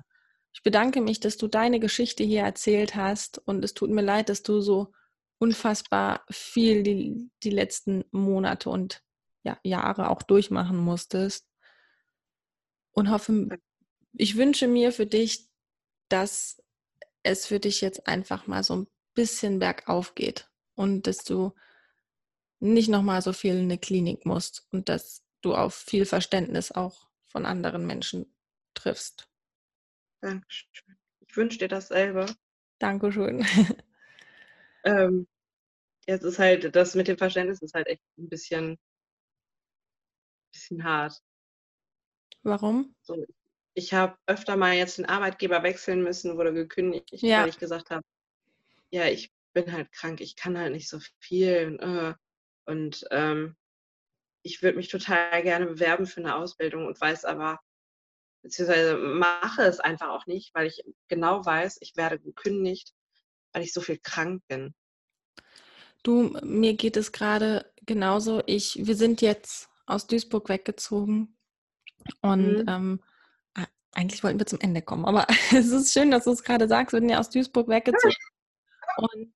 ich 0.52 0.62
bedanke 0.62 1.01
mich, 1.01 1.19
dass 1.20 1.36
du 1.36 1.48
deine 1.48 1.81
Geschichte 1.81 2.23
hier 2.23 2.43
erzählt 2.43 2.94
hast. 2.94 3.39
Und 3.39 3.64
es 3.64 3.74
tut 3.74 3.90
mir 3.90 4.02
leid, 4.02 4.28
dass 4.28 4.43
du 4.43 4.60
so 4.60 4.93
unfassbar 5.39 6.24
viel 6.31 6.82
die, 6.82 7.31
die 7.43 7.51
letzten 7.51 8.05
Monate 8.12 8.70
und 8.70 9.02
ja, 9.43 9.59
Jahre 9.64 10.10
auch 10.10 10.23
durchmachen 10.23 10.77
musstest. 10.77 11.48
Und 12.93 13.10
hoffe, 13.10 13.48
ich 14.12 14.36
wünsche 14.36 14.68
mir 14.68 14.93
für 14.93 15.06
dich, 15.06 15.48
dass 16.09 16.62
es 17.22 17.47
für 17.47 17.60
dich 17.60 17.80
jetzt 17.80 18.06
einfach 18.06 18.47
mal 18.47 18.62
so 18.62 18.76
ein 18.76 18.86
bisschen 19.14 19.59
bergauf 19.59 20.14
geht 20.14 20.51
und 20.74 21.06
dass 21.06 21.24
du 21.24 21.52
nicht 22.60 22.89
nochmal 22.89 23.22
so 23.22 23.32
viel 23.32 23.55
in 23.55 23.64
eine 23.64 23.78
Klinik 23.78 24.24
musst 24.26 24.66
und 24.70 24.89
dass 24.89 25.24
du 25.40 25.55
auf 25.55 25.74
viel 25.74 26.06
Verständnis 26.06 26.72
auch 26.72 27.09
von 27.24 27.47
anderen 27.47 27.86
Menschen 27.86 28.32
triffst. 28.74 29.28
Dankeschön. 30.20 30.97
Ich 31.20 31.36
wünsche 31.36 31.59
dir 31.59 31.68
dasselbe. 31.68 32.26
Dankeschön. 32.78 33.44
ähm, 34.84 35.26
jetzt 36.06 36.22
ist 36.22 36.39
halt, 36.39 36.74
das 36.74 36.94
mit 36.94 37.09
dem 37.09 37.18
Verständnis 37.18 37.62
ist 37.62 37.74
halt 37.74 37.86
echt 37.89 38.02
ein 38.18 38.28
bisschen, 38.28 38.78
bisschen 40.52 40.84
hart. 40.84 41.20
Warum? 42.43 42.94
So, 43.02 43.14
ich 43.14 43.41
habe 43.93 44.16
öfter 44.27 44.57
mal 44.57 44.74
jetzt 44.74 44.99
den 44.99 45.07
Arbeitgeber 45.07 45.62
wechseln 45.62 46.03
müssen, 46.03 46.36
wurde 46.36 46.53
gekündigt, 46.53 47.11
ja. 47.23 47.43
weil 47.43 47.49
ich 47.49 47.59
gesagt 47.59 47.90
habe, 47.90 48.03
ja, 48.90 49.07
ich 49.07 49.32
bin 49.55 49.73
halt 49.73 49.90
krank, 49.93 50.20
ich 50.20 50.36
kann 50.36 50.59
halt 50.59 50.73
nicht 50.73 50.89
so 50.89 50.99
viel. 51.20 51.78
Und, 51.81 51.81
äh, 51.81 52.15
und 52.66 53.05
ähm, 53.11 53.57
ich 54.43 54.62
würde 54.62 54.77
mich 54.77 54.89
total 54.89 55.43
gerne 55.43 55.66
bewerben 55.66 56.07
für 56.07 56.20
eine 56.20 56.36
Ausbildung 56.36 56.86
und 56.86 57.01
weiß 57.01 57.24
aber, 57.24 57.61
beziehungsweise 58.43 58.97
mache 58.97 59.62
es 59.62 59.81
einfach 59.81 60.11
auch 60.11 60.27
nicht, 60.27 60.55
weil 60.55 60.66
ich 60.66 60.82
genau 61.09 61.44
weiß, 61.44 61.78
ich 61.81 61.97
werde 61.97 62.19
gekündigt, 62.19 62.93
weil 63.53 63.62
ich 63.62 63.73
so 63.73 63.81
viel 63.81 63.99
krank 63.99 64.43
bin. 64.49 64.74
Du, 66.03 66.36
mir 66.43 66.74
geht 66.74 66.97
es 66.97 67.12
gerade 67.12 67.73
genauso. 67.86 68.43
Ich, 68.47 68.85
wir 68.85 68.97
sind 68.97 69.23
jetzt 69.23 69.69
aus 69.86 70.09
Duisburg 70.09 70.49
weggezogen 70.49 71.36
und 72.20 72.59
mhm. 72.59 72.65
ähm, 72.69 73.03
eigentlich 73.93 74.24
wollten 74.24 74.39
wir 74.39 74.47
zum 74.47 74.60
Ende 74.60 74.82
kommen, 74.82 75.05
aber 75.05 75.27
es 75.52 75.70
ist 75.70 75.93
schön, 75.93 76.10
dass 76.10 76.24
du 76.24 76.32
es 76.32 76.43
gerade 76.43 76.69
sagst. 76.69 76.93
Wir 76.93 77.01
sind 77.01 77.10
ja 77.10 77.19
aus 77.19 77.31
Duisburg 77.31 77.69
weggezogen 77.69 78.14
und 78.97 79.32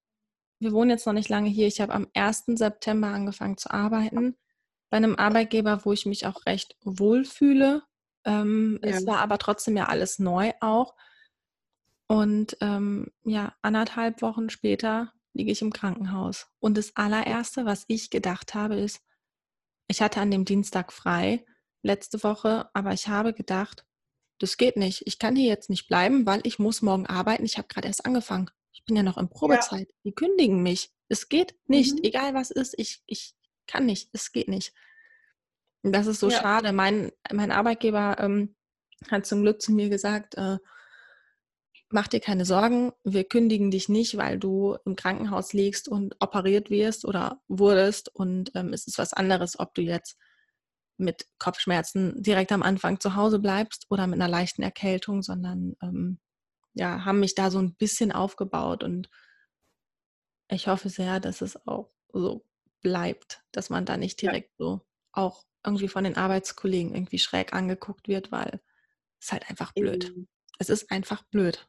wir 0.58 0.72
wohnen 0.72 0.90
jetzt 0.90 1.06
noch 1.06 1.12
nicht 1.12 1.28
lange 1.28 1.48
hier. 1.48 1.66
Ich 1.66 1.80
habe 1.80 1.92
am 1.94 2.08
1. 2.14 2.44
September 2.46 3.08
angefangen 3.08 3.58
zu 3.58 3.70
arbeiten 3.70 4.36
bei 4.90 4.96
einem 4.96 5.16
Arbeitgeber, 5.16 5.84
wo 5.84 5.92
ich 5.92 6.06
mich 6.06 6.26
auch 6.26 6.46
recht 6.46 6.76
wohlfühle. 6.84 7.82
Ähm, 8.24 8.78
ja. 8.82 8.90
Es 8.90 9.06
war 9.06 9.18
aber 9.18 9.38
trotzdem 9.38 9.76
ja 9.76 9.86
alles 9.86 10.18
neu 10.18 10.52
auch. 10.60 10.94
Und 12.08 12.56
ähm, 12.60 13.10
ja, 13.24 13.54
anderthalb 13.62 14.22
Wochen 14.22 14.48
später 14.48 15.12
liege 15.32 15.50
ich 15.50 15.60
im 15.60 15.72
Krankenhaus. 15.72 16.48
Und 16.60 16.78
das 16.78 16.94
allererste, 16.96 17.64
was 17.64 17.84
ich 17.88 18.10
gedacht 18.10 18.54
habe, 18.54 18.76
ist, 18.76 19.00
ich 19.88 20.00
hatte 20.00 20.20
an 20.20 20.30
dem 20.30 20.44
Dienstag 20.44 20.92
frei 20.92 21.44
letzte 21.82 22.22
Woche, 22.22 22.70
aber 22.74 22.92
ich 22.92 23.08
habe 23.08 23.32
gedacht, 23.32 23.84
das 24.38 24.56
geht 24.56 24.76
nicht. 24.76 25.02
Ich 25.06 25.18
kann 25.18 25.36
hier 25.36 25.48
jetzt 25.48 25.70
nicht 25.70 25.88
bleiben, 25.88 26.26
weil 26.26 26.40
ich 26.44 26.58
muss 26.58 26.82
morgen 26.82 27.06
arbeiten. 27.06 27.44
Ich 27.44 27.58
habe 27.58 27.68
gerade 27.68 27.88
erst 27.88 28.04
angefangen. 28.04 28.50
Ich 28.72 28.84
bin 28.84 28.96
ja 28.96 29.02
noch 29.02 29.18
in 29.18 29.28
Probezeit. 29.28 29.88
Ja. 29.88 29.94
Die 30.04 30.14
kündigen 30.14 30.62
mich. 30.62 30.90
Es 31.08 31.28
geht 31.28 31.54
nicht. 31.66 31.94
Mhm. 31.94 32.04
Egal 32.04 32.34
was 32.34 32.50
ist, 32.50 32.74
ich, 32.76 33.02
ich 33.06 33.34
kann 33.66 33.86
nicht. 33.86 34.10
Es 34.12 34.32
geht 34.32 34.48
nicht. 34.48 34.72
Und 35.82 35.92
das 35.92 36.06
ist 36.06 36.20
so 36.20 36.28
ja. 36.28 36.40
schade. 36.40 36.72
Mein, 36.72 37.12
mein 37.32 37.50
Arbeitgeber 37.50 38.16
ähm, 38.18 38.56
hat 39.10 39.26
zum 39.26 39.42
Glück 39.42 39.62
zu 39.62 39.72
mir 39.72 39.88
gesagt, 39.88 40.34
äh, 40.36 40.58
mach 41.90 42.08
dir 42.08 42.20
keine 42.20 42.44
Sorgen, 42.44 42.92
wir 43.04 43.24
kündigen 43.24 43.70
dich 43.70 43.88
nicht, 43.88 44.16
weil 44.16 44.38
du 44.38 44.76
im 44.84 44.96
Krankenhaus 44.96 45.52
liegst 45.52 45.88
und 45.88 46.16
operiert 46.20 46.70
wirst 46.70 47.04
oder 47.04 47.40
wurdest. 47.48 48.14
Und 48.14 48.50
ähm, 48.54 48.72
es 48.72 48.86
ist 48.86 48.98
was 48.98 49.12
anderes, 49.12 49.58
ob 49.58 49.74
du 49.74 49.82
jetzt 49.82 50.18
mit 50.98 51.26
Kopfschmerzen 51.38 52.22
direkt 52.22 52.52
am 52.52 52.62
Anfang 52.62 53.00
zu 53.00 53.16
Hause 53.16 53.38
bleibst 53.38 53.86
oder 53.90 54.06
mit 54.06 54.20
einer 54.20 54.28
leichten 54.30 54.62
Erkältung, 54.62 55.22
sondern 55.22 55.76
ähm, 55.82 56.18
ja, 56.74 57.04
haben 57.04 57.20
mich 57.20 57.34
da 57.34 57.50
so 57.50 57.58
ein 57.58 57.74
bisschen 57.74 58.12
aufgebaut 58.12 58.84
und 58.84 59.08
ich 60.48 60.68
hoffe 60.68 60.88
sehr, 60.88 61.20
dass 61.20 61.40
es 61.40 61.66
auch 61.66 61.90
so 62.12 62.44
bleibt, 62.82 63.42
dass 63.52 63.70
man 63.70 63.84
da 63.84 63.96
nicht 63.96 64.20
direkt 64.22 64.50
ja. 64.58 64.66
so 64.66 64.80
auch 65.12 65.44
irgendwie 65.64 65.88
von 65.88 66.04
den 66.04 66.16
Arbeitskollegen 66.16 66.94
irgendwie 66.94 67.18
schräg 67.18 67.52
angeguckt 67.52 68.06
wird, 68.06 68.30
weil 68.30 68.60
es 69.20 69.32
halt 69.32 69.48
einfach 69.50 69.72
blöd. 69.72 70.14
Mhm. 70.14 70.28
Es 70.58 70.70
ist 70.70 70.90
einfach 70.90 71.22
blöd. 71.24 71.68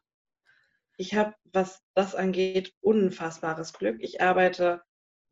Ich 0.97 1.15
habe, 1.15 1.35
was 1.45 1.81
das 1.93 2.15
angeht, 2.15 2.73
unfassbares 2.81 3.73
Glück. 3.73 3.97
Ich 3.99 4.21
arbeite, 4.21 4.83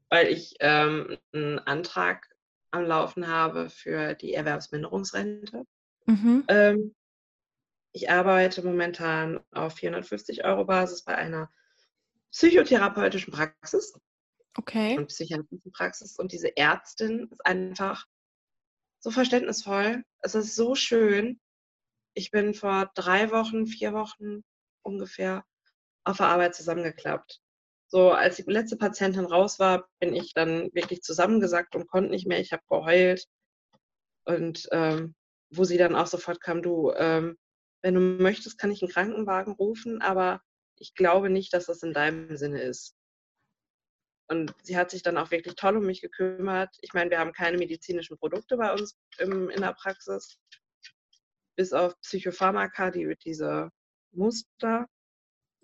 weil 0.10 0.28
ich 0.28 0.56
ähm, 0.60 1.18
einen 1.34 1.60
Antrag 1.60 2.28
am 2.76 2.86
Laufen 2.86 3.28
habe 3.28 3.70
für 3.70 4.14
die 4.14 4.34
Erwerbsminderungsrente. 4.34 5.64
Mhm. 6.06 6.44
Ähm, 6.48 6.96
ich 7.92 8.10
arbeite 8.10 8.62
momentan 8.64 9.40
auf 9.52 9.76
450 9.76 10.44
Euro 10.44 10.66
Basis 10.66 11.04
bei 11.04 11.16
einer 11.16 11.50
psychotherapeutischen 12.32 13.32
Praxis. 13.34 13.98
Okay. 14.58 14.98
Und 14.98 15.08
psychiatrischen 15.08 15.72
Praxis. 15.72 16.18
Und 16.18 16.32
diese 16.32 16.56
Ärztin 16.58 17.30
ist 17.32 17.46
einfach 17.46 18.06
so 19.00 19.12
verständnisvoll. 19.12 20.04
Es 20.20 20.36
ist 20.36 20.56
so 20.56 20.76
schön. 20.76 21.40
Ich 22.14 22.32
bin 22.32 22.54
vor 22.54 22.92
drei 22.96 23.32
Wochen, 23.32 23.68
vier 23.68 23.94
Wochen 23.94 24.44
ungefähr 24.82 25.46
auf 26.04 26.18
der 26.18 26.28
Arbeit 26.28 26.56
zusammengeklappt. 26.56 27.42
So, 27.88 28.12
als 28.12 28.38
die 28.38 28.44
letzte 28.48 28.78
Patientin 28.78 29.26
raus 29.26 29.60
war, 29.60 29.88
bin 30.00 30.14
ich 30.16 30.34
dann 30.34 30.74
wirklich 30.74 31.02
zusammengesackt 31.02 31.76
und 31.76 31.88
konnte 31.88 32.10
nicht 32.10 32.28
mehr. 32.28 32.40
Ich 32.40 32.52
habe 32.52 32.64
geheult. 32.70 33.26
Und 34.26 34.68
ähm, 34.72 35.16
wo 35.52 35.64
sie 35.64 35.78
dann 35.78 35.96
auch 35.96 36.08
sofort 36.08 36.42
kam, 36.42 36.62
du, 36.62 36.92
ähm, 36.94 37.38
wenn 37.84 37.94
du 37.94 38.02
möchtest, 38.02 38.58
kann 38.58 38.72
ich 38.72 38.82
einen 38.82 38.92
Krankenwagen 38.92 39.54
rufen, 39.54 40.02
aber 40.02 40.42
ich 40.78 40.96
glaube 40.96 41.30
nicht, 41.30 41.54
dass 41.54 41.68
das 41.68 41.84
in 41.84 41.94
deinem 41.94 42.36
Sinne 42.36 42.62
ist. 42.62 42.96
Und 44.28 44.54
sie 44.64 44.76
hat 44.76 44.90
sich 44.90 45.04
dann 45.04 45.18
auch 45.18 45.30
wirklich 45.30 45.56
toll 45.56 45.78
um 45.78 45.86
mich 45.86 46.02
gekümmert. 46.02 46.76
Ich 46.82 46.94
meine, 46.94 47.12
wir 47.12 47.20
haben 47.20 47.32
keine 47.32 47.58
medizinischen 47.58 48.18
Produkte 48.18 48.58
bei 48.58 48.74
uns 48.74 48.98
im, 49.20 49.50
in 49.50 49.62
der 49.62 49.74
Praxis. 49.74 50.40
bis 51.56 51.74
auf 51.74 52.00
Psychopharmaka, 52.02 52.92
die, 52.92 53.16
diese 53.24 53.70
Muster. 54.12 54.88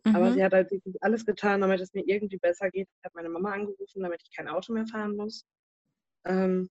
Mhm. 0.04 0.16
Aber 0.16 0.34
sie 0.34 0.44
hat 0.44 0.54
halt 0.54 0.72
alles 1.02 1.26
getan, 1.26 1.62
damit 1.62 1.80
es 1.80 1.94
mir 1.94 2.04
irgendwie 2.06 2.38
besser 2.38 2.70
geht. 2.72 2.88
Ich 2.90 3.06
habe 3.06 3.14
meine 3.16 3.30
Mama 3.30 3.54
angerufen, 3.54 4.02
damit 4.02 4.22
ich 4.24 4.36
kein 4.36 4.48
Auto 4.48 4.74
mehr 4.74 4.88
fahren 4.88 5.16
muss. 5.16 5.46
Ähm, 6.26 6.70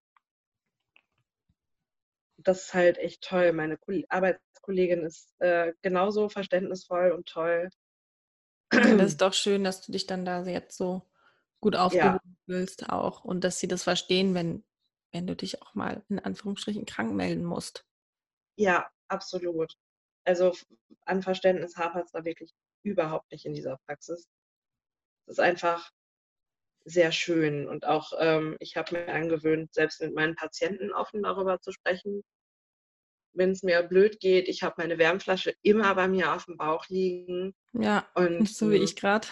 das 2.38 2.64
ist 2.64 2.74
halt 2.74 2.98
echt 2.98 3.22
toll. 3.22 3.52
Meine 3.52 3.78
Arbeitskollegin 4.08 5.02
ist 5.02 5.34
äh, 5.40 5.72
genauso 5.82 6.28
verständnisvoll 6.28 7.12
und 7.12 7.26
toll. 7.26 7.68
Das 8.70 8.72
ist 9.12 9.20
doch 9.20 9.34
schön, 9.34 9.64
dass 9.64 9.82
du 9.82 9.92
dich 9.92 10.06
dann 10.06 10.24
da 10.24 10.44
jetzt 10.44 10.76
so 10.76 11.02
gut 11.60 11.76
aufgehoben 11.76 12.20
ja. 12.24 12.36
fühlst 12.46 12.88
auch 12.88 13.24
und 13.24 13.44
dass 13.44 13.60
sie 13.60 13.68
das 13.68 13.82
verstehen, 13.82 14.34
wenn, 14.34 14.64
wenn 15.12 15.26
du 15.26 15.36
dich 15.36 15.62
auch 15.62 15.74
mal 15.74 16.02
in 16.08 16.18
Anführungsstrichen 16.18 16.86
krank 16.86 17.12
melden 17.12 17.44
musst. 17.44 17.84
Ja, 18.56 18.90
absolut. 19.08 19.76
Also 20.24 20.54
an 21.04 21.22
Verständnis 21.22 21.76
hapert 21.76 22.06
es 22.06 22.12
da 22.12 22.24
wirklich 22.24 22.54
überhaupt 22.82 23.30
nicht 23.32 23.46
in 23.46 23.54
dieser 23.54 23.78
Praxis. 23.86 24.28
Es 25.26 25.32
ist 25.32 25.40
einfach 25.40 25.90
sehr 26.84 27.12
schön 27.12 27.68
und 27.68 27.86
auch 27.86 28.12
ähm, 28.18 28.56
ich 28.58 28.76
habe 28.76 28.94
mir 28.96 29.08
angewöhnt, 29.08 29.72
selbst 29.72 30.00
mit 30.00 30.14
meinen 30.14 30.34
Patienten 30.34 30.92
offen 30.92 31.22
darüber 31.22 31.60
zu 31.60 31.72
sprechen. 31.72 32.22
Wenn 33.32 33.50
es 33.50 33.62
mir 33.62 33.82
blöd 33.82 34.18
geht, 34.18 34.48
ich 34.48 34.62
habe 34.62 34.76
meine 34.78 34.98
Wärmflasche 34.98 35.54
immer 35.62 35.94
bei 35.94 36.08
mir 36.08 36.32
auf 36.34 36.46
dem 36.46 36.56
Bauch 36.56 36.88
liegen. 36.88 37.54
Ja, 37.74 38.08
und 38.14 38.48
so 38.48 38.70
wie 38.70 38.76
ich 38.76 38.96
gerade. 38.96 39.28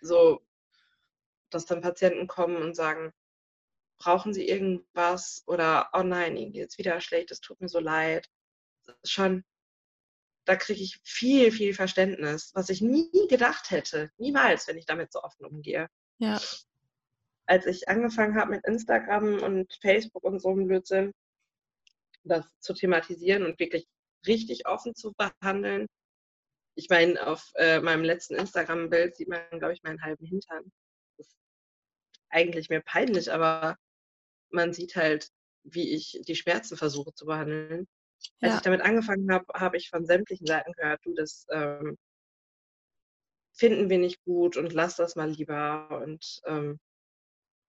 So, 0.00 0.46
dass 1.50 1.66
dann 1.66 1.80
Patienten 1.80 2.28
kommen 2.28 2.62
und 2.62 2.76
sagen, 2.76 3.12
brauchen 3.98 4.32
Sie 4.32 4.48
irgendwas 4.48 5.42
oder 5.46 5.90
oh 5.92 6.02
nein, 6.02 6.36
Ihnen 6.36 6.52
geht 6.52 6.70
es 6.70 6.78
wieder 6.78 7.00
schlecht, 7.00 7.30
es 7.30 7.40
tut 7.40 7.60
mir 7.60 7.68
so 7.68 7.80
leid. 7.80 8.28
Schon, 9.04 9.44
da 10.48 10.56
kriege 10.56 10.82
ich 10.82 10.98
viel, 11.02 11.52
viel 11.52 11.74
Verständnis, 11.74 12.52
was 12.54 12.70
ich 12.70 12.80
nie 12.80 13.28
gedacht 13.28 13.70
hätte. 13.70 14.10
Niemals, 14.16 14.66
wenn 14.66 14.78
ich 14.78 14.86
damit 14.86 15.12
so 15.12 15.22
offen 15.22 15.44
umgehe. 15.44 15.88
Ja. 16.16 16.40
Als 17.46 17.66
ich 17.66 17.86
angefangen 17.88 18.34
habe 18.34 18.52
mit 18.52 18.64
Instagram 18.64 19.42
und 19.42 19.70
Facebook 19.82 20.24
und 20.24 20.40
so 20.40 20.48
einem 20.48 20.66
Blödsinn, 20.66 21.12
das 22.24 22.46
zu 22.60 22.72
thematisieren 22.72 23.44
und 23.44 23.60
wirklich 23.60 23.86
richtig 24.26 24.66
offen 24.66 24.94
zu 24.94 25.12
behandeln. 25.12 25.86
Ich 26.76 26.88
meine, 26.88 27.26
auf 27.26 27.52
äh, 27.56 27.80
meinem 27.80 28.04
letzten 28.04 28.34
Instagram-Bild 28.36 29.16
sieht 29.16 29.28
man, 29.28 29.42
glaube 29.58 29.74
ich, 29.74 29.82
meinen 29.82 30.02
halben 30.02 30.24
Hintern. 30.24 30.72
Das 31.18 31.26
ist 31.26 31.36
eigentlich 32.30 32.70
mir 32.70 32.80
peinlich, 32.80 33.30
aber 33.30 33.76
man 34.48 34.72
sieht 34.72 34.96
halt, 34.96 35.28
wie 35.62 35.94
ich 35.94 36.18
die 36.26 36.36
Schmerzen 36.36 36.78
versuche 36.78 37.12
zu 37.12 37.26
behandeln. 37.26 37.86
Als 38.40 38.56
ich 38.56 38.60
damit 38.60 38.82
angefangen 38.82 39.30
habe, 39.32 39.46
habe 39.54 39.76
ich 39.76 39.90
von 39.90 40.06
sämtlichen 40.06 40.46
Seiten 40.46 40.72
gehört, 40.72 41.00
du, 41.04 41.14
das 41.14 41.46
ähm, 41.50 41.96
finden 43.52 43.90
wir 43.90 43.98
nicht 43.98 44.22
gut 44.24 44.56
und 44.56 44.72
lass 44.72 44.96
das 44.96 45.16
mal 45.16 45.30
lieber. 45.30 46.02
Und 46.02 46.40
ähm, 46.46 46.78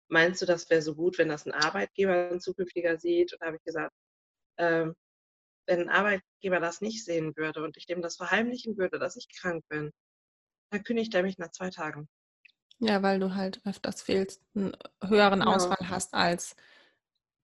meinst 0.10 0.42
du, 0.42 0.46
das 0.46 0.70
wäre 0.70 0.82
so 0.82 0.96
gut, 0.96 1.18
wenn 1.18 1.30
das 1.30 1.46
ein 1.46 1.52
Arbeitgeber, 1.52 2.30
ein 2.32 2.40
zukünftiger 2.40 2.98
sieht? 2.98 3.34
Und 3.34 3.42
da 3.42 3.48
habe 3.48 3.58
ich 3.58 3.64
gesagt, 3.64 3.94
ähm, 4.58 4.94
wenn 5.68 5.82
ein 5.82 5.90
Arbeitgeber 5.90 6.60
das 6.60 6.82
nicht 6.82 7.04
sehen 7.04 7.36
würde 7.36 7.64
und 7.64 7.78
ich 7.78 7.86
dem 7.86 8.02
das 8.02 8.18
verheimlichen 8.18 8.78
würde, 8.78 9.00
dass 9.00 9.16
ich 9.16 9.28
krank 9.36 9.64
bin, 9.70 9.92
dann 10.72 10.84
kündigt 10.84 11.14
er 11.14 11.24
mich 11.24 11.38
nach 11.38 11.52
zwei 11.52 11.70
Tagen. 11.70 12.08
Ja, 12.80 13.04
weil 13.04 13.20
du 13.20 13.36
halt 13.36 13.62
öfters 13.66 14.02
fehlst, 14.02 14.42
einen 14.56 14.76
höheren 15.04 15.42
ja. 15.42 15.48
Ausfall 15.48 15.90
hast 15.90 16.14
als 16.14 16.56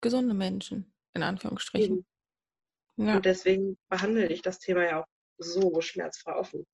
gesunde 0.02 0.34
Menschen, 0.34 0.94
in 1.14 1.24
Anführungsstrichen. 1.24 2.06
Ja. 2.98 3.18
Und 3.18 3.26
deswegen 3.26 3.78
behandle 3.90 4.28
ich 4.28 4.42
das 4.42 4.60
Thema 4.60 4.84
ja 4.84 5.02
auch 5.02 5.08
so 5.38 5.82
schmerzfrei 5.82 6.34
offen. 6.34 6.66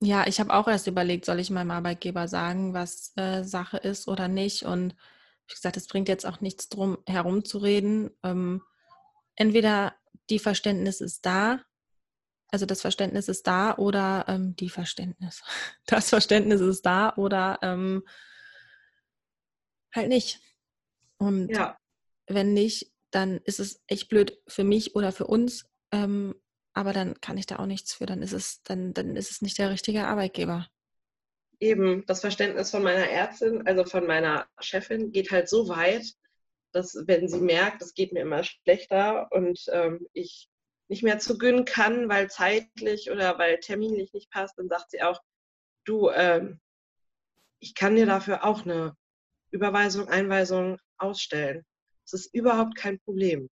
Ja, 0.00 0.26
ich 0.26 0.40
habe 0.40 0.52
auch 0.52 0.66
erst 0.66 0.88
überlegt, 0.88 1.24
soll 1.24 1.38
ich 1.38 1.50
meinem 1.50 1.70
Arbeitgeber 1.70 2.26
sagen, 2.26 2.74
was 2.74 3.12
äh, 3.16 3.44
Sache 3.44 3.76
ist 3.76 4.08
oder 4.08 4.28
nicht. 4.28 4.64
Und 4.64 4.96
wie 5.46 5.54
gesagt, 5.54 5.76
es 5.76 5.86
bringt 5.86 6.08
jetzt 6.08 6.26
auch 6.26 6.40
nichts 6.40 6.68
drum 6.68 6.98
herumzureden. 7.06 8.10
Ähm, 8.22 8.62
entweder 9.36 9.94
die 10.28 10.38
Verständnis 10.40 11.00
ist 11.00 11.24
da, 11.24 11.60
also 12.48 12.66
das 12.66 12.82
Verständnis 12.82 13.28
ist 13.28 13.46
da 13.46 13.76
oder 13.76 14.26
ähm, 14.28 14.54
die 14.56 14.68
Verständnis. 14.68 15.42
Das 15.86 16.10
Verständnis 16.10 16.60
ist 16.60 16.84
da 16.84 17.14
oder 17.16 17.58
ähm, 17.62 18.02
halt 19.94 20.08
nicht. 20.08 20.40
Und 21.18 21.48
ja. 21.48 21.76
wenn 22.26 22.52
nicht, 22.52 22.91
dann 23.12 23.38
ist 23.44 23.60
es 23.60 23.82
echt 23.86 24.08
blöd 24.08 24.40
für 24.48 24.64
mich 24.64 24.96
oder 24.96 25.12
für 25.12 25.26
uns. 25.26 25.70
Ähm, 25.92 26.34
aber 26.74 26.92
dann 26.92 27.20
kann 27.20 27.36
ich 27.36 27.46
da 27.46 27.58
auch 27.58 27.66
nichts 27.66 27.94
für. 27.94 28.06
Dann 28.06 28.22
ist 28.22 28.32
es, 28.32 28.62
dann, 28.62 28.94
dann 28.94 29.14
ist 29.14 29.30
es 29.30 29.42
nicht 29.42 29.58
der 29.58 29.70
richtige 29.70 30.06
Arbeitgeber. 30.06 30.68
Eben, 31.60 32.04
das 32.06 32.20
Verständnis 32.20 32.70
von 32.70 32.82
meiner 32.82 33.08
Ärztin, 33.08 33.66
also 33.66 33.84
von 33.84 34.06
meiner 34.06 34.48
Chefin, 34.58 35.12
geht 35.12 35.30
halt 35.30 35.48
so 35.48 35.68
weit, 35.68 36.06
dass 36.72 36.96
wenn 37.06 37.28
sie 37.28 37.40
merkt, 37.40 37.82
es 37.82 37.94
geht 37.94 38.12
mir 38.12 38.22
immer 38.22 38.42
schlechter 38.42 39.28
und 39.30 39.60
ähm, 39.70 40.06
ich 40.12 40.48
nicht 40.88 41.02
mehr 41.02 41.18
zu 41.18 41.38
gönnen 41.38 41.64
kann, 41.64 42.08
weil 42.08 42.30
zeitlich 42.30 43.10
oder 43.10 43.38
weil 43.38 43.60
terminlich 43.60 44.12
nicht 44.12 44.30
passt, 44.30 44.58
dann 44.58 44.68
sagt 44.68 44.90
sie 44.90 45.02
auch, 45.02 45.20
du, 45.84 46.10
ähm, 46.10 46.60
ich 47.60 47.74
kann 47.74 47.94
dir 47.94 48.06
dafür 48.06 48.44
auch 48.44 48.64
eine 48.64 48.96
Überweisung, 49.50 50.08
Einweisung 50.08 50.78
ausstellen. 50.98 51.64
Das 52.12 52.26
ist 52.26 52.34
überhaupt 52.34 52.76
kein 52.76 53.00
Problem. 53.00 53.48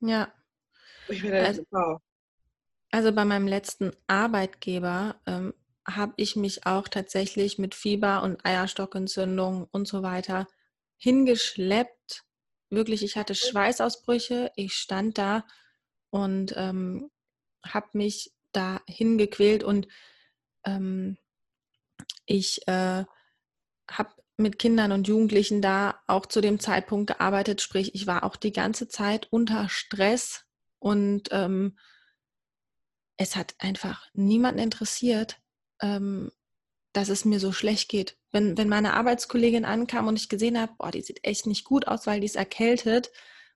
Ja. 0.00 0.32
Ich 1.08 1.20
bin 1.20 1.34
also, 1.34 1.62
wow. 1.70 2.00
also 2.90 3.12
bei 3.12 3.26
meinem 3.26 3.46
letzten 3.46 3.92
Arbeitgeber 4.06 5.20
ähm, 5.26 5.52
habe 5.86 6.14
ich 6.16 6.34
mich 6.34 6.64
auch 6.66 6.88
tatsächlich 6.88 7.58
mit 7.58 7.74
Fieber 7.74 8.22
und 8.22 8.44
Eierstockentzündung 8.44 9.68
und 9.70 9.86
so 9.86 10.02
weiter 10.02 10.46
hingeschleppt. 10.96 12.24
Wirklich, 12.70 13.04
ich 13.04 13.16
hatte 13.16 13.34
Schweißausbrüche, 13.34 14.50
ich 14.56 14.72
stand 14.72 15.18
da 15.18 15.44
und 16.08 16.54
ähm, 16.56 17.10
habe 17.62 17.88
mich 17.92 18.32
da 18.52 18.80
hingequält 18.86 19.62
und 19.62 19.88
ähm, 20.64 21.18
ich 22.24 22.66
äh, 22.66 23.04
habe 23.90 24.14
mit 24.36 24.58
Kindern 24.58 24.92
und 24.92 25.06
Jugendlichen 25.06 25.62
da 25.62 26.00
auch 26.06 26.26
zu 26.26 26.40
dem 26.40 26.58
Zeitpunkt 26.58 27.08
gearbeitet, 27.08 27.60
sprich, 27.60 27.94
ich 27.94 28.06
war 28.06 28.24
auch 28.24 28.36
die 28.36 28.52
ganze 28.52 28.88
Zeit 28.88 29.28
unter 29.30 29.68
Stress 29.68 30.44
und 30.78 31.28
ähm, 31.30 31.78
es 33.16 33.36
hat 33.36 33.54
einfach 33.58 34.08
niemanden 34.12 34.60
interessiert, 34.60 35.40
ähm, 35.80 36.32
dass 36.92 37.08
es 37.08 37.24
mir 37.24 37.40
so 37.40 37.52
schlecht 37.52 37.88
geht. 37.88 38.18
Wenn, 38.32 38.58
wenn 38.58 38.68
meine 38.68 38.94
Arbeitskollegin 38.94 39.64
ankam 39.64 40.08
und 40.08 40.18
ich 40.18 40.28
gesehen 40.28 40.58
habe, 40.58 40.72
boah, 40.78 40.90
die 40.90 41.02
sieht 41.02 41.24
echt 41.24 41.46
nicht 41.46 41.64
gut 41.64 41.86
aus, 41.86 42.06
weil 42.06 42.20
die 42.20 42.26
ist 42.26 42.36
erkältet 42.36 43.10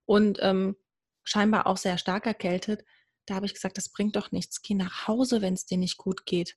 und 0.05 0.39
ähm, 0.43 0.77
scheinbar 1.25 1.67
auch 1.67 1.77
sehr 1.77 1.99
stark 1.99 2.27
erkältet, 2.27 2.85
da 3.27 3.35
habe 3.35 3.47
ich 3.47 3.55
gesagt, 3.55 3.77
das 3.77 3.91
bringt 3.91 4.17
doch 4.17 4.33
nichts. 4.33 4.63
Geh 4.63 4.75
nach 4.75 5.07
Hause, 5.07 5.43
wenn 5.43 5.55
es 5.55 5.67
dir 5.67 5.79
nicht 5.79 5.99
gut 5.99 6.25
geht. 6.25 6.57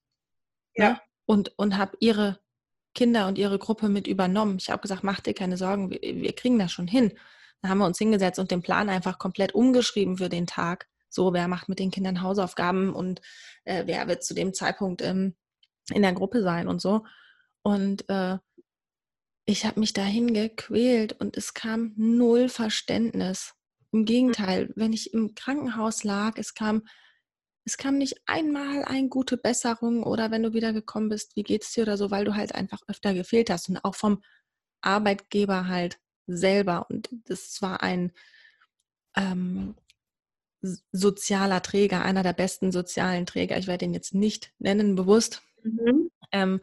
Ja. 0.75 0.91
Ne? 0.91 1.01
Und, 1.25 1.57
und 1.57 1.77
habe 1.77 1.97
ihre 1.99 2.39
Kinder 2.93 3.27
und 3.27 3.37
ihre 3.37 3.59
Gruppe 3.59 3.89
mit 3.89 4.07
übernommen. 4.07 4.57
Ich 4.59 4.69
habe 4.69 4.81
gesagt, 4.81 5.03
mach 5.03 5.19
dir 5.19 5.33
keine 5.33 5.57
Sorgen, 5.57 5.89
wir, 5.89 6.01
wir 6.01 6.33
kriegen 6.33 6.59
das 6.59 6.71
schon 6.71 6.87
hin. 6.87 7.13
Dann 7.61 7.71
haben 7.71 7.77
wir 7.77 7.85
uns 7.85 7.97
hingesetzt 7.97 8.39
und 8.39 8.51
den 8.51 8.61
Plan 8.61 8.89
einfach 8.89 9.19
komplett 9.19 9.53
umgeschrieben 9.53 10.17
für 10.17 10.29
den 10.29 10.47
Tag. 10.47 10.87
So, 11.09 11.33
wer 11.33 11.47
macht 11.47 11.69
mit 11.69 11.79
den 11.79 11.91
Kindern 11.91 12.21
Hausaufgaben 12.21 12.93
und 12.93 13.21
äh, 13.65 13.83
wer 13.85 14.07
wird 14.07 14.23
zu 14.23 14.33
dem 14.33 14.53
Zeitpunkt 14.53 15.01
ähm, 15.01 15.35
in 15.93 16.01
der 16.01 16.13
Gruppe 16.13 16.41
sein 16.41 16.67
und 16.67 16.81
so. 16.81 17.05
Und 17.63 18.07
äh, 18.09 18.37
ich 19.45 19.65
habe 19.65 19.79
mich 19.79 19.93
dahin 19.93 20.33
gequält 20.33 21.13
und 21.13 21.37
es 21.37 21.53
kam 21.53 21.93
null 21.95 22.49
Verständnis. 22.49 23.53
Im 23.91 24.05
Gegenteil, 24.05 24.71
wenn 24.75 24.93
ich 24.93 25.13
im 25.13 25.35
Krankenhaus 25.35 26.03
lag, 26.03 26.37
es 26.37 26.53
kam 26.53 26.83
es 27.65 27.77
kam 27.77 27.97
nicht 27.97 28.15
einmal 28.25 28.83
eine 28.85 29.07
gute 29.07 29.37
Besserung 29.37 30.03
oder 30.03 30.31
wenn 30.31 30.43
du 30.43 30.53
wieder 30.53 30.73
gekommen 30.73 31.09
bist, 31.09 31.35
wie 31.35 31.43
geht's 31.43 31.71
dir 31.73 31.83
oder 31.83 31.97
so, 31.97 32.11
weil 32.11 32.25
du 32.25 32.35
halt 32.35 32.55
einfach 32.55 32.81
öfter 32.87 33.13
gefehlt 33.13 33.49
hast 33.49 33.69
und 33.69 33.83
auch 33.83 33.95
vom 33.95 34.23
Arbeitgeber 34.81 35.67
halt 35.67 35.99
selber. 36.25 36.87
Und 36.89 37.09
das 37.25 37.61
war 37.61 37.83
ein 37.83 38.11
ähm, 39.15 39.75
sozialer 40.91 41.61
Träger, 41.61 42.03
einer 42.03 42.23
der 42.23 42.33
besten 42.33 42.71
sozialen 42.71 43.25
Träger. 43.25 43.57
Ich 43.57 43.67
werde 43.67 43.85
ihn 43.85 43.93
jetzt 43.93 44.13
nicht 44.13 44.53
nennen, 44.59 44.95
bewusst. 44.95 45.43
Mhm. 45.63 46.09
Ähm, 46.31 46.61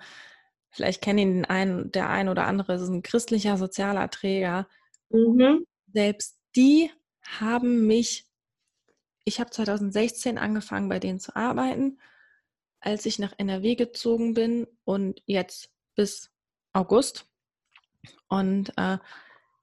vielleicht 0.70 1.03
kennen 1.03 1.19
ihn 1.19 1.45
einen, 1.45 1.93
der 1.93 2.09
ein 2.09 2.29
oder 2.29 2.47
andere, 2.47 2.75
ist 2.75 2.89
ein 2.89 3.03
christlicher 3.03 3.57
sozialer 3.57 4.11
Träger. 4.11 4.69
Mhm. 5.11 5.65
Selbst 5.93 6.39
die 6.57 6.91
haben 7.23 7.87
mich 7.87 8.27
ich 9.28 9.40
habe 9.40 9.50
2016 9.50 10.38
angefangen, 10.38 10.88
bei 10.88 10.98
denen 10.98 11.20
zu 11.20 11.36
arbeiten, 11.36 11.98
als 12.80 13.06
ich 13.06 13.18
nach 13.18 13.34
NRW 13.36 13.76
gezogen 13.76 14.34
bin 14.34 14.66
und 14.84 15.22
jetzt 15.26 15.70
bis 15.94 16.30
August. 16.72 17.26
Und 18.28 18.72
äh, 18.76 18.98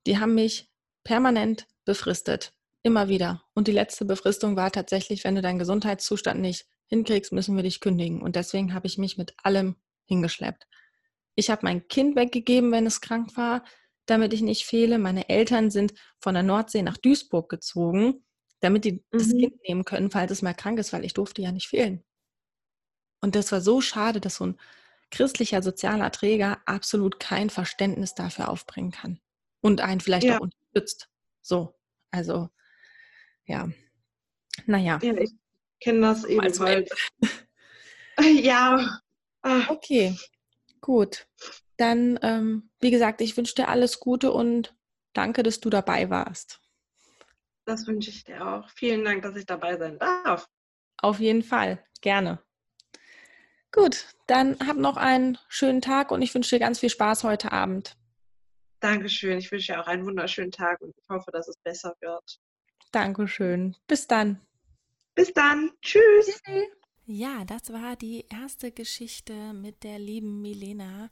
die 0.05 0.19
haben 0.19 0.35
mich 0.35 0.71
permanent 1.03 1.67
befristet. 1.85 2.53
Immer 2.83 3.07
wieder. 3.09 3.43
Und 3.53 3.67
die 3.67 3.71
letzte 3.71 4.05
Befristung 4.05 4.55
war 4.55 4.71
tatsächlich, 4.71 5.23
wenn 5.23 5.35
du 5.35 5.41
deinen 5.41 5.59
Gesundheitszustand 5.59 6.39
nicht 6.39 6.67
hinkriegst, 6.87 7.31
müssen 7.31 7.55
wir 7.55 7.63
dich 7.63 7.79
kündigen. 7.79 8.21
Und 8.21 8.35
deswegen 8.35 8.73
habe 8.73 8.85
ich 8.85 8.97
mich 8.97 9.17
mit 9.17 9.33
allem 9.41 9.75
hingeschleppt. 10.05 10.67
Ich 11.33 11.49
habe 11.49 11.61
mein 11.63 11.87
Kind 11.87 12.15
weggegeben, 12.15 12.71
wenn 12.71 12.85
es 12.85 13.01
krank 13.01 13.35
war, 13.37 13.63
damit 14.05 14.33
ich 14.33 14.41
nicht 14.41 14.65
fehle. 14.65 14.99
Meine 14.99 15.29
Eltern 15.29 15.71
sind 15.71 15.93
von 16.19 16.35
der 16.35 16.43
Nordsee 16.43 16.83
nach 16.83 16.97
Duisburg 16.97 17.49
gezogen, 17.49 18.24
damit 18.59 18.85
die 18.85 18.93
mhm. 18.93 19.01
das 19.11 19.29
Kind 19.29 19.61
nehmen 19.67 19.85
können, 19.85 20.11
falls 20.11 20.31
es 20.31 20.41
mal 20.41 20.53
krank 20.53 20.79
ist, 20.79 20.93
weil 20.93 21.05
ich 21.05 21.13
durfte 21.13 21.41
ja 21.41 21.51
nicht 21.51 21.67
fehlen. 21.67 22.03
Und 23.21 23.35
das 23.35 23.51
war 23.51 23.61
so 23.61 23.81
schade, 23.81 24.19
dass 24.19 24.35
so 24.35 24.47
ein 24.47 24.59
christlicher 25.11 25.61
sozialer 25.61 26.11
Träger 26.11 26.61
absolut 26.65 27.19
kein 27.19 27.49
Verständnis 27.49 28.15
dafür 28.15 28.49
aufbringen 28.49 28.91
kann 28.91 29.19
und 29.61 29.81
einen 29.81 30.01
vielleicht 30.01 30.27
ja. 30.27 30.37
auch 30.37 30.41
unterstützt. 30.41 31.09
So, 31.41 31.75
also 32.11 32.49
ja, 33.45 33.69
naja. 34.65 34.99
Ja, 35.01 35.13
ich 35.17 35.31
kenne 35.79 36.01
das 36.01 36.23
ebenfalls. 36.25 36.89
ja. 38.19 38.99
Ah. 39.41 39.69
Okay, 39.69 40.17
gut. 40.81 41.27
Dann, 41.77 42.17
ähm, 42.21 42.69
wie 42.79 42.91
gesagt, 42.91 43.21
ich 43.21 43.35
wünsche 43.37 43.55
dir 43.55 43.67
alles 43.67 43.99
Gute 43.99 44.31
und 44.31 44.75
danke, 45.13 45.43
dass 45.43 45.59
du 45.59 45.69
dabei 45.69 46.09
warst. 46.09 46.61
Das 47.65 47.87
wünsche 47.87 48.11
ich 48.11 48.23
dir 48.23 48.45
auch. 48.45 48.69
Vielen 48.69 49.03
Dank, 49.03 49.23
dass 49.23 49.35
ich 49.35 49.45
dabei 49.45 49.77
sein 49.77 49.97
darf. 49.99 50.47
Auf 50.97 51.19
jeden 51.19 51.43
Fall, 51.43 51.83
gerne. 52.01 52.39
Gut, 53.71 54.07
dann 54.27 54.57
hab 54.65 54.77
noch 54.77 54.95
einen 54.95 55.37
schönen 55.49 55.81
Tag 55.81 56.11
und 56.11 56.21
ich 56.21 56.33
wünsche 56.33 56.55
dir 56.55 56.59
ganz 56.59 56.79
viel 56.79 56.89
Spaß 56.89 57.23
heute 57.23 57.51
Abend. 57.51 57.97
Dankeschön. 58.79 59.37
Ich 59.39 59.51
wünsche 59.51 59.73
dir 59.73 59.81
auch 59.81 59.87
einen 59.87 60.05
wunderschönen 60.05 60.51
Tag 60.51 60.79
und 60.81 60.93
ich 60.95 61.09
hoffe, 61.09 61.31
dass 61.31 61.47
es 61.47 61.57
besser 61.57 61.95
wird. 61.99 62.39
Dankeschön. 62.91 63.75
Bis 63.87 64.07
dann. 64.07 64.39
Bis 65.15 65.33
dann. 65.33 65.71
Tschüss. 65.81 66.41
Ja, 67.05 67.43
das 67.45 67.73
war 67.73 67.95
die 67.95 68.25
erste 68.29 68.71
Geschichte 68.71 69.53
mit 69.53 69.83
der 69.83 69.99
lieben 69.99 70.41
Milena. 70.41 71.09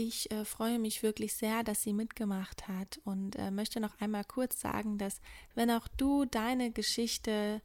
Ich 0.00 0.30
äh, 0.30 0.44
freue 0.44 0.78
mich 0.78 1.02
wirklich 1.02 1.34
sehr, 1.34 1.64
dass 1.64 1.82
sie 1.82 1.92
mitgemacht 1.92 2.68
hat 2.68 3.00
und 3.02 3.34
äh, 3.34 3.50
möchte 3.50 3.80
noch 3.80 4.00
einmal 4.00 4.22
kurz 4.22 4.60
sagen, 4.60 4.96
dass 4.96 5.20
wenn 5.56 5.72
auch 5.72 5.88
du 5.88 6.24
deine 6.24 6.70
Geschichte 6.70 7.60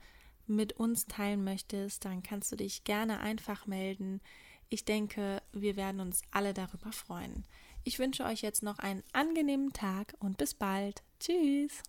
mit 0.48 0.74
uns 0.74 1.06
teilen 1.06 1.44
möchtest, 1.44 2.06
dann 2.06 2.24
kannst 2.24 2.52
du 2.52 2.56
dich 2.56 2.86
gerne 2.86 3.20
einfach 3.20 3.68
melden. 3.68 4.20
Ich 4.70 4.84
denke, 4.84 5.44
wir 5.52 5.76
werden 5.76 6.02
uns 6.02 6.24
alle 6.32 6.56
darüber 6.56 6.92
freuen. 6.92 7.46
Ich 7.84 8.00
wünsche 8.00 8.24
euch 8.24 8.42
jetzt 8.42 8.64
noch 8.64 8.80
einen 8.80 9.04
angenehmen 9.14 9.72
Tag 9.72 10.16
und 10.18 10.40
bis 10.40 10.56
bald. 10.56 11.04
Tschüss. 11.20 11.84